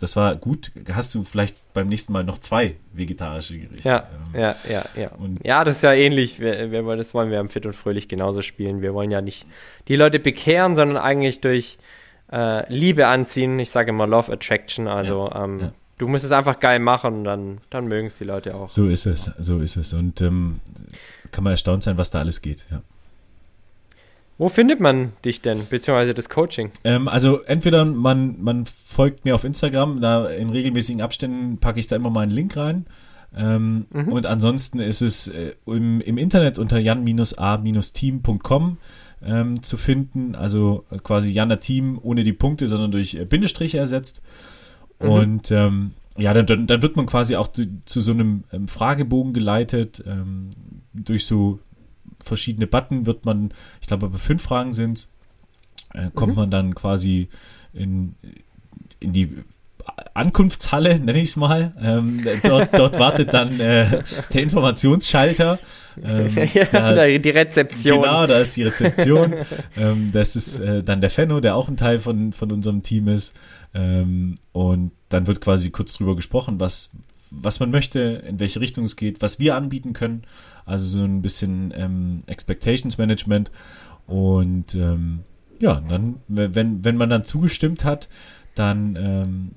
das 0.00 0.14
war 0.14 0.36
gut. 0.36 0.72
Hast 0.92 1.14
du 1.14 1.24
vielleicht 1.24 1.56
beim 1.72 1.88
nächsten 1.88 2.12
Mal 2.12 2.22
noch 2.22 2.38
zwei 2.38 2.76
vegetarische 2.92 3.58
Gerichte? 3.58 3.88
Ja, 3.88 4.08
ähm, 4.34 4.40
ja, 4.40 4.56
ja, 4.68 4.84
ja. 4.94 5.08
Und 5.12 5.44
ja, 5.44 5.64
das 5.64 5.76
ist 5.76 5.82
ja 5.82 5.92
ähnlich. 5.92 6.38
Wir, 6.38 6.70
wir, 6.70 6.96
das 6.96 7.14
wollen 7.14 7.30
wir 7.30 7.40
am 7.40 7.48
Fit 7.48 7.64
und 7.64 7.74
Fröhlich 7.74 8.06
genauso 8.06 8.42
spielen. 8.42 8.82
Wir 8.82 8.92
wollen 8.92 9.10
ja 9.10 9.22
nicht 9.22 9.46
die 9.88 9.96
Leute 9.96 10.18
bekehren, 10.18 10.76
sondern 10.76 10.98
eigentlich 10.98 11.40
durch 11.40 11.78
äh, 12.30 12.70
Liebe 12.72 13.06
anziehen. 13.06 13.58
Ich 13.58 13.70
sage 13.70 13.90
immer 13.90 14.06
Love 14.06 14.32
Attraction. 14.32 14.86
Also 14.86 15.28
ja, 15.28 15.44
ähm, 15.44 15.60
ja. 15.60 15.72
du 15.96 16.08
musst 16.08 16.26
es 16.26 16.32
einfach 16.32 16.60
geil 16.60 16.78
machen 16.78 17.18
und 17.18 17.24
dann, 17.24 17.58
dann 17.70 17.86
mögen 17.86 18.08
es 18.08 18.18
die 18.18 18.24
Leute 18.24 18.54
auch. 18.54 18.68
So 18.68 18.88
ist 18.88 19.06
es, 19.06 19.32
so 19.38 19.60
ist 19.60 19.76
es. 19.76 19.94
Und 19.94 20.20
ähm, 20.20 20.60
kann 21.32 21.42
man 21.42 21.52
erstaunt 21.52 21.84
sein, 21.84 21.96
was 21.96 22.10
da 22.10 22.18
alles 22.18 22.42
geht. 22.42 22.66
Ja. 22.70 22.82
Wo 24.38 24.48
findet 24.48 24.80
man 24.80 25.12
dich 25.24 25.40
denn, 25.40 25.66
beziehungsweise 25.68 26.12
das 26.12 26.28
Coaching? 26.28 26.70
Ähm, 26.84 27.08
also 27.08 27.40
entweder 27.42 27.86
man, 27.86 28.42
man 28.42 28.66
folgt 28.66 29.24
mir 29.24 29.34
auf 29.34 29.44
Instagram, 29.44 30.00
da 30.00 30.26
in 30.26 30.50
regelmäßigen 30.50 31.00
Abständen 31.00 31.58
packe 31.58 31.80
ich 31.80 31.86
da 31.86 31.96
immer 31.96 32.10
mal 32.10 32.20
einen 32.22 32.32
Link 32.32 32.54
rein. 32.56 32.84
Ähm, 33.34 33.86
mhm. 33.90 34.12
Und 34.12 34.26
ansonsten 34.26 34.80
ist 34.80 35.00
es 35.00 35.28
äh, 35.28 35.54
im, 35.66 36.00
im 36.00 36.18
Internet 36.18 36.58
unter 36.58 36.78
jan-a-team.com 36.78 38.78
ähm, 39.24 39.62
zu 39.62 39.76
finden. 39.76 40.34
Also 40.34 40.84
äh, 40.90 40.98
quasi 40.98 41.32
Jana 41.32 41.56
Team 41.56 41.98
ohne 42.02 42.24
die 42.24 42.32
Punkte, 42.32 42.68
sondern 42.68 42.92
durch 42.92 43.14
äh, 43.14 43.24
Bindestriche 43.24 43.78
ersetzt. 43.78 44.20
Mhm. 45.00 45.08
Und 45.08 45.50
ähm, 45.50 45.92
ja, 46.18 46.32
dann, 46.32 46.66
dann, 46.66 46.82
wird 46.82 46.96
man 46.96 47.06
quasi 47.06 47.36
auch 47.36 47.48
zu 47.52 48.00
so 48.00 48.12
einem 48.12 48.44
ähm, 48.52 48.68
Fragebogen 48.68 49.34
geleitet, 49.34 50.02
ähm, 50.06 50.48
durch 50.94 51.26
so 51.26 51.58
verschiedene 52.26 52.66
Button 52.66 53.06
wird 53.06 53.24
man, 53.24 53.52
ich 53.80 53.86
glaube, 53.86 54.08
bei 54.08 54.18
fünf 54.18 54.42
Fragen 54.42 54.72
sind 54.72 55.08
äh, 55.96 56.10
kommt 56.14 56.32
mhm. 56.32 56.40
man 56.40 56.50
dann 56.50 56.74
quasi 56.74 57.28
in, 57.72 58.14
in 59.00 59.12
die 59.12 59.32
Ankunftshalle, 60.14 60.98
nenne 60.98 61.20
ich 61.20 61.30
es 61.30 61.36
mal. 61.36 61.72
Ähm, 61.80 62.22
dort, 62.42 62.76
dort 62.76 62.98
wartet 62.98 63.32
dann 63.32 63.60
äh, 63.60 64.02
der 64.32 64.42
Informationsschalter. 64.42 65.58
Ähm, 66.02 66.36
ja, 66.54 67.18
die 67.18 67.30
Rezeption. 67.30 68.02
Genau, 68.02 68.26
da 68.26 68.40
ist 68.40 68.56
die 68.56 68.64
Rezeption. 68.64 69.34
ähm, 69.76 70.10
das 70.12 70.36
ist 70.36 70.60
äh, 70.60 70.82
dann 70.82 71.00
der 71.00 71.10
Fenno, 71.10 71.40
der 71.40 71.54
auch 71.54 71.68
ein 71.68 71.76
Teil 71.76 71.98
von, 71.98 72.32
von 72.32 72.50
unserem 72.50 72.82
Team 72.82 73.08
ist. 73.08 73.36
Ähm, 73.74 74.34
und 74.52 74.92
dann 75.08 75.26
wird 75.26 75.40
quasi 75.40 75.70
kurz 75.70 75.96
drüber 75.96 76.16
gesprochen, 76.16 76.58
was, 76.58 76.92
was 77.30 77.60
man 77.60 77.70
möchte, 77.70 78.00
in 78.26 78.40
welche 78.40 78.60
Richtung 78.60 78.84
es 78.84 78.96
geht, 78.96 79.22
was 79.22 79.38
wir 79.38 79.54
anbieten 79.54 79.92
können. 79.92 80.24
Also 80.66 80.98
so 80.98 81.04
ein 81.04 81.22
bisschen 81.22 81.72
ähm, 81.76 82.22
Expectations 82.26 82.98
Management. 82.98 83.50
Und 84.06 84.74
ähm, 84.74 85.20
ja, 85.58 85.80
dann, 85.88 86.16
wenn, 86.28 86.84
wenn 86.84 86.96
man 86.96 87.08
dann 87.08 87.24
zugestimmt 87.24 87.84
hat, 87.84 88.08
dann, 88.56 88.96
ähm, 88.96 89.50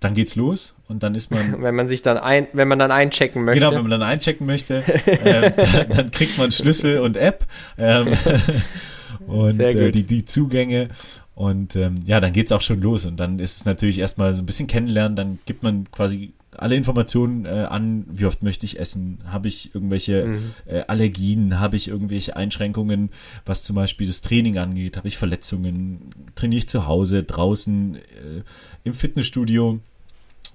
dann 0.00 0.14
geht's 0.14 0.34
los 0.34 0.74
und 0.88 1.02
dann 1.02 1.14
ist 1.14 1.30
man. 1.30 1.62
Wenn 1.62 1.74
man 1.74 1.86
sich 1.86 2.00
dann 2.00 2.16
ein, 2.16 2.46
wenn 2.52 2.68
man 2.68 2.78
dann 2.78 2.90
einchecken 2.90 3.44
möchte. 3.44 3.60
Genau, 3.60 3.74
wenn 3.74 3.82
man 3.82 3.90
dann 3.90 4.02
einchecken 4.02 4.46
möchte, 4.46 4.82
äh, 5.06 5.50
dann, 5.50 5.90
dann, 5.90 6.10
kriegt 6.10 6.38
man 6.38 6.50
Schlüssel 6.50 7.00
und 7.00 7.18
App 7.18 7.44
ähm, 7.76 8.14
und 9.26 9.60
äh, 9.60 9.90
die, 9.90 10.04
die 10.04 10.24
Zugänge. 10.24 10.88
Und 11.34 11.76
ähm, 11.76 12.02
ja, 12.06 12.20
dann 12.20 12.32
geht's 12.32 12.52
auch 12.52 12.62
schon 12.62 12.80
los. 12.80 13.04
Und 13.04 13.18
dann 13.18 13.38
ist 13.38 13.58
es 13.58 13.64
natürlich 13.64 13.98
erstmal 13.98 14.32
so 14.34 14.42
ein 14.42 14.46
bisschen 14.46 14.66
kennenlernen, 14.66 15.16
dann 15.16 15.38
gibt 15.44 15.62
man 15.62 15.90
quasi 15.90 16.32
alle 16.56 16.74
Informationen 16.74 17.44
äh, 17.44 17.66
an, 17.68 18.04
wie 18.10 18.26
oft 18.26 18.42
möchte 18.42 18.66
ich 18.66 18.78
essen, 18.78 19.18
habe 19.26 19.48
ich 19.48 19.74
irgendwelche 19.74 20.24
mhm. 20.24 20.50
äh, 20.66 20.82
Allergien, 20.88 21.60
habe 21.60 21.76
ich 21.76 21.88
irgendwelche 21.88 22.36
Einschränkungen, 22.36 23.10
was 23.46 23.64
zum 23.64 23.76
Beispiel 23.76 24.06
das 24.06 24.20
Training 24.22 24.58
angeht, 24.58 24.96
habe 24.96 25.08
ich 25.08 25.16
Verletzungen, 25.16 26.10
trainiere 26.34 26.58
ich 26.58 26.68
zu 26.68 26.86
Hause, 26.86 27.22
draußen, 27.22 27.96
äh, 27.96 28.00
im 28.84 28.94
Fitnessstudio, 28.94 29.80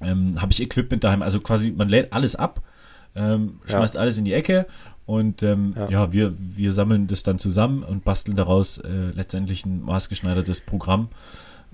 ähm, 0.01 0.41
habe 0.41 0.51
ich 0.51 0.61
Equipment 0.61 1.03
daheim, 1.03 1.21
also 1.21 1.39
quasi 1.39 1.71
man 1.71 1.87
lädt 1.87 2.11
alles 2.11 2.35
ab, 2.35 2.61
ähm, 3.15 3.59
schmeißt 3.65 3.95
ja. 3.95 4.01
alles 4.01 4.17
in 4.17 4.25
die 4.25 4.33
Ecke 4.33 4.65
und 5.05 5.43
ähm, 5.43 5.73
ja. 5.77 5.89
ja, 5.89 6.11
wir, 6.11 6.33
wir 6.37 6.73
sammeln 6.73 7.07
das 7.07 7.23
dann 7.23 7.39
zusammen 7.39 7.83
und 7.83 8.03
basteln 8.03 8.35
daraus 8.35 8.79
äh, 8.79 9.11
letztendlich 9.13 9.65
ein 9.65 9.83
maßgeschneidertes 9.83 10.61
Programm. 10.61 11.09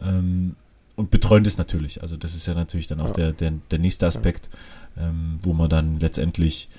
Ähm, 0.02 0.56
und 1.02 1.10
betreuen 1.10 1.44
das 1.44 1.58
natürlich. 1.58 2.02
Also 2.04 2.16
das 2.16 2.36
ist 2.36 2.46
ja 2.46 2.54
natürlich 2.54 2.88
dann 2.88 3.02
auch 3.02 3.10
ja. 3.10 3.14
der, 3.14 3.32
der, 3.34 3.54
der 3.72 3.80
nächste 3.80 4.06
Aspekt, 4.06 4.50
ähm, 4.98 5.40
wo 5.42 5.54
man 5.54 5.68
dann 5.68 6.00
letztendlich 6.00 6.70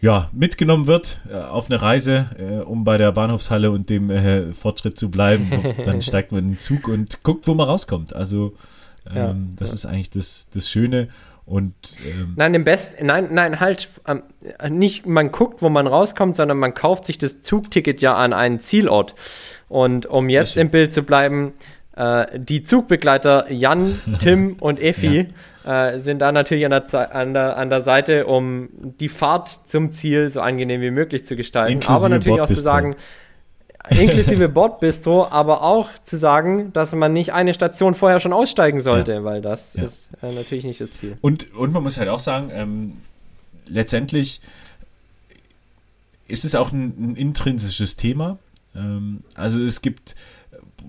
ja, 0.00 0.30
mitgenommen 0.32 0.86
wird 0.86 1.20
äh, 1.28 1.34
auf 1.34 1.68
eine 1.68 1.82
Reise, 1.82 2.30
äh, 2.38 2.62
um 2.62 2.84
bei 2.84 2.98
der 2.98 3.10
Bahnhofshalle 3.10 3.72
und 3.72 3.90
dem 3.90 4.10
äh, 4.10 4.52
Fortschritt 4.52 4.96
zu 4.96 5.10
bleiben. 5.10 5.74
dann 5.84 6.02
steigt 6.02 6.30
man 6.30 6.44
in 6.44 6.50
den 6.52 6.58
Zug 6.60 6.86
und 6.86 7.24
guckt, 7.24 7.48
wo 7.48 7.54
man 7.54 7.66
rauskommt. 7.66 8.14
Also 8.14 8.54
ähm, 9.10 9.16
ja, 9.16 9.36
das 9.58 9.70
ja. 9.70 9.74
ist 9.74 9.86
eigentlich 9.86 10.10
das, 10.10 10.50
das 10.54 10.70
Schöne. 10.70 11.08
Und, 11.46 11.74
ähm, 12.06 12.34
nein, 12.36 12.54
im 12.54 12.62
besten, 12.62 13.06
nein, 13.06 13.28
nein, 13.32 13.58
halt, 13.58 13.88
ähm, 14.06 14.22
nicht 14.68 15.06
man 15.06 15.32
guckt, 15.32 15.62
wo 15.62 15.68
man 15.68 15.86
rauskommt, 15.86 16.36
sondern 16.36 16.58
man 16.58 16.74
kauft 16.74 17.06
sich 17.06 17.16
das 17.18 17.42
Zugticket 17.42 18.00
ja 18.02 18.14
an 18.14 18.32
einen 18.32 18.60
Zielort. 18.60 19.14
Und 19.68 20.06
um 20.06 20.28
jetzt 20.28 20.52
schön. 20.52 20.66
im 20.66 20.70
Bild 20.70 20.94
zu 20.94 21.02
bleiben, 21.02 21.54
äh, 21.98 22.38
die 22.38 22.62
Zugbegleiter 22.62 23.50
Jan, 23.50 24.00
Tim 24.20 24.56
und 24.60 24.80
Effi 24.80 25.28
ja. 25.64 25.90
äh, 25.90 25.98
sind 25.98 26.20
da 26.20 26.30
natürlich 26.30 26.64
an 26.64 26.70
der, 26.70 27.14
an, 27.14 27.34
der, 27.34 27.56
an 27.56 27.70
der 27.70 27.80
Seite, 27.82 28.26
um 28.26 28.68
die 28.72 29.08
Fahrt 29.08 29.68
zum 29.68 29.90
Ziel 29.90 30.30
so 30.30 30.40
angenehm 30.40 30.80
wie 30.80 30.92
möglich 30.92 31.26
zu 31.26 31.34
gestalten. 31.34 31.72
Inklusive 31.72 31.98
aber 31.98 32.08
natürlich 32.08 32.40
auch 32.40 32.46
zu 32.46 32.54
sagen, 32.54 32.94
inklusive 33.90 34.48
Bordbistro, 34.48 35.26
aber 35.26 35.62
auch 35.62 35.90
zu 36.04 36.16
sagen, 36.16 36.72
dass 36.72 36.92
man 36.92 37.12
nicht 37.12 37.32
eine 37.32 37.52
Station 37.52 37.94
vorher 37.94 38.20
schon 38.20 38.32
aussteigen 38.32 38.80
sollte, 38.80 39.14
ja. 39.14 39.24
weil 39.24 39.42
das 39.42 39.74
ja. 39.74 39.82
ist 39.82 40.08
äh, 40.22 40.32
natürlich 40.32 40.64
nicht 40.64 40.80
das 40.80 40.92
Ziel. 40.92 41.16
Und, 41.20 41.52
und 41.54 41.72
man 41.72 41.82
muss 41.82 41.98
halt 41.98 42.08
auch 42.08 42.20
sagen, 42.20 42.50
ähm, 42.52 42.92
letztendlich 43.66 44.40
ist 46.28 46.44
es 46.44 46.54
auch 46.54 46.70
ein, 46.70 47.12
ein 47.12 47.16
intrinsisches 47.16 47.96
Thema. 47.96 48.38
Ähm, 48.76 49.24
also 49.34 49.64
es 49.64 49.82
gibt 49.82 50.14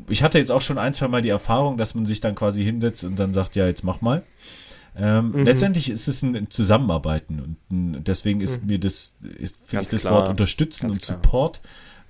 ich 0.07 0.24
hatte 0.24 0.38
jetzt 0.38 0.52
auch 0.52 0.61
schon 0.61 0.78
ein, 0.78 0.94
zwei 0.94 1.07
Mal 1.07 1.22
die 1.22 1.30
Erfahrung, 1.30 1.78
dass 1.78 1.95
man 1.95 2.06
sich 2.06 2.20
dann 2.22 2.36
quasi 2.36 2.64
hinsetzt 2.64 3.03
und 3.03 3.18
dann 3.18 3.34
sagt, 3.34 3.56
ja, 3.56 3.68
jetzt 3.68 3.84
mach 3.84 4.02
mal. 4.02 4.24
Ähm, 4.98 5.32
mhm. 5.32 5.45
Letztendlich 5.45 5.90
ist 5.90 6.07
es 6.07 6.24
ein 6.24 6.49
Zusammenarbeiten 6.49 7.57
und 7.70 8.03
deswegen 8.03 8.41
ist 8.41 8.64
mhm. 8.64 8.68
mir 8.68 8.80
das, 8.80 9.16
finde 9.66 9.84
ich 9.84 9.90
das 9.90 10.02
klar. 10.02 10.14
Wort 10.14 10.30
unterstützen 10.30 10.88
Ganz 10.90 11.10
und. 11.10 11.16
Support 11.16 11.61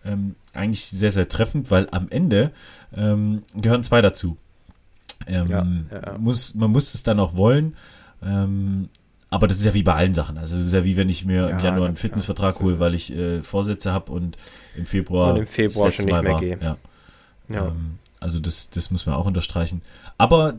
ähm, 0.06 0.36
eigentlich 0.54 0.86
sehr, 0.86 1.12
sehr 1.12 1.28
treffend, 1.28 1.72
weil 1.72 1.88
am 1.92 2.08
Ende 2.10 2.52
ähm, 2.96 3.44
gehören 3.56 3.84
zwei 3.84 4.02
dazu. 4.02 4.38
Ähm, 5.28 5.50
ja, 5.50 5.68
ja, 5.92 6.12
ja. 6.14 6.18
Muss, 6.18 6.56
man 6.56 6.72
muss 6.72 6.94
es 6.94 7.04
dann 7.04 7.20
auch 7.20 7.36
wollen. 7.36 7.76
Ähm, 8.24 8.90
aber 9.30 9.48
das 9.48 9.58
ist 9.58 9.66
ja 9.66 9.74
wie 9.74 9.84
bei 9.84 9.94
allen 9.94 10.14
Sachen. 10.14 10.38
Also 10.38 10.56
es 10.56 10.64
ist 10.64 10.74
ja 10.74 10.84
wie 10.84 10.98
wenn 10.98 11.10
ich 11.10 11.24
mir 11.24 11.50
im 11.50 11.60
Januar 11.60 11.86
einen 11.86 11.96
Fitnessvertrag 11.96 12.60
hole, 12.62 12.80
weil 12.80 12.96
ich 12.96 13.16
äh, 13.16 13.44
Vorsätze 13.44 13.92
habe 13.92 14.12
und 14.12 14.38
im 14.76 14.86
Februar, 14.88 15.34
und 15.34 15.42
im 15.42 15.48
Februar 15.48 15.92
schon 15.92 16.06
nicht 16.06 16.22
mehr 16.22 16.32
war. 16.32 16.40
Gehe. 16.40 16.78
Ja. 17.50 17.68
Ähm, 17.68 18.00
also 18.20 18.40
das, 18.40 18.70
das 18.70 18.92
muss 18.92 19.06
man 19.06 19.16
auch 19.16 19.26
unterstreichen. 19.26 19.82
Aber 20.18 20.56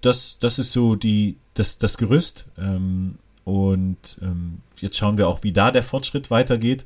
das, 0.00 0.38
das 0.38 0.58
ist 0.58 0.72
so 0.72 0.96
die, 0.96 1.36
das, 1.54 1.78
das 1.78 1.98
Gerüst. 1.98 2.46
Ähm, 2.58 3.18
und 3.44 4.18
ähm, 4.22 4.58
jetzt 4.80 4.96
schauen 4.96 5.18
wir 5.18 5.28
auch, 5.28 5.42
wie 5.42 5.52
da 5.52 5.70
der 5.70 5.82
Fortschritt 5.82 6.30
weitergeht. 6.30 6.84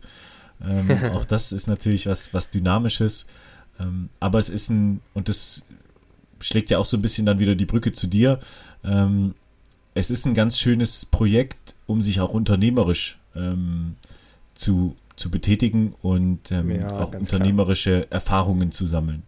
Auch 1.14 1.24
das 1.24 1.52
ist 1.52 1.68
natürlich 1.68 2.06
was, 2.06 2.34
was 2.34 2.50
Dynamisches. 2.50 3.26
Aber 4.18 4.40
es 4.40 4.48
ist 4.48 4.70
ein, 4.70 5.00
und 5.14 5.28
das 5.28 5.64
schlägt 6.40 6.70
ja 6.70 6.78
auch 6.78 6.84
so 6.84 6.96
ein 6.96 7.00
bisschen 7.00 7.26
dann 7.26 7.38
wieder 7.38 7.54
die 7.54 7.64
Brücke 7.64 7.92
zu 7.92 8.08
dir. 8.08 8.40
Es 9.94 10.10
ist 10.10 10.26
ein 10.26 10.34
ganz 10.34 10.58
schönes 10.58 11.06
Projekt, 11.06 11.76
um 11.86 12.02
sich 12.02 12.20
auch 12.20 12.30
unternehmerisch 12.30 13.20
zu 14.56 14.96
zu 15.18 15.30
betätigen 15.30 15.94
und 16.00 16.50
ähm, 16.52 16.70
ja, 16.70 16.90
auch 16.90 17.12
unternehmerische 17.12 18.02
klar. 18.02 18.12
Erfahrungen 18.12 18.72
zu 18.72 18.86
sammeln. 18.86 19.24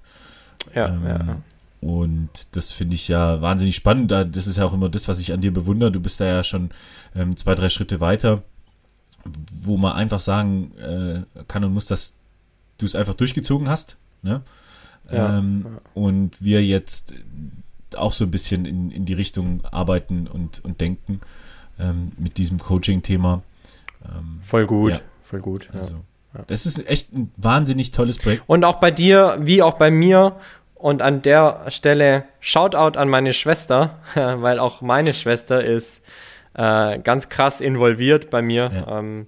Ja, 0.74 0.88
ähm, 0.88 1.06
ja. 1.06 1.36
Und 1.80 2.48
das 2.52 2.72
finde 2.72 2.94
ich 2.94 3.08
ja 3.08 3.40
wahnsinnig 3.40 3.76
spannend. 3.76 4.10
Das 4.10 4.46
ist 4.46 4.58
ja 4.58 4.64
auch 4.64 4.74
immer 4.74 4.88
das, 4.88 5.08
was 5.08 5.20
ich 5.20 5.32
an 5.32 5.40
dir 5.40 5.52
bewundere. 5.52 5.90
Du 5.90 6.00
bist 6.00 6.20
da 6.20 6.26
ja 6.26 6.44
schon 6.44 6.70
ähm, 7.14 7.36
zwei, 7.36 7.54
drei 7.54 7.70
Schritte 7.70 8.00
weiter, 8.00 8.42
wo 9.62 9.76
man 9.78 9.92
einfach 9.92 10.20
sagen 10.20 10.72
äh, 10.76 11.22
kann 11.48 11.64
und 11.64 11.72
muss, 11.72 11.86
dass 11.86 12.16
du 12.78 12.86
es 12.86 12.94
einfach 12.94 13.14
durchgezogen 13.14 13.68
hast. 13.68 13.96
Ne? 14.22 14.42
Ja. 15.10 15.38
Ähm, 15.38 15.78
und 15.94 16.42
wir 16.42 16.64
jetzt 16.64 17.14
auch 17.96 18.12
so 18.12 18.24
ein 18.24 18.30
bisschen 18.30 18.66
in, 18.66 18.90
in 18.90 19.06
die 19.06 19.14
Richtung 19.14 19.64
arbeiten 19.64 20.26
und, 20.26 20.62
und 20.64 20.80
denken 20.80 21.20
ähm, 21.78 22.12
mit 22.18 22.36
diesem 22.38 22.58
Coaching-Thema. 22.58 23.42
Ähm, 24.04 24.40
voll 24.42 24.66
gut, 24.66 24.92
ja. 24.92 25.00
Voll 25.30 25.40
gut. 25.40 25.68
Also, 25.72 25.94
ja. 26.34 26.42
Das 26.46 26.66
ist 26.66 26.88
echt 26.88 27.12
ein 27.12 27.32
wahnsinnig 27.36 27.92
tolles 27.92 28.18
Projekt. 28.18 28.42
Und 28.46 28.64
auch 28.64 28.80
bei 28.80 28.90
dir, 28.90 29.38
wie 29.40 29.62
auch 29.62 29.74
bei 29.74 29.90
mir. 29.90 30.36
Und 30.74 31.02
an 31.02 31.20
der 31.20 31.66
Stelle 31.68 32.24
Shoutout 32.40 32.98
an 32.98 33.08
meine 33.08 33.32
Schwester, 33.34 33.98
weil 34.14 34.58
auch 34.58 34.80
meine 34.80 35.12
Schwester 35.12 35.62
ist 35.62 36.02
äh, 36.54 36.98
ganz 36.98 37.28
krass 37.28 37.60
involviert 37.60 38.30
bei 38.30 38.42
mir. 38.42 38.70
Ja. 38.74 38.98
Ähm, 38.98 39.26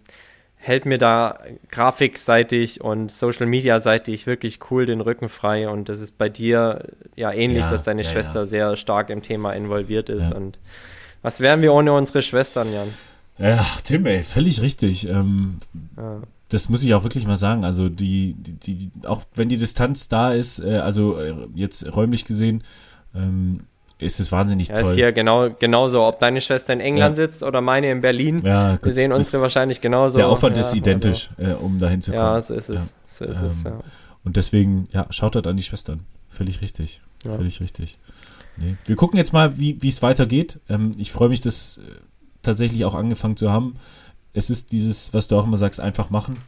hält 0.57 0.87
mir 0.87 0.99
da 0.99 1.41
grafikseitig 1.71 2.81
und 2.81 3.11
Social 3.11 3.47
Media 3.47 3.81
seitig 3.81 4.27
wirklich 4.27 4.61
cool 4.71 4.87
den 4.87 5.01
Rücken 5.01 5.29
frei 5.29 5.69
und 5.69 5.89
das 5.89 6.01
ist 6.01 6.17
bei 6.17 6.29
dir 6.29 6.85
ja 7.17 7.33
ähnlich, 7.33 7.65
ja, 7.65 7.71
dass 7.71 7.83
deine 7.83 8.03
ja, 8.03 8.09
Schwester 8.09 8.47
sehr 8.47 8.77
stark 8.77 9.11
im 9.11 9.23
Thema 9.23 9.55
involviert 9.55 10.09
ist 10.09 10.33
und 10.33 10.61
was 11.21 11.41
wären 11.41 11.63
wir 11.63 11.73
ohne 11.73 11.93
unsere 11.93 12.23
Schwestern, 12.23 12.73
Jan? 12.73 12.95
Ja, 13.39 13.67
Tim, 13.85 14.07
ey, 14.07 14.23
völlig 14.23 14.61
richtig. 14.63 15.09
Ähm, 15.09 15.59
das 16.49 16.69
muss 16.69 16.83
ich 16.83 16.95
auch 16.95 17.03
wirklich 17.03 17.27
mal 17.27 17.37
sagen. 17.37 17.65
Also 17.65 17.89
die, 17.89 18.35
die, 18.35 18.53
die, 18.53 19.07
auch 19.07 19.23
wenn 19.35 19.49
die 19.49 19.57
Distanz 19.57 20.09
da 20.09 20.33
ist, 20.33 20.61
äh, 20.61 20.79
also 20.79 21.19
äh, 21.19 21.35
jetzt 21.55 21.95
räumlich 21.97 22.25
gesehen, 22.25 22.63
ähm, 23.15 23.61
ist 23.99 24.21
es 24.21 24.33
wahnsinnig 24.33 24.69
ja, 24.69 24.77
toll. 24.77 24.91
Ist 24.91 24.97
hier 24.97 25.13
genau, 25.13 25.51
genauso, 25.51 26.03
ob 26.03 26.19
deine 26.19 26.41
Schwester 26.41 26.73
in 26.73 26.81
England 26.81 27.17
ja. 27.17 27.27
sitzt 27.27 27.43
oder 27.43 27.61
meine 27.61 27.91
in 27.91 28.01
Berlin. 28.01 28.43
Ja, 28.45 28.73
gut, 28.73 28.87
Wir 28.87 28.93
sehen 28.93 29.13
uns 29.13 29.33
wahrscheinlich 29.33 29.81
genauso. 29.81 30.19
Der 30.19 30.29
Aufwand 30.29 30.57
ja, 30.57 30.61
ist 30.61 30.75
identisch, 30.75 31.31
also. 31.39 31.53
äh, 31.53 31.55
um 31.55 31.79
dahin 31.79 32.03
zu 32.03 32.11
kommen. 32.11 32.23
Ja, 32.23 32.41
so 32.41 32.55
ist 32.55 32.69
es. 32.69 32.93
So 33.07 33.25
ist 33.25 33.41
ähm, 33.41 33.47
es 33.47 33.63
ja. 33.65 33.81
Und 34.25 34.37
deswegen, 34.37 34.89
ja, 34.93 35.07
schaut 35.11 35.35
halt 35.35 35.47
an 35.47 35.57
die 35.57 35.63
Schwestern. 35.63 36.01
Völlig 36.29 36.61
richtig. 36.61 37.01
Völlig 37.23 37.61
richtig. 37.61 37.99
Nee. 38.57 38.77
Wir 38.85 38.97
gucken 38.97 39.17
jetzt 39.17 39.33
mal, 39.33 39.59
wie 39.59 39.79
es 39.83 40.03
weitergeht. 40.03 40.61
Ähm, 40.69 40.93
ich 40.99 41.13
freue 41.13 41.29
mich, 41.29 41.41
das 41.41 41.79
äh, 41.79 42.01
tatsächlich 42.43 42.85
auch 42.85 42.95
angefangen 42.95 43.37
zu 43.37 43.51
haben. 43.51 43.77
Es 44.33 44.51
ist 44.51 44.73
dieses, 44.73 45.13
was 45.15 45.29
du 45.29 45.37
auch 45.37 45.45
immer 45.45 45.59
sagst, 45.59 45.81
einfach 45.81 46.11
machen. 46.11 46.39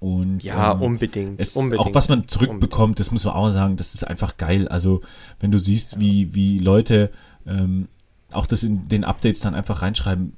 Und, 0.00 0.42
ja, 0.42 0.72
ähm, 0.72 0.82
unbedingt, 0.82 1.40
es, 1.40 1.56
unbedingt. 1.56 1.86
Auch 1.86 1.94
was 1.94 2.08
man 2.08 2.28
zurückbekommt, 2.28 3.00
das 3.00 3.10
muss 3.10 3.24
man 3.24 3.34
auch 3.34 3.50
sagen, 3.50 3.76
das 3.76 3.94
ist 3.94 4.06
einfach 4.06 4.36
geil. 4.36 4.68
Also, 4.68 5.00
wenn 5.40 5.50
du 5.50 5.58
siehst, 5.58 5.94
ja. 5.94 6.00
wie, 6.00 6.34
wie 6.34 6.58
Leute 6.58 7.10
ähm, 7.46 7.88
auch 8.30 8.46
das 8.46 8.64
in 8.64 8.88
den 8.88 9.04
Updates 9.04 9.40
dann 9.40 9.54
einfach 9.54 9.82
reinschreiben, 9.82 10.32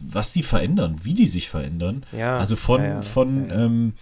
was 0.00 0.32
die 0.32 0.42
verändern, 0.42 0.96
wie 1.02 1.14
die 1.14 1.26
sich 1.26 1.48
verändern. 1.48 2.04
Ja, 2.12 2.38
also 2.38 2.56
von, 2.56 2.80
ja, 2.82 2.88
ja, 2.88 3.02
von 3.02 3.50
Ähm, 3.50 3.92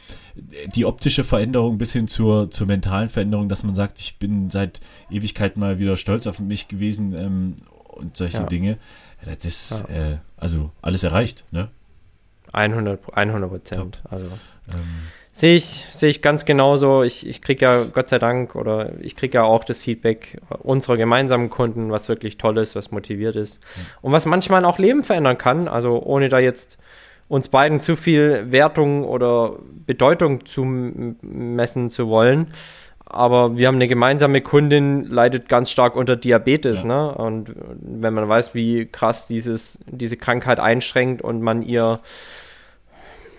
die 0.74 0.86
optische 0.86 1.24
Veränderung 1.24 1.76
bis 1.76 1.92
hin 1.92 2.08
zur, 2.08 2.50
zur 2.50 2.66
mentalen 2.66 3.08
Veränderung, 3.08 3.48
dass 3.48 3.64
man 3.64 3.74
sagt, 3.74 4.00
ich 4.00 4.18
bin 4.18 4.50
seit 4.50 4.80
Ewigkeit 5.10 5.56
mal 5.56 5.78
wieder 5.78 5.96
stolz 5.96 6.26
auf 6.26 6.38
mich 6.38 6.68
gewesen 6.68 7.14
ähm, 7.14 7.56
und 7.88 8.16
solche 8.16 8.44
Dinge. 8.44 8.78
Das 9.24 9.44
ist 9.44 9.88
äh, 9.90 10.18
also 10.36 10.70
alles 10.82 11.04
erreicht, 11.04 11.44
ne? 11.50 11.68
100 12.52 13.48
Prozent. 13.48 14.00
Also 14.10 14.26
ähm. 14.26 15.08
sehe 15.32 15.54
ich, 15.54 15.86
sehe 15.92 16.08
ich 16.08 16.20
ganz 16.20 16.44
genauso. 16.44 17.02
Ich, 17.02 17.26
ich 17.26 17.42
kriege 17.42 17.64
ja 17.64 17.84
Gott 17.84 18.08
sei 18.08 18.18
Dank 18.18 18.56
oder 18.56 18.92
ich 19.00 19.14
kriege 19.14 19.38
ja 19.38 19.44
auch 19.44 19.64
das 19.64 19.80
Feedback 19.80 20.40
unserer 20.60 20.96
gemeinsamen 20.96 21.48
Kunden, 21.48 21.90
was 21.90 22.08
wirklich 22.08 22.38
toll 22.38 22.58
ist, 22.58 22.74
was 22.74 22.90
motiviert 22.90 23.36
ist 23.36 23.60
ja. 23.76 23.82
und 24.02 24.12
was 24.12 24.26
manchmal 24.26 24.64
auch 24.64 24.78
Leben 24.78 25.04
verändern 25.04 25.38
kann. 25.38 25.68
Also 25.68 26.02
ohne 26.02 26.28
da 26.28 26.38
jetzt 26.38 26.78
uns 27.28 27.48
beiden 27.48 27.80
zu 27.80 27.94
viel 27.94 28.50
Wertung 28.50 29.04
oder 29.04 29.56
Bedeutung 29.86 30.46
zu 30.46 30.64
messen 30.64 31.88
zu 31.90 32.08
wollen 32.08 32.52
aber 33.12 33.56
wir 33.56 33.66
haben 33.66 33.76
eine 33.76 33.88
gemeinsame 33.88 34.40
Kundin, 34.40 35.04
leidet 35.04 35.48
ganz 35.48 35.70
stark 35.70 35.96
unter 35.96 36.16
Diabetes, 36.16 36.80
ja. 36.80 36.86
ne? 36.86 37.14
Und 37.14 37.54
wenn 37.80 38.14
man 38.14 38.28
weiß, 38.28 38.54
wie 38.54 38.86
krass 38.86 39.26
dieses, 39.26 39.78
diese 39.86 40.16
Krankheit 40.16 40.60
einschränkt 40.60 41.20
und 41.20 41.42
man 41.42 41.62
ihr 41.62 42.00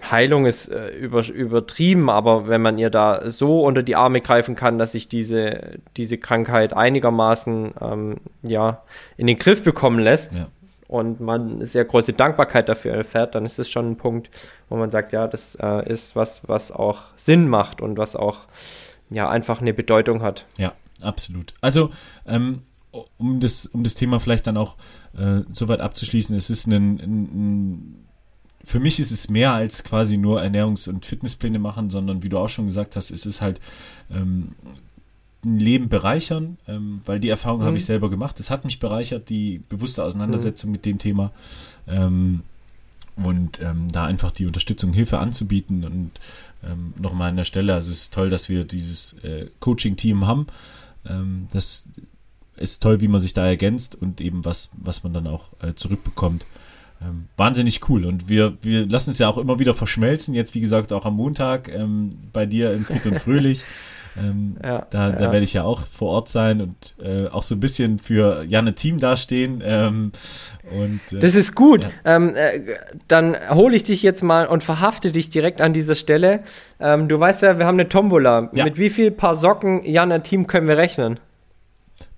Heilung 0.09 0.45
ist 0.45 0.67
äh, 0.67 0.89
über, 0.89 1.27
übertrieben, 1.27 2.09
aber 2.09 2.47
wenn 2.47 2.61
man 2.61 2.77
ihr 2.77 2.89
da 2.89 3.29
so 3.29 3.63
unter 3.63 3.83
die 3.83 3.95
Arme 3.95 4.21
greifen 4.21 4.55
kann, 4.55 4.79
dass 4.79 4.93
sich 4.93 5.07
diese, 5.07 5.79
diese 5.95 6.17
Krankheit 6.17 6.73
einigermaßen 6.73 7.73
ähm, 7.79 8.17
ja, 8.41 8.83
in 9.17 9.27
den 9.27 9.37
Griff 9.37 9.63
bekommen 9.63 9.99
lässt 9.99 10.33
ja. 10.33 10.47
und 10.87 11.19
man 11.19 11.55
eine 11.55 11.65
sehr 11.65 11.85
große 11.85 12.13
Dankbarkeit 12.13 12.67
dafür 12.67 12.93
erfährt, 12.93 13.35
dann 13.35 13.45
ist 13.45 13.59
das 13.59 13.69
schon 13.69 13.91
ein 13.91 13.97
Punkt, 13.97 14.31
wo 14.69 14.75
man 14.75 14.89
sagt, 14.89 15.13
ja, 15.13 15.27
das 15.27 15.55
äh, 15.61 15.87
ist 15.87 16.15
was, 16.15 16.47
was 16.47 16.71
auch 16.71 17.03
Sinn 17.15 17.47
macht 17.47 17.79
und 17.79 17.97
was 17.97 18.15
auch 18.15 18.39
ja 19.11 19.29
einfach 19.29 19.61
eine 19.61 19.73
Bedeutung 19.73 20.21
hat. 20.21 20.45
Ja, 20.57 20.73
absolut. 21.01 21.53
Also 21.61 21.91
ähm, 22.25 22.63
um 23.17 23.39
das 23.39 23.67
um 23.67 23.83
das 23.83 23.93
Thema 23.93 24.19
vielleicht 24.19 24.47
dann 24.47 24.57
auch 24.57 24.75
äh, 25.17 25.41
soweit 25.51 25.79
abzuschließen, 25.81 26.35
es 26.35 26.49
ist 26.49 26.67
ein, 26.67 26.73
ein, 26.73 27.23
ein 27.23 28.05
für 28.63 28.79
mich 28.79 28.99
ist 28.99 29.11
es 29.11 29.29
mehr 29.29 29.53
als 29.53 29.83
quasi 29.83 30.17
nur 30.17 30.41
Ernährungs- 30.41 30.89
und 30.89 31.05
Fitnesspläne 31.05 31.59
machen, 31.59 31.89
sondern 31.89 32.23
wie 32.23 32.29
du 32.29 32.37
auch 32.37 32.49
schon 32.49 32.65
gesagt 32.65 32.95
hast, 32.95 33.11
ist 33.11 33.25
es 33.25 33.41
halt 33.41 33.59
ähm, 34.11 34.53
ein 35.43 35.59
Leben 35.59 35.89
bereichern, 35.89 36.57
ähm, 36.67 37.01
weil 37.05 37.19
die 37.19 37.29
Erfahrung 37.29 37.61
mhm. 37.61 37.65
habe 37.65 37.77
ich 37.77 37.85
selber 37.85 38.09
gemacht. 38.09 38.39
Es 38.39 38.51
hat 38.51 38.63
mich 38.63 38.79
bereichert, 38.79 39.29
die 39.29 39.61
bewusste 39.69 40.03
Auseinandersetzung 40.03 40.69
mhm. 40.69 40.73
mit 40.73 40.85
dem 40.85 40.99
Thema. 40.99 41.31
Ähm, 41.87 42.41
und 43.15 43.61
ähm, 43.61 43.91
da 43.91 44.05
einfach 44.05 44.31
die 44.31 44.45
Unterstützung, 44.45 44.93
Hilfe 44.93 45.19
anzubieten 45.19 45.83
und 45.83 46.11
ähm, 46.63 46.93
nochmal 46.99 47.29
an 47.29 47.37
der 47.37 47.43
Stelle, 47.43 47.73
also 47.73 47.91
es 47.91 48.03
ist 48.03 48.13
toll, 48.13 48.29
dass 48.29 48.49
wir 48.49 48.63
dieses 48.63 49.13
äh, 49.23 49.47
Coaching-Team 49.59 50.27
haben. 50.27 50.47
Ähm, 51.07 51.47
das 51.53 51.89
ist 52.57 52.83
toll, 52.83 53.01
wie 53.01 53.07
man 53.07 53.19
sich 53.19 53.33
da 53.33 53.45
ergänzt 53.45 53.95
und 53.95 54.21
eben 54.21 54.45
was, 54.45 54.71
was 54.73 55.03
man 55.03 55.13
dann 55.13 55.27
auch 55.27 55.49
äh, 55.61 55.73
zurückbekommt. 55.73 56.45
Ähm, 57.01 57.25
wahnsinnig 57.35 57.89
cool 57.89 58.05
und 58.05 58.29
wir, 58.29 58.57
wir 58.61 58.85
lassen 58.85 59.09
es 59.09 59.17
ja 59.17 59.27
auch 59.27 59.39
immer 59.39 59.57
wieder 59.57 59.73
verschmelzen, 59.73 60.35
jetzt 60.35 60.53
wie 60.53 60.61
gesagt 60.61 60.93
auch 60.93 61.05
am 61.05 61.15
Montag 61.15 61.67
ähm, 61.67 62.11
bei 62.31 62.45
dir 62.45 62.73
in 62.73 62.85
Fit 62.85 63.07
und 63.07 63.17
Fröhlich. 63.23 63.63
Ähm, 64.17 64.57
ja, 64.63 64.85
da, 64.89 65.09
ja. 65.09 65.15
da 65.15 65.31
werde 65.31 65.43
ich 65.43 65.53
ja 65.53 65.63
auch 65.63 65.87
vor 65.87 66.09
Ort 66.09 66.29
sein 66.29 66.61
und 66.61 66.95
äh, 67.01 67.27
auch 67.27 67.43
so 67.43 67.55
ein 67.55 67.59
bisschen 67.59 67.99
für 67.99 68.43
Janne 68.45 68.75
Team 68.75 68.99
dastehen. 68.99 69.61
Ähm, 69.63 70.11
und, 70.69 70.99
äh, 71.13 71.19
das 71.19 71.35
ist 71.35 71.55
gut. 71.55 71.83
Ja. 71.83 72.15
Ähm, 72.15 72.35
äh, 72.35 72.59
dann 73.07 73.37
hole 73.49 73.75
ich 73.75 73.83
dich 73.83 74.03
jetzt 74.03 74.21
mal 74.21 74.47
und 74.47 74.63
verhafte 74.63 75.11
dich 75.11 75.29
direkt 75.29 75.61
an 75.61 75.73
dieser 75.73 75.95
Stelle. 75.95 76.41
Ähm, 76.79 77.07
du 77.07 77.19
weißt 77.19 77.43
ja, 77.43 77.57
wir 77.57 77.65
haben 77.65 77.79
eine 77.79 77.89
Tombola. 77.89 78.49
Mit 78.51 78.77
wie 78.77 78.89
viel 78.89 79.11
Paar 79.11 79.35
Socken 79.35 79.85
Janne 79.85 80.23
Team 80.23 80.47
können 80.47 80.67
wir 80.67 80.77
rechnen? 80.77 81.19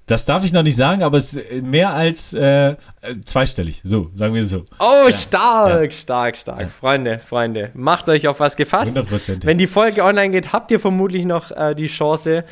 Das 0.06 0.26
darf 0.26 0.44
ich 0.44 0.52
noch 0.52 0.64
nicht 0.64 0.76
sagen, 0.76 1.02
aber 1.02 1.18
es 1.18 1.34
ist 1.34 1.64
mehr 1.64 1.94
als 1.94 2.34
äh, 2.34 2.76
zweistellig. 3.24 3.82
So, 3.86 4.10
sagen 4.14 4.34
wir 4.34 4.42
es 4.42 4.50
so. 4.50 4.66
Oh, 4.80 5.06
ja. 5.06 5.12
stark, 5.14 5.84
ja. 5.84 5.92
stark, 5.92 6.38
stark. 6.38 6.62
Ja. 6.62 6.68
Freunde, 6.68 7.20
Freunde, 7.20 7.72
macht 7.74 8.10
euch 8.10 8.28
auf 8.28 8.42
was 8.42 8.58
gefasst. 8.58 8.98
100%. 8.98 9.46
Wenn 9.46 9.58
die 9.58 9.68
Folge 9.68 10.04
online 10.04 10.32
geht, 10.32 10.52
habt 10.52 10.72
ihr 10.72 10.80
vermutlich 10.82 11.24
noch 11.24 11.52
äh, 11.52 11.74
die 11.74 11.88
Chance, 11.88 12.44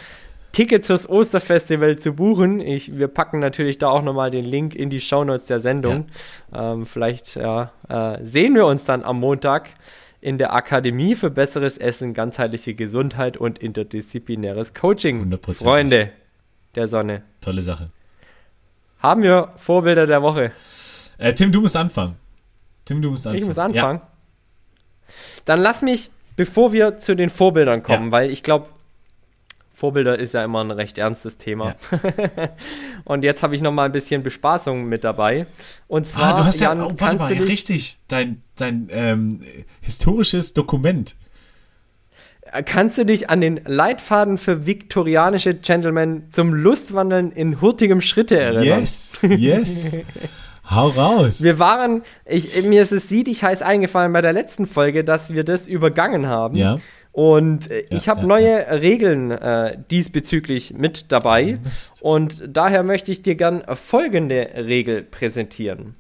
Tickets 0.53 0.87
fürs 0.87 1.09
Osterfestival 1.09 1.97
zu 1.97 2.13
buchen. 2.13 2.59
Ich, 2.59 2.97
wir 2.97 3.07
packen 3.07 3.39
natürlich 3.39 3.77
da 3.77 3.89
auch 3.89 4.01
nochmal 4.01 4.31
den 4.31 4.45
Link 4.45 4.75
in 4.75 4.89
die 4.89 4.99
Shownotes 4.99 5.45
der 5.45 5.59
Sendung. 5.59 6.07
Ähm, 6.53 6.85
vielleicht 6.85 7.35
ja, 7.35 7.71
äh, 7.87 8.17
sehen 8.23 8.55
wir 8.55 8.65
uns 8.65 8.83
dann 8.83 9.03
am 9.03 9.19
Montag 9.19 9.69
in 10.19 10.37
der 10.37 10.53
Akademie 10.53 11.15
für 11.15 11.29
besseres 11.29 11.77
Essen, 11.77 12.13
ganzheitliche 12.13 12.75
Gesundheit 12.75 13.37
und 13.37 13.59
interdisziplinäres 13.59 14.73
Coaching. 14.73 15.33
100%. 15.33 15.63
Freunde, 15.63 16.11
der 16.75 16.87
Sonne. 16.87 17.23
Tolle 17.41 17.61
Sache. 17.61 17.89
Haben 18.99 19.23
wir 19.23 19.53
Vorbilder 19.57 20.05
der 20.05 20.21
Woche? 20.21 20.51
Äh, 21.17 21.33
Tim, 21.33 21.51
du 21.51 21.61
musst 21.61 21.75
anfangen. 21.75 22.15
Tim, 22.85 23.01
du 23.01 23.09
musst 23.09 23.25
anfangen. 23.25 23.41
Ich 23.41 23.47
muss 23.47 23.57
anfangen. 23.57 23.99
Ja. 23.99 24.07
Dann 25.45 25.59
lass 25.59 25.81
mich, 25.81 26.11
bevor 26.35 26.73
wir 26.73 26.97
zu 26.97 27.15
den 27.15 27.29
Vorbildern 27.29 27.83
kommen, 27.83 28.05
ja. 28.05 28.11
weil 28.11 28.31
ich 28.31 28.43
glaube, 28.43 28.67
Vorbilder 29.73 30.19
ist 30.19 30.35
ja 30.35 30.43
immer 30.43 30.63
ein 30.63 30.69
recht 30.69 30.99
ernstes 30.99 31.37
Thema. 31.37 31.75
Ja. 31.91 32.49
und 33.03 33.23
jetzt 33.23 33.41
habe 33.41 33.55
ich 33.55 33.63
noch 33.63 33.71
mal 33.71 33.85
ein 33.85 33.91
bisschen 33.91 34.21
Bespaßung 34.21 34.85
mit 34.85 35.03
dabei. 35.03 35.47
Und 35.87 36.07
zwar, 36.07 36.35
ah, 36.35 36.37
du 36.37 36.45
hast 36.45 36.59
Jan, 36.59 36.77
ja, 36.77 36.85
oh, 36.85 36.93
warte 36.97 37.17
mal, 37.17 37.33
richtig, 37.33 37.97
dein, 38.07 38.43
dein 38.55 38.89
ähm, 38.91 39.41
historisches 39.81 40.53
Dokument. 40.53 41.15
Kannst 42.65 42.97
du 42.97 43.05
dich 43.05 43.29
an 43.29 43.39
den 43.39 43.61
Leitfaden 43.65 44.37
für 44.37 44.65
viktorianische 44.65 45.53
Gentlemen 45.53 46.29
zum 46.31 46.53
Lustwandeln 46.53 47.31
in 47.31 47.61
hurtigem 47.61 48.01
Schritte 48.01 48.37
erinnern? 48.37 48.81
Yes, 48.81 49.21
yes. 49.21 49.97
Hau 50.69 50.89
raus. 50.89 51.43
Wir 51.43 51.59
waren, 51.59 52.03
ich, 52.25 52.63
mir 52.63 52.81
ist 52.81 52.91
es 52.91 53.09
siedig 53.09 53.43
heiß 53.43 53.61
eingefallen 53.61 54.13
bei 54.13 54.21
der 54.21 54.33
letzten 54.33 54.67
Folge, 54.67 55.03
dass 55.03 55.33
wir 55.33 55.43
das 55.43 55.67
übergangen 55.67 56.27
haben. 56.27 56.55
Ja. 56.55 56.77
Und 57.11 57.69
äh, 57.69 57.81
ja, 57.81 57.97
ich 57.97 58.07
habe 58.07 58.21
ja, 58.21 58.27
neue. 58.27 58.81
Regeln 58.81 59.31
äh, 59.31 59.77
diesbezüglich 59.89 60.73
mit 60.73 61.11
dabei. 61.11 61.59
Und 62.01 62.41
daher 62.47 62.83
möchte 62.83 63.11
ich 63.11 63.21
dir 63.21 63.35
gern 63.35 63.63
folgende 63.75 64.49
Regel 64.55 65.03
präsentieren. 65.03 65.95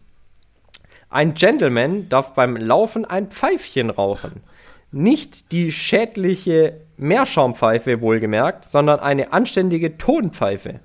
Ein 1.09 1.33
Gentleman 1.33 2.07
darf 2.07 2.33
beim 2.33 2.55
Laufen 2.55 3.03
ein 3.03 3.27
Pfeifchen 3.27 3.89
rauchen. 3.89 4.43
Nicht 4.91 5.51
die 5.51 5.71
schädliche 5.71 6.81
Meerschaumpfeife 6.97 8.01
wohlgemerkt, 8.01 8.65
sondern 8.65 8.99
eine 8.99 9.33
anständige 9.33 9.97
Tonpfeife. 9.97 10.81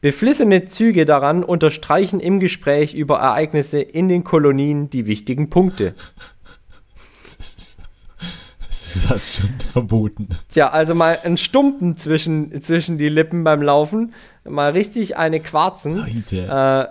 Beflissene 0.00 0.66
Züge 0.66 1.04
daran 1.04 1.42
unterstreichen 1.42 2.20
im 2.20 2.38
Gespräch 2.38 2.94
über 2.94 3.18
Ereignisse 3.18 3.80
in 3.80 4.08
den 4.08 4.22
Kolonien 4.22 4.90
die 4.90 5.06
wichtigen 5.06 5.50
Punkte. 5.50 5.94
Das 7.22 7.34
ist, 7.40 7.78
das 8.68 8.94
ist 8.94 9.06
fast 9.06 9.34
schon 9.40 9.50
verboten. 9.72 10.28
Tja, 10.52 10.68
also 10.70 10.94
mal 10.94 11.18
ein 11.24 11.36
Stumpen 11.36 11.96
zwischen, 11.96 12.62
zwischen 12.62 12.96
die 12.96 13.08
Lippen 13.08 13.42
beim 13.42 13.60
Laufen, 13.60 14.14
mal 14.44 14.70
richtig 14.70 15.16
eine 15.16 15.40
Quarzen. 15.40 16.06
Äh, 16.30 16.86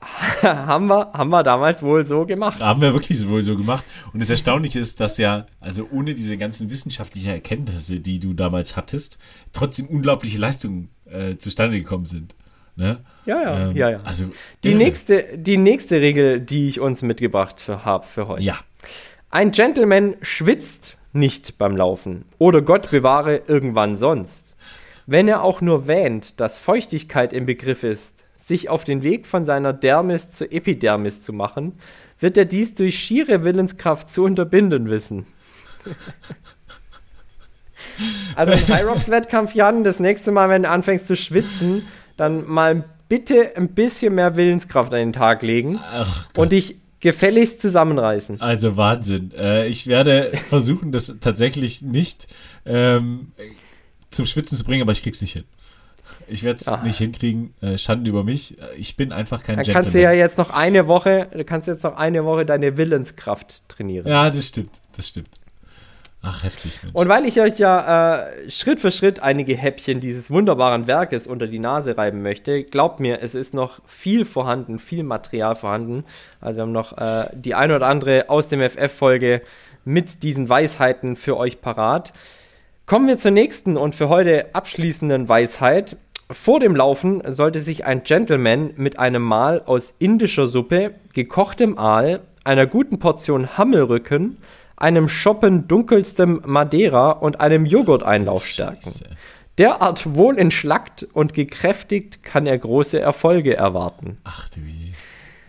haben 0.42 0.86
wir, 0.86 1.12
haben 1.12 1.30
wir 1.30 1.42
damals 1.42 1.82
wohl 1.82 2.04
so 2.04 2.24
gemacht. 2.24 2.60
Haben 2.60 2.80
wir 2.80 2.94
wirklich 2.94 3.28
wohl 3.28 3.42
so 3.42 3.56
gemacht. 3.56 3.84
Und 4.12 4.20
das 4.20 4.30
Erstaunliche 4.30 4.78
ist, 4.78 5.00
dass 5.00 5.18
ja, 5.18 5.46
also 5.60 5.88
ohne 5.90 6.14
diese 6.14 6.36
ganzen 6.36 6.70
wissenschaftlichen 6.70 7.30
Erkenntnisse, 7.30 7.98
die 7.98 8.20
du 8.20 8.32
damals 8.32 8.76
hattest, 8.76 9.18
trotzdem 9.52 9.86
unglaubliche 9.86 10.38
Leistungen 10.38 10.90
äh, 11.10 11.36
zustande 11.36 11.78
gekommen 11.78 12.06
sind. 12.06 12.36
Ne? 12.76 13.00
Ja, 13.26 13.42
ja, 13.42 13.68
ähm, 13.70 13.76
ja, 13.76 13.90
ja. 13.90 14.00
Also, 14.04 14.26
die, 14.62 14.74
nächste, 14.74 15.36
die 15.36 15.56
nächste 15.56 16.00
Regel, 16.00 16.40
die 16.40 16.68
ich 16.68 16.78
uns 16.78 17.02
mitgebracht 17.02 17.64
habe 17.66 18.06
für 18.06 18.28
heute. 18.28 18.42
Ja. 18.42 18.58
Ein 19.30 19.50
Gentleman 19.50 20.14
schwitzt 20.22 20.96
nicht 21.12 21.58
beim 21.58 21.76
Laufen 21.76 22.24
oder 22.38 22.62
Gott 22.62 22.90
bewahre 22.90 23.42
irgendwann 23.48 23.96
sonst. 23.96 24.54
Wenn 25.06 25.26
er 25.26 25.42
auch 25.42 25.60
nur 25.60 25.88
wähnt, 25.88 26.38
dass 26.38 26.56
Feuchtigkeit 26.56 27.32
im 27.32 27.46
Begriff 27.46 27.82
ist, 27.82 28.17
sich 28.38 28.70
auf 28.70 28.84
den 28.84 29.02
Weg 29.02 29.26
von 29.26 29.44
seiner 29.44 29.72
Dermis 29.72 30.30
zur 30.30 30.50
Epidermis 30.52 31.20
zu 31.20 31.32
machen, 31.32 31.72
wird 32.20 32.36
er 32.36 32.44
dies 32.44 32.74
durch 32.74 32.98
schiere 32.98 33.44
Willenskraft 33.44 34.08
zu 34.08 34.24
unterbinden 34.24 34.88
wissen. 34.88 35.26
also 38.36 38.52
im 38.52 38.66
Hyrox-Wettkampf, 38.66 39.54
Jan, 39.54 39.84
das 39.84 39.98
nächste 39.98 40.30
Mal, 40.30 40.48
wenn 40.48 40.62
du 40.62 40.70
anfängst 40.70 41.06
zu 41.06 41.16
schwitzen, 41.16 41.86
dann 42.16 42.48
mal 42.48 42.84
bitte 43.08 43.56
ein 43.56 43.68
bisschen 43.74 44.14
mehr 44.14 44.36
Willenskraft 44.36 44.92
an 44.94 45.00
den 45.00 45.12
Tag 45.12 45.42
legen 45.42 45.80
und 46.36 46.52
dich 46.52 46.76
gefälligst 47.00 47.60
zusammenreißen. 47.60 48.40
Also 48.40 48.76
Wahnsinn. 48.76 49.32
Äh, 49.36 49.66
ich 49.68 49.86
werde 49.86 50.32
versuchen, 50.48 50.92
das 50.92 51.18
tatsächlich 51.20 51.82
nicht 51.82 52.28
ähm, 52.66 53.32
zum 54.10 54.26
Schwitzen 54.26 54.56
zu 54.56 54.64
bringen, 54.64 54.82
aber 54.82 54.92
ich 54.92 55.02
krieg's 55.02 55.20
nicht 55.20 55.32
hin. 55.32 55.44
Ich 56.30 56.42
werde 56.42 56.60
es 56.60 56.68
ah. 56.68 56.82
nicht 56.82 56.98
hinkriegen. 56.98 57.54
Äh, 57.60 57.78
Schande 57.78 58.10
über 58.10 58.24
mich. 58.24 58.56
Ich 58.76 58.96
bin 58.96 59.12
einfach 59.12 59.42
kein 59.42 59.56
Dann 59.56 59.64
Gentleman. 59.64 59.82
kannst 59.82 59.94
du 59.94 60.00
ja 60.00 60.12
jetzt 60.12 60.38
noch 60.38 60.50
eine 60.50 60.86
Woche, 60.86 61.28
du 61.32 61.44
kannst 61.44 61.68
jetzt 61.68 61.84
noch 61.84 61.96
eine 61.96 62.24
Woche 62.24 62.44
deine 62.46 62.76
Willenskraft 62.76 63.68
trainieren. 63.68 64.06
Ja, 64.06 64.30
das 64.30 64.48
stimmt. 64.48 64.70
Das 64.96 65.08
stimmt. 65.08 65.28
Ach, 66.20 66.42
heftig, 66.42 66.82
Mensch. 66.82 66.94
Und 66.94 67.08
weil 67.08 67.26
ich 67.26 67.40
euch 67.40 67.58
ja 67.58 68.18
äh, 68.18 68.50
Schritt 68.50 68.80
für 68.80 68.90
Schritt 68.90 69.20
einige 69.20 69.56
Häppchen 69.56 70.00
dieses 70.00 70.30
wunderbaren 70.30 70.88
Werkes 70.88 71.28
unter 71.28 71.46
die 71.46 71.60
Nase 71.60 71.96
reiben 71.96 72.22
möchte, 72.22 72.64
glaubt 72.64 72.98
mir, 72.98 73.22
es 73.22 73.36
ist 73.36 73.54
noch 73.54 73.80
viel 73.86 74.24
vorhanden, 74.24 74.80
viel 74.80 75.04
Material 75.04 75.54
vorhanden. 75.54 76.04
Also 76.40 76.58
wir 76.58 76.62
haben 76.62 76.72
noch 76.72 76.98
äh, 76.98 77.28
die 77.34 77.54
ein 77.54 77.70
oder 77.70 77.86
andere 77.86 78.28
aus 78.30 78.48
dem 78.48 78.60
FF-Folge 78.60 79.42
mit 79.84 80.24
diesen 80.24 80.48
Weisheiten 80.48 81.14
für 81.14 81.36
euch 81.36 81.60
parat. 81.60 82.12
Kommen 82.84 83.06
wir 83.06 83.18
zur 83.18 83.30
nächsten 83.30 83.76
und 83.76 83.94
für 83.94 84.08
heute 84.08 84.54
abschließenden 84.54 85.28
Weisheit. 85.28 85.96
Vor 86.30 86.60
dem 86.60 86.76
Laufen 86.76 87.22
sollte 87.26 87.60
sich 87.60 87.86
ein 87.86 88.02
Gentleman 88.02 88.72
mit 88.76 88.98
einem 88.98 89.22
Mahl 89.22 89.62
aus 89.64 89.94
indischer 89.98 90.46
Suppe, 90.46 90.94
gekochtem 91.14 91.78
Aal, 91.78 92.20
einer 92.44 92.66
guten 92.66 92.98
Portion 92.98 93.56
Hammelrücken, 93.56 94.36
einem 94.76 95.08
Schoppen 95.08 95.68
dunkelstem 95.68 96.42
Madeira 96.44 97.12
und 97.12 97.40
einem 97.40 97.64
Joghurteinlauf 97.64 98.46
stärken. 98.46 98.90
Derart 99.56 100.14
wohl 100.14 100.38
entschlackt 100.38 101.06
und 101.14 101.32
gekräftigt 101.34 102.22
kann 102.22 102.46
er 102.46 102.58
große 102.58 103.00
Erfolge 103.00 103.56
erwarten. 103.56 104.18
Ach 104.24 104.48
du 104.50 104.60
je. 104.60 104.92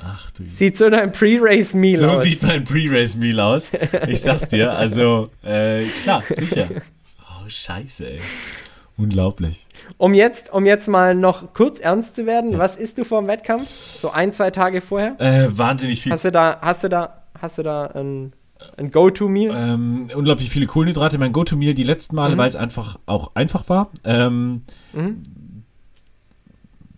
Ach 0.01 0.31
du 0.31 0.43
je. 0.43 0.49
Sieht 0.49 0.77
so 0.77 0.85
ein 0.85 1.11
Pre-Race-Meal 1.11 1.97
so 1.97 2.07
aus. 2.07 2.15
So 2.17 2.21
sieht 2.23 2.41
mein 2.41 2.63
Pre-Race-Meal 2.63 3.39
aus. 3.39 3.71
Ich 4.07 4.21
sag's 4.21 4.49
dir. 4.49 4.71
Also, 4.71 5.29
äh, 5.43 5.83
klar, 6.03 6.23
sicher. 6.29 6.67
Oh, 7.21 7.49
scheiße, 7.49 8.05
ey. 8.07 8.21
Unglaublich. 8.99 9.65
Um 9.97 10.13
jetzt, 10.13 10.51
um 10.51 10.65
jetzt 10.65 10.89
mal 10.89 11.15
noch 11.15 11.53
kurz 11.53 11.79
ernst 11.79 12.17
zu 12.17 12.25
werden, 12.25 12.51
ja. 12.51 12.59
was 12.59 12.75
isst 12.75 12.97
du 12.97 13.05
vor 13.05 13.21
dem 13.21 13.29
Wettkampf? 13.29 13.69
So 13.69 14.11
ein, 14.11 14.33
zwei 14.33 14.51
Tage 14.51 14.81
vorher? 14.81 15.15
Äh, 15.19 15.57
wahnsinnig 15.57 16.01
viel. 16.01 16.11
Hast 16.11 16.25
du 16.25 16.31
da, 16.33 16.57
hast 16.61 16.83
du 16.83 16.89
da, 16.89 17.23
hast 17.39 17.57
du 17.57 17.63
da 17.63 17.85
ein, 17.85 18.33
ein 18.75 18.91
Go-To-Meal? 18.91 19.55
Ähm, 19.55 20.09
unglaublich 20.13 20.49
viele 20.49 20.67
Kohlenhydrate. 20.67 21.17
Mein 21.17 21.31
Go-To-Meal 21.31 21.75
die 21.75 21.85
letzten 21.85 22.17
Male, 22.17 22.35
mhm. 22.35 22.39
weil 22.39 22.49
es 22.49 22.57
einfach 22.57 22.99
auch 23.05 23.35
einfach 23.35 23.69
war. 23.69 23.89
Ähm, 24.03 24.63
mhm. 24.91 25.23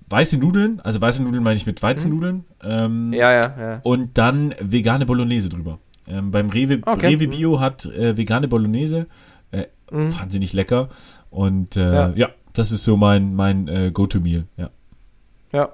Weiße 0.10 0.40
Nudeln, 0.40 0.82
also 0.82 1.00
weiße 1.00 1.22
Nudeln 1.22 1.44
meine 1.44 1.56
ich 1.56 1.68
mit 1.68 1.84
Weizennudeln. 1.84 2.38
Mhm. 2.38 2.44
Ähm, 2.64 3.14
ja, 3.14 3.32
ja, 3.32 3.56
ja. 3.60 3.80
Und 3.84 4.18
dann 4.18 4.56
vegane 4.60 5.06
Bolognese 5.06 5.50
drüber. 5.50 5.78
Ähm, 6.08 6.32
beim 6.32 6.50
Rewe, 6.50 6.82
okay. 6.84 7.10
Rewe 7.10 7.28
Bio 7.28 7.60
hat 7.60 7.86
äh, 7.86 8.18
vegane 8.18 8.48
Bolognese. 8.48 9.06
Äh, 9.52 9.68
mhm. 9.92 10.18
Wahnsinnig 10.18 10.54
lecker. 10.54 10.90
Und 11.32 11.76
äh, 11.78 11.94
ja. 11.94 12.14
ja. 12.16 12.30
das 12.54 12.72
ist 12.72 12.84
so 12.84 12.98
mein, 12.98 13.34
mein 13.34 13.68
äh, 13.68 13.92
Go-To-Meal. 13.92 14.46
Ja. 14.58 14.70
ja. 15.52 15.70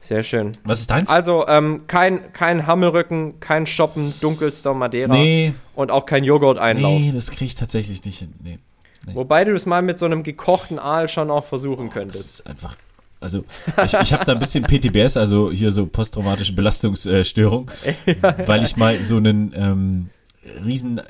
Sehr 0.00 0.22
schön. 0.22 0.56
Was 0.62 0.78
ist 0.78 0.90
deins? 0.90 1.10
Also 1.10 1.46
ähm, 1.48 1.82
kein, 1.88 2.32
kein 2.32 2.66
Hammelrücken, 2.66 3.40
kein 3.40 3.66
Shoppen, 3.66 4.14
dunkelster 4.20 4.72
Madeira 4.72 5.12
nee. 5.12 5.52
und 5.74 5.90
auch 5.90 6.06
kein 6.06 6.22
Joghurt-Einlauf. 6.22 7.00
Nee, 7.00 7.10
das 7.12 7.32
kriege 7.32 7.46
ich 7.46 7.56
tatsächlich 7.56 8.04
nicht 8.04 8.20
hin. 8.20 8.32
Nee. 8.40 8.60
nee. 9.04 9.14
Wobei 9.16 9.44
du 9.44 9.52
es 9.52 9.66
mal 9.66 9.82
mit 9.82 9.98
so 9.98 10.06
einem 10.06 10.22
gekochten 10.22 10.78
Aal 10.78 11.08
schon 11.08 11.28
auch 11.28 11.44
versuchen 11.44 11.90
könntest. 11.90 12.24
Das 12.24 12.40
ist 12.40 12.46
einfach 12.46 12.76
also 13.18 13.44
ich, 13.84 13.94
ich 13.94 14.12
habe 14.12 14.24
da 14.24 14.32
ein 14.32 14.38
bisschen 14.38 14.64
PTBS, 14.64 15.16
also 15.16 15.50
hier 15.50 15.72
so 15.72 15.86
posttraumatische 15.86 16.52
Belastungsstörung, 16.52 17.70
ja, 18.06 18.46
weil 18.46 18.62
ich 18.62 18.76
mal 18.76 19.02
so 19.02 19.16
einen 19.16 19.52
ähm, 19.56 20.10
riesen 20.64 21.00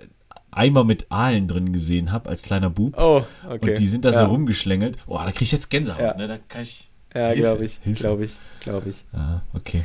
Eimer 0.56 0.84
mit 0.84 1.06
Aalen 1.10 1.48
drin 1.48 1.72
gesehen 1.72 2.12
habe 2.12 2.28
als 2.28 2.42
kleiner 2.42 2.70
Bub. 2.70 2.94
Oh, 2.98 3.24
okay. 3.48 3.70
Und 3.70 3.78
die 3.78 3.86
sind 3.86 4.04
da 4.04 4.10
ja. 4.10 4.18
so 4.18 4.24
rumgeschlängelt. 4.26 5.04
Boah, 5.06 5.24
da 5.24 5.30
kriege 5.30 5.44
ich 5.44 5.52
jetzt 5.52 5.68
Gänsehaut, 5.68 6.00
ja. 6.00 6.16
ne? 6.16 6.26
Da 6.26 6.38
kann 6.48 6.62
ich. 6.62 6.90
Ja, 7.14 7.34
glaube 7.34 7.64
ich. 7.64 7.80
Glaube 7.94 8.24
ich. 8.26 8.36
Glaube 8.60 8.90
ich. 8.90 9.04
Ah, 9.12 9.40
okay. 9.54 9.84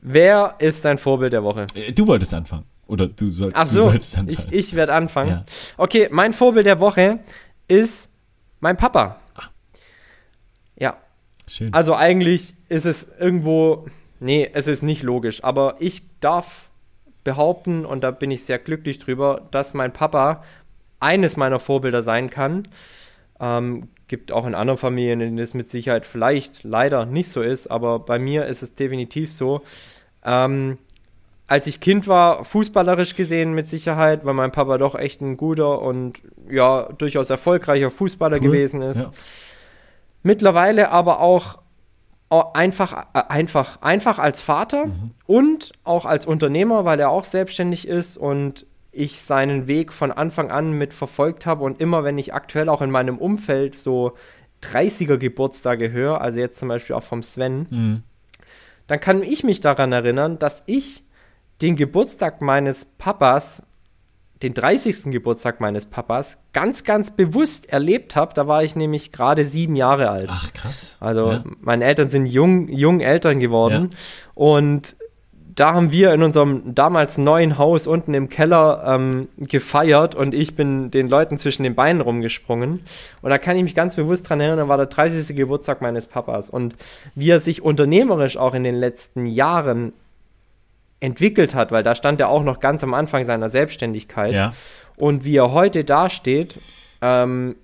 Wer 0.00 0.56
ist 0.58 0.84
dein 0.84 0.98
Vorbild 0.98 1.32
der 1.32 1.42
Woche? 1.42 1.66
Äh, 1.74 1.92
du 1.92 2.06
wolltest 2.06 2.32
anfangen. 2.34 2.64
Oder 2.86 3.06
du, 3.06 3.28
soll, 3.30 3.50
Ach 3.54 3.66
so, 3.66 3.78
du 3.78 3.84
solltest 3.84 4.18
anfangen. 4.18 4.48
Ich, 4.50 4.70
ich 4.70 4.76
werde 4.76 4.94
anfangen. 4.94 5.30
Ja. 5.30 5.44
Okay, 5.76 6.08
mein 6.10 6.32
Vorbild 6.32 6.66
der 6.66 6.80
Woche 6.80 7.20
ist 7.68 8.08
mein 8.60 8.76
Papa. 8.76 9.20
Ach. 9.34 9.50
Ja. 10.76 10.96
Schön. 11.46 11.72
Also 11.72 11.94
eigentlich 11.94 12.54
ist 12.68 12.86
es 12.86 13.08
irgendwo. 13.18 13.86
Nee, 14.18 14.50
es 14.52 14.66
ist 14.66 14.82
nicht 14.82 15.02
logisch, 15.02 15.42
aber 15.44 15.76
ich 15.78 16.02
darf 16.20 16.69
behaupten, 17.24 17.84
und 17.84 18.02
da 18.02 18.10
bin 18.10 18.30
ich 18.30 18.44
sehr 18.44 18.58
glücklich 18.58 18.98
drüber, 18.98 19.42
dass 19.50 19.74
mein 19.74 19.92
Papa 19.92 20.42
eines 21.00 21.36
meiner 21.36 21.58
Vorbilder 21.58 22.02
sein 22.02 22.30
kann. 22.30 22.64
Ähm, 23.40 23.88
gibt 24.08 24.32
auch 24.32 24.46
in 24.46 24.54
anderen 24.54 24.78
Familien, 24.78 25.20
in 25.20 25.28
denen 25.28 25.38
es 25.38 25.54
mit 25.54 25.70
Sicherheit 25.70 26.04
vielleicht 26.04 26.64
leider 26.64 27.06
nicht 27.06 27.30
so 27.30 27.42
ist, 27.42 27.70
aber 27.70 28.00
bei 28.00 28.18
mir 28.18 28.46
ist 28.46 28.62
es 28.62 28.74
definitiv 28.74 29.32
so. 29.32 29.62
Ähm, 30.24 30.78
als 31.46 31.66
ich 31.66 31.80
Kind 31.80 32.06
war, 32.06 32.44
fußballerisch 32.44 33.16
gesehen 33.16 33.54
mit 33.54 33.68
Sicherheit, 33.68 34.24
weil 34.24 34.34
mein 34.34 34.52
Papa 34.52 34.78
doch 34.78 34.94
echt 34.94 35.20
ein 35.20 35.36
guter 35.36 35.82
und 35.82 36.20
ja, 36.48 36.88
durchaus 36.96 37.28
erfolgreicher 37.28 37.90
Fußballer 37.90 38.36
cool. 38.36 38.42
gewesen 38.42 38.82
ist. 38.82 39.00
Ja. 39.00 39.10
Mittlerweile 40.22 40.90
aber 40.90 41.20
auch 41.20 41.58
einfach, 42.30 43.06
äh, 43.12 43.22
einfach, 43.28 43.82
einfach 43.82 44.18
als 44.18 44.40
Vater 44.40 44.86
mhm. 44.86 45.10
und 45.26 45.72
auch 45.84 46.04
als 46.04 46.26
Unternehmer, 46.26 46.84
weil 46.84 47.00
er 47.00 47.10
auch 47.10 47.24
selbstständig 47.24 47.86
ist 47.88 48.16
und 48.16 48.66
ich 48.92 49.22
seinen 49.22 49.66
Weg 49.66 49.92
von 49.92 50.10
Anfang 50.12 50.50
an 50.50 50.72
mit 50.72 50.94
verfolgt 50.94 51.46
habe 51.46 51.64
und 51.64 51.80
immer, 51.80 52.04
wenn 52.04 52.18
ich 52.18 52.34
aktuell 52.34 52.68
auch 52.68 52.82
in 52.82 52.90
meinem 52.90 53.18
Umfeld 53.18 53.76
so 53.76 54.12
30er 54.62 55.16
Geburtstage 55.16 55.92
höre, 55.92 56.20
also 56.20 56.38
jetzt 56.38 56.58
zum 56.58 56.68
Beispiel 56.68 56.96
auch 56.96 57.02
vom 57.02 57.22
Sven, 57.22 57.66
mhm. 57.70 58.02
dann 58.86 59.00
kann 59.00 59.22
ich 59.22 59.44
mich 59.44 59.60
daran 59.60 59.92
erinnern, 59.92 60.38
dass 60.38 60.62
ich 60.66 61.04
den 61.62 61.76
Geburtstag 61.76 62.42
meines 62.42 62.84
Papas 62.84 63.62
den 64.42 64.54
30. 64.54 65.10
Geburtstag 65.10 65.60
meines 65.60 65.84
Papas 65.84 66.38
ganz, 66.52 66.84
ganz 66.84 67.10
bewusst 67.10 67.68
erlebt 67.68 68.16
habe. 68.16 68.32
Da 68.34 68.46
war 68.46 68.64
ich 68.64 68.74
nämlich 68.74 69.12
gerade 69.12 69.44
sieben 69.44 69.76
Jahre 69.76 70.10
alt. 70.10 70.28
Ach, 70.30 70.52
krass. 70.52 70.96
Also 71.00 71.32
ja. 71.32 71.44
meine 71.60 71.84
Eltern 71.84 72.08
sind 72.08 72.26
jung, 72.26 72.68
jung 72.68 73.00
Eltern 73.00 73.38
geworden. 73.38 73.90
Ja. 73.92 73.98
Und 74.34 74.96
da 75.54 75.74
haben 75.74 75.92
wir 75.92 76.14
in 76.14 76.22
unserem 76.22 76.74
damals 76.74 77.18
neuen 77.18 77.58
Haus 77.58 77.86
unten 77.86 78.14
im 78.14 78.30
Keller 78.30 78.82
ähm, 78.86 79.28
gefeiert 79.36 80.14
und 80.14 80.32
ich 80.32 80.54
bin 80.54 80.90
den 80.90 81.08
Leuten 81.08 81.36
zwischen 81.36 81.64
den 81.64 81.74
Beinen 81.74 82.00
rumgesprungen. 82.00 82.80
Und 83.20 83.30
da 83.30 83.36
kann 83.36 83.56
ich 83.56 83.62
mich 83.62 83.74
ganz 83.74 83.94
bewusst 83.94 84.28
dran 84.28 84.40
erinnern, 84.40 84.58
da 84.58 84.68
war 84.68 84.78
der 84.78 84.86
30. 84.86 85.36
Geburtstag 85.36 85.82
meines 85.82 86.06
Papas. 86.06 86.48
Und 86.48 86.76
wie 87.14 87.30
er 87.30 87.40
sich 87.40 87.60
unternehmerisch 87.60 88.38
auch 88.38 88.54
in 88.54 88.64
den 88.64 88.76
letzten 88.76 89.26
Jahren 89.26 89.92
entwickelt 91.00 91.54
hat, 91.54 91.72
weil 91.72 91.82
da 91.82 91.94
stand 91.94 92.20
er 92.20 92.28
auch 92.28 92.44
noch 92.44 92.60
ganz 92.60 92.84
am 92.84 92.94
Anfang 92.94 93.24
seiner 93.24 93.48
Selbstständigkeit. 93.48 94.34
Ja. 94.34 94.52
Und 94.96 95.24
wie 95.24 95.36
er 95.36 95.52
heute 95.52 95.82
dasteht, 95.82 96.58
ähm, 97.00 97.56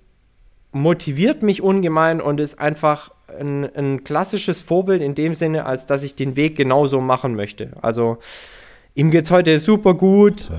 motiviert 0.73 1.43
mich 1.43 1.63
ungemein 1.63 2.21
und 2.21 2.41
ist 2.41 2.59
einfach 2.59 3.11
ein, 3.39 3.65
ein, 3.77 4.05
klassisches 4.05 4.61
Vorbild 4.61 5.03
in 5.03 5.15
dem 5.15 5.35
Sinne, 5.35 5.67
als 5.67 5.87
dass 5.87 6.03
ich 6.03 6.17
den 6.17 6.37
Weg 6.37 6.57
genauso 6.57 7.01
machen 7.01 7.35
möchte. 7.35 7.73
Also 7.83 8.19
ihm 8.95 9.11
geht 9.11 9.25
es 9.25 9.31
heute 9.31 9.59
super 9.59 9.95
gut. 9.95 10.51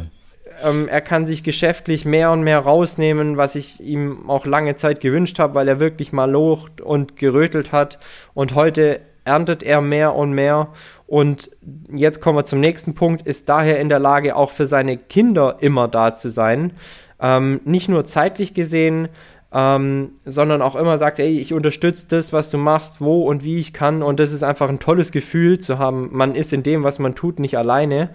Ähm, 0.63 0.87
er 0.87 1.01
kann 1.01 1.25
sich 1.25 1.43
geschäftlich 1.43 2.05
mehr 2.05 2.31
und 2.31 2.43
mehr 2.43 2.59
rausnehmen, 2.59 3.37
was 3.37 3.55
ich 3.55 3.79
ihm 3.79 4.29
auch 4.29 4.45
lange 4.45 4.75
Zeit 4.75 5.01
gewünscht 5.01 5.39
habe, 5.39 5.53
weil 5.53 5.67
er 5.67 5.79
wirklich 5.79 6.11
mal 6.11 6.29
locht 6.29 6.81
und 6.81 7.15
gerötelt 7.15 7.71
hat. 7.71 7.99
Und 8.33 8.55
heute 8.55 8.99
erntet 9.27 9.61
er 9.61 9.81
mehr 9.81 10.15
und 10.15 10.31
mehr. 10.31 10.69
Und 11.05 11.51
jetzt 11.93 12.21
kommen 12.21 12.37
wir 12.37 12.45
zum 12.45 12.59
nächsten 12.59 12.95
Punkt, 12.95 13.27
ist 13.27 13.47
daher 13.49 13.79
in 13.79 13.89
der 13.89 13.99
Lage, 13.99 14.35
auch 14.35 14.51
für 14.51 14.65
seine 14.65 14.97
Kinder 14.97 15.57
immer 15.59 15.87
da 15.87 16.15
zu 16.15 16.29
sein. 16.29 16.73
Ähm, 17.19 17.61
nicht 17.65 17.89
nur 17.89 18.05
zeitlich 18.05 18.53
gesehen, 18.53 19.09
ähm, 19.53 20.11
sondern 20.25 20.61
auch 20.61 20.75
immer 20.75 20.97
sagt, 20.97 21.19
ey, 21.19 21.39
ich 21.39 21.53
unterstütze 21.53 22.07
das, 22.09 22.33
was 22.33 22.49
du 22.49 22.57
machst, 22.57 22.99
wo 22.99 23.23
und 23.23 23.43
wie 23.43 23.59
ich 23.59 23.73
kann. 23.73 24.03
Und 24.03 24.19
das 24.19 24.31
ist 24.31 24.43
einfach 24.43 24.69
ein 24.69 24.79
tolles 24.79 25.11
Gefühl 25.11 25.59
zu 25.59 25.77
haben. 25.77 26.09
Man 26.11 26.35
ist 26.35 26.51
in 26.53 26.63
dem, 26.63 26.83
was 26.83 26.99
man 26.99 27.15
tut, 27.15 27.39
nicht 27.39 27.57
alleine 27.57 28.09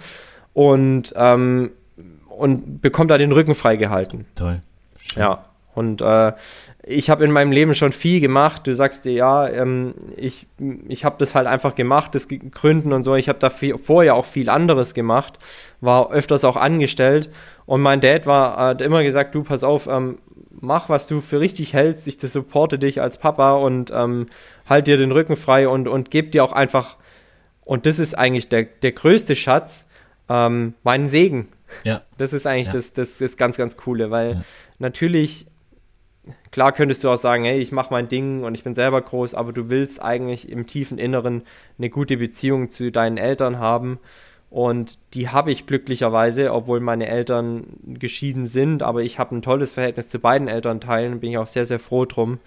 und, 0.52 1.14
ähm, 1.16 1.70
und 2.28 2.82
bekommt 2.82 3.10
da 3.10 3.18
den 3.18 3.32
Rücken 3.32 3.54
freigehalten. 3.54 4.26
Toll. 4.34 4.60
Schön. 4.98 5.22
Ja. 5.22 5.44
Und 5.74 6.02
äh, 6.02 6.32
ich 6.84 7.10
habe 7.10 7.24
in 7.24 7.30
meinem 7.30 7.52
Leben 7.52 7.74
schon 7.74 7.92
viel 7.92 8.20
gemacht. 8.20 8.66
Du 8.66 8.74
sagst 8.74 9.04
dir, 9.04 9.12
ja, 9.12 9.48
ähm, 9.48 9.94
ich, 10.16 10.46
ich 10.88 11.04
habe 11.04 11.16
das 11.18 11.34
halt 11.34 11.46
einfach 11.46 11.74
gemacht, 11.74 12.14
das 12.14 12.26
Gründen 12.28 12.92
und 12.92 13.04
so. 13.04 13.14
Ich 13.14 13.28
habe 13.28 13.38
da 13.38 13.50
viel, 13.50 13.78
vorher 13.78 14.16
auch 14.16 14.24
viel 14.24 14.48
anderes 14.48 14.92
gemacht, 14.92 15.38
war 15.80 16.10
öfters 16.10 16.44
auch 16.44 16.56
angestellt. 16.56 17.30
Und 17.66 17.82
mein 17.82 18.00
Dad 18.00 18.26
war, 18.26 18.56
hat 18.56 18.80
immer 18.80 19.04
gesagt, 19.04 19.34
du, 19.34 19.44
pass 19.44 19.62
auf, 19.62 19.86
ähm, 19.86 20.18
mach, 20.50 20.88
was 20.88 21.06
du 21.06 21.20
für 21.20 21.38
richtig 21.38 21.72
hältst. 21.72 22.08
Ich 22.08 22.20
supporte 22.20 22.78
dich 22.80 23.00
als 23.00 23.16
Papa 23.16 23.52
und 23.54 23.92
ähm, 23.94 24.26
halt 24.68 24.88
dir 24.88 24.96
den 24.96 25.12
Rücken 25.12 25.36
frei 25.36 25.68
und, 25.68 25.86
und 25.86 26.10
geb 26.10 26.32
dir 26.32 26.42
auch 26.42 26.52
einfach, 26.52 26.96
und 27.64 27.86
das 27.86 28.00
ist 28.00 28.18
eigentlich 28.18 28.48
der, 28.48 28.64
der 28.64 28.92
größte 28.92 29.36
Schatz, 29.36 29.86
ähm, 30.28 30.74
meinen 30.82 31.08
Segen. 31.08 31.48
Ja. 31.84 32.02
Das 32.18 32.32
ist 32.32 32.46
eigentlich 32.46 32.68
ja. 32.68 32.74
das, 32.74 32.92
das, 32.92 33.18
das 33.18 33.36
ganz, 33.36 33.56
ganz 33.56 33.76
Coole, 33.76 34.10
weil 34.10 34.32
ja. 34.32 34.42
natürlich 34.78 35.46
klar 36.50 36.72
könntest 36.72 37.02
du 37.02 37.10
auch 37.10 37.16
sagen, 37.16 37.44
hey, 37.44 37.58
ich 37.58 37.72
mache 37.72 37.92
mein 37.92 38.08
Ding 38.08 38.44
und 38.44 38.54
ich 38.54 38.62
bin 38.62 38.74
selber 38.74 39.00
groß, 39.00 39.34
aber 39.34 39.52
du 39.52 39.70
willst 39.70 40.02
eigentlich 40.02 40.48
im 40.48 40.66
tiefen 40.66 40.98
Inneren 40.98 41.42
eine 41.78 41.90
gute 41.90 42.16
Beziehung 42.16 42.70
zu 42.70 42.92
deinen 42.92 43.18
Eltern 43.18 43.58
haben. 43.58 43.98
Und 44.50 44.98
die 45.14 45.30
habe 45.30 45.50
ich 45.50 45.66
glücklicherweise, 45.66 46.52
obwohl 46.52 46.80
meine 46.80 47.08
Eltern 47.08 47.64
geschieden 47.84 48.46
sind, 48.46 48.82
aber 48.82 49.02
ich 49.02 49.18
habe 49.18 49.34
ein 49.34 49.42
tolles 49.42 49.72
Verhältnis 49.72 50.10
zu 50.10 50.18
beiden 50.18 50.46
Elternteilen, 50.46 51.20
bin 51.20 51.30
ich 51.30 51.38
auch 51.38 51.46
sehr, 51.46 51.64
sehr 51.64 51.78
froh 51.78 52.04
drum. 52.04 52.38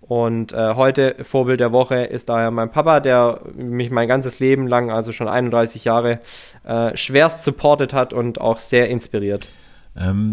Und 0.00 0.52
äh, 0.52 0.74
heute 0.74 1.14
Vorbild 1.22 1.60
der 1.60 1.70
Woche 1.70 2.02
ist 2.02 2.28
daher 2.28 2.50
mein 2.50 2.72
Papa, 2.72 2.98
der 2.98 3.42
mich 3.54 3.92
mein 3.92 4.08
ganzes 4.08 4.40
Leben 4.40 4.66
lang, 4.66 4.90
also 4.90 5.12
schon 5.12 5.28
31 5.28 5.84
Jahre, 5.84 6.18
äh, 6.64 6.96
schwerst 6.96 7.44
supportet 7.44 7.92
hat 7.92 8.12
und 8.12 8.40
auch 8.40 8.58
sehr 8.58 8.88
inspiriert. 8.88 9.46
Ähm, 9.96 10.32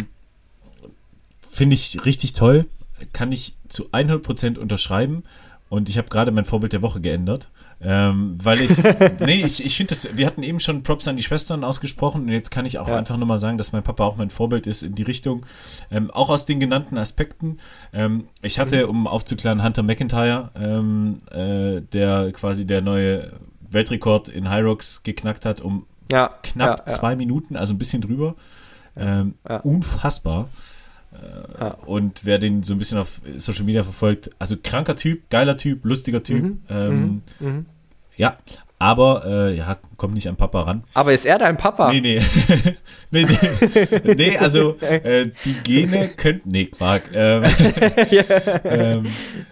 Finde 1.52 1.76
ich 1.76 2.04
richtig 2.06 2.34
toll 2.34 2.66
kann 3.14 3.32
ich 3.32 3.56
zu 3.68 3.90
100% 3.90 4.58
unterschreiben. 4.58 5.24
Und 5.70 5.88
ich 5.88 5.98
habe 6.00 6.10
gerade 6.10 6.32
mein 6.32 6.46
Vorbild 6.46 6.74
der 6.74 6.82
Woche 6.82 7.00
geändert. 7.00 7.50
Ähm, 7.82 8.38
weil 8.44 8.62
ich, 8.62 8.72
nee, 9.20 9.46
ich, 9.46 9.64
ich 9.64 9.78
finde 9.78 9.94
das, 9.94 10.18
wir 10.18 10.26
hatten 10.26 10.44
eben 10.44 10.60
schon 10.60 10.84
Props 10.84 11.08
an 11.08 11.16
die 11.16 11.24
Schwestern 11.24 11.64
ausgesprochen 11.64 12.24
und 12.24 12.30
jetzt 12.30 12.52
kann 12.52 12.66
ich 12.66 12.78
auch 12.78 12.90
ja. 12.90 12.98
einfach 12.98 13.16
nur 13.16 13.28
mal 13.28 13.40
sagen, 13.40 13.58
dass 13.58 13.72
mein 13.72 13.84
Papa 13.84 14.04
auch 14.04 14.18
mein 14.18 14.30
Vorbild 14.30 14.68
ist 14.68 14.84
in 14.84 14.96
die 14.96 15.04
Richtung, 15.04 15.46
ähm, 15.90 16.12
auch 16.12 16.28
aus 16.30 16.46
den 16.46 16.60
genannten 16.60 16.98
Aspekten. 16.98 17.60
Ähm, 17.94 18.28
ich 18.42 18.60
hatte, 18.60 18.84
mhm. 18.84 18.90
um 18.90 19.08
aufzuklären, 19.08 19.64
Hunter 19.64 19.84
McIntyre, 19.84 20.52
ähm, 20.56 21.20
äh, 21.32 21.82
der 21.82 22.34
quasi 22.34 22.68
der 22.68 22.82
neue 22.82 23.32
Weltrekord 23.70 24.28
in 24.28 24.50
High 24.50 24.66
Rocks 24.66 25.04
geknackt 25.04 25.46
hat, 25.46 25.62
um 25.62 25.86
ja, 26.12 26.32
knapp 26.44 26.80
ja, 26.80 26.94
zwei 26.94 27.16
Minuten, 27.16 27.56
also 27.56 27.74
ein 27.74 27.78
bisschen 27.78 28.02
drüber. 28.02 28.36
Ähm, 28.98 29.36
unfassbar. 29.64 30.50
Äh, 31.14 31.60
ja. 31.60 31.72
Und 31.86 32.26
wer 32.26 32.40
den 32.40 32.64
so 32.64 32.74
ein 32.74 32.80
bisschen 32.80 32.98
auf 32.98 33.22
Social 33.38 33.64
Media 33.64 33.84
verfolgt, 33.84 34.30
also 34.40 34.56
kranker 34.62 34.96
Typ, 34.96 35.30
geiler 35.30 35.58
Typ, 35.58 35.86
lustiger 35.86 36.24
Typ. 36.24 36.44
Mhm. 36.44 36.62
Ähm, 36.70 37.22
mhm. 37.40 37.48
mhm. 37.48 37.66
Ja, 38.18 38.38
aber 38.82 39.26
äh, 39.26 39.58
ja, 39.58 39.78
kommt 39.98 40.14
nicht 40.14 40.30
an 40.30 40.38
Papa 40.38 40.62
ran. 40.62 40.84
Aber 40.94 41.14
ist 41.14 41.26
er 41.26 41.38
dein 41.38 41.58
Papa? 41.58 41.92
Nee, 41.92 42.00
nee. 42.00 42.22
nee, 43.12 43.26
nee. 43.26 44.16
nee, 44.16 44.38
also 44.38 44.78
äh, 44.80 45.32
die 45.44 45.54
Gene 45.64 46.08
könnten. 46.08 46.50
Nee, 46.50 46.66
Quark. 46.66 47.04
Ähm, 47.14 47.44
ähm, 48.64 49.08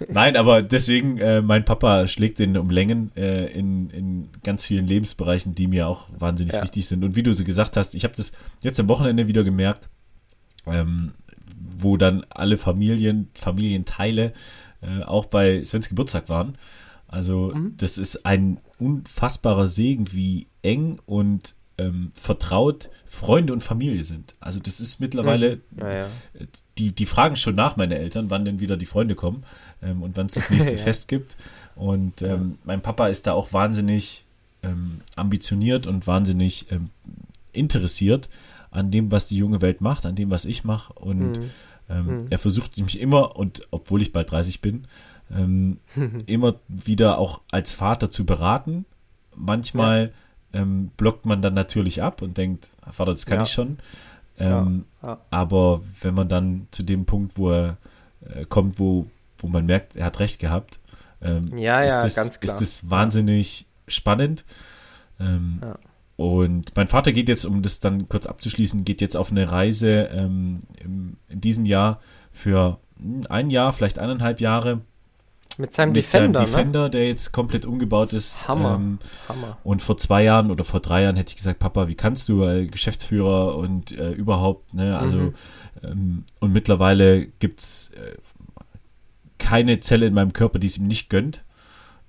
nein, 0.07 0.37
aber 0.37 0.61
deswegen, 0.61 1.17
äh, 1.17 1.41
mein 1.41 1.65
Papa 1.65 2.07
schlägt 2.07 2.39
den 2.39 2.55
um 2.55 2.69
Längen 2.69 3.11
äh, 3.15 3.47
in, 3.47 3.89
in 3.89 4.29
ganz 4.43 4.65
vielen 4.65 4.87
Lebensbereichen, 4.87 5.53
die 5.55 5.67
mir 5.67 5.87
auch 5.87 6.07
wahnsinnig 6.17 6.53
ja. 6.53 6.63
wichtig 6.63 6.87
sind. 6.87 7.03
Und 7.03 7.15
wie 7.15 7.23
du 7.23 7.33
so 7.33 7.43
gesagt 7.43 7.75
hast, 7.75 7.95
ich 7.95 8.03
habe 8.05 8.13
das 8.15 8.31
jetzt 8.61 8.79
am 8.79 8.87
Wochenende 8.87 9.27
wieder 9.27 9.43
gemerkt. 9.43 9.89
Ähm, 10.65 11.11
wo 11.59 11.97
dann 11.97 12.25
alle 12.29 12.57
Familien, 12.57 13.29
Familienteile 13.33 14.33
äh, 14.81 15.03
auch 15.03 15.25
bei 15.25 15.63
Svens 15.63 15.89
Geburtstag 15.89 16.29
waren. 16.29 16.57
Also 17.07 17.53
mhm. 17.55 17.75
das 17.77 17.97
ist 17.97 18.25
ein 18.25 18.59
unfassbarer 18.79 19.67
Segen, 19.67 20.11
wie 20.13 20.47
eng 20.61 20.99
und 21.05 21.55
ähm, 21.77 22.11
vertraut 22.13 22.89
Freunde 23.05 23.53
und 23.53 23.63
Familie 23.63 24.03
sind. 24.03 24.35
Also 24.39 24.59
das 24.59 24.79
ist 24.79 24.99
mittlerweile, 24.99 25.57
mhm. 25.71 25.79
ja, 25.79 25.97
ja. 25.97 26.07
Die, 26.77 26.91
die 26.91 27.05
fragen 27.05 27.35
schon 27.35 27.55
nach, 27.55 27.77
meine 27.77 27.97
Eltern, 27.97 28.29
wann 28.29 28.45
denn 28.45 28.59
wieder 28.59 28.77
die 28.77 28.85
Freunde 28.85 29.15
kommen 29.15 29.43
ähm, 29.81 30.03
und 30.03 30.17
wann 30.17 30.27
es 30.27 30.33
das 30.33 30.49
nächste 30.49 30.71
ja. 30.75 30.77
Fest 30.77 31.07
gibt. 31.07 31.35
Und 31.75 32.21
ähm, 32.21 32.57
mein 32.63 32.81
Papa 32.81 33.07
ist 33.07 33.27
da 33.27 33.33
auch 33.33 33.53
wahnsinnig 33.53 34.25
ähm, 34.63 35.01
ambitioniert 35.15 35.87
und 35.87 36.07
wahnsinnig 36.07 36.71
ähm, 36.71 36.89
interessiert 37.53 38.29
an 38.71 38.91
dem, 38.91 39.11
was 39.11 39.27
die 39.27 39.37
junge 39.37 39.61
Welt 39.61 39.81
macht, 39.81 40.05
an 40.05 40.15
dem, 40.15 40.29
was 40.29 40.45
ich 40.45 40.63
mache. 40.63 40.93
Und 40.93 41.39
mhm. 41.39 41.49
Ähm, 41.89 42.05
mhm. 42.05 42.27
er 42.29 42.37
versucht 42.37 42.77
mich 42.77 42.99
immer, 42.99 43.35
und 43.35 43.61
obwohl 43.71 44.01
ich 44.01 44.11
bald 44.11 44.31
30 44.31 44.61
bin, 44.61 44.87
ähm, 45.33 45.79
immer 46.25 46.55
wieder 46.67 47.17
auch 47.17 47.41
als 47.51 47.71
Vater 47.71 48.11
zu 48.11 48.25
beraten. 48.25 48.85
Manchmal 49.35 50.11
ja. 50.53 50.61
ähm, 50.61 50.91
blockt 50.97 51.25
man 51.25 51.41
dann 51.41 51.53
natürlich 51.53 52.01
ab 52.01 52.21
und 52.21 52.37
denkt, 52.37 52.69
Vater, 52.91 53.11
das 53.11 53.25
kann 53.25 53.37
ja. 53.37 53.43
ich 53.43 53.51
schon. 53.51 53.77
Ähm, 54.39 54.85
ja. 55.01 55.19
Aber 55.29 55.81
wenn 56.01 56.13
man 56.13 56.29
dann 56.29 56.67
zu 56.71 56.83
dem 56.83 57.05
Punkt, 57.05 57.37
wo 57.37 57.51
er 57.51 57.77
äh, 58.27 58.45
kommt, 58.45 58.79
wo, 58.79 59.07
wo 59.37 59.47
man 59.47 59.65
merkt, 59.65 59.95
er 59.95 60.05
hat 60.05 60.19
recht 60.19 60.39
gehabt, 60.39 60.79
ähm, 61.21 61.57
ist, 62.05 62.17
das, 62.17 62.37
ist 62.37 62.61
das 62.61 62.89
wahnsinnig 62.89 63.65
spannend. 63.87 64.45
Ähm, 65.19 65.59
ja. 65.61 65.79
Und 66.17 66.75
mein 66.75 66.87
Vater 66.87 67.11
geht 67.11 67.29
jetzt, 67.29 67.45
um 67.45 67.61
das 67.61 67.79
dann 67.79 68.09
kurz 68.09 68.25
abzuschließen, 68.25 68.83
geht 68.83 69.01
jetzt 69.01 69.15
auf 69.15 69.31
eine 69.31 69.51
Reise 69.51 70.09
ähm, 70.11 70.61
im, 70.83 71.17
in 71.29 71.41
diesem 71.41 71.65
Jahr 71.65 72.01
für 72.31 72.79
ein 73.29 73.51
Jahr, 73.51 73.71
vielleicht 73.71 73.99
eineinhalb 73.99 74.41
Jahre. 74.41 74.81
Mit 75.59 75.75
seinem 75.75 75.91
mit 75.91 76.05
Defender, 76.05 76.39
seinem 76.39 76.51
Defender, 76.51 76.83
ne? 76.83 76.89
der 76.89 77.07
jetzt 77.07 77.31
komplett 77.31 77.65
umgebaut 77.65 78.13
ist. 78.13 78.47
Hammer, 78.47 78.75
ähm, 78.75 78.99
Hammer. 79.29 79.57
Und 79.63 79.83
vor 79.83 79.97
zwei 79.97 80.23
Jahren 80.23 80.49
oder 80.49 80.63
vor 80.63 80.79
drei 80.79 81.03
Jahren 81.03 81.15
hätte 81.17 81.29
ich 81.29 81.35
gesagt, 81.35 81.59
Papa, 81.59 81.87
wie 81.87 81.95
kannst 81.95 82.27
du, 82.29 82.43
äh, 82.43 82.65
Geschäftsführer 82.65 83.55
und 83.55 83.91
äh, 83.91 84.11
überhaupt, 84.11 84.73
ne? 84.73 84.97
Also, 84.97 85.17
mhm. 85.17 85.33
ähm, 85.83 86.23
und 86.39 86.51
mittlerweile 86.51 87.27
gibt 87.27 87.59
es 87.59 87.91
äh, 87.91 88.17
keine 89.37 89.79
Zelle 89.79 90.07
in 90.07 90.15
meinem 90.15 90.33
Körper, 90.33 90.57
die 90.57 90.67
es 90.67 90.77
ihm 90.77 90.87
nicht 90.87 91.09
gönnt. 91.09 91.43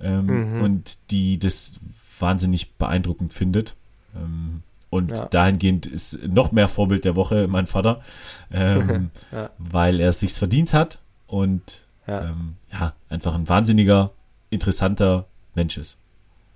Ähm, 0.00 0.56
mhm. 0.56 0.62
Und 0.62 1.10
die 1.10 1.38
das 1.38 1.78
wahnsinnig 2.18 2.74
beeindruckend 2.76 3.34
findet. 3.34 3.76
Ähm, 4.14 4.62
und 4.90 5.10
ja. 5.10 5.26
dahingehend 5.26 5.86
ist 5.86 6.26
noch 6.26 6.52
mehr 6.52 6.68
Vorbild 6.68 7.04
der 7.04 7.14
Woche 7.14 7.46
mein 7.46 7.66
Vater, 7.66 8.02
ähm, 8.50 9.10
ja. 9.32 9.50
weil 9.58 10.00
er 10.00 10.10
es 10.10 10.20
sich 10.20 10.32
verdient 10.32 10.72
hat 10.72 10.98
und 11.26 11.86
ja. 12.06 12.24
Ähm, 12.24 12.56
ja. 12.72 12.94
einfach 13.10 13.34
ein 13.34 13.48
wahnsinniger, 13.48 14.10
interessanter 14.48 15.26
Mensch 15.54 15.76
ist. 15.76 15.98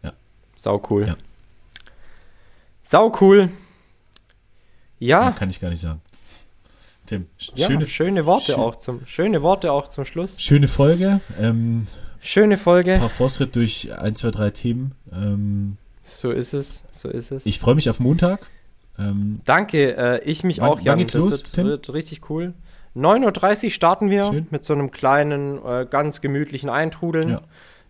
Ja. 0.02 0.12
Sau 0.56 0.82
cool. 0.88 1.08
Ja. 1.08 1.16
Sau 2.82 3.12
cool. 3.20 3.50
Ja. 4.98 5.32
kann 5.32 5.50
ich 5.50 5.60
gar 5.60 5.68
nicht 5.68 5.80
sagen. 5.80 6.00
Tim, 7.06 7.26
schöne, 7.36 7.86
schöne 7.86 8.26
Worte 8.26 8.52
schön, 8.52 8.54
auch 8.54 8.76
zum 8.76 9.06
schöne 9.06 9.42
Worte 9.42 9.72
auch 9.72 9.88
zum 9.88 10.04
Schluss. 10.04 10.40
Schöne 10.40 10.68
Folge. 10.68 11.20
Ähm, 11.38 11.86
schöne 12.20 12.56
Folge. 12.56 12.94
Ein 12.94 13.00
paar 13.00 13.10
Fortschritt 13.10 13.56
durch 13.56 13.92
ein, 13.92 14.14
zwei, 14.14 14.30
drei 14.30 14.50
Themen. 14.50 14.94
So 16.02 16.30
ist 16.30 16.52
es, 16.52 16.84
so 16.90 17.08
ist 17.08 17.30
es. 17.30 17.46
Ich 17.46 17.58
freue 17.58 17.74
mich 17.74 17.88
auf 17.88 18.00
Montag. 18.00 18.48
Ähm, 18.98 19.40
Danke, 19.44 19.96
äh, 19.96 20.24
ich 20.24 20.44
mich 20.44 20.60
wann, 20.60 20.68
auch, 20.70 20.80
Jan. 20.80 20.92
Wann 20.92 20.98
geht's 20.98 21.12
das 21.12 21.22
los, 21.22 21.56
wird, 21.56 21.66
wird, 21.66 21.94
richtig 21.94 22.28
cool. 22.30 22.54
9.30 22.96 23.64
Uhr 23.64 23.70
starten 23.70 24.10
wir 24.10 24.26
Schön. 24.26 24.46
mit 24.50 24.64
so 24.64 24.74
einem 24.74 24.90
kleinen, 24.90 25.64
äh, 25.64 25.86
ganz 25.88 26.20
gemütlichen 26.20 26.68
Eintrudeln. 26.68 27.30
Ja. 27.30 27.42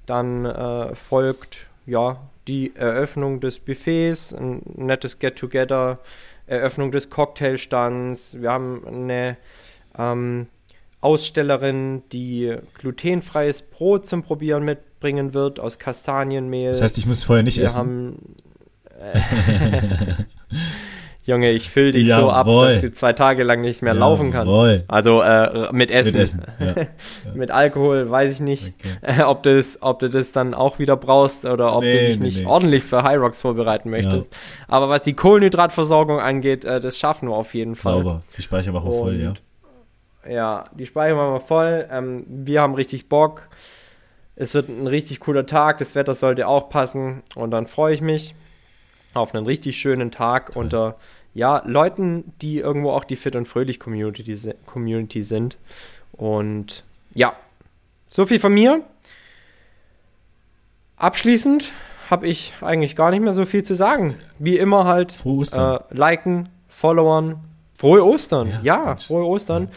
Dann 0.06 0.44
äh, 0.44 0.94
folgt 0.94 1.66
ja, 1.86 2.20
die 2.46 2.74
Eröffnung 2.74 3.40
des 3.40 3.58
Buffets, 3.58 4.32
ein 4.32 4.62
nettes 4.76 5.18
Get-Together, 5.18 5.98
Eröffnung 6.46 6.90
des 6.90 7.08
Cocktailstands. 7.08 8.40
Wir 8.40 8.50
haben 8.50 8.82
eine 8.86 9.36
ähm, 9.96 10.48
Ausstellerin, 11.02 12.02
die 12.12 12.56
glutenfreies 12.78 13.62
Brot 13.62 14.06
zum 14.06 14.22
Probieren 14.22 14.64
mitbringen 14.64 15.34
wird 15.34 15.58
aus 15.58 15.78
Kastanienmehl. 15.78 16.68
Das 16.68 16.80
heißt, 16.80 16.96
ich 16.96 17.06
muss 17.06 17.24
vorher 17.24 17.42
nicht 17.42 17.58
Wir 17.58 17.64
essen. 17.64 17.78
Haben, 17.78 18.36
äh, 18.98 20.24
Junge, 21.24 21.50
ich 21.50 21.70
fülle 21.70 21.92
dich 21.92 22.06
Jawohl. 22.06 22.22
so 22.22 22.30
ab, 22.30 22.46
dass 22.46 22.80
du 22.82 22.92
zwei 22.92 23.12
Tage 23.12 23.42
lang 23.42 23.62
nicht 23.62 23.82
mehr 23.82 23.94
Jawohl. 23.94 24.08
laufen 24.08 24.30
kannst. 24.30 24.84
Also 24.88 25.22
äh, 25.22 25.72
mit 25.72 25.90
Essen. 25.90 26.12
Mit, 26.12 26.22
Essen. 26.22 26.42
Ja. 26.60 26.74
mit 27.34 27.50
Alkohol 27.50 28.08
weiß 28.08 28.32
ich 28.32 28.40
nicht, 28.40 28.72
okay. 29.02 29.22
ob, 29.26 29.42
das, 29.42 29.78
ob 29.80 29.98
du 29.98 30.08
das 30.08 30.30
dann 30.30 30.54
auch 30.54 30.78
wieder 30.78 30.96
brauchst 30.96 31.44
oder 31.44 31.74
ob 31.74 31.82
nee, 31.82 31.92
du 31.92 32.06
dich 32.06 32.18
nee, 32.18 32.26
nicht 32.26 32.38
nee. 32.40 32.46
ordentlich 32.46 32.84
für 32.84 33.02
High 33.02 33.18
Rocks 33.18 33.42
vorbereiten 33.42 33.90
möchtest. 33.90 34.32
Ja. 34.32 34.38
Aber 34.68 34.88
was 34.88 35.02
die 35.02 35.14
Kohlenhydratversorgung 35.14 36.20
angeht, 36.20 36.64
äh, 36.64 36.80
das 36.80 36.96
schaffen 36.96 37.28
wir 37.28 37.34
auf 37.34 37.54
jeden 37.54 37.74
Fall. 37.74 37.94
Sauber, 37.94 38.20
die 38.36 38.70
auch 38.70 38.82
voll, 38.84 39.16
ja. 39.16 39.34
Ja, 40.28 40.64
die 40.72 40.86
speichern 40.86 41.16
wir 41.16 41.30
mal 41.30 41.40
voll. 41.40 41.88
Ähm, 41.90 42.24
wir 42.28 42.60
haben 42.62 42.74
richtig 42.74 43.08
Bock. 43.08 43.48
Es 44.36 44.54
wird 44.54 44.68
ein 44.68 44.86
richtig 44.86 45.20
cooler 45.20 45.46
Tag. 45.46 45.78
Das 45.78 45.94
Wetter 45.94 46.14
sollte 46.14 46.46
auch 46.46 46.68
passen. 46.68 47.22
Und 47.34 47.50
dann 47.50 47.66
freue 47.66 47.94
ich 47.94 48.00
mich 48.00 48.34
auf 49.14 49.34
einen 49.34 49.46
richtig 49.46 49.78
schönen 49.78 50.10
Tag 50.10 50.52
Toll. 50.52 50.64
unter 50.64 50.96
ja, 51.34 51.62
Leuten, 51.64 52.32
die 52.40 52.58
irgendwo 52.58 52.90
auch 52.90 53.04
die 53.04 53.16
Fit 53.16 53.36
und 53.36 53.46
Fröhlich 53.46 53.80
Community, 53.80 54.54
Community 54.66 55.22
sind. 55.22 55.58
Und 56.12 56.84
ja, 57.14 57.34
so 58.06 58.26
viel 58.26 58.38
von 58.38 58.52
mir. 58.52 58.82
Abschließend 60.96 61.72
habe 62.10 62.26
ich 62.26 62.52
eigentlich 62.60 62.94
gar 62.94 63.10
nicht 63.10 63.22
mehr 63.22 63.32
so 63.32 63.46
viel 63.46 63.62
zu 63.64 63.74
sagen. 63.74 64.16
Wie 64.38 64.58
immer 64.58 64.84
halt 64.84 65.14
äh, 65.24 65.78
liken, 65.90 66.50
followern. 66.68 67.40
Frohe 67.74 68.04
Ostern. 68.04 68.60
Ja, 68.62 68.84
ja 68.84 68.96
frohe 68.96 69.24
Ostern. 69.24 69.68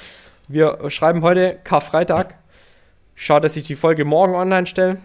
Wir 0.48 0.90
schreiben 0.90 1.22
heute 1.22 1.60
Karfreitag. 1.64 2.36
Schau, 3.16 3.40
dass 3.40 3.56
ich 3.56 3.66
die 3.66 3.76
Folge 3.76 4.06
morgen 4.06 4.36
online 4.36 4.66
stelle 4.66 4.98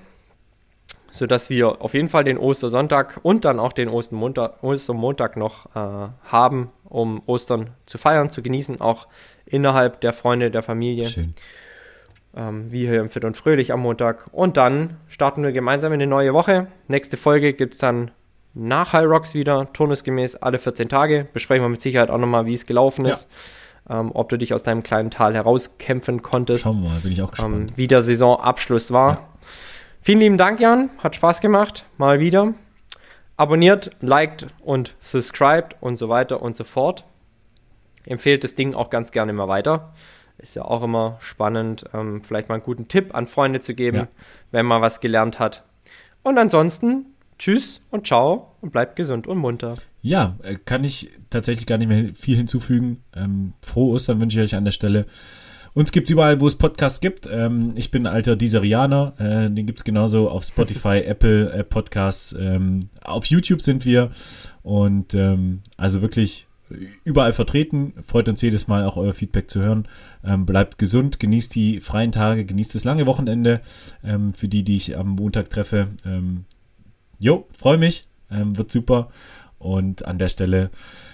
sodass 1.11 1.51
wir 1.51 1.83
auf 1.83 1.95
jeden 1.95 2.09
Fall 2.09 2.25
den 2.25 2.39
Ostersonntag 2.39 3.19
und 3.23 3.45
dann 3.45 3.59
auch 3.59 3.73
den 3.73 3.89
Ostermontag, 3.89 4.63
Ostermontag 4.63 5.37
noch 5.37 5.67
äh, 5.75 6.09
haben, 6.25 6.71
um 6.85 7.23
Ostern 7.27 7.71
zu 7.87 7.99
feiern, 7.99 8.31
zu 8.31 8.43
genießen, 8.43 8.81
auch 8.81 9.09
innerhalb 9.45 10.01
der 10.01 10.13
Freunde, 10.13 10.51
der 10.51 10.63
Familie. 10.63 11.09
Schön. 11.09 11.35
Ähm, 12.35 12.71
wie 12.71 12.87
hier 12.87 13.01
im 13.01 13.11
Fit 13.11 13.25
und 13.25 13.37
Fröhlich 13.37 13.73
am 13.73 13.81
Montag. 13.81 14.27
Und 14.31 14.57
dann 14.57 14.99
starten 15.09 15.43
wir 15.43 15.51
gemeinsam 15.51 15.93
in 15.93 16.01
eine 16.01 16.09
neue 16.09 16.33
Woche. 16.33 16.69
Nächste 16.87 17.17
Folge 17.17 17.53
gibt 17.53 17.75
es 17.75 17.81
dann 17.81 18.13
nach 18.55 18.93
High 18.93 19.07
Rocks 19.07 19.35
wieder, 19.35 19.73
turnusgemäß 19.73 20.37
alle 20.37 20.61
14 20.61 20.89
Tage. 20.89 21.27
Besprechen 21.33 21.65
wir 21.65 21.69
mit 21.69 21.83
Sicherheit 21.83 22.09
auch 22.09 22.19
nochmal, 22.19 22.47
wie 22.47 22.55
es 22.55 22.67
gelaufen 22.67 23.05
ist. 23.05 23.29
Ja. 23.29 23.37
Ähm, 23.91 24.13
ob 24.15 24.29
du 24.29 24.39
dich 24.39 24.55
aus 24.55 24.63
deinem 24.63 24.85
kleinen 24.85 25.11
Tal 25.11 25.35
herauskämpfen 25.35 26.23
konntest. 26.23 26.63
Schauen 26.63 26.81
wir 26.83 26.91
mal, 26.91 27.01
bin 27.01 27.11
ich 27.11 27.21
auch 27.23 27.33
gespannt. 27.33 27.71
Ähm, 27.71 27.77
wie 27.77 27.89
der 27.89 28.03
Saisonabschluss 28.03 28.93
war. 28.93 29.11
Ja. 29.11 29.29
Vielen 30.01 30.21
lieben 30.21 30.39
Dank, 30.39 30.61
Jan. 30.61 30.91
Hat 30.99 31.17
Spaß 31.17 31.41
gemacht. 31.41 31.85
Mal 31.99 32.21
wieder. 32.21 32.55
Abonniert, 33.37 33.91
liked 34.01 34.47
und 34.61 34.95
subscribed 35.01 35.77
und 35.81 35.97
so 35.97 36.09
weiter 36.09 36.41
und 36.41 36.55
so 36.55 36.63
fort. 36.63 37.05
Empfehlt 38.05 38.45
das 38.45 38.55
Ding 38.55 38.75
auch 38.75 38.91
ganz 38.91 39.11
gerne 39.11 39.33
immer 39.33 39.49
weiter. 39.49 39.93
Ist 40.39 40.55
ja 40.55 40.65
auch 40.65 40.83
immer 40.83 41.17
spannend, 41.21 41.85
ähm, 41.93 42.23
vielleicht 42.23 42.49
mal 42.49 42.55
einen 42.55 42.65
guten 42.65 42.87
Tipp 42.87 43.15
an 43.15 43.27
Freunde 43.27 43.61
zu 43.61 43.75
geben, 43.75 43.97
ja. 43.97 44.09
wenn 44.53 44.67
man 44.67 44.81
was 44.81 45.01
gelernt 45.01 45.39
hat. 45.39 45.65
Und 46.23 46.39
ansonsten, 46.39 47.07
tschüss 47.39 47.81
und 47.91 48.07
ciao 48.07 48.53
und 48.61 48.71
bleibt 48.71 48.95
gesund 48.95 49.27
und 49.27 49.39
munter. 49.39 49.75
Ja, 50.03 50.39
äh, 50.43 50.57
kann 50.57 50.85
ich 50.85 51.11
tatsächlich 51.29 51.67
gar 51.67 51.79
nicht 51.79 51.89
mehr 51.89 52.15
viel 52.15 52.37
hinzufügen. 52.37 53.03
Ähm, 53.15 53.53
frohe 53.63 53.95
Ostern 53.95 54.21
wünsche 54.21 54.41
ich 54.41 54.45
euch 54.45 54.57
an 54.57 54.65
der 54.65 54.73
Stelle. 54.73 55.07
Uns 55.73 55.93
gibt's 55.93 56.11
überall, 56.11 56.41
wo 56.41 56.49
es 56.49 56.57
Podcasts 56.57 57.01
gibt. 57.01 57.29
Ähm, 57.31 57.73
ich 57.77 57.91
bin 57.91 58.07
alter 58.07 58.35
Deezerianer. 58.35 59.15
Äh, 59.19 59.51
den 59.51 59.67
gibt's 59.67 59.85
genauso 59.85 60.29
auf 60.29 60.45
Spotify, 60.45 60.99
Apple 61.07 61.53
äh, 61.53 61.65
Podcasts. 61.65 62.33
Ähm, 62.33 62.89
auf 63.03 63.27
YouTube 63.27 63.63
sind 63.63 63.85
wir. 63.85 64.11
Und 64.63 65.15
ähm, 65.15 65.63
also 65.77 66.03
wirklich 66.03 66.47
überall 67.05 67.33
vertreten. 67.33 67.95
Freut 68.05 68.29
uns 68.29 68.43
jedes 68.43 68.69
Mal 68.69 68.85
auch 68.85 68.97
euer 68.97 69.15
Feedback 69.15 69.51
zu 69.51 69.61
hören. 69.61 69.87
Ähm, 70.25 70.47
bleibt 70.47 70.79
gesund, 70.79 71.21
genießt 71.21 71.55
die 71.55 71.81
freien 71.81 72.13
Tage, 72.13 72.45
genießt 72.45 72.75
das 72.75 72.85
lange 72.85 73.07
Wochenende. 73.07 73.61
Ähm, 74.03 74.33
für 74.33 74.49
die, 74.49 74.65
die 74.65 74.77
ich 74.77 74.97
am 74.97 75.11
Montag 75.11 75.51
treffe. 75.51 75.89
Ähm, 76.05 76.45
jo, 77.19 77.47
freue 77.53 77.79
mich. 77.79 78.07
Ähm, 78.31 78.57
wird 78.57 78.73
super. 78.73 79.11
Und 79.61 80.05
an 80.07 80.19
der 80.19 80.29
Stelle 80.29 80.71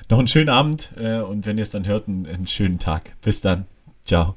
noch 0.09 0.18
einen 0.18 0.28
schönen 0.28 0.48
Abend. 0.48 0.93
Äh, 0.97 1.20
und 1.20 1.44
wenn 1.44 1.59
ihr 1.59 1.62
es 1.62 1.70
dann 1.70 1.86
hört, 1.86 2.09
einen, 2.09 2.27
einen 2.27 2.47
schönen 2.47 2.78
Tag. 2.78 3.14
Bis 3.20 3.43
dann. 3.43 3.66
Ciao. 4.05 4.36